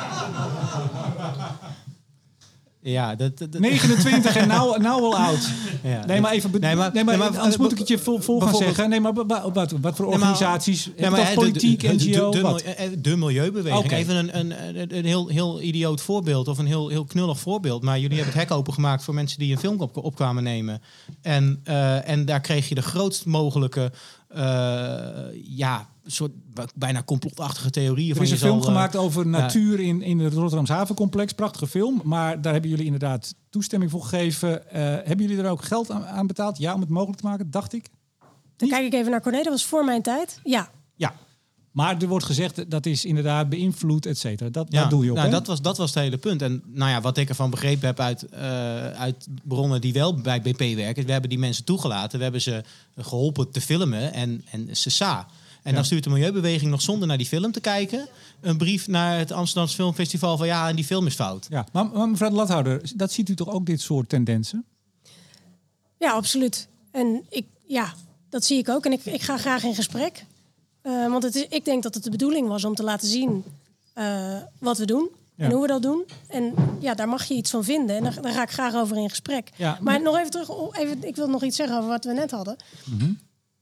Ja, 2.92 3.16
dat, 3.16 3.38
dat, 3.38 3.52
dat- 3.52 3.62
29 3.62 4.36
en 4.36 4.48
nou, 4.48 4.80
nou 4.82 5.02
al 5.04 5.18
oud. 5.18 5.50
ja, 5.84 6.06
Nee, 6.06 6.22
maar 6.22 6.32
even. 6.32 6.52
Nee, 6.52 6.76
maar- 6.76 6.94
nee, 6.94 7.04
maar, 7.04 7.18
nee, 7.18 7.30
maar- 7.30 7.38
anders 7.40 7.58
moet 7.58 7.72
ik 7.72 7.78
het 7.78 7.88
je 7.88 7.98
vol, 7.98 8.20
vol 8.20 8.40
gaan 8.42 8.56
zeggen. 8.56 8.90
Nee, 8.90 9.00
maar 9.00 9.14
wa- 9.14 9.26
wa- 9.26 9.52
wat, 9.52 9.72
wat 9.82 9.96
voor 9.96 10.06
Nee, 10.06 10.14
organisaties? 10.14 10.90
Ja, 10.98 11.10
maar, 11.10 11.32
politiek, 11.34 11.80
de, 11.80 11.96
de, 11.96 12.12
NGO, 12.12 12.32
de, 12.32 12.42
wat? 12.42 12.60
de, 12.60 12.64
eh, 12.64 12.90
de 13.00 13.18
milieubeweging. 13.18 13.92
Even 13.92 14.16
een, 14.16 14.40
een, 14.40 14.80
een, 14.80 14.98
een 14.98 15.06
heel, 15.06 15.28
heel 15.28 15.62
idioot 15.62 16.02
voorbeeld 16.02 16.48
of 16.48 16.58
een 16.58 16.66
heel, 16.66 16.88
heel 16.90 17.06
knullig 17.06 17.40
voorbeeld. 17.40 17.84
Maar 17.84 18.00
jullie 18.00 18.18
hebben 18.18 18.34
het 18.40 18.50
hek 18.50 18.58
opengemaakt 18.58 19.04
voor 19.04 19.14
mensen 19.14 19.40
die 19.40 19.52
een 19.52 19.60
film 19.60 19.82
op, 19.82 19.98
op 19.98 20.16
kwamen 20.16 20.44
nemen. 20.44 20.82
En, 21.22 21.60
eh, 21.64 22.10
en 22.10 22.26
daar 22.26 22.42
kreeg 22.42 22.70
je 22.70 22.76
de 22.76 22.82
grootst 22.82 23.26
mogelijke 23.26 23.92
eh, 24.28 24.44
ja, 25.44 25.88
soort 26.08 26.32
bijna 26.76 27.04
complotachtige 27.04 27.70
theorieën. 27.70 28.10
Er 28.10 28.16
van 28.16 28.26
is 28.26 28.32
een 28.32 28.38
film 28.38 28.52
zal, 28.52 28.62
eh, 28.62 28.68
gemaakt 28.68 28.96
over 28.96 29.28
natuur 29.28 29.80
in, 29.80 30.02
in 30.02 30.20
het 30.20 30.34
Rotterdamse 30.34 30.74
havencomplex. 30.74 31.34
Prachtige 31.34 31.68
film. 31.68 32.02
Maar 32.04 32.42
daar 32.42 32.54
hebben 32.54 32.70
jullie 32.70 32.86
inderdaad 32.86 33.36
toestemming 33.50 33.92
voor 33.92 34.02
gegeven. 34.02 34.72
Eh, 34.72 34.82
hebben 34.82 35.28
jullie 35.28 35.44
er 35.44 35.50
ook 35.50 35.64
geld 35.64 35.92
aan, 35.92 36.06
aan 36.06 36.28
betaald? 36.28 36.58
Ja, 36.58 36.74
om 36.74 36.82
het 36.82 36.90
mogelijk 36.90 37.20
te 37.20 37.26
maken, 37.26 37.52
dacht 37.52 37.74
ik. 37.74 37.90
Dan 38.56 38.70
kijk 38.70 38.86
ik 38.86 38.94
even 38.94 39.12
naar 39.12 39.22
Corné, 39.22 39.38
dat 39.38 39.48
was 39.54 39.66
voor 39.66 39.86
mijn 39.86 40.02
tijd. 40.02 40.40
Ja, 40.44 40.70
Ja. 40.96 41.14
Maar 41.72 42.02
er 42.02 42.08
wordt 42.08 42.26
gezegd 42.26 42.72
dat 42.72 42.86
is 42.86 43.06
inderdaad 43.06 43.50
beïnvloed, 43.50 44.06
et 44.06 44.18
cetera. 44.18 44.50
Dat, 44.50 44.68
Ja, 44.70 44.82
dat 44.82 44.90
doe 44.90 45.04
je 45.04 45.12
op. 45.12 45.18
nou, 45.18 45.30
dat, 45.30 45.48
was, 45.48 45.62
dat 45.62 45.78
was 45.78 45.94
het 45.94 46.04
hele 46.04 46.18
punt. 46.18 46.42
En 46.42 46.62
nou 46.66 46.92
ja, 46.92 47.02
wat 47.02 47.18
ik 47.18 47.30
ervan 47.30 47.50
begrepen 47.50 47.88
heb 47.88 48.00
uit, 48.00 48.24
eh, 48.24 48.42
uit 48.90 49.28
bronnen 49.44 49.82
die 49.82 49.94
wel 49.94 50.16
bij 50.16 50.42
BP 50.42 50.76
werken, 50.76 51.06
we 51.06 51.12
hebben 51.12 51.30
die 51.30 51.40
mensen 51.40 51.64
toegelaten, 51.64 52.18
we 52.18 52.24
hebben 52.24 52.42
ze 52.42 52.64
geholpen 52.96 53.52
te 53.52 53.62
filmen 53.62 54.14
en, 54.14 54.46
en 54.52 54.76
ze 54.76 54.90
sa. 54.90 55.28
En 55.68 55.74
dan 55.76 55.86
stuurt 55.86 56.04
de 56.04 56.10
Milieubeweging 56.10 56.72
nog 56.72 56.82
zonder 56.82 57.08
naar 57.08 57.18
die 57.18 57.26
film 57.28 57.52
te 57.52 57.60
kijken 57.62 58.08
een 58.42 58.58
brief 58.58 58.88
naar 58.88 59.18
het 59.18 59.32
Amsterdamse 59.32 59.76
Filmfestival 59.76 60.38
van 60.38 60.48
ja, 60.48 60.70
en 60.70 60.76
die 60.76 60.86
film 60.86 61.06
is 61.06 61.14
fout. 61.16 61.46
Ja, 61.50 61.66
maar, 61.72 61.86
maar 61.86 62.10
mevrouw 62.10 62.30
de 62.30 62.36
Lathouder, 62.36 62.82
dat 62.96 63.12
ziet 63.12 63.30
u 63.30 63.36
toch 63.36 63.50
ook 63.50 63.66
dit 63.66 63.82
soort 63.82 64.10
tendensen? 64.10 64.66
ja 66.00 66.12
absoluut. 66.12 66.68
En 66.92 67.26
ik, 67.30 67.46
ja, 67.66 67.94
dat 68.30 68.46
zie 68.46 68.58
ik 68.58 68.70
ook. 68.70 68.86
En 68.86 68.92
ik, 68.92 69.06
ik 69.06 69.22
ga 69.22 69.38
graag 69.38 69.64
in 69.64 69.76
gesprek. 69.76 70.26
Eh, 70.82 71.08
want 71.10 71.24
het 71.24 71.36
is, 71.36 71.46
ik 71.50 71.66
denk 71.66 71.84
dat 71.84 71.94
het 71.94 72.04
de 72.04 72.10
bedoeling 72.10 72.48
was 72.48 72.66
om 72.66 72.76
te 72.76 72.84
laten 72.84 73.08
zien 73.08 73.44
eh, 73.94 74.38
wat 74.60 74.78
we 74.78 74.86
doen. 74.86 75.10
Ja. 75.36 75.46
En 75.46 75.52
hoe 75.52 75.62
we 75.62 75.68
dat 75.68 75.82
doen. 75.82 76.06
En 76.28 76.54
ja, 76.80 76.94
daar 76.94 77.08
mag 77.10 77.24
je 77.26 77.34
iets 77.34 77.50
van 77.52 77.64
vinden. 77.64 77.96
En 77.96 78.04
daar, 78.04 78.22
daar 78.22 78.32
ga 78.34 78.42
ik 78.42 78.50
graag 78.52 78.76
over 78.76 78.98
in 78.98 79.10
gesprek. 79.10 79.50
Ja, 79.56 79.72
maar- 79.72 79.84
maar 79.84 80.02
nog 80.02 80.18
even 80.18 80.32
terug. 80.32 80.50
Even, 80.72 81.04
ik 81.08 81.16
wil 81.16 81.30
nog 81.30 81.44
iets 81.44 81.56
zeggen 81.56 81.78
over 81.78 81.90
wat 81.90 82.06
we 82.06 82.14
net 82.14 82.32
hadden. 82.32 82.56
We- 82.86 83.16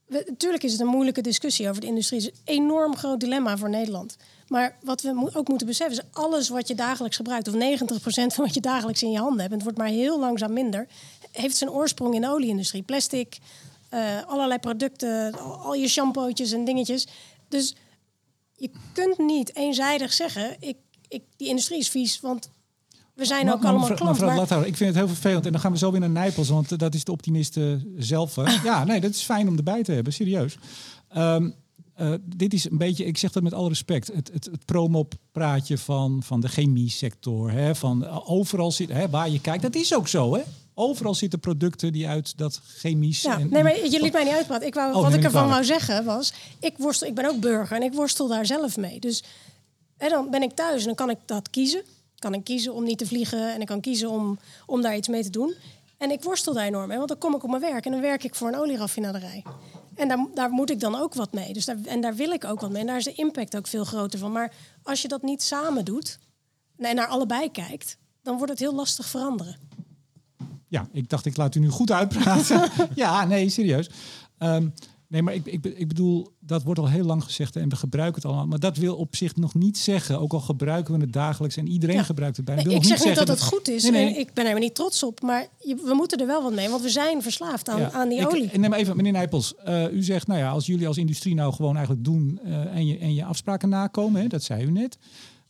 natuurlijk 0.08 0.64
is 0.64 0.72
het 0.72 0.82
een 0.82 0.88
moeilijke 0.88 1.22
discussie 1.22 1.70
over 1.70 1.82
de 1.82 1.88
industrie. 1.88 2.22
Het 2.22 2.32
is 2.32 2.40
een 2.46 2.64
enorm 2.64 2.96
groot 2.96 3.20
dilemma 3.20 3.58
voor 3.58 3.70
Nederland. 3.70 4.18
Maar 4.48 4.78
wat 4.84 5.02
we 5.02 5.30
ook 5.34 5.48
moeten 5.48 5.68
beseffen 5.68 5.98
is... 5.98 6.04
alles 6.12 6.50
wat 6.50 6.68
je 6.68 6.76
dagelijks 6.76 7.16
gebruikt... 7.16 7.48
of 7.48 7.54
90% 7.54 7.58
van 8.06 8.46
wat 8.46 8.54
je 8.54 8.62
dagelijks 8.62 9.04
in 9.04 9.12
je 9.12 9.18
handen 9.18 9.40
hebt... 9.40 9.50
en 9.50 9.56
het 9.56 9.64
wordt 9.64 9.78
maar 9.78 9.88
heel 9.88 10.20
langzaam 10.20 10.54
minder... 10.54 10.88
heeft 11.32 11.58
zijn 11.58 11.72
oorsprong 11.72 12.16
in 12.16 12.22
de 12.22 12.30
olieindustrie. 12.30 12.84
Plastic, 12.84 13.38
eh, 13.90 14.24
allerlei 14.28 14.60
producten, 14.60 15.40
al, 15.40 15.54
al 15.54 15.74
je 15.74 15.88
shampootjes 15.88 16.52
en 16.52 16.66
dingetjes. 16.66 17.08
Dus 17.48 17.76
je 18.56 18.70
kunt 18.94 19.18
niet 19.18 19.56
eenzijdig 19.56 20.14
zeggen... 20.14 20.56
Ik, 20.60 20.78
ik, 21.08 21.24
die 21.38 21.48
industrie 21.48 21.80
is 21.80 21.90
vies, 21.90 22.20
want 22.20 22.50
we 23.16 23.26
zijn 23.26 23.46
Maar- 23.46 23.54
ook 23.54 23.60
maar 23.62 23.70
allemaal 23.70 23.90
mevrouw- 23.90 24.14
klant. 24.14 24.32
mevrouw 24.40 24.58
Maar, 24.60 24.68
ik 24.68 24.78
vind 24.78 24.90
het 24.90 24.98
heel 24.98 25.14
vervelend. 25.14 25.46
En 25.46 25.52
dan 25.52 25.62
gaan 25.62 25.72
we 25.72 25.78
zo 25.78 25.92
weer 25.92 26.00
naar 26.00 26.10
Nijpels, 26.10 26.50
want 26.50 26.72
eh, 26.72 26.78
dat 26.78 26.94
is 26.94 27.04
de 27.04 27.12
optimiste 27.12 27.88
zelf. 27.98 28.36
hè. 28.36 28.44
Ja, 28.64 28.84
nee, 28.84 29.00
dat 29.02 29.12
is 29.12 29.22
fijn 29.22 29.48
om 29.48 29.58
erbij 29.58 29.84
te 29.84 29.92
hebben, 29.92 30.14
serieus. 30.14 30.58
Ehm, 31.10 31.50
eh, 31.94 32.14
dit 32.26 32.54
is 32.54 32.70
een 32.72 32.78
beetje, 32.78 33.06
ik 33.06 33.18
zeg 33.18 33.32
dat 33.32 33.44
met 33.44 33.54
alle 33.54 33.68
respect, 33.70 34.08
het, 34.14 34.30
het, 34.34 34.46
het 34.46 34.66
promo-praatje 34.66 35.78
van, 35.78 36.24
van 36.24 36.40
de 36.42 36.48
chemie-sector. 36.48 37.52
Hè, 37.52 37.76
van 37.76 38.06
eh, 38.06 38.30
overal 38.32 38.72
zit, 38.72 38.90
hè, 38.92 39.10
waar 39.10 39.30
je 39.30 39.42
kijkt, 39.42 39.62
dat 39.64 39.76
is 39.76 39.96
ook 39.96 40.08
zo, 40.08 40.34
hè? 40.36 40.42
Overal 40.78 41.14
zitten 41.16 41.40
producten 41.40 41.94
die 41.94 42.08
uit 42.08 42.38
dat 42.38 42.62
chemisch. 42.78 43.22
ja, 43.22 43.40
en- 43.40 43.50
nee, 43.50 43.64
maar 43.64 43.90
je 43.90 44.00
liet 44.02 44.14
mij 44.14 44.24
niet 44.24 44.34
uitpraten. 44.34 44.68
Ik 44.68 44.74
wou, 44.74 44.96
Oh, 44.96 45.02
wat 45.02 45.14
ik 45.14 45.24
ervan 45.24 45.48
wou 45.48 45.64
zeggen 45.64 46.06
was... 46.06 46.34
Ik, 46.60 46.74
worstel, 46.78 47.08
ik 47.08 47.16
ben 47.16 47.26
ook 47.30 47.40
burger 47.40 47.76
en 47.78 47.84
ik 47.84 47.94
worstel 47.94 48.28
daar 48.28 48.46
zelf 48.46 48.78
mee. 48.78 49.00
Dus 49.00 49.24
en 49.98 50.10
dan 50.10 50.30
ben 50.30 50.42
ik 50.42 50.52
thuis 50.52 50.80
en 50.80 50.86
dan 50.86 50.96
kan 50.96 51.10
ik 51.10 51.18
dat 51.26 51.50
kiezen. 51.50 51.82
Kan 52.26 52.34
ik 52.34 52.44
kiezen 52.44 52.74
om 52.74 52.84
niet 52.84 52.98
te 52.98 53.06
vliegen 53.06 53.54
en 53.54 53.62
ik 53.62 53.68
kan 53.68 53.82
kiezen 53.82 54.10
om, 54.10 54.40
om 54.66 54.82
daar 54.82 54.96
iets 54.96 55.08
mee 55.08 55.24
te 55.24 55.30
doen. 55.30 55.54
En 55.98 56.12
ik 56.12 56.24
worstel 56.24 56.54
daar 56.54 56.66
enorm 56.66 56.88
mee, 56.88 56.98
want 56.98 57.10
dan 57.10 57.18
kom 57.18 57.36
ik 57.36 57.44
op 57.44 57.50
mijn 57.50 57.62
werk 57.62 57.86
en 57.86 57.92
dan 57.92 58.02
werk 58.02 58.24
ik 58.24 58.36
voor 58.36 58.48
een 58.48 58.56
olieraffinaderij. 58.56 59.44
En 59.96 60.08
daar, 60.08 60.26
daar 60.34 60.50
moet 60.50 60.70
ik 60.70 60.80
dan 60.80 60.96
ook 60.96 61.14
wat 61.14 61.34
mee. 61.34 61.54
Dus 61.54 61.66
daar, 61.66 61.78
en 61.86 62.02
daar 62.02 62.16
wil 62.16 62.32
ik 62.32 62.44
ook 62.44 62.60
wat 62.60 62.72
mee. 62.72 62.82
En 62.82 62.88
daar 62.88 62.98
is 62.98 63.04
de 63.04 63.14
impact 63.14 63.58
ook 63.58 63.68
veel 63.68 63.84
groter 63.84 64.20
van. 64.20 64.32
Maar 64.32 64.54
als 64.84 65.02
je 65.02 65.08
dat 65.08 65.22
niet 65.22 65.44
samen 65.44 65.86
doet 65.86 66.20
en 66.78 66.96
naar 66.96 67.08
allebei 67.08 67.52
kijkt, 67.52 67.98
dan 68.22 68.36
wordt 68.36 68.52
het 68.52 68.60
heel 68.60 68.76
lastig 68.76 69.06
veranderen. 69.06 69.58
Ja, 70.68 70.88
ik 70.92 71.10
dacht, 71.10 71.26
ik 71.26 71.38
laat 71.38 71.56
u 71.56 71.60
nu 71.60 71.70
goed 71.70 71.92
uitpraten. 71.92 72.70
ja, 72.96 73.26
nee, 73.26 73.50
serieus. 73.50 73.90
Ehm, 74.38 74.68
nee, 75.08 75.22
maar 75.22 75.34
ik, 75.34 75.46
ik, 75.46 75.66
ik 75.66 75.88
bedoel, 75.88 76.28
dat 76.40 76.64
wordt 76.64 76.80
al 76.80 76.90
heel 76.90 77.06
lang 77.06 77.24
gezegd 77.24 77.56
en 77.56 77.70
we 77.70 77.76
gebruiken 77.76 78.16
het 78.16 78.26
allemaal. 78.26 78.48
Maar 78.48 78.60
dat 78.60 78.78
wil 78.78 78.96
op 78.96 79.16
zich 79.16 79.36
nog 79.36 79.54
niet 79.54 79.78
zeggen, 79.78 80.20
ook 80.20 80.34
al 80.34 80.40
gebruiken 80.40 80.94
we 80.94 81.00
het 81.02 81.14
dagelijks 81.14 81.58
en 81.58 81.68
iedereen 81.68 81.96
Ja. 81.96 82.04
gebruikt 82.04 82.36
het 82.38 82.46
bijna. 82.46 82.64
Nee, 82.64 82.76
ik 82.76 82.84
zeg 82.84 83.06
niet 83.06 83.16
dat 83.16 83.28
het 83.28 83.42
goed 83.42 83.68
is. 83.68 83.84
Nee, 83.84 83.92
nee. 83.92 84.14
En 84.14 84.20
ik 84.20 84.34
ben 84.34 84.46
er 84.46 84.60
niet 84.60 84.76
trots 84.76 85.04
op. 85.04 85.22
Maar 85.22 85.48
je- 85.60 85.76
we 85.76 85.94
moeten 85.94 86.18
er 86.20 86.28
wel 86.28 86.44
wat 86.44 86.54
mee. 86.54 86.70
Want 86.70 86.82
we 86.82 86.90
zijn 86.90 87.22
verslaafd 87.22 87.70
aan, 87.70 87.80
Ja. 87.80 87.92
aan 87.92 88.10
die 88.10 88.28
olie. 88.28 88.50
neem 88.58 88.74
even, 88.74 88.96
meneer 88.96 89.12
Nijpels, 89.12 89.56
eh, 89.56 89.92
u 89.94 90.04
zegt, 90.04 90.28
nou 90.28 90.40
ja, 90.40 90.50
als 90.50 90.66
jullie 90.66 90.88
als 90.88 90.98
industrie 90.98 91.36
nou 91.36 91.54
gewoon 91.54 91.74
eigenlijk 91.76 92.06
doen 92.06 92.40
eh, 92.44 92.76
en, 92.76 92.86
je, 92.88 92.98
en 92.98 93.14
je 93.14 93.26
afspraken 93.26 93.70
nakomen, 93.70 94.22
hè, 94.22 94.28
dat 94.28 94.44
zei 94.44 94.64
u 94.66 94.72
net. 94.72 94.98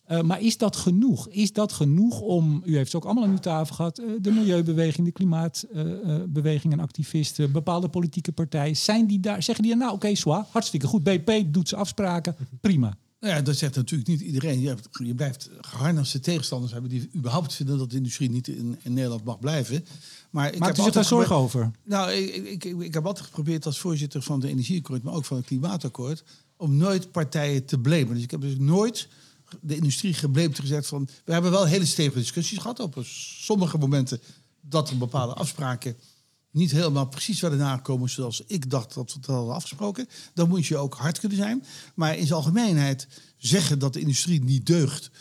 Eh, 0.06 0.22
maar 0.22 0.42
is 0.42 0.58
dat 0.58 0.76
genoeg? 0.76 1.30
Is 1.30 1.54
dat 1.54 1.74
genoeg 1.74 2.20
om, 2.20 2.62
u 2.66 2.76
heeft 2.76 2.92
ze 2.92 2.98
ook 2.98 3.06
allemaal 3.06 3.24
aan 3.24 3.30
uw 3.30 3.38
tafel 3.38 3.76
gehad, 3.76 3.98
eh, 3.98 4.06
de 4.22 4.32
milieubeweging, 4.32 5.06
de 5.06 5.14
klimaatbeweging 5.14 6.74
en 6.74 6.80
activisten, 6.80 7.52
bepaalde 7.52 7.90
politieke 7.90 8.32
partijen, 8.32 8.78
zijn 8.78 9.08
die 9.08 9.20
daar, 9.20 9.44
zeggen 9.44 9.64
die 9.64 9.74
dan, 9.74 9.82
nou 9.82 9.94
oké, 9.94 10.16
zwaar, 10.16 10.46
hartstikke 10.50 10.88
goed, 10.88 11.04
BP 11.04 11.54
doet 11.54 11.70
ze 11.70 11.76
afspraken, 11.76 12.36
prima. 12.62 12.98
Nou 13.20 13.38
ja, 13.38 13.42
dat 13.42 13.56
zegt 13.56 13.76
natuurlijk 13.76 14.10
niet 14.10 14.22
iedereen. 14.22 14.60
Je, 14.60 14.68
hebt, 14.68 14.90
je 14.92 15.16
blijft 15.16 15.50
geharnaste 15.62 16.20
tegenstanders 16.20 16.72
hebben 16.72 16.90
die 16.90 17.10
überhaupt 17.16 17.54
vinden 17.54 17.78
dat 17.78 17.90
de 17.90 17.96
industrie 17.96 18.30
niet 18.30 18.48
in, 18.48 18.78
in 18.82 18.94
Nederland 18.94 19.24
mag 19.24 19.40
blijven. 19.40 19.86
Maar 20.30 20.54
ik 20.54 20.60
Maakt 20.60 20.72
heb 20.72 20.80
u 20.80 20.84
zich 20.84 20.94
daar 20.94 21.06
zorgen 21.06 21.36
over? 21.36 21.72
Nou, 21.84 22.12
ik, 22.12 22.36
ik, 22.36 22.64
ik, 22.64 22.82
ik 22.82 22.94
heb 22.94 23.06
altijd 23.06 23.26
geprobeerd 23.26 23.66
als 23.66 23.80
voorzitter 23.80 24.22
van 24.22 24.40
de 24.40 24.48
Energieakkoord, 24.48 25.04
maar 25.04 25.14
ook 25.14 25.26
van 25.26 25.38
het 25.38 25.46
Klimaatakkoord, 25.46 26.24
om 26.58 26.78
nooit 26.78 27.12
partijen 27.12 27.66
te 27.66 27.80
blamen. 27.80 28.14
Dus 28.14 28.24
ik 28.24 28.32
heb 28.32 28.42
dus 28.42 28.58
nooit 28.58 29.08
de 29.62 29.76
industrie 29.76 30.14
geblamed 30.14 30.60
gezegd 30.60 30.88
van. 30.88 31.08
We 31.26 31.34
hebben 31.34 31.52
wel 31.52 31.66
hele 31.66 31.86
stevige 31.86 32.20
discussies 32.20 32.58
gehad 32.58 32.80
op 32.80 33.00
sommige 33.42 33.78
momenten 33.78 34.20
dat 34.62 34.90
er 34.90 34.98
bepaalde 34.98 35.34
afspraken 35.34 35.96
niet 36.56 36.72
helemaal 36.72 37.08
precies 37.08 37.40
werden 37.40 37.60
nagekomen 37.60 38.10
zoals 38.10 38.44
ik 38.48 38.70
dacht 38.70 38.94
dat 38.94 39.14
we 39.14 39.18
het 39.20 39.26
hadden 39.26 39.56
afgesproken. 39.56 40.08
Dan 40.34 40.50
moet 40.50 40.66
je 40.66 40.78
ook 40.78 40.94
hard 40.94 41.20
kunnen 41.20 41.38
zijn. 41.38 41.66
Maar 41.96 42.18
in 42.18 42.26
zijn 42.26 42.40
algemeenheid 42.40 43.08
zeggen 43.38 43.80
dat 43.80 43.94
de 43.94 44.00
industrie 44.00 44.44
niet 44.44 44.66
deugt, 44.66 45.12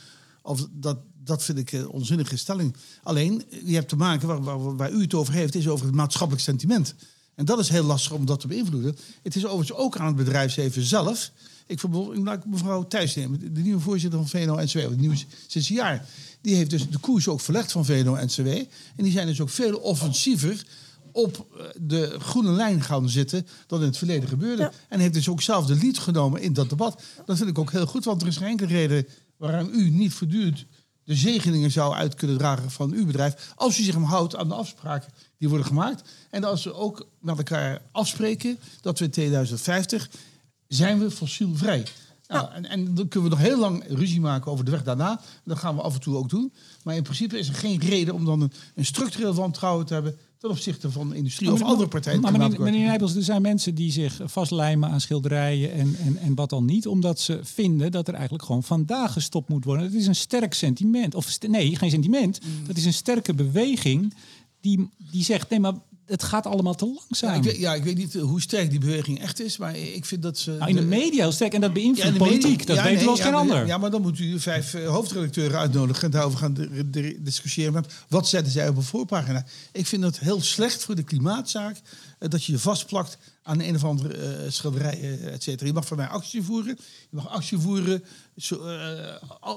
of 0.42 0.66
dat, 0.70 0.98
dat 1.24 1.42
vind 1.44 1.58
ik 1.58 1.72
een 1.72 1.88
onzinnige 1.88 2.36
stelling. 2.36 2.76
Alleen, 3.02 3.44
je 3.64 3.74
hebt 3.74 3.88
te 3.88 3.96
maken, 3.96 4.28
waar, 4.28 4.42
waar, 4.42 4.76
waar 4.76 4.90
u 4.90 5.00
het 5.00 5.14
over 5.14 5.34
heeft, 5.34 5.54
is 5.54 5.68
over 5.68 5.86
het 5.86 5.94
maatschappelijk 5.94 6.44
sentiment. 6.44 6.94
En 7.34 7.44
dat 7.44 7.58
is 7.58 7.68
heel 7.68 7.84
lastig 7.84 8.12
om 8.12 8.26
dat 8.26 8.40
te 8.40 8.46
beïnvloeden. 8.46 8.96
Het 9.22 9.36
is 9.36 9.46
overigens 9.46 9.78
ook 9.78 9.96
aan 9.96 10.06
het 10.06 10.16
bedrijfsleven 10.16 10.82
zelf. 10.82 11.30
Ik 11.66 11.82
laat 12.14 12.46
mevrouw 12.46 12.86
Thijs 12.86 13.14
nemen, 13.14 13.54
de 13.54 13.60
nieuwe 13.60 13.80
voorzitter 13.80 14.18
van 14.18 14.28
VNO-NCW, 14.28 14.78
de 14.78 14.96
nieuwe 14.96 15.16
sinds 15.46 15.68
een 15.68 15.74
jaar. 15.74 16.06
Die 16.40 16.54
heeft 16.54 16.70
dus 16.70 16.88
de 16.90 16.98
koers 16.98 17.28
ook 17.28 17.40
verlegd 17.40 17.72
van 17.72 17.84
VNO-NCW. 17.84 18.46
En 18.46 18.68
die 18.96 19.12
zijn 19.12 19.26
dus 19.26 19.40
ook 19.40 19.50
veel 19.50 19.76
offensiever 19.76 20.66
op 21.12 21.46
eh, 21.58 21.66
de 21.80 22.16
groene 22.18 22.50
lijn 22.50 22.82
gaan 22.82 23.08
zitten 23.08 23.46
dan 23.66 23.80
in 23.80 23.86
het 23.86 23.96
verleden 23.96 24.28
gebeurde. 24.28 24.62
Ja. 24.62 24.72
En 24.88 25.00
heeft 25.00 25.14
dus 25.14 25.28
ook 25.28 25.42
zelf 25.42 25.66
de 25.66 25.76
lead 25.76 25.98
genomen 25.98 26.40
in 26.40 26.52
dat 26.52 26.68
debat. 26.68 27.02
Dat 27.26 27.36
vind 27.36 27.48
ik 27.48 27.58
ook 27.58 27.70
heel 27.70 27.86
goed, 27.86 28.04
want 28.04 28.22
er 28.22 28.28
is 28.28 28.36
geen 28.36 28.48
enkele 28.48 28.68
reden 28.68 29.06
waarom 29.36 29.68
u 29.72 29.90
niet 29.90 30.12
voortdurend 30.12 30.66
de 31.04 31.14
zegeningen 31.14 31.70
zou 31.70 31.94
uit 31.94 32.14
kunnen 32.14 32.38
dragen 32.38 32.70
van 32.70 32.92
uw 32.92 33.06
bedrijf. 33.06 33.52
Als 33.56 33.78
u 33.78 33.82
zich 33.82 33.94
hem 33.94 34.02
houdt 34.02 34.36
aan 34.36 34.48
de 34.48 34.54
afspraken 34.54 35.12
die 35.38 35.48
worden 35.48 35.66
gemaakt. 35.66 36.10
En 36.30 36.44
als 36.44 36.64
we 36.64 36.74
ook 36.74 37.06
met 37.20 37.38
elkaar 37.38 37.82
afspreken 37.92 38.58
dat 38.80 38.98
we 38.98 39.04
in 39.04 39.10
2050 39.10 40.10
zijn 40.74 40.98
we 40.98 41.10
fossielvrij. 41.10 41.86
Nou, 42.28 42.52
en, 42.52 42.68
en 42.68 42.94
dan 42.94 43.08
kunnen 43.08 43.30
we 43.30 43.36
nog 43.36 43.44
heel 43.44 43.58
lang 43.58 43.84
ruzie 43.88 44.20
maken 44.20 44.52
over 44.52 44.64
de 44.64 44.70
weg 44.70 44.82
daarna. 44.82 45.20
Dat 45.44 45.58
gaan 45.58 45.76
we 45.76 45.82
af 45.82 45.94
en 45.94 46.00
toe 46.00 46.16
ook 46.16 46.28
doen. 46.28 46.52
Maar 46.82 46.96
in 46.96 47.02
principe 47.02 47.38
is 47.38 47.48
er 47.48 47.54
geen 47.54 47.80
reden 47.80 48.14
om 48.14 48.24
dan 48.24 48.40
een, 48.40 48.52
een 48.74 48.84
structureel 48.84 49.34
wantrouwen 49.34 49.86
te 49.86 49.94
hebben 49.94 50.16
ten 50.38 50.50
opzichte 50.50 50.90
van 50.90 51.08
de 51.08 51.16
industrie 51.16 51.52
of 51.52 51.62
andere 51.62 51.88
partijen. 51.88 52.20
Maar 52.20 52.32
meneer, 52.38 52.86
Nijpels, 52.86 53.14
er 53.14 53.22
zijn 53.22 53.42
mensen 53.42 53.74
die 53.74 53.92
zich 53.92 54.20
vastlijmen 54.24 54.90
aan 54.90 55.00
schilderijen 55.00 55.72
en, 55.72 55.96
en, 55.96 56.16
en 56.16 56.34
wat 56.34 56.50
dan 56.50 56.64
niet, 56.64 56.86
omdat 56.86 57.20
ze 57.20 57.40
vinden 57.42 57.90
dat 57.90 58.08
er 58.08 58.14
eigenlijk 58.14 58.44
gewoon 58.44 58.62
vandaag 58.62 59.12
gestopt 59.12 59.48
moet 59.48 59.64
worden. 59.64 59.84
Het 59.84 59.94
is 59.94 60.06
een 60.06 60.14
sterk 60.14 60.54
sentiment. 60.54 61.14
Of 61.14 61.28
st- 61.28 61.48
nee, 61.48 61.76
geen 61.76 61.90
sentiment. 61.90 62.40
Mm. 62.42 62.66
Dat 62.66 62.76
is 62.76 62.84
een 62.84 62.92
sterke 62.92 63.34
beweging 63.34 64.14
die, 64.60 64.90
die 65.10 65.24
zegt: 65.24 65.50
nee, 65.50 65.60
maar 65.60 65.74
het 66.06 66.22
gaat 66.22 66.46
allemaal 66.46 66.74
te 66.74 66.84
langzaam. 66.84 67.30
Ja, 67.30 67.36
ik 67.36 67.42
weet, 67.42 67.56
ja, 67.56 67.74
ik 67.74 67.84
weet 67.84 67.96
niet 67.96 68.14
eh, 68.14 68.22
hoe 68.22 68.40
sterk 68.40 68.70
die 68.70 68.78
beweging 68.78 69.20
echt 69.20 69.40
is, 69.40 69.56
maar 69.56 69.76
ik 69.76 70.04
vind 70.04 70.22
dat 70.22 70.38
ze... 70.38 70.50
nou, 70.50 70.70
in 70.70 70.76
de 70.76 70.82
media 70.82 71.22
heel 71.22 71.32
sterk 71.32 71.54
en 71.54 71.60
dat 71.60 71.72
beïnvloedt 71.72 72.06
Ja, 72.06 72.12
de 72.12 72.18
politiek. 72.18 72.42
media- 72.58 72.66
dat 72.66 72.76
ja, 72.76 72.82
weten 72.82 72.94
we 72.98 73.00
nee, 73.00 73.08
als 73.08 73.18
ja, 73.18 73.24
geen 73.24 73.32
maar- 73.32 73.40
ander. 73.42 73.66
Ja, 73.66 73.78
maar 73.78 73.90
dan 73.90 74.02
moet 74.02 74.18
u 74.18 74.40
vijf 74.40 74.74
eh, 74.74 74.88
hoofdredacteuren 74.88 75.58
uitnodigen 75.58 76.02
en 76.04 76.10
daarover 76.10 76.38
gaan 76.38 76.54
de- 76.54 76.90
de- 76.90 77.16
discussiëren. 77.20 77.72
Met 77.72 77.92
wat 78.08 78.28
zetten 78.28 78.52
zij 78.52 78.68
op 78.68 78.76
een 78.76 78.82
voorpagina? 78.82 79.44
Ik 79.72 79.86
vind 79.86 80.02
het 80.02 80.18
heel 80.18 80.40
slecht 80.40 80.84
voor 80.84 80.94
de 80.94 81.02
klimaatzaak 81.02 81.76
eh, 82.18 82.28
dat 82.28 82.44
je 82.44 82.52
je 82.52 82.58
vastplakt 82.58 83.18
aan 83.42 83.60
een 83.60 83.74
of 83.74 83.84
andere 83.84 84.14
eh, 84.16 84.50
schilderij, 84.50 85.18
et 85.24 85.42
cetera. 85.42 85.66
Je 85.66 85.72
mag 85.74 85.86
van 85.86 85.96
mij 85.96 86.06
actie 86.06 86.42
voeren. 86.42 86.76
Je 87.10 87.16
mag 87.16 87.28
actie 87.28 87.58
voeren 87.58 88.04
zo, 88.36 88.60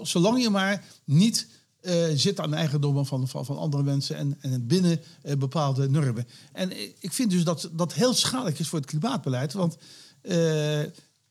zolang 0.04 0.42
je 0.42 0.50
maar 0.50 0.84
niet 1.06 1.48
eh, 1.88 2.16
zit 2.16 2.40
aan 2.40 2.50
de 2.50 2.56
eigendommen 2.56 3.06
van, 3.06 3.28
van, 3.28 3.46
van 3.46 3.58
andere 3.58 3.84
mensen 3.84 4.16
en, 4.16 4.38
en 4.42 4.68
binnen 4.68 5.02
eh, 5.22 5.36
bepaalde 5.36 5.90
normen. 5.90 6.28
En 6.54 6.72
ik 7.00 7.14
vind 7.14 7.32
dus 7.32 7.44
dat 7.44 7.70
dat 7.72 7.94
heel 7.94 8.14
schadelijk 8.14 8.60
is 8.60 8.68
voor 8.68 8.80
het 8.80 8.88
klimaatbeleid. 8.88 9.54
Want 9.54 9.78
eh, 10.22 10.82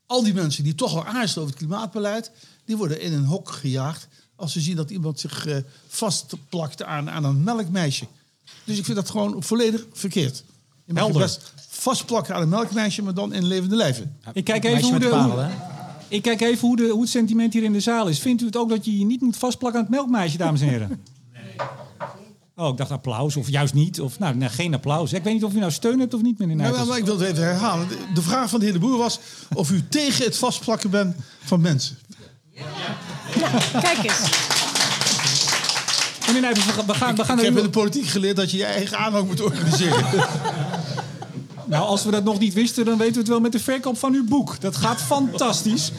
Al 0.07 0.23
die 0.23 0.35
mensen 0.35 0.65
die 0.65 0.75
toch 0.75 0.95
al 0.95 1.05
aarzelen 1.05 1.45
over 1.45 1.57
het 1.57 1.67
klimaatbeleid, 1.67 2.31
die 2.65 2.77
worden 2.77 3.01
in 3.01 3.13
een 3.13 3.25
hok 3.25 3.51
gejaagd 3.51 4.09
als 4.37 4.53
ze 4.53 4.61
zien 4.61 4.77
dat 4.77 4.91
iemand 4.91 5.21
zich 5.21 5.47
eh, 5.47 5.57
vastplakt 5.89 6.83
aan, 6.83 7.11
aan 7.11 7.25
een 7.25 7.45
melkmeisje. 7.45 8.07
Dus 8.65 8.79
ik 8.79 8.85
vind 8.85 8.97
dat 8.97 9.11
gewoon 9.11 9.43
volledig 9.43 9.87
verkeerd. 9.93 10.45
Je 10.85 10.93
mag 10.93 11.03
je 11.03 11.11
Helder. 11.11 11.21
best 11.21 11.53
vastplakken 11.69 12.35
aan 12.35 12.43
een 12.43 12.49
melkmeisje, 12.49 13.03
maar 13.03 13.15
dan 13.15 13.33
in 13.33 13.45
levende 13.45 13.77
lijven. 13.77 14.17
Ik 14.33 14.45
kijk 14.45 14.65
even, 14.65 14.83
hoe, 14.83 14.99
de, 14.99 15.07
hè? 15.07 15.76
Ik 16.09 16.23
kijk 16.23 16.41
even 16.41 16.69
hoe, 16.69 16.77
de, 16.77 16.89
hoe 16.89 17.01
het 17.01 17.11
sentiment 17.11 17.53
hier 17.53 17.63
in 17.63 17.73
de 17.73 17.81
zaal 17.81 18.09
is. 18.09 18.19
Vindt 18.19 18.43
u 18.43 18.47
het 18.47 18.57
ook 18.57 18.69
dat 18.69 18.85
je 18.85 18.99
je 18.99 19.05
niet 19.05 19.21
moet 19.21 19.37
vastplakken 19.37 19.81
aan 19.81 19.87
het 19.87 19.95
melkmeisje, 19.95 20.37
dames 20.37 20.61
en 20.61 20.69
heren? 20.69 21.03
Oh, 22.57 22.69
ik 22.69 22.77
dacht 22.77 22.91
applaus 22.91 23.37
of 23.37 23.49
juist 23.49 23.75
niet. 23.75 24.01
Of, 24.01 24.19
nou, 24.19 24.35
nee, 24.35 24.49
geen 24.49 24.75
applaus. 24.75 25.13
Ik 25.13 25.23
weet 25.23 25.33
niet 25.33 25.45
of 25.45 25.55
u 25.55 25.59
nou 25.59 25.71
steun 25.73 25.99
hebt 26.01 26.15
of 26.15 26.23
niet, 26.23 26.39
meneer 26.39 26.57
Nou, 26.57 26.69
Nijpels. 26.69 26.89
maar 26.89 26.99
ik 26.99 27.05
wil 27.05 27.19
het 27.19 27.29
even 27.31 27.43
herhalen. 27.45 27.89
De- 28.15 28.23
vraag 28.23 28.51
van 28.51 28.59
de 28.59 28.65
heer 28.65 28.75
De 28.75 28.81
Boer 28.81 28.99
was 28.99 29.19
of 29.55 29.71
u 29.71 29.85
tegen 29.89 30.25
het 30.25 30.37
vastplakken 30.37 30.91
bent 30.91 31.17
van 31.45 31.61
mensen. 31.61 31.97
Kijk 33.81 33.99
eens. 34.03 34.21
Meneer 36.27 36.41
Nijpels, 36.41 36.65
we 36.65 36.73
gaan, 36.73 36.87
we 36.87 37.25
gaan, 37.25 37.39
Ik 37.39 37.45
heb 37.45 37.57
in 37.57 37.63
de 37.63 37.71
politiek 37.71 38.07
geleerd 38.07 38.37
dat 38.37 38.51
je 38.51 38.57
je 38.57 38.65
eigen 38.65 38.99
aanhang 38.99 39.27
moet 39.27 39.41
organiseren. 39.41 40.05
Nou, 41.67 41.85
als 41.85 42.05
we 42.05 42.11
dat 42.11 42.25
nog 42.25 42.39
niet 42.39 42.55
wisten, 42.55 42.85
dan 42.85 42.97
weten 42.99 43.13
we 43.15 43.19
het 43.21 43.29
wel 43.29 43.41
met 43.41 43.53
de 43.53 43.59
verkoop 43.61 43.99
van 43.99 44.15
uw 44.15 44.25
boek. 44.25 44.61
Dat 44.61 44.77
gaat 44.77 45.03
fantastisch. 45.03 45.93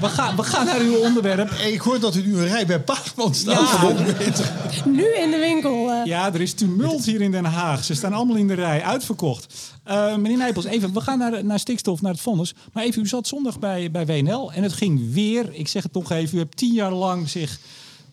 We 0.00 0.06
gaan, 0.08 0.36
we 0.36 0.42
gaan 0.42 0.66
naar 0.66 0.80
uw 0.80 0.96
onderwerp. 0.96 1.50
Ik 1.50 1.80
hoor 1.80 2.00
dat 2.00 2.14
u 2.16 2.26
nu 2.26 2.36
een 2.38 2.46
rij 2.48 2.66
bij 2.66 2.80
Paagman 2.80 3.34
staat. 3.34 3.60
Ja. 3.60 3.66
van 3.66 3.80
100 3.96 4.18
meter. 4.18 4.52
Nu 4.84 5.04
in 5.14 5.30
de 5.30 5.38
winkel. 5.38 5.90
eh. 5.92 6.04
Ja, 6.04 6.32
er 6.34 6.40
is 6.40 6.52
tumult 6.52 7.04
hier 7.04 7.20
in 7.20 7.30
Den 7.30 7.44
Haag. 7.44 7.84
Ze 7.84 7.94
staan 7.94 8.12
allemaal 8.12 8.36
in 8.36 8.46
de 8.46 8.54
rij, 8.54 8.82
uitverkocht. 8.82 9.54
Eh, 9.84 10.16
meneer 10.16 10.36
Nijpels, 10.38 10.64
even, 10.64 10.92
we 10.94 11.00
gaan 11.00 11.18
naar, 11.18 11.44
naar 11.44 11.58
stikstof, 11.58 12.00
naar 12.02 12.12
het 12.12 12.20
vonnis. 12.20 12.54
Maar 12.72 12.84
even, 12.84 13.02
u 13.02 13.06
zat 13.06 13.26
zondag 13.26 13.58
bij, 13.58 13.90
bij 13.90 14.06
WNL 14.06 14.52
en 14.52 14.62
het 14.62 14.72
ging 14.72 15.12
weer, 15.12 15.48
ik 15.52 15.68
zeg 15.68 15.82
het 15.82 15.92
toch 15.92 16.10
even, 16.12 16.36
u 16.36 16.40
hebt 16.40 16.56
tien 16.56 16.72
jaar 16.72 16.92
lang 16.92 17.28
zich 17.28 17.58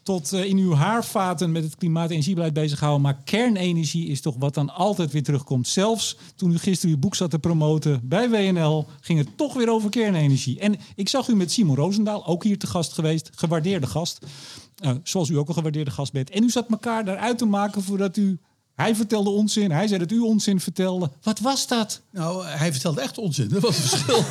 tot 0.07 0.33
eh, 0.33 0.43
in 0.43 0.57
uw 0.57 0.73
haarvaten 0.73 1.51
met 1.51 1.63
het 1.63 1.75
klimaat- 1.75 2.05
en 2.05 2.11
energiebeleid 2.11 2.53
bezig 2.53 2.77
gehouden. 2.77 3.05
Maar 3.05 3.23
kernenergie 3.23 4.07
is 4.07 4.21
toch 4.21 4.35
wat 4.39 4.53
dan 4.53 4.73
altijd 4.73 5.11
weer 5.11 5.23
terugkomt. 5.23 5.67
Zelfs 5.67 6.17
toen 6.35 6.51
u 6.51 6.57
gisteren 6.57 6.95
uw 6.95 7.01
boek 7.01 7.15
zat 7.15 7.29
te 7.29 7.39
promoten 7.39 8.01
bij 8.03 8.29
WNL, 8.29 8.85
ging 9.01 9.19
het 9.19 9.37
toch 9.37 9.53
weer 9.53 9.69
over 9.69 9.89
kernenergie. 9.89 10.59
En 10.59 10.75
ik 10.95 11.09
zag 11.09 11.27
u 11.27 11.35
met 11.35 11.51
Simon 11.51 11.75
Roosendaal, 11.75 12.25
ook 12.25 12.43
hier 12.43 12.59
te 12.59 12.67
gast 12.67 12.93
geweest, 12.93 13.29
gewaardeerde 13.35 13.87
gast. 13.87 14.25
Eh, 14.77 14.91
zoals 15.03 15.29
u 15.29 15.37
ook 15.37 15.47
een 15.47 15.53
gewaardeerde 15.53 15.91
gast 15.91 16.11
bent. 16.11 16.29
En 16.29 16.43
u 16.43 16.49
zat 16.49 16.69
elkaar 16.69 17.05
daaruit 17.05 17.37
te 17.37 17.45
maken 17.45 17.83
voordat 17.83 18.17
u... 18.17 18.39
Hij 18.77 18.95
vertelde 18.95 19.29
onzin, 19.29 19.71
hij 19.71 19.87
zei 19.87 19.99
dat 19.99 20.11
u 20.11 20.19
onzin 20.19 20.59
vertelde. 20.59 21.11
Wat 21.21 21.39
was 21.39 21.67
dat? 21.67 22.01
Nou, 22.11 22.45
hij 22.45 22.71
vertelde 22.71 23.01
echt 23.01 23.17
onzin. 23.17 23.47
Dat 23.47 23.61
was 23.61 23.77
het 23.77 23.89
verschil. 23.89 24.23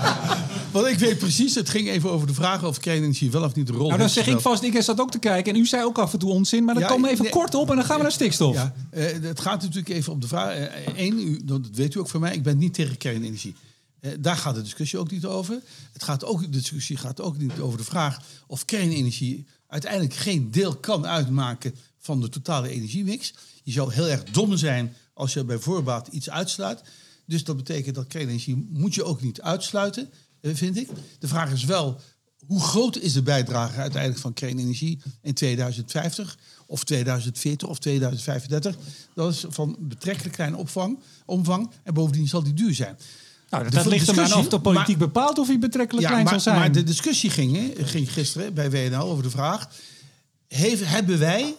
Want 0.72 0.86
ik 0.86 0.98
weet 0.98 1.18
precies, 1.18 1.54
het 1.54 1.68
ging 1.68 1.88
even 1.88 2.10
over 2.10 2.26
de 2.26 2.34
vraag 2.34 2.64
of 2.64 2.78
kernenergie 2.78 3.30
wel 3.30 3.44
of 3.44 3.54
niet 3.54 3.68
een 3.68 3.74
rol 3.74 3.86
Nou, 3.86 3.98
dan 3.98 4.08
zeg 4.08 4.26
ik 4.26 4.40
vast, 4.40 4.62
ik 4.62 4.82
zat 4.82 5.00
ook 5.00 5.10
te 5.10 5.18
kijken. 5.18 5.54
En 5.54 5.60
u 5.60 5.66
zei 5.66 5.84
ook 5.84 5.98
af 5.98 6.12
en 6.12 6.18
toe 6.18 6.30
onzin, 6.30 6.64
maar 6.64 6.74
dan 6.74 6.82
Ja, 6.82 6.88
komen 6.88 7.04
we 7.04 7.10
even 7.10 7.22
nee. 7.24 7.32
kort 7.32 7.54
op 7.54 7.70
en 7.70 7.76
dan 7.76 7.84
gaan 7.84 7.96
we 7.96 8.02
naar 8.02 8.12
stikstof. 8.12 8.54
Ja, 8.54 8.74
eh, 8.90 9.04
het 9.22 9.40
gaat 9.40 9.62
natuurlijk 9.62 9.88
even 9.88 10.12
om 10.12 10.20
de 10.20 10.28
vraag. 10.28 10.68
Eén, 10.96 11.18
u, 11.18 11.40
dat 11.44 11.60
weet 11.72 11.94
u 11.94 11.98
ook 11.98 12.08
van 12.08 12.20
mij, 12.20 12.34
ik 12.34 12.42
ben 12.42 12.58
niet 12.58 12.74
tegen 12.74 12.96
kernenergie. 12.96 13.54
Eh, 14.00 14.10
daar 14.20 14.36
gaat 14.36 14.54
de 14.54 14.62
discussie 14.62 14.98
ook 14.98 15.10
niet 15.10 15.24
over. 15.24 15.60
Het 15.92 16.02
gaat 16.02 16.24
ook, 16.24 16.40
de 16.40 16.48
discussie 16.48 16.96
gaat 16.96 17.20
ook 17.20 17.38
niet 17.38 17.60
over 17.60 17.78
de 17.78 17.84
vraag 17.84 18.20
of 18.46 18.64
kernenergie 18.64 19.46
uiteindelijk 19.68 20.14
geen 20.14 20.50
deel 20.50 20.76
kan 20.76 21.06
uitmaken 21.06 21.74
van 21.98 22.20
de 22.20 22.28
totale 22.28 22.68
energiemix. 22.68 23.34
Je 23.66 23.72
zou 23.72 23.92
heel 23.92 24.08
erg 24.08 24.24
dom 24.24 24.56
zijn 24.56 24.94
als 25.14 25.32
je 25.32 25.44
bij 25.44 25.58
voorbaat 25.58 26.08
iets 26.08 26.30
uitsluit. 26.30 26.82
Dus 27.26 27.44
dat 27.44 27.56
betekent 27.56 27.94
dat 27.94 28.06
kernenergie 28.06 28.66
moet 28.70 28.94
je 28.94 29.04
ook 29.04 29.22
niet 29.22 29.40
uitsluiten, 29.40 30.10
eh, 30.40 30.50
vind 30.54 30.76
ik. 30.76 30.88
De 31.18 31.28
vraag 31.28 31.52
is 31.52 31.64
wel, 31.64 32.00
hoe 32.46 32.60
groot 32.60 32.96
is 32.98 33.12
de 33.12 33.22
bijdrage 33.22 33.80
uiteindelijk 33.80 34.20
van 34.20 34.32
kernenergie 34.32 35.00
in 35.22 35.34
2050 35.34 36.38
of 36.66 36.84
2040 36.84 37.68
of 37.68 37.78
2035? 37.78 38.76
Dat 39.14 39.32
is 39.32 39.44
van 39.48 39.76
betrekkelijk 39.80 40.34
kleine 40.34 40.56
opvang, 40.56 40.98
omvang 41.24 41.70
en 41.82 41.94
bovendien 41.94 42.28
zal 42.28 42.42
die 42.42 42.54
duur 42.54 42.74
zijn. 42.74 42.96
Nou, 43.50 43.62
dat, 43.62 43.72
De 43.72 43.78
dat 43.78 43.86
ligt 43.86 44.08
er 44.08 44.14
maar 44.14 44.36
of 44.38 44.48
de 44.48 44.60
politiek 44.60 44.98
maar- 44.98 45.06
bepaalt 45.06 45.38
of 45.38 45.46
hij 45.46 45.58
betrekkelijk 45.58 46.06
Ja, 46.06 46.10
klein 46.12 46.24
maar, 46.24 46.32
zal 46.32 46.42
zijn. 46.42 46.58
maar 46.58 46.72
de 46.72 46.82
discussie 46.82 47.30
ging, 47.30 47.56
hè, 47.56 47.84
ging 47.84 48.12
gisteren 48.12 48.54
bij 48.54 48.70
WNL 48.70 49.02
over 49.10 49.22
de 49.22 49.30
vraag... 49.30 49.68
Hebben 50.48 51.18
wij, 51.18 51.54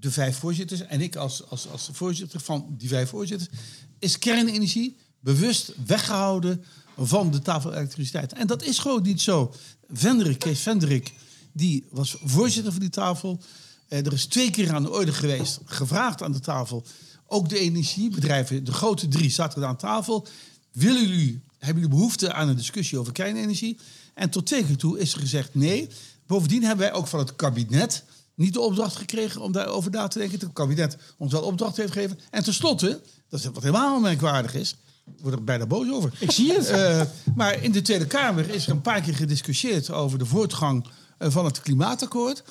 de 0.00 0.10
vijf 0.10 0.38
voorzitters 0.38 0.80
en 0.80 1.00
ik 1.00 1.16
als, 1.16 1.48
als, 1.48 1.68
als 1.68 1.88
voorzitter 1.92 2.40
van 2.40 2.74
die 2.78 2.88
vijf 2.88 3.08
voorzitters... 3.08 3.50
is 3.98 4.18
kernenergie 4.18 4.96
bewust 5.20 5.72
weggehouden 5.86 6.64
van 6.96 7.30
de 7.30 7.42
tafel 7.42 7.72
elektriciteit. 7.72 8.32
En 8.32 8.46
dat 8.46 8.62
is 8.62 8.78
gewoon 8.78 9.02
niet 9.02 9.20
zo. 9.20 9.54
Vendrik, 9.92 10.38
Kees 10.38 10.60
Vendrik, 10.60 11.12
die 11.52 11.84
was 11.90 12.16
voorzitter 12.24 12.72
van 12.72 12.80
die 12.80 12.90
tafel. 12.90 13.40
Eh, 13.88 14.06
er 14.06 14.12
is 14.12 14.24
twee 14.24 14.50
keer 14.50 14.74
aan 14.74 14.82
de 14.82 14.90
orde 14.90 15.12
geweest, 15.12 15.60
gevraagd 15.64 16.22
aan 16.22 16.32
de 16.32 16.40
tafel. 16.40 16.84
Ook 17.26 17.48
de 17.48 17.58
energiebedrijven, 17.58 18.64
de 18.64 18.72
grote 18.72 19.08
drie, 19.08 19.30
zaten 19.30 19.66
aan 19.66 19.76
tafel. 19.76 20.26
Willen 20.72 21.08
jullie, 21.08 21.42
hebben 21.58 21.82
jullie 21.82 21.96
behoefte 21.96 22.32
aan 22.32 22.48
een 22.48 22.56
discussie 22.56 22.98
over 22.98 23.12
kernenergie? 23.12 23.78
En 24.14 24.30
tot 24.30 24.48
keer 24.48 24.76
toe 24.76 24.98
is 24.98 25.12
er 25.12 25.20
gezegd 25.20 25.54
nee. 25.54 25.88
Bovendien 26.26 26.62
hebben 26.62 26.86
wij 26.86 26.94
ook 26.94 27.06
van 27.06 27.18
het 27.18 27.36
kabinet 27.36 28.04
niet 28.36 28.52
de 28.52 28.60
opdracht 28.60 28.96
gekregen 28.96 29.40
om 29.40 29.52
daarover 29.52 29.90
na 29.90 30.08
te 30.08 30.18
denken. 30.18 30.38
Het 30.38 30.52
kabinet 30.52 30.96
ons 31.16 31.32
wel 31.32 31.42
opdracht 31.42 31.76
heeft 31.76 31.92
gegeven. 31.92 32.18
En 32.30 32.44
tenslotte, 32.44 33.00
dat 33.28 33.40
is 33.40 33.46
wat 33.46 33.62
helemaal 33.62 34.00
merkwaardig 34.00 34.54
is. 34.54 34.76
Ik 35.06 35.22
word 35.22 35.34
er 35.34 35.44
bijna 35.44 35.66
boos 35.66 35.90
over. 35.90 36.12
Ik 36.18 36.30
zie 36.30 36.52
het. 36.52 36.68
Eh, 36.68 37.02
maar 37.34 37.62
in 37.62 37.72
de 37.72 37.82
Tweede 37.82 38.06
Kamer 38.06 38.50
is 38.50 38.66
er 38.66 38.72
een 38.72 38.80
paar 38.80 39.00
keer 39.00 39.14
gediscussieerd 39.14 39.90
over 39.90 40.18
de 40.18 40.26
voortgang 40.26 40.86
eh, 41.18 41.30
van 41.30 41.44
het 41.44 41.60
klimaatakkoord. 41.60 42.42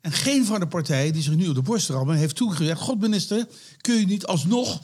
En 0.00 0.12
geen 0.12 0.44
van 0.44 0.60
de 0.60 0.66
partijen 0.66 1.12
die 1.12 1.22
zich 1.22 1.34
nu 1.34 1.48
op 1.48 1.54
de 1.54 1.62
borst 1.62 1.88
rammen 1.88 2.16
heeft 2.16 2.36
toegezegd... 2.36 2.80
God 2.80 3.00
minister, 3.00 3.46
kun 3.80 3.94
je 3.94 4.06
niet 4.06 4.26
alsnog 4.26 4.80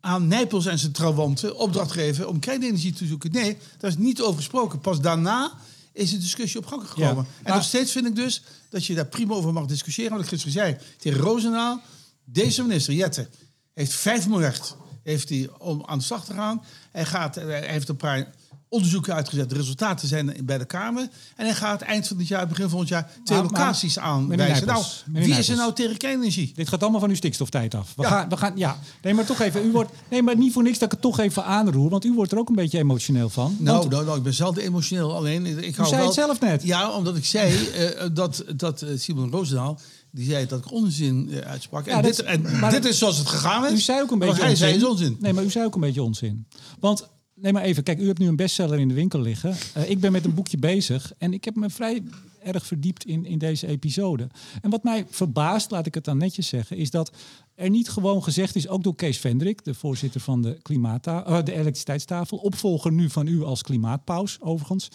aan 0.00 0.28
Nijpels 0.28 0.66
en 0.66 0.78
zijn 0.78 0.92
trawanten 0.92 1.56
opdracht 1.56 1.92
geven 1.92 2.28
om 2.28 2.38
kernenergie 2.38 2.92
te 2.92 3.06
zoeken? 3.06 3.32
Nee, 3.32 3.56
daar 3.78 3.90
is 3.90 3.96
niet 3.96 4.20
over 4.20 4.36
gesproken. 4.36 4.80
Pas 4.80 5.00
daarna 5.00 5.52
is 6.00 6.10
de 6.10 6.18
discussie 6.18 6.60
op 6.60 6.66
gang 6.66 6.88
gekomen. 6.88 7.26
Ja, 7.40 7.46
En 7.48 7.54
nog 7.54 7.64
steeds 7.64 7.92
vind 7.92 8.06
ik 8.06 8.14
dus 8.14 8.42
dat 8.68 8.86
je 8.86 8.94
daar 8.94 9.06
prima 9.06 9.34
over 9.34 9.52
mag 9.52 9.66
discussiëren. 9.66 10.12
Wat 10.12 10.20
ik 10.20 10.28
gisteren 10.28 10.52
zei 10.52 10.76
tegen 10.98 11.20
Roosendaal. 11.20 11.80
Deze 12.24 12.62
minister, 12.62 12.94
Jette, 12.94 13.28
heeft 13.74 13.92
5 13.92 14.28
miljard 14.28 14.76
heeft 15.02 15.28
hij 15.28 15.48
om 15.58 15.82
aan 15.86 15.98
de 15.98 16.04
slag 16.04 16.24
te 16.24 16.32
gaan. 16.32 16.64
Hij, 16.90 17.04
gaat, 17.04 17.36
eh, 17.36 17.44
hij 17.44 17.66
heeft 17.66 17.88
een 17.88 17.96
paar 17.96 18.30
onderzoeken 18.70 19.14
uitgezet. 19.14 19.48
De 19.48 19.54
resultaten 19.54 20.08
zijn 20.08 20.36
bij 20.44 20.58
de 20.58 20.64
Kamer. 20.64 21.08
En 21.36 21.44
hij 21.46 21.54
gaat 21.54 21.80
eind 21.80 22.08
van 22.08 22.16
dit 22.16 22.28
jaar, 22.28 22.46
begin 22.46 22.68
volgend 22.68 22.88
jaar, 22.88 23.10
twee 23.24 23.42
locaties 23.42 23.98
aanwijzen. 23.98 24.66
Nou, 24.66 24.84
meneer 25.06 25.28
wie 25.28 25.38
is 25.38 25.48
er 25.48 25.56
nou 25.56 25.72
tegen 25.72 25.96
kernenergie? 25.96 26.52
Dit 26.54 26.68
gaat 26.68 26.82
allemaal 26.82 27.00
van 27.00 27.08
uw 27.08 27.14
stikstoftijd 27.14 27.74
af. 27.74 27.92
We 27.96 28.02
Ja. 28.02 28.08
gaan, 28.08 28.28
we 28.28 28.36
gaan, 28.36 28.52
ja. 28.56 28.78
Nee, 29.02 29.14
maar 29.14 29.24
toch 29.24 29.40
even. 29.40 29.64
U 29.66 29.70
wordt, 29.70 29.90
nee, 30.10 30.22
maar 30.22 30.36
niet 30.36 30.52
voor 30.52 30.62
niks 30.62 30.78
dat 30.78 30.86
ik 30.86 30.90
het 30.92 31.00
toch 31.00 31.18
even 31.18 31.44
aanroer. 31.44 31.90
Want 31.90 32.04
u 32.04 32.12
wordt 32.12 32.32
er 32.32 32.38
ook 32.38 32.48
een 32.48 32.54
beetje 32.54 32.78
emotioneel 32.78 33.28
van. 33.28 33.56
Nou, 33.58 33.78
Want- 33.78 33.90
nou, 33.90 34.04
nou, 34.04 34.16
ik 34.16 34.22
ben 34.22 34.34
zelf 34.34 34.56
emotioneel. 34.56 35.14
Alleen, 35.14 35.46
ik 35.46 35.76
hou 35.76 35.88
zei 35.88 36.00
wel, 36.00 36.10
het 36.10 36.18
zelf 36.18 36.40
net. 36.40 36.62
Ja, 36.62 36.90
omdat 36.90 37.16
ik 37.16 37.24
zei 37.24 37.66
eh, 37.68 38.06
dat, 38.12 38.44
dat 38.56 38.82
eh, 38.82 38.98
Simon 38.98 39.30
Roosendaal... 39.30 39.78
die 40.10 40.28
zei 40.30 40.46
dat 40.46 40.58
ik 40.58 40.72
onzin 40.72 41.28
eh, 41.30 41.38
uitsprak. 41.50 41.86
Ja, 41.86 41.96
en 41.96 42.02
dit, 42.02 42.22
en 42.22 42.58
maar 42.58 42.70
dit 42.70 42.84
is 42.84 42.98
zoals 42.98 43.18
het 43.18 43.26
gegaan 43.28 43.66
is. 43.66 43.72
U 43.72 43.78
zei 43.78 44.00
ook 44.02 44.10
een 44.10 44.18
beetje 44.18 44.34
hij 44.34 44.50
onzin. 44.50 44.66
zei 44.66 44.76
is 44.76 44.84
onzin. 44.84 45.16
Nee, 45.20 45.32
maar 45.32 45.44
u 45.44 45.50
zei 45.50 45.64
ook 45.64 45.74
een 45.74 45.80
beetje 45.80 46.02
onzin. 46.02 46.46
Want, 46.80 47.08
nee 47.40 47.52
maar 47.52 47.62
even, 47.62 47.82
kijk, 47.82 47.98
u 47.98 48.06
hebt 48.06 48.18
nu 48.18 48.26
een 48.26 48.36
bestseller 48.36 48.78
in 48.78 48.88
de 48.88 48.94
winkel 48.94 49.20
liggen. 49.20 49.56
Eh, 49.74 49.90
ik 49.90 50.00
ben 50.00 50.12
met 50.12 50.24
een 50.24 50.34
boekje 50.34 50.58
bezig 50.58 51.12
en 51.18 51.32
ik 51.32 51.44
heb 51.44 51.56
me 51.56 51.70
vrij 51.70 52.02
erg 52.42 52.66
verdiept 52.66 53.04
in, 53.04 53.24
in 53.24 53.38
deze 53.38 53.66
episode. 53.66 54.28
En 54.62 54.70
wat 54.70 54.82
mij 54.82 55.06
verbaast, 55.10 55.70
laat 55.70 55.86
ik 55.86 55.94
het 55.94 56.04
dan 56.04 56.16
netjes 56.16 56.48
zeggen, 56.48 56.76
is 56.76 56.90
dat 56.90 57.12
er 57.54 57.70
niet 57.70 57.88
gewoon 57.88 58.22
gezegd 58.22 58.56
is, 58.56 58.68
ook 58.68 58.82
door 58.82 58.94
Kees 58.94 59.18
Vendrik, 59.18 59.64
de 59.64 59.74
voorzitter 59.74 60.20
van 60.20 60.42
de, 60.42 60.58
klimaata, 60.62 61.24
eh, 61.24 61.44
de 61.44 61.52
elektriciteitstafel, 61.52 62.38
opvolger 62.38 62.92
nu 62.92 63.10
van 63.10 63.26
u 63.26 63.42
als 63.42 63.62
klimaatpaus 63.62 64.40
overigens, 64.40 64.88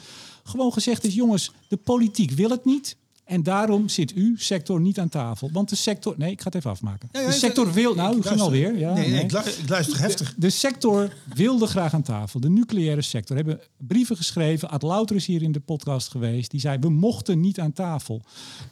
gewoon 0.44 0.74
gezegd 0.74 1.04
is, 1.04 1.14
jongens, 1.14 1.52
de 1.68 1.78
politiek 1.78 2.32
wil 2.32 2.50
het 2.50 2.66
niet. 2.66 2.98
En 3.26 3.44
daarom 3.44 3.90
zit 3.90 4.14
uw 4.14 4.38
sector 4.38 4.80
niet 4.82 5.00
aan 5.00 5.10
tafel. 5.10 5.50
Want 5.54 5.70
de 5.70 5.76
sector. 5.76 6.14
Nee, 6.18 6.32
ik 6.32 6.40
ga 6.40 6.46
het 6.46 6.56
even 6.56 6.70
afmaken. 6.70 7.10
Ja, 7.12 7.20
ja, 7.20 7.26
de 7.28 7.34
sector 7.34 7.74
wil. 7.74 7.96
Nou, 7.96 8.18
u 8.18 8.22
ging 8.22 8.40
alweer. 8.40 8.78
Ja, 8.78 8.94
nee, 8.94 9.02
nee, 9.04 9.12
nee. 9.12 9.24
Ik, 9.24 9.32
lu- 9.32 9.40
ik 9.64 9.70
luister 9.70 10.00
heftig. 10.00 10.34
De 10.38 10.50
sector 10.50 11.14
wilde 11.36 11.68
graag 11.68 11.94
aan 11.94 12.02
tafel. 12.02 12.40
De 12.40 12.50
nucleaire 12.50 13.02
sector. 13.02 13.36
Hebben 13.36 13.60
brieven 13.78 14.18
geschreven. 14.18 14.70
Ad 14.70 14.82
Louter 14.82 15.16
is 15.16 15.26
hier 15.26 15.42
in 15.42 15.52
de 15.52 15.60
podcast 15.60 16.08
geweest. 16.12 16.52
Die 16.52 16.60
zei, 16.60 16.78
we 16.80 16.90
mochten 16.90 17.40
niet 17.40 17.60
aan 17.60 17.74
tafel. 17.74 18.22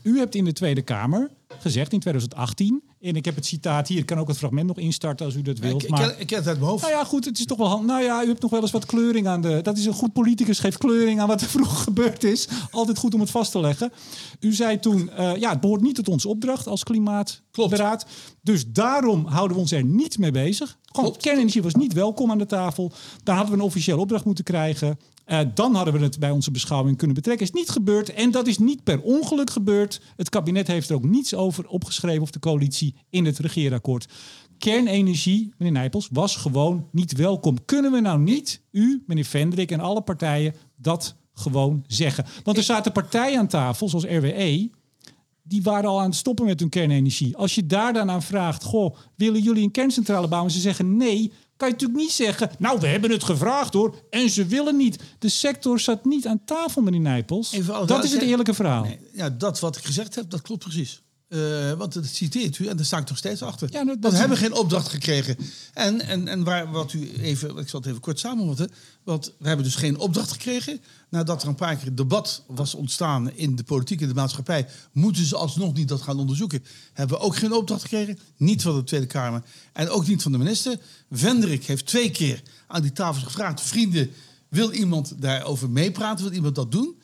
U 0.02 0.18
hebt 0.18 0.36
in 0.36 0.46
de 0.46 0.54
Tweede 0.54 0.82
Kamer 0.82 1.30
gezegd 1.60 1.94
in 1.94 2.00
2018. 2.00 2.84
En 3.02 3.16
ik 3.16 3.26
heb 3.26 3.36
het 3.36 3.46
citaat 3.46 3.88
hier. 3.88 3.98
Ik 3.98 4.06
kan 4.06 4.20
ook 4.20 4.28
het 4.28 4.38
fragment 4.38 4.68
nog 4.68 4.78
instarten 4.78 5.26
als 5.26 5.36
u 5.36 5.42
dat 5.42 5.58
wilt. 5.58 5.84
Ik, 5.84 5.90
ik, 5.90 5.98
maar, 5.98 6.20
ik 6.20 6.28
ken 6.28 6.38
het 6.38 6.48
uit 6.48 6.58
mijn 6.58 6.70
hoofd. 6.70 6.82
nou 6.82 6.94
ja, 6.94 7.04
goed, 7.04 7.26
het 7.26 7.40
is 7.40 7.46
toch 7.46 7.58
wel 7.58 7.68
handig. 7.68 7.88
Nou 7.88 8.04
ja, 8.04 8.24
u 8.24 8.28
hebt 8.28 8.42
nog 8.42 8.52
wel 8.52 8.62
eens 8.62 8.72
wat 8.72 8.86
kleuring 8.86 9.28
aan 9.28 9.42
de... 9.42 9.62
Dat 9.62 9.78
is 9.78 9.86
een 9.86 9.94
goed 9.94 10.14
politicus, 10.14 10.60
geeft 10.60 10.78
kleuring 10.78 11.20
aan 11.20 11.28
wat 11.28 11.42
er 11.42 11.48
vroeger 11.48 11.78
gebeurd 11.90 12.24
is. 12.24 12.48
Altijd 12.72 12.98
goed 12.98 13.14
om 13.14 13.20
het 13.20 13.30
vast 13.30 13.52
te 13.52 13.60
leggen. 13.60 13.92
U 14.40 14.54
zei 14.54 14.80
toen, 14.80 15.10
eh, 15.10 15.36
ja, 15.36 15.50
het 15.50 15.60
behoort 15.60 15.82
niet 15.82 15.96
tot 15.96 16.08
onze 16.08 16.28
opdracht 16.28 16.68
als 16.68 16.84
klimaatberaad. 16.84 18.06
Dus 18.42 18.72
daarom 18.72 19.26
houden 19.26 19.56
we 19.56 19.62
ons 19.62 19.72
er 19.72 19.84
niet 19.84 20.18
mee 20.18 20.32
bezig. 20.32 20.78
Gewoon, 20.84 21.16
kernenergie 21.18 21.64
was 21.64 21.76
niet 21.76 21.94
welkom 21.94 22.32
aan 22.32 22.38
de 22.38 22.46
tafel. 22.46 22.92
Daar 23.24 23.36
hadden 23.36 23.54
we 23.54 23.60
een 23.60 23.66
officiële 23.68 24.00
opdracht 24.00 24.26
moeten 24.26 24.44
krijgen. 24.44 24.98
Eh, 25.26 25.40
dan 25.54 25.76
hadden 25.76 25.94
we 25.94 26.00
het 26.00 26.20
bij 26.20 26.32
onze 26.32 26.52
beschouwing 26.52 26.98
kunnen 26.98 27.16
betrekken. 27.16 27.46
Is 27.46 27.52
niet 27.52 27.70
gebeurd 27.70 28.14
en 28.14 28.32
dat 28.32 28.48
is 28.48 28.58
niet 28.58 28.84
per 28.84 29.02
ongeluk 29.02 29.50
gebeurd. 29.50 30.02
Het 30.16 30.30
kabinet 30.30 30.68
heeft 30.68 30.90
er 30.90 30.96
ook 30.96 31.04
niets 31.04 31.34
over 31.34 31.43
opgeschreven 31.68 32.22
of 32.22 32.32
de 32.32 32.40
coalitie 32.40 32.96
in 33.10 33.26
het 33.26 33.40
regeerakkoord. 33.40 34.08
Kernenergie, 34.58 35.54
meneer 35.58 35.74
Nijpels, 35.74 36.08
was 36.12 36.36
gewoon 36.36 36.88
niet 36.92 37.16
welkom. 37.16 37.66
Kunnen 37.66 37.92
we 37.92 38.00
nou 38.00 38.20
niet, 38.20 38.62
u, 38.72 39.04
meneer 39.08 39.26
Vendrik 39.26 39.72
en 39.72 39.80
alle 39.80 40.02
partijen, 40.02 40.56
dat 40.76 41.16
gewoon 41.34 41.84
zeggen? 41.88 42.26
Want 42.44 42.58
er 42.58 42.64
zaten 42.64 42.92
partijen 42.92 43.40
aan 43.40 43.48
tafel, 43.48 43.90
zoals 43.90 44.06
RWE, 44.06 44.70
die 45.44 45.64
waren 45.64 45.90
al 45.90 46.00
aan 46.00 46.06
het 46.10 46.16
stoppen 46.16 46.46
met 46.46 46.60
hun 46.60 46.70
kernenergie. 46.70 47.38
Als 47.38 47.56
je 47.56 47.66
daar 47.66 47.94
dan 47.94 48.10
aan 48.10 48.24
vraagt, 48.24 48.64
goh, 48.64 48.96
willen 49.16 49.42
jullie 49.42 49.64
een 49.64 49.72
kerncentrale 49.72 50.28
bouwen? 50.28 50.52
En 50.52 50.56
ze 50.56 50.62
zeggen 50.62 50.98
nee, 50.98 51.32
kan 51.58 51.68
je 51.68 51.74
natuurlijk 51.74 52.00
niet 52.00 52.12
zeggen, 52.12 52.52
nou, 52.60 52.80
we 52.80 52.88
hebben 52.88 53.12
het 53.12 53.24
gevraagd 53.24 53.74
hoor, 53.74 53.96
en 54.10 54.30
ze 54.30 54.46
willen 54.46 54.78
niet. 54.78 55.00
De 55.20 55.30
sector 55.30 55.80
zat 55.80 56.06
niet 56.06 56.28
aan 56.28 56.46
tafel, 56.46 56.82
meneer 56.82 57.00
Nijpels. 57.00 57.52
Even 57.52 57.74
alle 57.74 57.86
Dat 57.86 58.04
is 58.04 58.12
het 58.12 58.22
eerlijke 58.22 58.54
verhaal. 58.54 58.84
Nee, 58.84 59.00
ja, 59.14 59.30
dat 59.30 59.60
wat 59.60 59.78
ik 59.78 59.84
gezegd 59.84 60.16
heb, 60.16 60.30
dat 60.30 60.42
klopt 60.42 60.64
precies. 60.64 61.02
Eh, 61.34 61.72
want 61.72 61.94
dat 61.94 62.06
citeert 62.06 62.60
u 62.60 62.68
en 62.68 62.76
daar 62.78 62.86
sta 62.86 62.98
ik 62.98 63.10
nog 63.10 63.18
steeds 63.18 63.42
achter. 63.42 63.70
Ja, 63.72 63.84
dat- 64.00 64.12
we 64.12 64.18
hebben 64.18 64.38
geen 64.38 64.54
opdracht 64.54 64.88
gekregen. 64.90 65.38
En, 65.74 66.02
en, 66.02 66.28
en 66.28 66.44
waar, 66.44 66.72
wat 66.72 66.94
u 66.94 67.12
even, 67.14 67.58
ik 67.58 67.70
zal 67.70 67.80
het 67.80 67.90
even 67.90 68.02
kort 68.02 68.20
samenvatten. 68.20 68.72
Want 69.04 69.32
we 69.40 69.48
hebben 69.48 69.66
dus 69.66 69.76
geen 69.76 69.98
opdracht 69.98 70.32
gekregen. 70.32 70.80
Nadat 71.10 71.42
er 71.42 71.48
een 71.48 71.56
paar 71.56 71.76
keer 71.76 71.96
debat 71.96 72.44
was 72.48 72.76
ontstaan 72.76 73.32
in 73.32 73.56
de 73.56 73.64
politiek 73.64 74.02
en 74.02 74.08
de 74.08 74.14
maatschappij, 74.14 74.68
moeten 74.92 75.26
ze 75.26 75.36
alsnog 75.36 75.74
niet 75.74 75.88
dat 75.88 76.02
gaan 76.02 76.20
onderzoeken. 76.20 76.64
Hebben 76.94 77.18
we 77.18 77.24
ook 77.24 77.36
geen 77.36 77.54
opdracht 77.54 77.82
gekregen. 77.82 78.20
Niet 78.38 78.62
van 78.62 78.76
de 78.76 78.84
Tweede 78.84 79.06
Kamer 79.08 79.44
en 79.74 79.90
ook 79.90 80.08
niet 80.08 80.22
van 80.22 80.32
de 80.32 80.38
minister. 80.38 80.78
Vendrik 81.12 81.66
heeft 81.66 81.86
twee 81.86 82.12
keer 82.12 82.42
aan 82.68 82.82
die 82.82 82.92
tafels 82.94 83.24
gevraagd: 83.24 83.62
vrienden, 83.62 84.10
wil 84.50 84.72
iemand 84.72 85.14
daarover 85.22 85.70
meepraten? 85.70 86.26
Wil 86.26 86.34
iemand 86.34 86.56
dat 86.56 86.72
doen? 86.72 87.02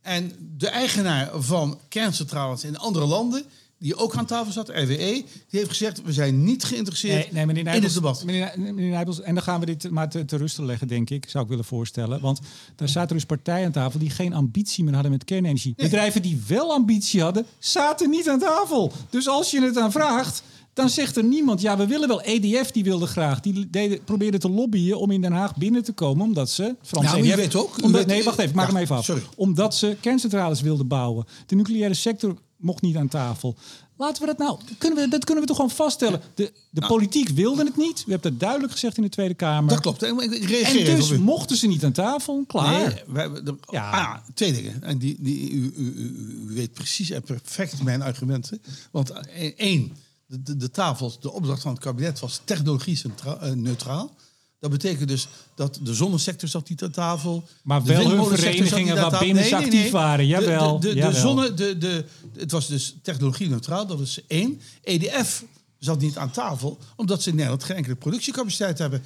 En 0.00 0.32
de 0.58 0.68
eigenaar 0.68 1.30
van 1.42 1.78
kerncentrales 1.88 2.64
in 2.64 2.78
andere 2.78 3.06
landen, 3.06 3.44
die 3.82 3.96
ook 3.96 4.16
aan 4.16 4.26
tafel 4.26 4.52
zat, 4.52 4.68
RWE, 4.68 4.96
die 4.96 5.24
heeft 5.48 5.68
gezegd: 5.68 6.02
we 6.02 6.12
zijn 6.12 6.44
niet 6.44 6.64
geïnteresseerd 6.64 7.32
Nee, 7.32 7.46
in 7.46 7.66
het 7.66 7.94
debat. 7.94 8.24
Meneer, 8.24 8.52
meneer 8.56 9.20
en 9.22 9.34
dan 9.34 9.42
gaan 9.42 9.60
we 9.60 9.66
dit 9.66 9.90
maar 9.90 10.08
te, 10.10 10.24
te 10.24 10.36
rusten 10.36 10.64
leggen, 10.66 10.88
denk 10.88 11.10
ik, 11.10 11.28
zou 11.28 11.44
ik 11.44 11.50
willen 11.50 11.64
voorstellen. 11.64 12.20
Want 12.20 12.40
daar 12.76 12.88
zaten 12.88 13.16
dus 13.16 13.24
partijen 13.24 13.66
aan 13.66 13.72
tafel 13.72 13.98
die 13.98 14.10
geen 14.10 14.34
ambitie 14.34 14.84
meer 14.84 14.92
hadden 14.94 15.12
met 15.12 15.24
kernenergie. 15.24 15.74
Bedrijven 15.76 16.22
die 16.22 16.42
wel 16.48 16.72
ambitie 16.72 17.22
hadden, 17.22 17.46
zaten 17.58 18.10
niet 18.10 18.28
aan 18.28 18.38
tafel. 18.38 18.92
Dus 19.10 19.28
als 19.28 19.50
je 19.50 19.62
het 19.62 19.78
aan 19.78 19.92
vraagt, 19.92 20.42
dan 20.74 20.88
zegt 20.88 21.16
er 21.16 21.24
niemand, 21.24 21.60
ja, 21.60 21.76
we 21.76 21.86
willen 21.86 22.08
wel. 22.08 22.20
EDF 22.22 22.70
die 22.70 22.84
wilde 22.84 23.06
graag, 23.06 23.40
die 23.40 23.70
deden, 23.70 24.04
probeerde 24.04 24.38
te 24.38 24.48
lobbyen 24.50 24.98
om 24.98 25.10
in 25.10 25.20
Den 25.20 25.32
Haag 25.32 25.56
binnen 25.56 25.82
te 25.84 25.92
komen, 25.92 26.24
omdat 26.26 26.50
ze... 26.50 26.76
Frans 26.82 27.06
Nou, 27.06 27.22
EDF 27.22 27.34
weet 27.36 27.54
ook- 27.54 27.78
u 27.78 27.82
omdat- 27.82 28.00
weet- 28.00 28.06
nee, 28.06 28.24
wacht 28.24 28.38
even, 28.38 28.50
ik 28.50 28.56
maak 28.56 28.66
Ja, 28.66 28.72
hem 28.72 28.82
even 28.82 28.96
af. 28.96 29.04
sorry. 29.04 29.22
Omdat 29.36 29.74
ze 29.74 29.96
kerncentrales 30.00 30.60
wilden 30.60 30.88
bouwen. 30.88 31.24
De 31.46 31.54
nucleaire 31.54 31.94
sector 31.94 32.36
mocht 32.62 32.82
niet 32.82 32.96
aan 32.96 33.08
tafel. 33.08 33.56
Laten 33.96 34.20
we 34.20 34.26
dat 34.26 34.38
nou, 34.38 34.58
kunnen 34.78 34.98
we, 35.04 35.08
dat 35.08 35.24
kunnen 35.24 35.42
we 35.42 35.48
toch 35.48 35.56
gewoon 35.56 35.70
vaststellen. 35.70 36.20
De, 36.34 36.52
de 36.70 36.86
politiek 36.86 37.28
wilde 37.28 37.64
het 37.64 37.76
niet. 37.76 38.04
U 38.06 38.10
hebt 38.10 38.22
dat 38.22 38.40
duidelijk 38.40 38.72
gezegd 38.72 38.96
in 38.96 39.02
de 39.02 39.08
Tweede 39.08 39.34
Kamer. 39.34 39.70
Dat 39.70 39.80
klopt. 39.80 40.02
Ik 40.02 40.20
ik 40.20 40.44
reageer 40.44 40.88
En 40.88 40.96
dus 40.96 41.10
u. 41.10 41.18
mochten 41.18 41.56
ze 41.56 41.66
niet 41.66 41.84
aan 41.84 41.92
tafel. 41.92 42.44
Klaar. 42.46 43.02
Nee, 43.06 43.32
Ja. 43.70 43.90
ah, 43.90 44.16
twee 44.34 44.52
dingen. 44.52 44.82
En 44.82 44.98
die, 44.98 45.16
die, 45.20 45.50
u, 45.50 45.72
u, 45.76 45.94
u, 45.96 46.54
weet 46.54 46.72
precies 46.72 47.10
en 47.10 47.22
perfect 47.22 47.82
mijn 47.82 48.02
argumenten. 48.02 48.62
Want 48.90 49.10
eh, 49.10 49.52
één, 49.56 49.96
de, 50.26 50.42
de, 50.42 50.56
de 50.56 50.70
tafels, 50.70 51.20
de 51.20 51.32
opdracht 51.32 51.62
van 51.62 51.72
het 51.72 51.82
kabinet 51.82 52.20
was 52.20 52.40
technologie 52.44 53.02
eh, 53.24 53.50
neutraal. 53.50 54.14
Dat 54.62 54.70
betekent 54.70 55.08
dus 55.08 55.28
dat 55.54 55.78
de 55.82 55.94
zonnesector 55.94 56.48
zat 56.48 56.68
niet 56.68 56.82
aan 56.82 56.90
tafel. 56.90 57.44
Maar 57.62 57.84
wel 57.84 58.10
hun 58.10 58.24
verenigingen 58.38 58.94
waarbinnen 59.10 59.44
ze 59.44 59.56
actief 59.56 59.90
waren. 59.90 60.26
Jawel, 60.26 60.80
De, 60.80 60.88
de, 60.88 60.94
de, 60.94 61.00
jawel. 61.00 61.20
zonne, 61.20 61.54
de, 61.54 61.78
de, 61.78 62.04
het 62.36 62.50
was 62.50 62.66
dus 62.66 62.94
technologie 63.02 63.48
neutraal, 63.48 63.86
dat 63.86 64.00
is 64.00 64.18
één. 64.26 64.60
EDF 64.82 65.44
zat 65.78 66.00
niet 66.00 66.16
aan 66.16 66.30
tafel, 66.30 66.78
omdat 66.96 67.22
ze 67.22 67.28
in 67.28 67.34
Nederland 67.34 67.64
geen 67.64 67.76
enkele 67.76 67.94
productiecapaciteit 67.94 68.78
hebben. 68.78 69.02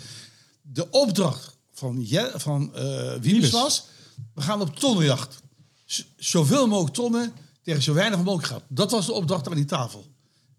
De 0.62 0.90
opdracht 0.90 1.56
van, 1.72 2.04
Je- 2.08 2.32
van 2.34 2.70
Wiebes 2.72 3.18
Wiebes. 3.20 3.50
was, 3.50 3.84
we 4.34 4.40
gaan 4.40 4.60
op 4.60 4.76
tonnenjacht. 4.78 5.42
Z- 5.84 6.02
zoveel 6.16 6.66
mogelijk 6.68 6.94
tonnen 6.94 7.32
tegen 7.62 7.82
zo 7.82 7.92
weinig 7.94 8.18
mogelijk 8.18 8.46
geld. 8.46 8.62
Dat 8.68 8.90
was 8.90 9.06
de 9.06 9.12
opdracht 9.12 9.48
aan 9.48 9.54
die 9.54 9.64
tafel. 9.64 10.06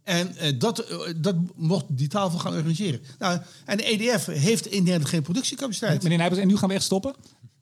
En 0.07 0.37
eh, 0.37 0.53
dat, 0.57 0.79
eh, 0.79 0.99
dat 1.15 1.35
mocht 1.55 1.85
die 1.87 2.07
tafel 2.07 2.39
gaan 2.39 2.53
organiseren. 2.53 2.99
Nou, 3.19 3.39
en 3.65 3.77
de 3.77 3.83
EDF 3.83 4.25
heeft 4.25 4.65
in 4.65 4.83
Nederland 4.83 5.09
geen 5.09 5.21
productiecapaciteit. 5.21 6.03
Meneer 6.03 6.17
Nijpels, 6.17 6.39
en 6.39 6.47
nu 6.47 6.57
gaan 6.57 6.69
we 6.69 6.75
echt 6.75 6.83
stoppen. 6.83 7.15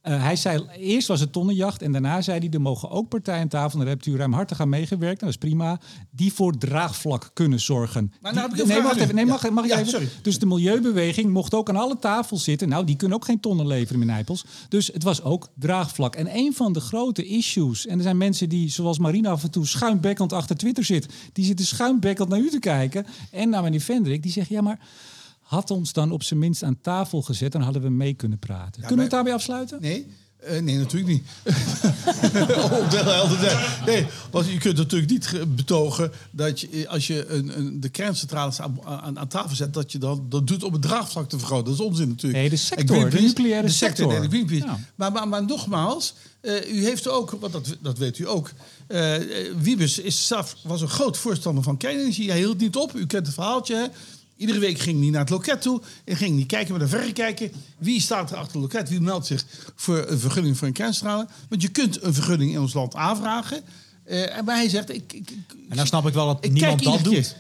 Eh, 0.06 0.24
hij 0.24 0.36
zei, 0.36 0.66
eerst 0.80 1.08
was 1.08 1.20
het 1.20 1.32
tonnenjacht 1.32 1.82
en 1.82 1.92
daarna 1.92 2.22
zei 2.22 2.40
hij... 2.40 2.50
er 2.50 2.62
mogen 2.62 2.90
ook 2.90 3.10
partijen 3.10 3.42
aan 3.42 3.48
tafel, 3.48 3.80
en 3.80 3.86
daar 3.86 3.94
hebt 3.94 4.06
u 4.06 4.18
ruimhartig 4.18 4.62
aan 4.62 4.70
meegewerkt... 4.70 5.22
en 5.22 5.26
dat 5.26 5.36
is 5.36 5.50
prima, 5.50 5.80
die 6.12 6.34
voor 6.34 6.58
draagvlak 6.58 7.32
kunnen 7.34 7.60
zorgen. 7.60 8.14
Maar 8.22 8.34
nou 8.34 8.66
nee, 8.66 8.82
wacht 8.82 9.00
even, 9.00 9.28
mag, 9.28 9.68
Ja. 9.68 9.74
ik 9.76 9.80
even? 9.80 9.88
sorry. 9.88 10.08
Dus 10.22 10.40
de 10.40 10.46
milieubeweging 10.46 11.32
mocht 11.32 11.54
ook 11.54 11.70
aan 11.70 11.76
alle 11.76 12.00
tafels 12.00 12.44
zitten. 12.44 12.70
Nou, 12.70 12.86
die 12.86 12.96
kunnen 12.96 13.18
ook 13.18 13.26
geen 13.26 13.40
tonnen 13.40 13.68
leveren, 13.68 14.00
meneer 14.00 14.16
Nijpels. 14.16 14.46
Dus 14.70 14.88
het 14.94 15.04
was 15.04 15.24
ook 15.24 15.48
draagvlak. 15.56 16.16
En 16.16 16.36
een 16.36 16.54
van 16.54 16.74
de 16.74 16.80
grote 16.80 17.26
issues... 17.26 17.88
en 17.88 17.98
er 17.98 18.04
zijn 18.04 18.18
mensen 18.18 18.50
die, 18.50 18.70
zoals 18.70 19.00
Marina 19.00 19.30
af 19.30 19.44
en 19.44 19.52
toe... 19.52 19.66
schuimbekkend 19.68 20.34
achter 20.34 20.58
Twitter 20.58 20.84
zit. 20.84 21.08
Die 21.34 21.46
zitten 21.46 21.66
schuimbekkend 21.66 22.30
naar 22.30 22.40
u 22.40 22.50
te 22.50 22.60
kijken. 22.60 23.06
En 23.32 23.50
naar 23.50 23.64
meneer 23.64 23.82
Vendrik, 23.82 24.24
die 24.24 24.32
zegt... 24.32 24.50
ja, 24.50 24.62
maar 24.62 24.80
had 25.46 25.72
ons 25.72 25.94
dan 25.94 26.12
op 26.12 26.24
zijn 26.24 26.40
minst 26.40 26.64
aan 26.64 26.78
tafel 26.82 27.22
gezet... 27.22 27.52
dan 27.52 27.62
hadden 27.62 27.82
we 27.82 27.90
mee 27.90 28.14
kunnen 28.14 28.40
praten. 28.40 28.72
Kunnen 28.80 28.96
we 28.96 29.02
het 29.02 29.12
daarbij 29.12 29.34
afsluiten? 29.34 29.82
Nee? 29.82 30.08
Eh, 30.38 30.62
nee, 30.62 30.78
natuurlijk 30.78 31.12
niet. 31.14 31.24
Op 32.82 32.90
de 32.90 33.02
helder. 33.04 33.82
Nee, 33.86 34.06
want 34.32 34.48
je 34.48 34.58
kunt 34.58 34.78
natuurlijk 34.78 35.12
niet 35.12 35.28
ge- 35.28 35.46
betogen 35.46 36.12
dat 36.32 36.60
je, 36.60 36.70
eh, 36.70 36.88
als 36.90 37.08
je 37.08 37.28
een, 37.28 37.58
een, 37.58 37.80
de 37.80 37.90
kerncentrales 37.90 38.62
aan, 38.62 38.78
aan, 38.86 39.20
aan 39.20 39.28
tafel 39.28 39.56
zet, 39.56 39.74
dat 39.74 39.92
je 39.92 39.98
dan 39.98 40.26
dat 40.30 40.48
doet 40.48 40.64
om 40.64 40.74
het 40.74 40.82
draagvlak 40.82 41.30
te 41.30 41.38
vergroten. 41.38 41.66
Dat 41.66 41.74
is 41.74 41.86
onzin 41.86 42.08
natuurlijk. 42.08 42.40
Nee, 42.42 42.50
de 42.50 42.56
sector, 42.56 43.10
de 43.10 43.22
nucleaire 43.22 43.68
de 43.68 43.74
sector. 43.74 43.98
sector. 43.98 44.20
Nee, 44.20 44.30
de 44.30 44.36
Greenpeace. 44.36 44.66
Ja. 44.66 44.80
Maar, 44.96 45.12
maar, 45.12 45.28
maar 45.28 45.46
nogmaals, 45.46 46.14
eh, 46.42 46.74
u 46.74 46.84
heeft 46.84 47.08
ook, 47.08 47.32
want 47.32 47.54
dat, 47.54 47.76
dat 47.82 47.98
weet 47.98 48.18
u 48.20 48.28
ook, 48.28 48.52
Wiebes 49.58 50.00
is 50.00 50.32
was 50.64 50.82
een 50.82 50.88
groot 50.88 51.18
voorstander 51.18 51.64
van 51.64 51.78
kernenergie. 51.78 52.30
Hij 52.30 52.40
hield 52.40 52.60
niet 52.60 52.76
op. 52.76 52.96
U 52.96 53.06
kent 53.06 53.26
het 53.26 53.36
verhaaltje. 53.36 53.76
Hè? 53.76 53.86
Iedere 54.38 54.60
week 54.60 54.80
ging 54.80 55.02
hij 55.02 55.10
naar 55.10 55.20
het 55.22 55.30
loket 55.30 55.62
toe 55.62 55.82
en 56.06 56.16
ging 56.16 56.36
hij 56.36 56.46
kijken, 56.46 56.70
maar 56.72 56.80
naar 56.80 56.90
verre 56.90 57.14
kijken. 57.14 57.52
Wie 57.78 58.02
staat 58.02 58.32
er 58.32 58.38
achter 58.38 58.62
het 58.62 58.62
loket? 58.74 58.90
Wie 58.90 59.02
meldt 59.02 59.26
zich 59.26 59.46
voor 59.76 60.06
een 60.08 60.20
vergunning 60.20 60.58
voor 60.58 60.68
een 60.68 60.74
kerncentrale? 60.74 61.28
Want 61.50 61.62
je 61.62 61.68
kunt 61.68 62.04
een 62.04 62.14
vergunning 62.14 62.52
in 62.52 62.60
ons 62.60 62.74
land 62.74 62.96
aanvragen. 62.96 63.62
En 64.06 64.46
maar 64.46 64.56
hij 64.56 64.70
zegt, 64.70 64.90
ik, 64.90 65.14
ik, 65.14 65.30
ik- 65.30 65.56
En 65.70 65.76
nou 65.76 65.88
snap 65.88 66.08
ik 66.08 66.14
wel 66.14 66.26
dat 66.28 66.50
niemand 66.52 66.84
dat 66.84 67.04
doet. 67.04 67.14
keer. 67.14 67.36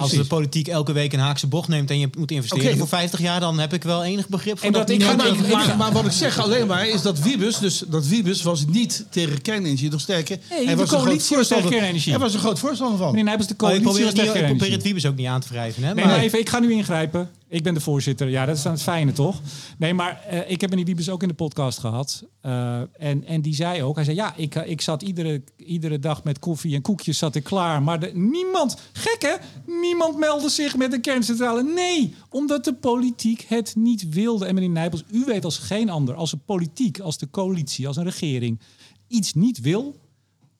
Als 0.00 0.10
de 0.12 0.24
politiek 0.24 0.68
elke 0.68 0.92
week 0.92 1.12
een 1.12 1.18
haakse 1.18 1.46
bocht 1.46 1.68
neemt 1.68 1.90
en 1.90 1.98
je 1.98 2.08
moet 2.18 2.30
investeren 2.30 2.78
voor 2.78 2.88
50 2.88 3.20
jaar, 3.20 3.40
dan 3.40 3.58
heb 3.58 3.72
ik 3.72 3.82
wel 3.82 4.04
enig 4.04 4.28
begrip 4.28 4.58
voor 4.58 4.66
En 4.66 4.72
dat, 4.72 4.86
dat 4.86 4.96
ik 4.96 5.02
ga- 5.02 5.12
ik- 5.12 5.18
Maar, 5.52 5.68
ik- 5.68 5.76
maar 5.76 5.92
wat 5.92 6.04
ik 6.06 6.12
zeg 6.12 6.38
alleen 6.38 6.66
maar 6.66 6.88
is 6.88 7.02
dat 7.02 7.18
Wiebes, 7.18 7.58
dus 7.58 7.82
dat 7.88 8.06
Wiebes 8.06 8.42
was 8.42 8.64
niet 8.66 9.04
tegen 9.10 9.42
kernenergie, 9.42 9.90
nog 9.90 10.00
sterker. 10.00 10.38
Nee, 10.50 10.64
hij 10.64 10.74
de 10.74 10.80
was 10.80 10.88
coalitie 10.88 11.14
was 11.16 11.28
tegen 11.28 11.36
voorstander. 11.38 11.70
kernenergie. 11.72 12.12
Hij 12.12 12.20
was 12.20 12.34
een 12.34 12.40
groot 12.40 12.58
voorstander 12.58 12.98
van. 12.98 13.08
Meneer 13.08 13.24
Nijpels, 13.24 13.46
de 13.46 13.52
Oh, 13.52 13.58
coalitie 13.58 13.86
het, 13.86 13.96
niet, 13.96 14.06
je 14.06 14.12
probeert 14.14 14.32
kernenergie. 14.44 14.72
het 14.74 14.82
Wiebes 14.82 15.06
ook 15.06 15.16
niet 15.16 15.26
aan 15.26 15.40
te 15.40 15.48
wrijven. 15.48 15.82
Hè? 15.84 15.94
Nee, 15.94 16.04
Maar- 16.04 16.14
maar 16.14 16.22
even, 16.24 16.38
ik 16.40 16.48
ga 16.48 16.58
nu 16.58 16.72
ingrijpen. 16.72 17.30
Ik 17.50 17.62
ben 17.62 17.74
de 17.74 17.80
voorzitter. 17.80 18.28
Ja, 18.28 18.46
dat 18.46 18.56
is 18.56 18.62
dan 18.62 18.72
het 18.72 18.82
fijne, 18.82 19.12
toch? 19.12 19.40
Nee, 19.78 19.94
maar 19.94 20.24
eh, 20.28 20.50
ik 20.50 20.60
heb 20.60 20.70
meneer 20.70 20.84
Wiebes 20.84 21.08
ook 21.08 21.22
in 21.22 21.28
de 21.28 21.34
podcast 21.34 21.78
gehad. 21.78 22.24
Eh, 22.40 22.80
en, 22.80 23.24
en 23.24 23.40
die 23.40 23.54
zei 23.54 23.82
ook, 23.82 23.94
hij 23.94 24.04
zei, 24.04 24.16
ja, 24.16 24.34
ik, 24.36 24.54
eh, 24.54 24.70
ik 24.70 24.80
zat 24.80 25.02
iedere, 25.02 25.42
iedere 25.56 25.98
dag 25.98 26.24
met 26.24 26.38
koffie 26.38 26.74
en 26.74 26.82
koekjes 26.82 27.18
zat 27.18 27.34
ik 27.34 27.44
klaar. 27.44 27.82
Maar 27.82 28.00
de, 28.00 28.10
niemand, 28.14 28.76
gek 28.92 29.22
hè, 29.22 29.34
niemand 29.80 30.18
meldde 30.18 30.48
zich 30.48 30.76
met 30.76 30.92
een 30.92 31.00
kerncentrale. 31.00 31.62
Nee, 31.62 32.14
omdat 32.28 32.64
de 32.64 32.74
politiek 32.74 33.44
het 33.48 33.74
niet 33.76 34.08
wilde. 34.08 34.46
En 34.46 34.54
meneer 34.54 34.70
Nijpels, 34.70 35.04
u 35.10 35.24
weet 35.24 35.44
als 35.44 35.58
geen 35.58 35.90
ander, 35.90 36.14
als 36.14 36.32
een 36.32 36.44
politiek, 36.44 37.00
als 37.00 37.18
de 37.18 37.30
coalitie, 37.30 37.86
als 37.86 37.96
een 37.96 38.04
regering 38.04 38.60
iets 39.08 39.34
niet 39.34 39.60
wil, 39.60 39.96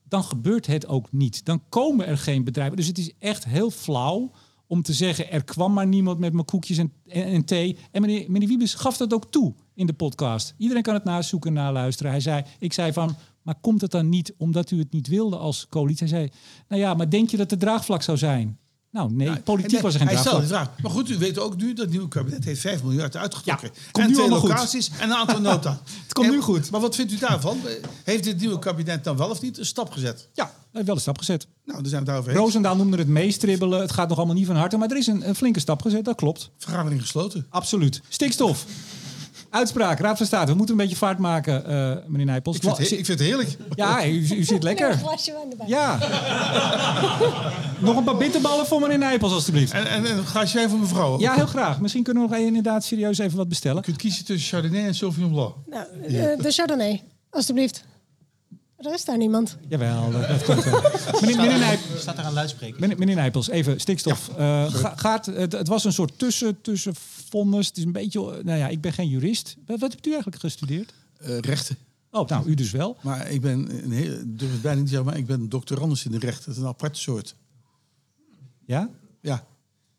dan 0.08 0.24
gebeurt 0.24 0.66
het 0.66 0.86
ook 0.86 1.12
niet. 1.12 1.44
Dan 1.44 1.62
komen 1.68 2.06
er 2.06 2.18
geen 2.18 2.44
bedrijven. 2.44 2.76
Dus 2.76 2.86
het 2.86 2.98
is 2.98 3.12
echt 3.18 3.44
heel 3.44 3.70
flauw 3.70 4.30
om 4.70 4.82
te 4.82 4.92
zeggen... 4.92 5.30
er 5.30 5.44
kwam 5.44 5.72
maar 5.72 5.86
niemand 5.86 6.18
met 6.18 6.32
mijn 6.32 6.44
koekjes 6.44 6.78
en, 6.78 6.92
en, 7.06 7.24
en 7.24 7.44
thee. 7.44 7.78
En 7.90 8.00
meneer, 8.00 8.30
meneer 8.30 8.48
Wiebes 8.48 8.74
gaf 8.74 8.96
dat 8.96 9.14
ook 9.14 9.30
toe 9.30 9.54
in 9.74 9.86
de 9.86 9.92
podcast. 9.92 10.54
Iedereen 10.56 10.82
kan 10.82 10.94
het 10.94 11.04
nazoeken 11.04 11.48
en 11.50 11.62
naluisteren. 11.62 12.10
Hij 12.12 12.20
zei, 12.20 12.42
ik 12.58 12.72
zei 12.72 12.92
van, 12.92 13.16
Maar 13.42 13.54
komt 13.60 13.80
het 13.80 13.90
dan 13.90 14.08
niet 14.08 14.34
omdat 14.38 14.70
u 14.70 14.78
het 14.78 14.92
niet 14.92 15.08
wilde 15.08 15.36
als 15.36 15.66
coalitie? 15.68 16.08
Hij 16.08 16.18
zei, 16.18 16.30
nou 16.68 16.80
ja, 16.80 16.94
maar 16.94 17.10
denk 17.10 17.30
je 17.30 17.36
dat 17.36 17.50
het 17.50 17.60
draagvlak 17.60 18.02
zou 18.02 18.18
zijn? 18.18 18.58
Nou 18.90 19.12
nee, 19.12 19.40
politiek 19.40 19.72
Nee, 19.72 19.80
was 19.82 19.92
er 19.94 19.98
geen 20.00 20.08
hij 20.08 20.16
draagvlak. 20.16 20.42
de 20.42 20.48
vraag. 20.48 20.70
Maar 20.82 20.90
goed, 20.90 21.10
u 21.10 21.18
weet 21.18 21.38
ook 21.38 21.56
nu 21.56 21.68
dat 21.68 21.78
het 21.84 21.90
nieuwe 21.90 22.08
kabinet 22.08 22.44
heeft 22.44 22.60
5 22.60 22.82
miljard 22.82 23.16
uitgetrokken. 23.16 23.70
Ja, 23.74 23.80
komt 23.92 23.96
en 24.04 24.06
nu 24.06 24.12
twee 24.12 24.20
allemaal 24.20 24.40
goed. 24.40 24.48
locaties 24.50 24.90
en 25.00 25.10
een 25.10 25.16
aantal 25.16 25.40
nota. 25.50 25.80
Het 26.04 26.12
komt 26.12 26.26
En- 26.26 26.32
nu 26.32 26.40
goed. 26.40 26.70
Maar 26.70 26.80
wat 26.80 26.94
vindt 26.94 27.12
u 27.12 27.16
daarvan? 27.18 27.58
Heeft 28.04 28.24
dit 28.24 28.40
nieuwe 28.40 28.58
kabinet 28.58 29.04
dan 29.04 29.16
wel 29.16 29.30
of 29.30 29.40
niet 29.42 29.58
een 29.58 29.66
stap 29.66 29.90
gezet? 29.90 30.28
Ja, 30.34 30.52
hij 30.70 30.80
heeft 30.80 30.86
wel 30.86 30.94
een 30.94 31.00
stap 31.00 31.18
gezet. 31.18 31.46
Nou, 31.64 31.80
daar 31.82 31.90
zijn 31.90 31.90
we 31.90 31.96
het 31.96 32.06
daarover 32.06 32.30
eens. 32.32 32.40
Roosendaal 32.40 32.76
noemde 32.76 32.96
het 32.96 33.08
meestribbelen. 33.08 33.80
Het 33.80 33.92
gaat 33.92 34.08
nog 34.08 34.16
allemaal 34.18 34.36
niet 34.36 34.46
van 34.46 34.56
harte, 34.56 34.76
maar 34.76 34.90
er 34.90 34.96
is 34.96 35.06
een, 35.06 35.28
een 35.28 35.34
flinke 35.34 35.60
stap 35.60 35.82
gezet. 35.82 36.04
Dat 36.04 36.14
klopt. 36.16 36.50
Vergadering 36.58 37.00
gesloten. 37.00 37.46
Absoluut. 37.50 38.00
Stikstof. 38.08 38.64
Uitspraak, 39.50 39.98
Raad 39.98 40.16
van 40.16 40.26
State. 40.26 40.50
We 40.50 40.56
moeten 40.56 40.74
een 40.74 40.80
beetje 40.80 40.96
vaart 40.96 41.18
maken, 41.18 41.64
eh, 41.66 41.96
meneer 42.06 42.26
Nijpels. 42.26 42.56
Ik 42.56 42.62
vind, 42.62 42.76
het, 42.78 42.90
he- 42.90 42.96
ik 42.96 43.04
vind 43.06 43.18
het 43.18 43.28
heerlijk. 43.28 43.56
Ja, 43.74 44.06
u, 44.06 44.10
u 44.10 44.24
zit 44.44 44.50
Een 44.50 44.62
lekker. 44.62 44.92
glasje 44.92 45.32
wijn 45.32 45.50
erbij. 45.50 45.66
Ja. 45.68 45.98
Nog 47.80 47.96
een 47.96 48.04
paar 48.04 48.16
bitterballen 48.16 48.66
voor 48.66 48.80
meneer 48.80 48.98
Nijpels, 48.98 49.32
alstublieft. 49.32 49.72
En, 49.72 49.86
en, 49.86 50.04
en 50.06 50.16
een 50.18 50.26
glaasje 50.26 50.56
wijn 50.56 50.70
voor 50.70 50.78
mevrouw. 50.78 51.18
Ja, 51.20 51.34
heel 51.34 51.46
graag. 51.46 51.80
Misschien 51.80 52.02
kunnen 52.02 52.22
we 52.22 52.28
nog 52.28 52.38
inderdaad 52.38 52.84
serieus 52.84 53.18
even 53.18 53.36
wat 53.36 53.48
bestellen. 53.48 53.76
Je 53.76 53.82
kunt 53.84 53.96
kiezen 53.96 54.24
tussen 54.24 54.48
Chardonnay 54.48 54.86
en 54.86 54.94
Sauvignon 54.94 55.30
Blanc. 55.32 55.54
Nou, 55.66 55.84
eh, 56.02 56.38
de 56.42 56.50
Chardonnay, 56.50 57.02
alstublieft. 57.30 57.84
Er 58.80 58.94
is 58.94 59.04
daar 59.04 59.16
niemand. 59.16 59.56
Jawel, 59.68 60.10
dat, 60.10 60.28
dat 60.28 60.44
komt 60.44 60.64
wel. 60.64 60.80
Meneer, 61.20 61.36
meneer, 61.36 61.58
Nijp, 61.58 61.80
Staat 61.98 62.18
er 62.18 62.24
aan 62.24 62.32
luidspreker? 62.32 62.80
meneer, 62.80 62.98
meneer 62.98 63.14
Nijpels, 63.14 63.48
even 63.48 63.80
stikstof. 63.80 64.28
Eh, 64.28 64.74
ga- 64.74 64.96
gaat, 64.96 65.26
het, 65.26 65.52
het 65.52 65.68
was 65.68 65.84
een 65.84 65.92
soort 65.92 66.18
tussen, 66.18 66.60
tussenvonnis. 66.60 67.66
Het 67.66 67.76
is 67.76 67.84
een 67.84 67.92
beetje... 67.92 68.20
eh, 68.36 68.44
Nou 68.44 68.58
ja, 68.58 68.68
ik 68.68 68.80
ben 68.80 68.92
geen 68.92 69.08
jurist. 69.08 69.56
Wat, 69.66 69.80
wat 69.80 69.90
hebt 69.92 70.06
u 70.06 70.10
eigenlijk 70.10 70.40
gestudeerd? 70.42 70.92
Eh, 71.18 71.38
rechten. 71.38 71.76
Oh, 72.10 72.28
nou, 72.28 72.46
u 72.48 72.54
dus 72.54 72.70
wel. 72.70 72.96
Maar 73.02 73.30
ik 73.30 73.40
ben, 73.40 73.84
een 73.84 73.90
heel, 73.92 74.12
ik 74.12 74.38
durf 74.38 74.52
het 74.52 74.62
bijna 74.62 74.76
niet 74.78 74.86
te 74.88 74.94
zeggen, 74.94 75.10
maar 75.10 75.18
ik 75.20 75.26
ben 75.26 75.48
doctorandus 75.48 76.04
in 76.04 76.10
de 76.10 76.18
rechten. 76.18 76.44
Dat 76.46 76.54
is 76.56 76.60
een 76.62 76.68
aparte 76.68 77.00
soort. 77.00 77.34
Ja? 78.66 78.90
Ja, 79.20 79.46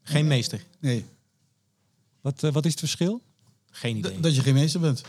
Geen 0.03 0.27
meester. 0.27 0.65
nee. 0.79 1.05
Wat, 2.21 2.41
wat 2.41 2.65
is 2.65 2.71
het 2.71 2.79
verschil? 2.79 3.21
Geen 3.71 3.97
idee. 3.97 4.19
D- 4.19 4.23
dat 4.23 4.35
je 4.35 4.41
geen 4.41 4.53
meester 4.53 4.79
bent. 4.79 5.01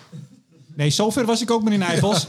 Nee, 0.77 0.91
zover 0.91 1.27
was 1.27 1.43
ik 1.43 1.51
ook, 1.51 1.63
meneer 1.63 1.79
Nijpels. 1.79 2.27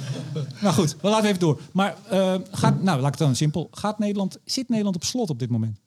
nou 0.61 0.73
goed, 0.79 0.95
we 1.01 1.09
laten 1.09 1.27
even 1.27 1.39
door. 1.39 1.61
Maar 1.73 1.97
eh, 2.09 2.35
gaat, 2.51 2.81
nou, 2.81 2.97
laat 2.99 3.13
ik 3.13 3.19
het 3.19 3.27
dan 3.27 3.35
simpel. 3.35 3.67
Gaat 3.71 3.99
Nederland, 3.99 4.37
zit 4.45 4.69
Nederland 4.69 4.95
op 4.95 5.03
slot 5.03 5.29
op 5.29 5.39
dit 5.39 5.49
moment? 5.49 5.79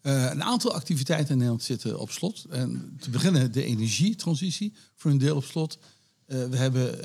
Eh, 0.00 0.30
een 0.30 0.42
aantal 0.42 0.72
activiteiten 0.72 1.30
in 1.30 1.36
Nederland 1.36 1.62
zitten 1.62 1.98
op 1.98 2.10
slot. 2.10 2.44
En 2.50 2.96
te 3.00 3.10
beginnen 3.10 3.52
de 3.52 3.64
energietransitie 3.64 4.74
voor 4.94 5.10
een 5.10 5.18
deel 5.18 5.36
op 5.36 5.44
slot. 5.44 5.78
Eh, 6.26 6.44
we 6.44 6.56
hebben 6.56 6.98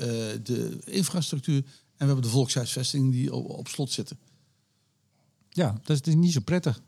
de 0.44 0.78
infrastructuur 0.84 1.56
en 1.56 1.64
we 1.96 2.04
hebben 2.04 2.22
de 2.22 2.28
volkshuisvesting 2.28 3.12
die 3.12 3.34
op, 3.34 3.48
op 3.48 3.68
slot 3.68 3.90
zitten. 3.90 4.18
Ja, 5.48 5.80
dat 5.82 6.06
is 6.06 6.14
niet 6.14 6.32
zo 6.32 6.40
prettig. 6.40 6.82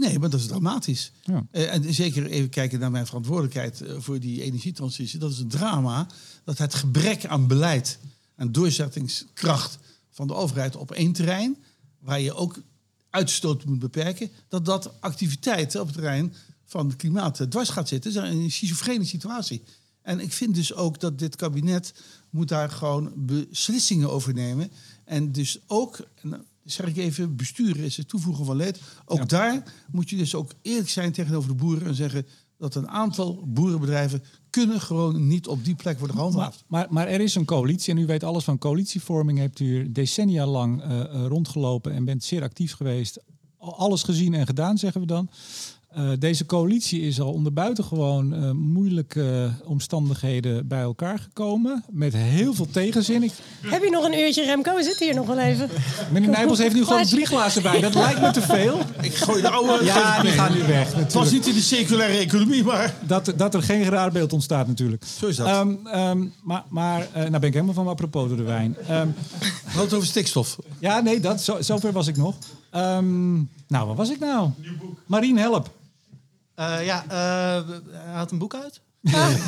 Nee, 0.00 0.18
maar 0.18 0.30
dat 0.30 0.40
is 0.40 0.46
dramatisch. 0.46 1.12
Ja. 1.22 1.46
Eh, 1.50 1.74
en 1.74 1.94
zeker 1.94 2.26
even 2.26 2.48
kijken 2.48 2.80
naar 2.80 2.90
mijn 2.90 3.06
verantwoordelijkheid 3.06 3.80
eh, 3.80 3.94
voor 3.98 4.20
die 4.20 4.42
energietransitie. 4.42 5.18
Dat 5.18 5.32
is 5.32 5.38
een 5.38 5.48
drama 5.48 6.06
dat 6.44 6.58
het 6.58 6.74
gebrek 6.74 7.26
aan 7.26 7.46
beleid 7.46 7.98
en 8.36 8.52
doorzettingskracht 8.52 9.78
van 10.10 10.26
de 10.26 10.34
overheid 10.34 10.76
op 10.76 10.90
één 10.90 11.12
terrein, 11.12 11.56
waar 11.98 12.20
je 12.20 12.34
ook 12.34 12.62
uitstoot 13.10 13.64
moet 13.64 13.78
beperken, 13.78 14.30
dat 14.48 14.64
dat 14.64 15.00
activiteiten 15.00 15.80
op 15.80 15.86
het 15.86 15.96
terrein 15.96 16.34
van 16.64 16.86
het 16.86 16.96
klimaat 16.96 17.40
eh, 17.40 17.46
dwars 17.46 17.68
gaat 17.68 17.88
zitten. 17.88 18.14
Dat 18.14 18.24
is 18.24 18.30
een 18.30 18.50
schizofrene 18.50 19.04
situatie. 19.04 19.62
En 20.02 20.20
ik 20.20 20.32
vind 20.32 20.54
dus 20.54 20.74
ook 20.74 21.00
dat 21.00 21.18
dit 21.18 21.36
kabinet 21.36 21.94
moet 22.30 22.48
daar 22.48 22.70
gewoon 22.70 23.12
beslissingen 23.16 24.10
over 24.10 24.34
nemen. 24.34 24.70
En 25.04 25.32
dus 25.32 25.58
ook, 25.66 26.06
en 26.14 26.44
zeg 26.64 26.86
ik 26.86 26.96
even, 26.96 27.36
besturen 27.36 27.84
is 27.84 27.96
het 27.96 28.08
toevoegen 28.08 28.44
van 28.44 28.56
leed. 28.56 28.80
Ook 29.04 29.18
Ja. 29.18 29.24
daar 29.24 29.74
moet 29.90 30.10
je 30.10 30.16
dus 30.16 30.34
ook 30.34 30.52
eerlijk 30.62 30.88
zijn 30.88 31.12
tegenover 31.12 31.48
de 31.48 31.54
boeren 31.54 31.86
en 31.86 31.94
zeggen 31.94 32.26
dat 32.58 32.74
een 32.74 32.88
aantal 32.88 33.42
boerenbedrijven 33.46 34.22
kunnen 34.50 34.80
gewoon 34.80 35.26
niet 35.26 35.46
op 35.46 35.64
die 35.64 35.74
plek 35.74 35.98
worden 35.98 36.16
gehandhaafd. 36.16 36.64
maar, 36.66 36.86
maar 36.90 37.08
er 37.08 37.20
is 37.20 37.34
een 37.34 37.44
coalitie 37.44 37.92
en 37.94 37.98
u 38.00 38.06
weet 38.06 38.24
alles 38.24 38.44
van 38.44 38.58
coalitievorming. 38.58 39.38
Hebt 39.38 39.60
u 39.60 39.64
hier 39.64 39.92
decennia 39.92 40.46
lang 40.46 40.82
eh, 40.82 41.00
eh, 41.00 41.26
rondgelopen 41.26 41.92
en 41.92 42.04
bent 42.04 42.24
zeer 42.24 42.42
actief 42.42 42.72
geweest. 42.74 43.18
Al- 43.58 43.76
Alles 43.78 44.02
gezien 44.02 44.34
en 44.34 44.46
gedaan, 44.46 44.78
zeggen 44.78 45.00
we 45.00 45.06
dan. 45.06 45.30
Eh, 45.90 46.10
deze 46.18 46.46
coalitie 46.46 47.00
is 47.00 47.20
al 47.20 47.32
onder 47.32 47.52
buitengewoon 47.52 48.34
eh, 48.34 48.50
moeilijke 48.50 49.50
omstandigheden 49.64 50.68
bij 50.68 50.80
elkaar 50.80 51.18
gekomen. 51.18 51.84
Met 51.90 52.12
heel 52.12 52.54
veel 52.54 52.66
tegenzin. 52.70 53.22
Ik, 53.22 53.32
Heb 53.60 53.82
je 53.82 53.90
nog 53.90 54.04
een 54.04 54.18
uurtje, 54.18 54.44
Remco? 54.44 54.74
We 54.74 54.82
zitten 54.82 55.06
hier 55.06 55.14
nog 55.14 55.26
wel 55.26 55.38
even. 55.38 55.68
meneer 56.12 56.28
Nijpels 56.28 56.58
heeft 56.58 56.74
nu 56.74 56.84
gewoon 56.84 57.04
drie 57.04 57.26
glazen 57.26 57.62
bij. 57.62 57.80
Dat 57.80 57.94
lijkt 57.94 58.20
me 58.20 58.30
te 58.30 58.40
veel. 58.42 58.80
Ik 59.00 59.14
gooi 59.14 59.42
de 59.42 59.48
oude. 59.50 59.84
Ja, 59.84 60.22
die 60.22 60.30
gaan 60.30 60.52
nu 60.52 60.62
weg. 60.66 60.94
Het 60.94 61.12
was 61.12 61.30
niet 61.30 61.46
in 61.46 61.54
de 61.54 61.60
circulaire 61.60 62.18
economie, 62.18 62.64
maar 62.64 62.94
Dat, 63.06 63.32
dat 63.36 63.54
er 63.54 63.62
geen 63.62 63.84
raar 63.84 64.12
beeld 64.12 64.32
ontstaat 64.32 64.66
natuurlijk. 64.66 65.04
zo 65.18 65.26
is 65.26 65.36
dat. 65.36 65.46
Ehm, 65.46 65.74
ehm, 65.86 66.26
maar 66.42 66.64
maar 66.68 67.00
eh, 67.12 67.20
nou 67.20 67.30
ben 67.30 67.42
ik 67.42 67.52
helemaal 67.52 67.74
van 67.74 67.84
me 67.84 67.90
apropos 67.90 68.28
door 68.28 68.36
de 68.36 68.42
wijn. 68.42 68.76
Ehm, 68.88 69.08
het 69.64 69.94
over 69.94 70.06
stikstof. 70.06 70.58
Ja, 70.78 71.00
nee, 71.00 71.20
dat, 71.20 71.40
zo, 71.40 71.56
zover 71.60 71.92
was 71.92 72.06
ik 72.06 72.16
nog. 72.16 72.34
Ehm, 72.70 73.34
nou, 73.66 73.86
wat 73.86 73.96
was 73.96 74.10
ik 74.10 74.18
nou? 74.18 74.50
Marien, 75.06 75.38
help. 75.38 75.78
Eh, 76.60 76.84
ja, 76.84 77.04
eh, 77.08 77.68
hij 77.90 78.14
had 78.14 78.30
een 78.30 78.38
boek 78.38 78.54
uit. 78.54 78.80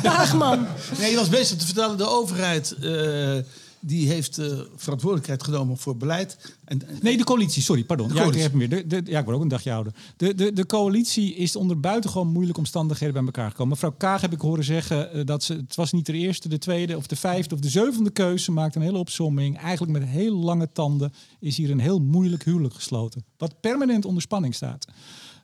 Daagman. 0.03 0.65
Nee, 0.99 1.09
je 1.11 1.15
was 1.17 1.29
bezig 1.29 1.57
te 1.57 1.65
vertellen, 1.65 1.97
de 1.97 2.07
overheid 2.07 2.71
eh, 2.71 3.37
die 3.79 4.07
heeft 4.07 4.37
eh, 4.37 4.59
verantwoordelijkheid 4.75 5.43
genomen 5.43 5.77
voor 5.77 5.97
beleid. 5.97 6.37
En, 6.65 6.87
en- 6.87 6.97
Nee, 7.01 7.17
de 7.17 7.23
coalitie, 7.23 7.61
sorry, 7.61 7.83
pardon. 7.83 8.07
De 8.07 8.13
ja, 8.13 8.23
ik 8.23 8.33
heb 8.33 8.49
hem 8.49 8.59
weer. 8.59 8.69
De, 8.69 8.87
de, 8.87 9.11
ja, 9.11 9.19
ik 9.19 9.25
word 9.25 9.37
ook 9.37 9.43
een 9.43 9.47
dagje 9.47 9.73
ouder. 9.73 9.93
De, 10.17 10.35
de, 10.35 10.53
de 10.53 10.65
coalitie 10.65 11.35
is 11.35 11.55
onder 11.55 11.79
buitengewoon 11.79 12.27
moeilijke 12.27 12.59
omstandigheden 12.59 13.13
bij 13.15 13.23
elkaar 13.23 13.49
gekomen. 13.49 13.73
Mevrouw 13.73 13.93
Kaag 13.97 14.21
heb 14.21 14.33
ik 14.33 14.39
horen 14.41 14.63
zeggen 14.63 15.25
dat 15.25 15.43
ze, 15.43 15.53
het 15.53 15.75
was 15.75 15.91
niet 15.91 16.05
de 16.05 16.13
eerste, 16.13 16.49
de 16.49 16.57
tweede 16.57 16.97
of 16.97 17.07
de 17.07 17.15
vijfde 17.15 17.55
of 17.55 17.61
de 17.61 17.69
zevende 17.69 18.09
keuze. 18.09 18.43
Ze 18.43 18.51
maakte 18.51 18.77
een 18.77 18.85
hele 18.85 18.97
opsomming. 18.97 19.57
Eigenlijk 19.57 19.99
met 19.99 20.07
heel 20.09 20.35
lange 20.35 20.69
tanden 20.73 21.13
is 21.39 21.57
hier 21.57 21.71
een 21.71 21.79
heel 21.79 21.99
moeilijk 21.99 22.43
huwelijk 22.43 22.73
gesloten. 22.73 23.25
Wat 23.37 23.59
permanent 23.61 24.05
onder 24.05 24.21
spanning 24.21 24.55
staat. 24.55 24.85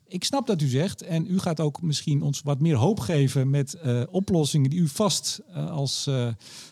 Ik 0.10 0.24
snap 0.24 0.48
dat 0.48 0.62
u 0.62 0.68
zegt, 0.68 1.02
en 1.02 1.26
u 1.28 1.40
gaat 1.40 1.60
ook 1.60 1.82
misschien 1.82 2.22
ons 2.22 2.42
wat 2.42 2.60
meer 2.60 2.76
hoop 2.76 3.00
geven 3.00 3.50
met 3.50 3.74
eh, 3.74 4.04
oplossingen 4.10 4.70
die 4.70 4.80
u 4.80 4.88
vast 4.88 5.42
eh, 5.48 5.72
als, 5.72 6.08
eh, 6.08 6.28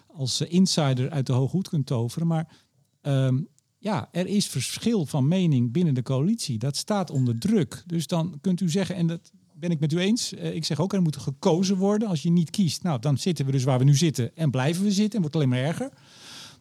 als 0.07 0.41
insider 0.41 1.09
uit 1.09 1.25
de 1.25 1.33
hoge 1.33 1.55
hoed 1.55 1.69
kunt 1.69 1.85
toveren. 1.85 2.27
Maar 2.27 2.55
ehm, 3.01 3.39
ja, 3.77 4.09
er 4.11 4.27
is 4.27 4.47
verschil 4.47 5.05
van 5.05 5.27
mening 5.27 5.71
binnen 5.71 5.93
de 5.93 6.03
coalitie. 6.03 6.57
Dat 6.57 6.77
staat 6.77 7.09
onder 7.09 7.39
druk. 7.39 7.83
Dus 7.85 8.07
dan 8.07 8.37
kunt 8.41 8.61
u 8.61 8.69
zeggen, 8.69 8.95
en 8.95 9.07
dat 9.07 9.31
ben 9.53 9.71
ik 9.71 9.79
met 9.79 9.93
u 9.93 9.99
eens. 9.99 10.33
ik 10.33 10.65
zeg 10.65 10.79
ook, 10.79 10.93
er 10.93 11.01
moet 11.01 11.17
gekozen 11.17 11.77
worden. 11.77 12.07
Als 12.07 12.21
je 12.21 12.29
niet 12.29 12.49
kiest, 12.49 12.83
nou, 12.83 12.99
dan 12.99 13.17
zitten 13.17 13.45
we 13.45 13.51
dus 13.51 13.63
waar 13.63 13.79
we 13.79 13.83
nu 13.83 13.95
zitten 13.95 14.35
en 14.35 14.51
blijven 14.51 14.83
we 14.83 14.91
zitten 14.91 15.15
en 15.15 15.21
wordt 15.21 15.35
alleen 15.35 15.49
maar 15.49 15.59
erger. 15.59 15.91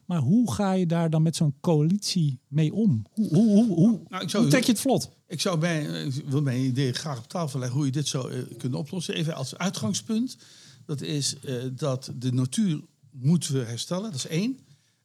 Maar 0.06 0.20
hoe 0.20 0.52
ga 0.52 0.72
je 0.72 0.86
daar 0.86 1.10
dan 1.10 1.22
met 1.22 1.36
zo'n 1.36 1.54
coalitie 1.60 2.40
mee 2.48 2.72
om? 2.74 3.04
Hoe, 3.12 3.28
hoe, 3.34 3.74
hoe, 3.74 4.00
Nou, 4.08 4.22
ik 4.22 4.30
zou- 4.30 4.42
hoe 4.42 4.52
trek 4.52 4.64
je 4.64 4.72
het 4.72 4.80
vlot? 4.80 5.10
Ik 5.26 5.40
zou 5.40 5.58
mijn, 5.58 6.06
ik 6.06 6.24
wil 6.28 6.42
mijn 6.42 6.60
idee 6.60 6.92
graag 6.92 7.18
op 7.18 7.28
tafel 7.28 7.58
leggen 7.58 7.76
hoe 7.76 7.86
je 7.86 7.92
dit 7.92 8.08
zou 8.08 8.32
eh, 8.32 8.42
kunnen 8.58 8.78
oplossen. 8.78 9.14
Even 9.14 9.34
als 9.34 9.56
uitgangspunt. 9.56 10.36
Dat 10.84 11.00
is 11.00 11.38
eh, 11.40 11.54
dat 11.72 12.12
de 12.18 12.32
natuur 12.32 12.80
moeten 13.10 13.52
we 13.54 13.58
herstellen. 13.64 14.02
Dat 14.02 14.14
is 14.14 14.26
één. 14.26 14.58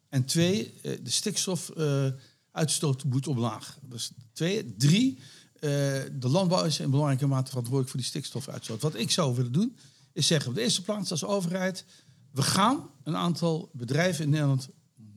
En 0.09 0.25
twee, 0.25 0.73
eh, 0.81 0.97
de 1.03 1.09
stikstofuitstoot 1.09 3.03
moet 3.03 3.27
omlaag. 3.27 3.77
Dat 3.81 3.97
is 3.99 4.11
twee. 4.33 4.75
Drie, 4.77 5.17
de 5.59 6.27
landbouw 6.29 6.63
is 6.63 6.79
in 6.79 6.89
belangrijke 6.89 7.27
mate 7.27 7.47
verantwoordelijk 7.49 7.89
voor 7.89 7.99
die 7.99 8.09
stikstofuitstoot. 8.09 8.81
Wat 8.81 8.95
ik 8.95 9.11
zou 9.11 9.35
willen 9.35 9.51
doen, 9.51 9.75
is 10.13 10.27
zeggen 10.27 10.49
op 10.49 10.55
de 10.55 10.61
eerste 10.61 10.81
plaats 10.81 11.11
als 11.11 11.23
overheid... 11.23 11.85
we 12.31 12.41
gaan 12.41 12.89
een 13.03 13.15
aantal 13.15 13.69
bedrijven 13.73 14.23
in 14.23 14.29
Nederland 14.29 14.69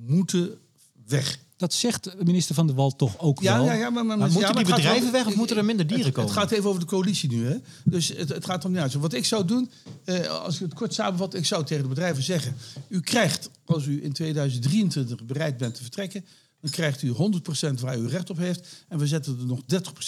moeten 0.06 0.58
weg. 1.06 1.38
Dat 1.56 1.74
zegt 1.74 2.04
de 2.04 2.24
minister 2.24 2.54
van 2.54 2.66
de 2.66 2.74
Wal 2.74 2.96
toch 2.96 3.18
ook 3.18 3.40
Ja, 3.42 3.56
wel? 3.56 3.64
ja, 3.64 3.72
ja, 3.72 3.90
maar, 3.90 4.06
maar, 4.06 4.18
Maar 4.18 4.28
ja, 4.28 4.32
moeten 4.34 4.54
maar 4.54 4.64
die 4.64 4.74
bedrijven 4.74 5.02
wel- 5.02 5.12
weg 5.12 5.26
of 5.26 5.34
moeten 5.34 5.56
er 5.56 5.64
minder 5.64 5.86
dieren 5.86 6.04
het, 6.06 6.14
komen? 6.14 6.30
Het 6.30 6.38
gaat 6.40 6.50
even 6.50 6.68
over 6.68 6.80
de 6.80 6.86
coalitie 6.86 7.32
nu. 7.32 7.46
Hè? 7.46 7.56
Dus 7.84 8.08
het, 8.08 8.28
het 8.28 8.44
gaat 8.44 8.64
om 8.64 8.70
niet 8.72 8.80
uit. 8.80 8.94
Wat 8.94 9.12
ik 9.12 9.24
zou 9.24 9.44
doen, 9.44 9.70
eh, 10.04 10.26
als 10.28 10.54
ik 10.54 10.60
het 10.60 10.74
kort 10.74 10.94
samenvat, 10.94 11.34
ik 11.34 11.46
zou 11.46 11.64
tegen 11.64 11.82
de 11.82 11.88
bedrijven 11.88 12.22
zeggen: 12.22 12.56
U 12.88 13.00
krijgt, 13.00 13.50
als 13.64 13.86
u 13.86 14.04
in 14.04 14.12
2023 14.12 15.24
bereid 15.24 15.56
bent 15.56 15.74
te 15.74 15.82
vertrekken, 15.82 16.24
dan 16.60 16.70
krijgt 16.70 17.02
u 17.02 17.12
100% 17.12 17.80
waar 17.80 17.98
u 17.98 18.06
recht 18.08 18.30
op 18.30 18.36
heeft. 18.36 18.84
En 18.88 18.98
we 18.98 19.06
zetten 19.06 19.38
er 19.38 19.46
nog 19.46 19.60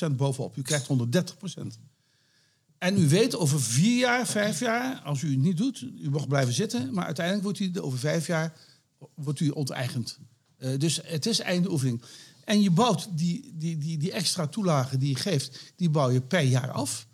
30% 0.08 0.16
bovenop. 0.16 0.56
U 0.56 0.62
krijgt 0.62 0.86
130%. 0.86 1.78
En 2.78 2.98
u 3.02 3.08
weet 3.08 3.36
over 3.36 3.62
vier 3.62 3.98
jaar, 3.98 4.26
vijf 4.26 4.60
jaar, 4.60 5.00
als 5.04 5.22
u 5.22 5.30
het 5.30 5.38
niet 5.38 5.56
doet, 5.56 5.80
u 6.02 6.10
mag 6.10 6.28
blijven 6.28 6.54
zitten, 6.54 6.92
maar 6.92 7.04
uiteindelijk 7.04 7.44
wordt 7.44 7.58
u 7.60 7.80
over 7.80 7.98
vijf 7.98 8.26
jaar 8.26 8.52
wordt 9.14 9.40
u 9.40 9.48
onteigend. 9.48 10.18
Eh, 10.56 10.78
dus 10.78 11.00
het 11.02 11.26
is 11.26 11.40
einde 11.40 11.70
oefening. 11.70 12.02
En 12.44 12.62
je 12.62 12.70
bouwt 12.70 13.08
die, 13.10 13.52
die, 13.54 13.78
die, 13.78 13.98
die 13.98 14.12
extra 14.12 14.46
toelagen 14.46 14.98
die 14.98 15.08
je 15.08 15.14
geeft, 15.14 15.72
die 15.76 15.90
bouw 15.90 16.10
je 16.10 16.20
per 16.20 16.42
jaar 16.42 16.70
af. 16.70 17.06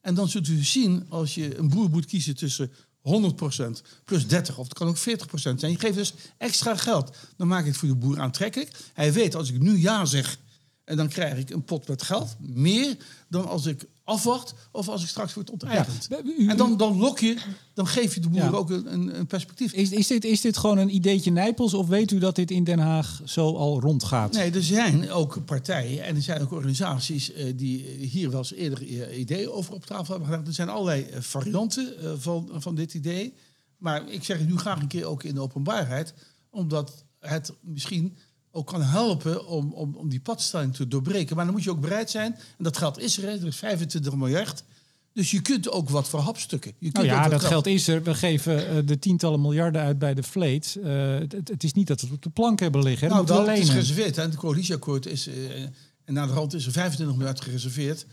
En 0.00 0.14
dan 0.14 0.28
zult 0.28 0.48
u 0.48 0.64
zien, 0.64 1.06
als 1.08 1.34
je 1.34 1.58
een 1.58 1.68
boer 1.68 1.90
moet 1.90 2.06
kiezen 2.06 2.36
tussen 2.36 2.72
100% 2.98 3.82
plus 4.04 4.26
30 4.26 4.58
of 4.58 4.64
het 4.64 4.74
kan 4.74 4.88
ook 4.88 4.98
40% 4.98 5.00
zijn. 5.32 5.70
Je 5.70 5.78
geeft 5.78 5.94
dus 5.94 6.14
extra 6.38 6.76
geld. 6.76 7.16
Dan 7.36 7.48
maak 7.48 7.60
ik 7.60 7.66
het 7.66 7.76
voor 7.76 7.88
de 7.88 7.94
boer 7.94 8.20
aantrekkelijk. 8.20 8.70
Hij 8.92 9.12
weet 9.12 9.34
als 9.34 9.50
ik 9.50 9.60
nu 9.60 9.78
ja 9.78 10.04
zeg 10.04 10.38
en 10.84 10.96
dan 10.96 11.08
krijg 11.08 11.38
ik 11.38 11.50
een 11.50 11.64
pot 11.64 11.88
met 11.88 12.02
geld. 12.02 12.36
Meer 12.40 12.96
dan 13.28 13.46
als 13.46 13.66
ik 13.66 13.86
afwacht 14.08 14.54
of 14.72 14.88
als 14.88 15.02
ik 15.02 15.08
straks 15.08 15.34
word 15.34 15.50
onteigend. 15.50 16.06
Ja, 16.10 16.48
En 16.48 16.56
dan, 16.56 16.76
dan 16.76 16.96
lok 16.96 17.18
je, 17.18 17.36
dan 17.74 17.86
geef 17.86 18.14
je 18.14 18.20
de 18.20 18.28
boer 18.28 18.40
Ja. 18.42 18.50
ook 18.50 18.70
een, 18.70 19.18
een, 19.18 19.26
perspectief. 19.26 19.72
Is, 19.72 19.90
is, 19.90 20.06
dit, 20.06 20.24
is 20.24 20.40
dit 20.40 20.56
gewoon 20.56 20.78
een 20.78 20.94
ideetje 20.94 21.30
Nijpels 21.30 21.74
of 21.74 21.88
weet 21.88 22.10
u 22.10 22.18
dat 22.18 22.34
dit 22.36 22.50
in 22.50 22.64
Den 22.64 22.78
Haag 22.78 23.20
zo 23.24 23.56
al 23.56 23.80
rondgaat? 23.80 24.32
Nee, 24.32 24.50
er 24.50 24.62
zijn 24.62 25.10
ook 25.10 25.44
partijen 25.44 26.04
en 26.04 26.16
er 26.16 26.22
zijn 26.22 26.40
ook 26.42 26.52
organisaties 26.52 27.32
eh, 27.32 27.52
die 27.56 27.84
hier 27.84 28.30
wel 28.30 28.38
eens 28.38 28.52
eerder 28.52 29.12
ideeën 29.12 29.50
over 29.50 29.74
op 29.74 29.86
tafel 29.86 30.10
hebben 30.14 30.28
gelegd. 30.28 30.48
Er 30.48 30.54
zijn 30.54 30.68
allerlei 30.68 31.02
eh, 31.02 31.20
varianten 31.20 31.98
eh, 32.00 32.12
van, 32.18 32.50
van 32.52 32.74
dit 32.74 32.94
idee. 32.94 33.34
Maar 33.76 34.08
ik 34.08 34.24
zeg 34.24 34.38
het 34.38 34.48
nu 34.48 34.56
graag 34.56 34.80
een 34.80 34.88
keer 34.88 35.04
ook 35.04 35.22
in 35.22 35.34
de 35.34 35.40
openbaarheid, 35.40 36.14
omdat 36.50 37.04
het 37.20 37.52
misschien 37.60 38.16
ook 38.50 38.66
kan 38.66 38.82
helpen 38.82 39.46
om, 39.46 39.72
om, 39.72 39.94
om 39.94 40.08
die 40.08 40.20
padstelling 40.20 40.74
te 40.74 40.88
doorbreken. 40.88 41.36
Maar 41.36 41.44
dan 41.44 41.54
moet 41.54 41.64
je 41.64 41.70
ook 41.70 41.80
bereid 41.80 42.10
zijn, 42.10 42.34
en 42.34 42.64
dat 42.64 42.76
geld 42.76 42.98
is 42.98 43.18
er, 43.18 43.22
hè, 43.28 43.30
er 43.38 43.46
is 43.46 43.56
25 43.56 44.14
miljard. 44.14 44.64
Dus 45.12 45.30
je 45.30 45.40
kunt 45.42 45.70
ook 45.70 45.88
wat 45.90 46.08
verhapstukken. 46.08 46.72
Je 46.78 46.92
kunt 46.92 47.06
Nou 47.06 47.18
ja, 47.22 47.28
dat 47.28 47.44
geld 47.44 47.66
is 47.66 47.88
er. 47.88 48.02
We 48.02 48.14
geven 48.14 48.68
eh, 48.68 48.76
de 48.84 48.98
tientallen 48.98 49.40
miljarden 49.40 49.82
uit 49.82 49.98
bij 49.98 50.14
de 50.14 50.22
fleet. 50.22 50.78
Eh, 50.82 51.14
het, 51.44 51.64
is 51.64 51.72
niet 51.72 51.86
dat 51.86 52.00
we 52.00 52.06
het 52.06 52.14
op 52.16 52.22
de 52.22 52.30
plank 52.30 52.60
hebben 52.60 52.82
liggen. 52.82 53.08
hè. 53.08 53.14
Nou, 53.14 53.26
Dat 53.26 53.48
is 53.48 53.68
gereserveerd. 53.70 54.16
Hè. 54.16 54.22
Het 54.22 54.36
coalitieakkoord 54.36 55.06
is... 55.06 55.26
eh, 55.26 55.62
en 56.04 56.14
naar 56.14 56.26
de 56.26 56.32
rand 56.32 56.54
is 56.54 56.66
er 56.66 56.72
25 56.72 57.16
miljard 57.16 57.40
gereserveerd... 57.40 58.06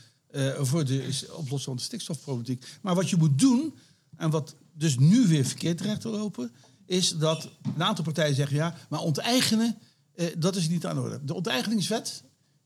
voor 0.60 0.86
de 0.86 1.06
is- 1.08 1.30
oplossing 1.30 1.62
van 1.64 1.76
de 1.76 1.82
stikstofproblematiek. 1.82 2.66
Maar 2.82 2.96
wat 2.96 3.10
je 3.10 3.16
moet 3.18 3.40
doen... 3.40 3.74
en 4.18 4.30
wat 4.30 4.56
dus 4.74 4.98
nu 4.98 5.28
weer 5.28 5.46
verkeerd 5.46 5.78
terecht 5.78 6.02
te 6.02 6.10
lopen... 6.10 6.52
is 6.86 7.10
dat 7.18 7.50
een 7.76 7.84
aantal 7.84 8.04
partijen 8.04 8.36
zeggen... 8.36 8.56
ja, 8.56 8.76
maar 8.90 9.00
onteigenen, 9.00 9.78
eh, 10.16 10.28
dat 10.38 10.56
is 10.56 10.70
niet 10.70 10.86
aan 10.86 10.96
de 10.96 11.02
orde. 11.02 11.20
De 11.24 11.34
onteigeningswet, 11.34 12.24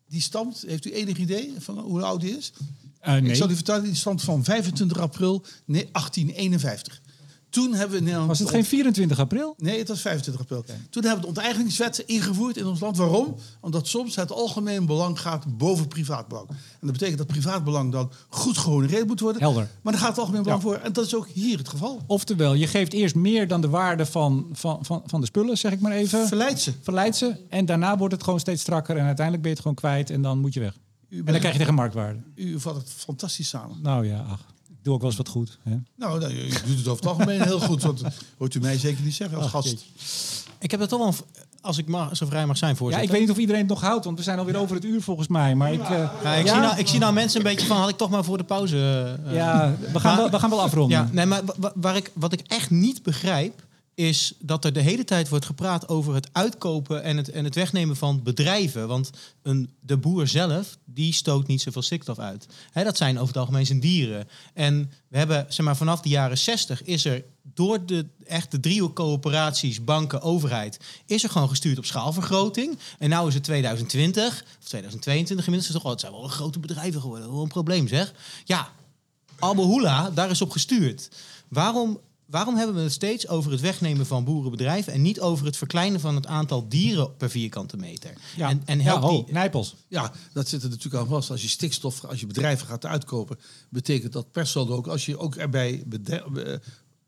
die 0.07 0.21
stamt... 0.21 0.63
heeft 0.67 0.85
u 0.85 0.91
enig 0.91 1.17
idee 1.17 1.53
van 1.57 1.79
hoe 1.79 2.03
oud 2.03 2.21
die 2.21 2.37
is? 2.37 2.53
Eh, 2.99 3.13
nee. 3.13 3.29
Ik 3.29 3.35
zal 3.35 3.49
u 3.49 3.55
vertellen, 3.55 3.83
die 3.83 3.95
stamt 3.95 4.21
van 4.21 4.43
25 4.43 4.97
april 4.97 5.45
nee, 5.65 5.89
1851. 5.91 7.01
Toen 7.49 7.73
hebben 7.73 8.03
we. 8.03 8.25
Was 8.25 8.39
het 8.39 8.49
geen 8.49 8.65
24 8.65 9.19
april? 9.19 9.53
Nee, 9.57 9.79
het 9.79 9.87
was 9.87 10.01
25 10.01 10.41
april. 10.41 10.63
Toen 10.89 11.03
hebben 11.03 11.15
we 11.15 11.21
de 11.21 11.27
onteigeningswet 11.27 11.99
ingevoerd 11.99 12.57
in 12.57 12.65
ons 12.65 12.79
land. 12.79 12.97
Waarom? 12.97 13.35
Omdat 13.59 13.87
soms 13.87 14.15
het 14.15 14.31
algemeen 14.31 14.85
belang 14.85 15.19
gaat 15.19 15.57
boven 15.57 15.87
privaat 15.87 16.27
belang. 16.27 16.47
En 16.49 16.55
dat 16.81 16.91
betekent 16.91 17.17
dat 17.17 17.27
privaat 17.27 17.63
belang 17.63 17.91
dan 17.91 18.11
goed 18.29 18.57
gehonoreerd 18.57 19.07
moet 19.07 19.19
worden. 19.19 19.41
Helder. 19.41 19.69
Maar 19.81 19.93
dan 19.93 20.01
gaat 20.01 20.09
het 20.11 20.19
algemeen 20.19 20.43
belang 20.43 20.61
Ja. 20.63 20.67
voor. 20.69 20.77
En 20.77 20.93
dat 20.93 21.05
is 21.05 21.15
ook 21.15 21.27
hier 21.27 21.57
het 21.57 21.69
geval. 21.69 22.01
Oftewel, 22.07 22.53
je 22.53 22.67
geeft 22.67 22.93
eerst 22.93 23.15
meer 23.15 23.47
dan 23.47 23.61
de 23.61 23.69
waarde 23.69 24.05
van, 24.05 24.49
van, 24.51 24.85
van, 24.85 25.03
van 25.05 25.19
de 25.19 25.25
spullen, 25.25 25.57
zeg 25.57 25.71
ik 25.71 25.79
maar 25.79 25.91
even. 25.91 26.27
Verleid 26.27 26.59
ze. 26.59 26.73
Verleid 26.81 27.15
ze. 27.15 27.35
En 27.49 27.65
daarna 27.65 27.97
wordt 27.97 28.13
het 28.13 28.23
gewoon 28.23 28.39
steeds 28.39 28.61
strakker. 28.61 28.97
En 28.97 29.05
uiteindelijk 29.05 29.41
ben 29.43 29.51
je 29.51 29.57
het 29.57 29.67
gewoon 29.67 29.75
kwijt. 29.77 30.09
En 30.09 30.21
dan 30.21 30.39
moet 30.39 30.53
je 30.53 30.59
weg. 30.59 30.73
En 31.09 31.25
dan 31.25 31.39
krijg 31.39 31.53
je 31.53 31.59
tegen 31.59 31.73
marktwaarde. 31.73 32.19
U 32.35 32.59
vat 32.59 32.75
het 32.75 32.89
fantastisch 32.97 33.47
samen. 33.49 33.77
Nou 33.81 34.07
ja, 34.07 34.25
ach. 34.29 34.45
Ik 34.79 34.85
doe 34.85 34.93
ook 34.93 34.99
wel 35.01 35.09
eens 35.09 35.17
wat 35.19 35.27
goed. 35.29 35.57
Hè? 35.63 35.75
Nou, 35.95 36.19
nou, 36.19 36.33
u 36.33 36.47
doet 36.49 36.77
het 36.77 36.87
over 36.87 37.03
het 37.03 37.05
algemeen 37.05 37.41
heel 37.41 37.59
goed. 37.59 37.83
Want 37.83 37.99
dat 38.03 38.13
hoort 38.37 38.55
u 38.55 38.59
mij 38.59 38.77
zeker 38.77 39.03
niet 39.03 39.13
zeggen 39.13 39.37
als 39.37 39.45
Ach, 39.45 39.51
gast. 39.51 39.67
jeetje. 39.67 39.85
Ik 40.59 40.71
heb 40.71 40.79
het 40.79 40.89
toch 40.89 40.99
wel, 40.99 41.13
als 41.61 41.77
ik 41.77 41.87
mag, 41.87 42.17
zo 42.17 42.25
vrij 42.25 42.45
mag 42.45 42.57
zijn, 42.57 42.71
Ja, 42.71 42.77
voorzitter. 42.77 43.05
ik 43.07 43.11
weet 43.13 43.21
niet 43.21 43.31
of 43.31 43.37
iedereen 43.37 43.61
het 43.61 43.69
nog 43.69 43.81
houdt. 43.81 44.05
Want 44.05 44.17
we 44.17 44.23
zijn 44.23 44.39
alweer 44.39 44.57
over 44.57 44.75
het 44.75 44.85
uur 44.85 45.01
volgens 45.01 45.27
mij. 45.27 45.55
Maar 45.55 45.73
ik... 45.73 45.81
eh, 45.81 45.89
Ja, 46.23 46.33
ik, 46.33 46.45
ja? 46.45 46.51
Zie 46.53 46.61
nou, 46.61 46.77
ik 46.77 46.87
zie 46.87 46.99
nou 46.99 47.13
mensen 47.13 47.37
een 47.39 47.45
beetje 47.45 47.67
van, 47.67 47.77
had 47.77 47.89
ik 47.89 47.97
toch 47.97 48.09
maar 48.09 48.23
voor 48.23 48.37
de 48.37 48.43
pauze... 48.43 49.17
eh, 49.25 49.33
ja, 49.35 49.75
we 49.93 49.99
gaan, 49.99 50.01
Maar- 50.11 50.15
wel, 50.21 50.29
we 50.29 50.39
gaan 50.39 50.49
wel 50.49 50.61
afronden. 50.61 50.97
Ja, 50.97 51.09
nee, 51.11 51.25
maar 51.25 51.45
wa- 51.45 51.53
wa- 51.57 51.71
waar 51.75 51.95
ik, 51.95 52.11
wat 52.13 52.33
ik 52.33 52.41
echt 52.47 52.69
niet 52.69 53.03
begrijp, 53.03 53.63
is 53.99 54.33
dat 54.39 54.65
er 54.65 54.73
de 54.73 54.81
hele 54.81 55.03
tijd 55.03 55.29
wordt 55.29 55.45
gepraat 55.45 55.87
over 55.87 56.13
het 56.13 56.29
uitkopen 56.31 57.03
en 57.03 57.17
het, 57.17 57.29
en 57.29 57.43
het 57.43 57.55
wegnemen 57.55 57.95
van 57.95 58.23
bedrijven. 58.23 58.87
Want 58.87 59.09
een, 59.41 59.69
de 59.79 59.97
boer 59.97 60.27
zelf, 60.27 60.77
die 60.85 61.13
stoot 61.13 61.47
niet 61.47 61.61
zoveel 61.61 61.81
stikstof 61.81 62.19
uit. 62.19 62.47
Hè, 62.71 62.83
dat 62.83 62.97
zijn 62.97 63.15
over 63.15 63.27
het 63.27 63.37
algemeen 63.37 63.65
zijn 63.65 63.79
dieren. 63.79 64.27
En 64.53 64.91
we 65.07 65.17
hebben, 65.17 65.45
zeg 65.49 65.65
maar, 65.65 65.77
vanaf 65.77 66.01
de 66.01 66.09
jaren 66.09 66.37
60 66.37 66.83
is 66.83 67.05
er 67.05 67.23
door 67.41 67.85
de 67.85 68.05
echte 68.25 68.59
driehoek 68.59 68.95
coöperaties, 68.95 69.83
banken, 69.83 70.21
overheid, 70.21 70.79
is 71.05 71.23
er 71.23 71.29
gewoon 71.29 71.49
gestuurd 71.49 71.77
op 71.77 71.85
schaalvergroting. 71.85 72.77
En 72.99 73.09
nu 73.09 73.27
is 73.27 73.33
het 73.33 73.43
2020, 73.43 74.45
of 74.59 74.67
2022 74.67 75.45
inmiddels, 75.45 75.73
toch 75.73 75.83
wel, 75.83 75.91
het 75.91 76.01
zijn 76.01 76.13
wel 76.13 76.27
grote 76.27 76.59
bedrijven 76.59 77.01
geworden. 77.01 77.31
Wel 77.31 77.41
een 77.41 77.47
probleem 77.47 77.87
zeg. 77.87 78.13
Ja, 78.45 78.71
Albehoela, 79.39 80.09
daar 80.09 80.29
is 80.29 80.41
op 80.41 80.51
gestuurd. 80.51 81.09
Waarom, 81.47 81.99
waarom 82.29 82.55
hebben 82.55 82.75
we 82.75 82.81
het 82.81 82.91
steeds 82.91 83.27
over 83.27 83.51
het 83.51 83.61
wegnemen 83.61 84.05
van 84.05 84.23
boerenbedrijven 84.23 84.93
en 84.93 85.01
niet 85.01 85.19
over 85.19 85.45
het 85.45 85.57
verkleinen 85.57 85.99
van 85.99 86.15
het 86.15 86.27
aantal 86.27 86.67
dieren 86.69 87.15
per 87.17 87.29
vierkante 87.29 87.77
meter? 87.77 88.13
Ja. 88.35 88.49
En, 88.49 88.61
en 88.65 88.79
Ja, 88.81 88.99
ho, 88.99 89.09
die, 89.09 89.33
Nijpels. 89.33 89.75
Ja, 89.87 90.11
dat 90.33 90.47
zit 90.47 90.63
er 90.63 90.69
natuurlijk 90.69 91.03
aan 91.03 91.09
vast. 91.09 91.31
Als 91.31 91.41
je 91.41 91.47
stikstof, 91.47 92.05
als 92.05 92.19
je 92.19 92.27
bedrijven 92.27 92.67
gaat 92.67 92.85
uitkopen, 92.85 93.39
betekent 93.69 94.13
dat 94.13 94.31
per 94.31 94.47
saldo 94.47 94.75
ook, 94.75 94.87
als 94.87 95.05
je 95.05 95.17
ook 95.17 95.35
erbij 95.35 95.83
bede- 95.85 96.23
eh, 96.45 96.55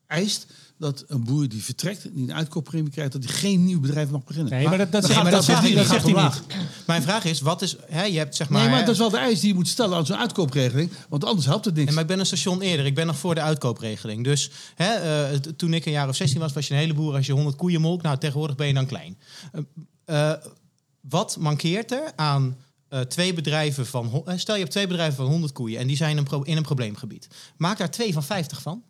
eist 0.08 0.46
dat 0.82 1.04
een 1.08 1.24
boer 1.24 1.50
die 1.50 1.64
vertrekt, 1.64 2.08
die 2.14 2.24
een 2.24 2.34
uitkooppremie 2.34 2.92
krijgt, 2.92 3.12
dat 3.12 3.24
hij 3.24 3.34
geen 3.34 3.66
nieuw 3.66 3.80
bedrijf 3.80 4.10
mag 4.10 4.24
beginnen. 4.24 4.52
Nee, 4.54 4.68
maar 4.68 4.78
dat, 4.78 4.92
dat 4.92 5.06
zegt, 5.06 5.16
gaat 5.16 5.24
dat 5.24 5.34
dat 5.34 5.44
zegt, 5.44 5.60
hij- 5.60 5.68
niet. 5.68 5.78
dat 5.78 5.88
zegt 5.88 6.04
hij 6.04 6.14
Gaat 6.14 6.44
niet. 6.48 6.58
Mijn 6.86 7.02
vraag 7.02 7.26
is, 7.26 7.42
wat 7.42 7.62
is, 7.62 7.76
hè, 7.86 8.04
je 8.04 8.18
hebt 8.18 8.36
zeg 8.36 8.50
maar, 8.50 8.62
nee, 8.62 8.70
maar 8.70 8.80
dat 8.80 8.90
is 8.90 8.98
wel 8.98 9.10
de 9.10 9.18
eis 9.18 9.40
die 9.40 9.50
je 9.50 9.56
moet 9.56 9.68
stellen 9.68 9.98
aan 9.98 10.06
zo'n 10.06 10.18
uitkoopregeling, 10.18 10.92
want 11.10 11.26
anders 11.26 11.46
helpt 11.46 11.66
het 11.66 11.76
niks. 11.76 11.88
En 11.88 11.94
maar 11.94 12.04
ik 12.04 12.10
ben 12.10 12.20
een 12.20 12.26
station 12.26 12.62
eerder. 12.62 12.86
Ik 12.86 12.96
ben 12.96 13.06
nog 13.06 13.18
voor 13.18 13.36
de 13.36 13.42
uitkoopregeling. 13.42 14.24
Dus 14.24 14.52
hè, 14.76 14.94
eh, 14.94 15.38
toen 15.38 15.74
ik 15.74 15.86
een 15.86 15.92
jaar 15.92 16.10
of 16.10 16.16
16 16.16 16.40
was, 16.40 16.54
was 16.54 16.68
je 16.68 16.74
een 16.74 16.80
hele 16.80 16.94
boer 16.94 17.16
als 17.16 17.26
je 17.26 17.34
100 17.34 17.56
koeien 17.56 17.82
molk. 17.82 18.02
Nou, 18.02 18.18
tegenwoordig 18.18 18.56
ben 18.56 18.68
je 18.68 18.74
dan 18.74 18.86
klein. 18.86 19.18
Eh, 19.52 20.32
eh, 20.32 20.38
wat 21.02 21.38
mankeert 21.40 21.92
er 21.92 22.12
aan 22.16 22.58
twee 23.08 23.34
bedrijven 23.34 23.86
van... 23.86 24.24
Stel, 24.36 24.56
je 24.56 24.62
hebt 24.62 24.72
twee 24.72 24.88
bedrijven 24.88 25.16
van 25.16 25.26
100 25.26 25.54
koeien 25.54 25.80
en 25.80 25.88
die 25.88 25.96
zijn 25.96 26.18
een 26.18 26.44
in 26.44 26.58
een 26.58 26.64
probleemgebied. 26.64 27.28
Maak 27.58 27.78
daar 27.78 27.92
twee 27.92 28.14
van 28.14 28.24
50 28.24 28.62
van. 28.62 28.84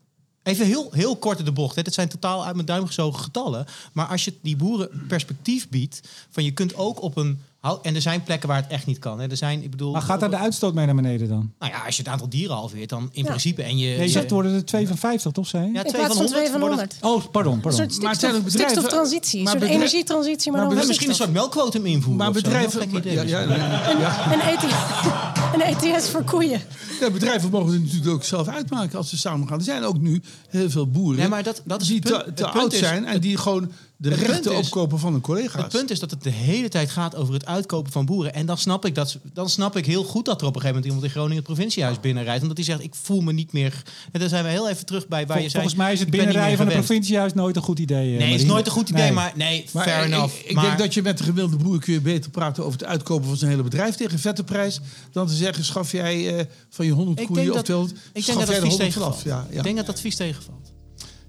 Even 0.44 0.66
heel, 0.66 0.88
heel 0.92 1.16
kort 1.16 1.40
in 1.40 1.46
de 1.46 1.52
bocht. 1.52 1.76
Hè. 1.76 1.82
Dit 1.82 1.94
zijn 1.94 2.08
totaal 2.08 2.46
uit 2.46 2.54
mijn 2.56 2.66
duim 2.68 2.86
gezogen 2.88 3.24
getallen. 3.24 3.66
Maar 3.94 4.06
als 4.08 4.26
je 4.26 4.34
die 4.42 4.56
boeren 4.56 4.90
perspectief 5.08 5.70
biedt... 5.70 6.02
van 6.30 6.44
je 6.44 6.52
kunt 6.52 6.76
ook 6.76 7.02
op 7.02 7.18
een... 7.18 7.40
En 7.82 7.96
er 7.96 8.02
zijn 8.02 8.24
plekken 8.24 8.48
waar 8.48 8.58
het 8.62 8.68
echt 8.72 8.86
niet 8.86 9.00
kan. 9.00 9.20
Hè. 9.20 9.30
Er 9.30 9.38
zijn, 9.38 9.64
ik 9.64 9.72
bedoel, 9.72 9.92
Maar 9.92 10.02
gaat 10.02 10.20
daar 10.20 10.30
de 10.30 10.38
uitstoot 10.38 10.74
mee 10.74 10.86
naar 10.86 10.96
beneden 10.96 11.28
dan? 11.30 11.52
nou 11.60 11.72
ja, 11.72 11.86
als 11.86 11.96
je 11.96 12.02
het 12.04 12.12
aantal 12.12 12.30
dieren 12.30 12.56
halveert, 12.56 12.90
dan 12.90 13.10
in 13.12 13.24
Ja. 13.24 13.28
principe... 13.30 13.64
En 13.64 13.78
je, 13.78 13.88
Nee, 13.98 14.00
je 14.02 14.10
zegt 14.10 14.30
worden 14.32 14.54
er 14.54 14.66
2 14.66 14.88
van 14.88 14.98
50, 14.98 15.32
toch? 15.32 15.48
Zei 15.48 15.66
je? 15.66 15.72
Ja, 15.74 15.84
In 15.84 15.90
twee 15.90 16.02
plaats 16.02 16.18
van 16.18 16.28
van 16.28 16.36
2 16.36 16.50
van 16.50 16.60
100 16.60 16.80
wordt 16.80 16.94
het- 16.94 17.02
100. 17.02 17.26
Oh, 17.26 17.32
pardon, 17.32 17.54
Een 17.54 17.60
pardon. 17.62 17.80
soort 17.90 18.02
Maar 18.02 18.12
het 18.12 18.20
zijn 18.20 18.44
bedrijven- 18.44 18.60
stikstoftransitie, 18.72 19.40
een 19.40 19.54
bedrijf- 19.54 19.74
energietransitie, 19.74 20.52
maar, 20.52 20.60
maar 20.60 20.70
dan 20.70 20.78
bedrijf- 20.78 20.88
Misschien 20.88 21.10
een 21.10 21.16
soort 21.16 21.32
melkquotum 21.34 21.86
invoeren. 21.86 22.18
maar 22.18 22.30
of 22.30 22.36
zo. 22.36 22.42
bedrijven, 22.42 22.90
ja, 23.14 23.22
ja, 23.22 23.40
ja, 23.40 24.34
Een, 24.34 24.40
ETS, 24.42 24.64
een 25.56 25.62
ETS 25.94 26.10
voor 26.10 26.24
koeien. 26.24 26.62
ja, 27.00 27.10
bedrijven 27.12 27.50
mogen 27.50 27.72
het 27.74 27.82
natuurlijk 27.84 28.12
ook 28.12 28.24
zelf 28.24 28.48
uitmaken 28.48 28.98
als 28.98 29.10
ze 29.10 29.18
samen 29.18 29.48
gaan. 29.48 29.58
Er 29.58 29.64
zijn 29.64 29.84
ook 29.84 30.00
nu 30.00 30.22
heel 30.50 30.70
veel 30.70 30.88
boeren 30.88 31.20
Nee, 31.20 31.28
maar 31.28 31.44
dat- 31.44 31.62
dat 31.66 31.82
is 31.82 31.88
die 31.88 32.00
punt. 32.02 32.38
te, 32.38 32.48
oud 32.48 32.74
is- 32.74 32.80
zijn 32.80 33.06
en 33.06 33.20
die 33.22 33.38
gewoon 33.38 33.72
de 34.02 34.10
het 34.10 34.18
punt 34.18 34.30
rechten 34.32 34.52
is- 34.52 34.66
opkopen 34.66 35.00
van 35.00 35.12
hun 35.12 35.22
collega's. 35.22 35.62
Het 35.62 35.72
punt 35.72 35.90
is 35.92 36.00
dat 36.00 36.12
het 36.12 36.24
de 36.24 36.30
hele 36.30 36.70
tijd 36.70 36.90
gaat 36.90 37.16
over 37.16 37.34
het 37.34 37.46
uitkopen 37.46 37.92
van 37.92 38.06
boeren. 38.06 38.34
En 38.34 38.46
dan 38.46 38.58
snap 38.58 38.86
ik, 38.86 38.96
dat, 38.96 39.18
dan 39.34 39.50
snap 39.50 39.78
ik 39.78 39.86
heel 39.86 40.04
goed 40.04 40.26
dat 40.26 40.42
er 40.42 40.48
op 40.48 40.56
een 40.56 40.62
gegeven 40.62 40.68
moment 40.82 40.86
iemand 40.86 41.04
in 41.04 41.10
Groningen 41.12 41.36
het 41.44 41.54
provinciehuis 41.54 42.00
binnenrijdt. 42.00 42.42
Omdat 42.42 42.58
hij 42.58 42.66
zegt, 42.66 42.84
ik 42.84 42.96
voel 42.96 43.22
me 43.22 43.34
niet 43.34 43.52
meer... 43.54 43.82
En 44.12 44.20
dan 44.20 44.30
zijn 44.30 44.44
we 44.44 44.50
heel 44.50 44.70
even 44.70 44.86
terug 44.86 45.08
bij 45.08 45.26
waar 45.26 45.36
Vol- 45.36 45.44
je 45.46 45.50
zei... 45.52 45.62
volgens 45.64 45.84
mij 45.84 45.94
is 45.94 46.00
het 46.00 46.08
ik 46.08 46.14
binnenrijden 46.14 46.58
van 46.58 46.66
een 46.66 46.72
gewend. 46.72 46.88
provinciehuis 46.88 47.34
nooit 47.34 47.56
een 47.56 47.62
goed 47.62 47.80
idee. 47.80 48.12
eh, 48.14 48.20
Nee, 48.20 48.32
het 48.32 48.42
is 48.42 48.48
nooit 48.48 48.66
een 48.66 48.72
goed 48.72 48.90
idee, 48.90 49.04
Nee. 49.04 49.12
maar 49.12 49.32
nee, 49.36 49.66
Maar 49.74 49.84
fair 49.84 50.06
ik, 50.06 50.14
enough. 50.14 50.34
ik 50.46 50.56
maar, 50.56 50.66
denk 50.66 50.78
dat 50.78 50.94
je 50.94 51.02
met 51.02 51.18
de 51.18 51.24
gemiddelde 51.24 51.64
boer 51.64 51.80
kun 51.80 51.94
je 51.94 52.02
beter 52.02 52.32
praten 52.32 52.66
over 52.66 52.80
het 52.80 52.88
uitkopen 52.88 53.28
van 53.28 53.38
zijn 53.38 53.52
hele 53.52 53.64
bedrijf 53.64 53.96
tegen 53.96 54.20
vette 54.20 54.44
prijs. 54.44 54.80
Dan 55.12 55.28
te 55.28 55.34
zeggen, 55.34 55.64
schaf 55.66 55.92
jij 55.92 56.38
eh, 56.38 56.46
van 56.70 56.86
je 56.86 56.92
100 56.92 57.20
ik 57.20 57.26
koeien 57.28 57.50
of 57.50 57.56
dat, 57.56 57.66
200, 57.66 58.00
ik 58.14 58.26
denk 58.26 58.38
dat 58.40 58.48
jij 58.48 58.56
het 58.56 58.64
vies 58.66 58.78
100 58.78 58.78
tegenvalt. 58.94 59.22
vanaf. 59.22 59.46
Ja, 59.48 59.48
ja. 59.52 59.58
Ik 59.58 59.64
denk 59.64 59.78
dat 59.78 59.86
dat 59.86 60.00
vies 60.00 60.16
tegenvalt. 60.16 60.72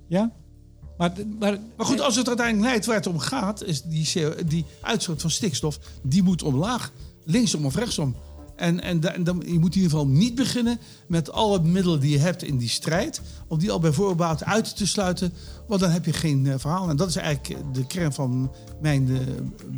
Ja? 0.08 0.30
Maar, 1.02 1.12
maar, 1.38 1.58
Maar 1.76 1.86
goed, 1.86 2.00
als 2.00 2.16
het 2.16 2.28
uiteindelijk 2.28 2.66
leidt 2.68 2.86
waar 2.86 2.96
het 2.96 3.06
om 3.06 3.18
gaat, 3.18 3.64
is 3.64 3.82
die, 3.82 4.08
CO 4.12 4.32
die 4.46 4.64
uitstoot 4.80 5.20
van 5.20 5.30
stikstof, 5.30 5.78
die 6.02 6.22
moet 6.22 6.42
omlaag. 6.42 6.92
Linksom 7.24 7.64
of 7.66 7.74
rechtsom. 7.76 8.14
En, 8.56 8.80
en, 8.82 9.00
da- 9.00 9.12
en 9.12 9.24
dan, 9.24 9.42
je 9.46 9.58
moet 9.58 9.74
in 9.74 9.82
ieder 9.82 9.90
geval 9.90 10.06
niet 10.06 10.34
beginnen 10.34 10.78
met 11.06 11.32
alle 11.32 11.60
middelen 11.62 12.00
die 12.00 12.10
je 12.10 12.18
hebt 12.18 12.42
in 12.42 12.56
die 12.56 12.68
strijd. 12.68 13.20
Om 13.46 13.58
die 13.58 13.70
al 13.70 13.78
bij 13.78 13.92
voorbaat 13.92 14.44
uit 14.44 14.76
te 14.76 14.86
sluiten. 14.86 15.32
Want 15.68 15.80
dan 15.80 15.90
heb 15.90 16.04
je 16.04 16.12
geen 16.12 16.46
eh, 16.46 16.54
verhaal. 16.58 16.88
En 16.88 16.96
dat 16.96 17.08
is 17.08 17.16
eigenlijk 17.16 17.74
de 17.74 17.86
kern 17.86 18.12
van 18.12 18.50
mijn 18.80 19.08
eh, 19.10 19.20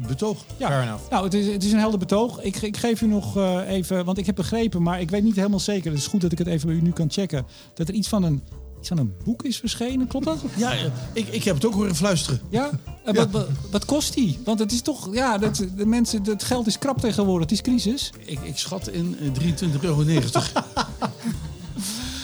betoog. 0.08 0.44
ja. 0.56 0.68
Fair 0.68 0.82
enough. 0.82 1.10
Nou, 1.10 1.24
het 1.24 1.34
is, 1.34 1.46
het 1.46 1.64
is 1.64 1.72
een 1.72 1.78
helder 1.78 1.98
betoog. 1.98 2.42
Ik, 2.42 2.56
ik 2.56 2.76
geef 2.76 3.00
u 3.00 3.06
nog 3.06 3.36
eh, 3.36 3.60
even, 3.68 4.04
want 4.04 4.18
ik 4.18 4.26
heb 4.26 4.34
begrepen, 4.34 4.82
maar 4.82 5.00
ik 5.00 5.10
weet 5.10 5.22
niet 5.22 5.36
helemaal 5.36 5.60
zeker. 5.60 5.90
Het 5.90 6.00
is 6.00 6.06
goed 6.06 6.20
dat 6.20 6.32
ik 6.32 6.38
het 6.38 6.46
even 6.46 6.66
bij 6.66 6.76
u 6.76 6.80
nu 6.80 6.90
kan 6.92 7.10
checken. 7.10 7.46
Dat 7.74 7.88
er 7.88 7.94
iets 7.94 8.08
van 8.08 8.22
een, 8.22 8.42
iets 8.84 8.92
van 8.92 8.98
een 9.06 9.14
boek 9.24 9.42
is 9.42 9.58
verschenen, 9.58 10.06
klopt 10.06 10.24
dat? 10.24 10.38
Ja, 10.56 10.72
eh, 10.72 10.84
ik, 11.12 11.28
ik 11.28 11.44
heb 11.44 11.54
het 11.54 11.64
ook 11.64 11.74
horen 11.74 11.94
fluisteren. 11.94 12.40
Ja? 12.48 12.70
En 13.04 13.14
Wat, 13.14 13.30
wat, 13.30 13.48
wat 13.70 13.84
kost 13.84 14.14
die? 14.14 14.38
Want 14.44 14.58
het 14.58 14.72
is 14.72 14.82
toch, 14.82 15.14
ja, 15.14 15.38
dat, 15.38 15.64
de 15.76 15.86
mensen, 15.86 16.22
het 16.24 16.44
geld 16.44 16.66
is 16.66 16.78
krap 16.78 17.00
tegenwoordig. 17.00 17.50
Het 17.50 17.58
is 17.58 17.60
crisis. 17.60 18.12
Ik, 18.18 18.38
ik 18.42 18.58
schat 18.58 18.88
in 18.88 19.16
eh, 19.20 19.26
23,90 19.74 19.80
euro. 19.80 20.04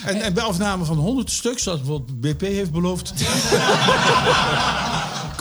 En, 0.05 0.21
en 0.21 0.35
bij 0.35 0.43
afname 0.43 0.85
van 0.85 0.97
100 0.97 1.31
stuks, 1.31 1.63
zoals 1.63 1.79
bijvoorbeeld 1.79 2.21
BP 2.21 2.41
heeft 2.41 2.71
beloofd, 2.71 3.09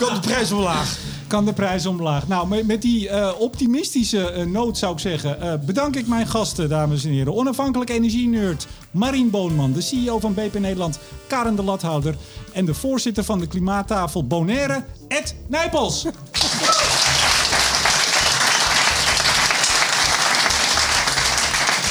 komt 0.00 0.14
de 0.14 0.20
prijs 0.20 0.52
omlaag. 0.52 0.98
Kan 1.30 1.44
de 1.44 1.52
prijs 1.52 1.86
omlaag. 1.86 2.28
Nou, 2.28 2.64
met, 2.64 2.82
die 2.82 3.08
eh, 3.08 3.30
optimistische 3.38 4.30
eh, 4.30 4.46
noot 4.46 4.78
zou 4.78 4.92
ik 4.92 4.98
zeggen... 4.98 5.40
eh, 5.40 5.52
bedank 5.64 5.96
ik 5.96 6.06
mijn 6.06 6.26
gasten, 6.26 6.68
dames 6.68 7.04
en 7.04 7.10
heren. 7.10 7.34
Onafhankelijk 7.34 7.90
energieneurt 7.90 8.66
Marien 8.90 9.30
Boonman, 9.30 9.72
de 9.72 9.80
CEO 9.80 10.18
van 10.18 10.34
BP 10.34 10.58
Nederland... 10.58 10.98
Karen 11.26 11.56
de 11.56 11.62
Lathouder 11.62 12.16
en 12.52 12.64
de 12.64 12.74
voorzitter 12.74 13.24
van 13.24 13.38
de 13.38 13.46
klimaattafel 13.46 14.26
Bonaire, 14.26 14.84
Ed 15.08 15.34
Nijpels. 15.48 16.04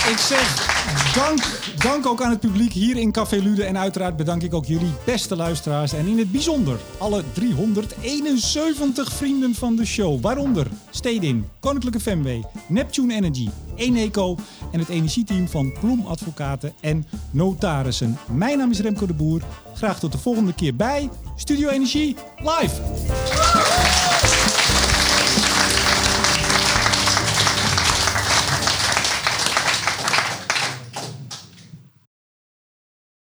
Ik 0.10 0.18
zeg 0.18 0.69
dank, 1.14 1.60
dank 1.84 2.06
ook 2.06 2.22
aan 2.22 2.30
het 2.30 2.40
publiek 2.40 2.74
hier 2.74 2.98
in 2.98 3.12
Café 3.12 3.36
Lude. 3.36 3.64
En 3.64 3.78
uiteraard 3.78 4.18
bedank 4.18 4.44
ik 4.44 4.54
ook 4.54 4.66
jullie 4.66 4.94
beste 5.06 5.36
luisteraars. 5.36 5.94
En 5.94 6.08
in 6.08 6.18
het 6.18 6.32
bijzonder 6.32 6.78
alle 6.98 7.24
371 7.34 9.12
vrienden 9.12 9.56
van 9.56 9.76
de 9.76 9.86
show. 9.86 10.22
Waaronder 10.22 10.68
Stedin, 10.90 11.48
Koninklijke 11.60 12.00
Femway, 12.00 12.44
Neptune 12.68 13.14
Energy, 13.14 13.50
Eneco 13.76 14.36
en 14.72 14.80
het 14.80 14.90
energieteam 14.90 15.48
van 15.48 15.74
Ploem 15.80 16.06
Advocaten 16.06 16.74
en 16.82 17.06
Notarissen. 17.32 18.18
Mijn 18.32 18.58
naam 18.58 18.72
is 18.72 18.80
Remco 18.80 19.06
de 19.06 19.14
Boer. 19.14 19.42
Graag 19.74 20.00
tot 20.00 20.12
de 20.12 20.18
volgende 20.18 20.54
keer 20.54 20.76
bij 20.76 21.10
Studio 21.36 21.70
Energie 21.70 22.16
Live. 22.38 24.09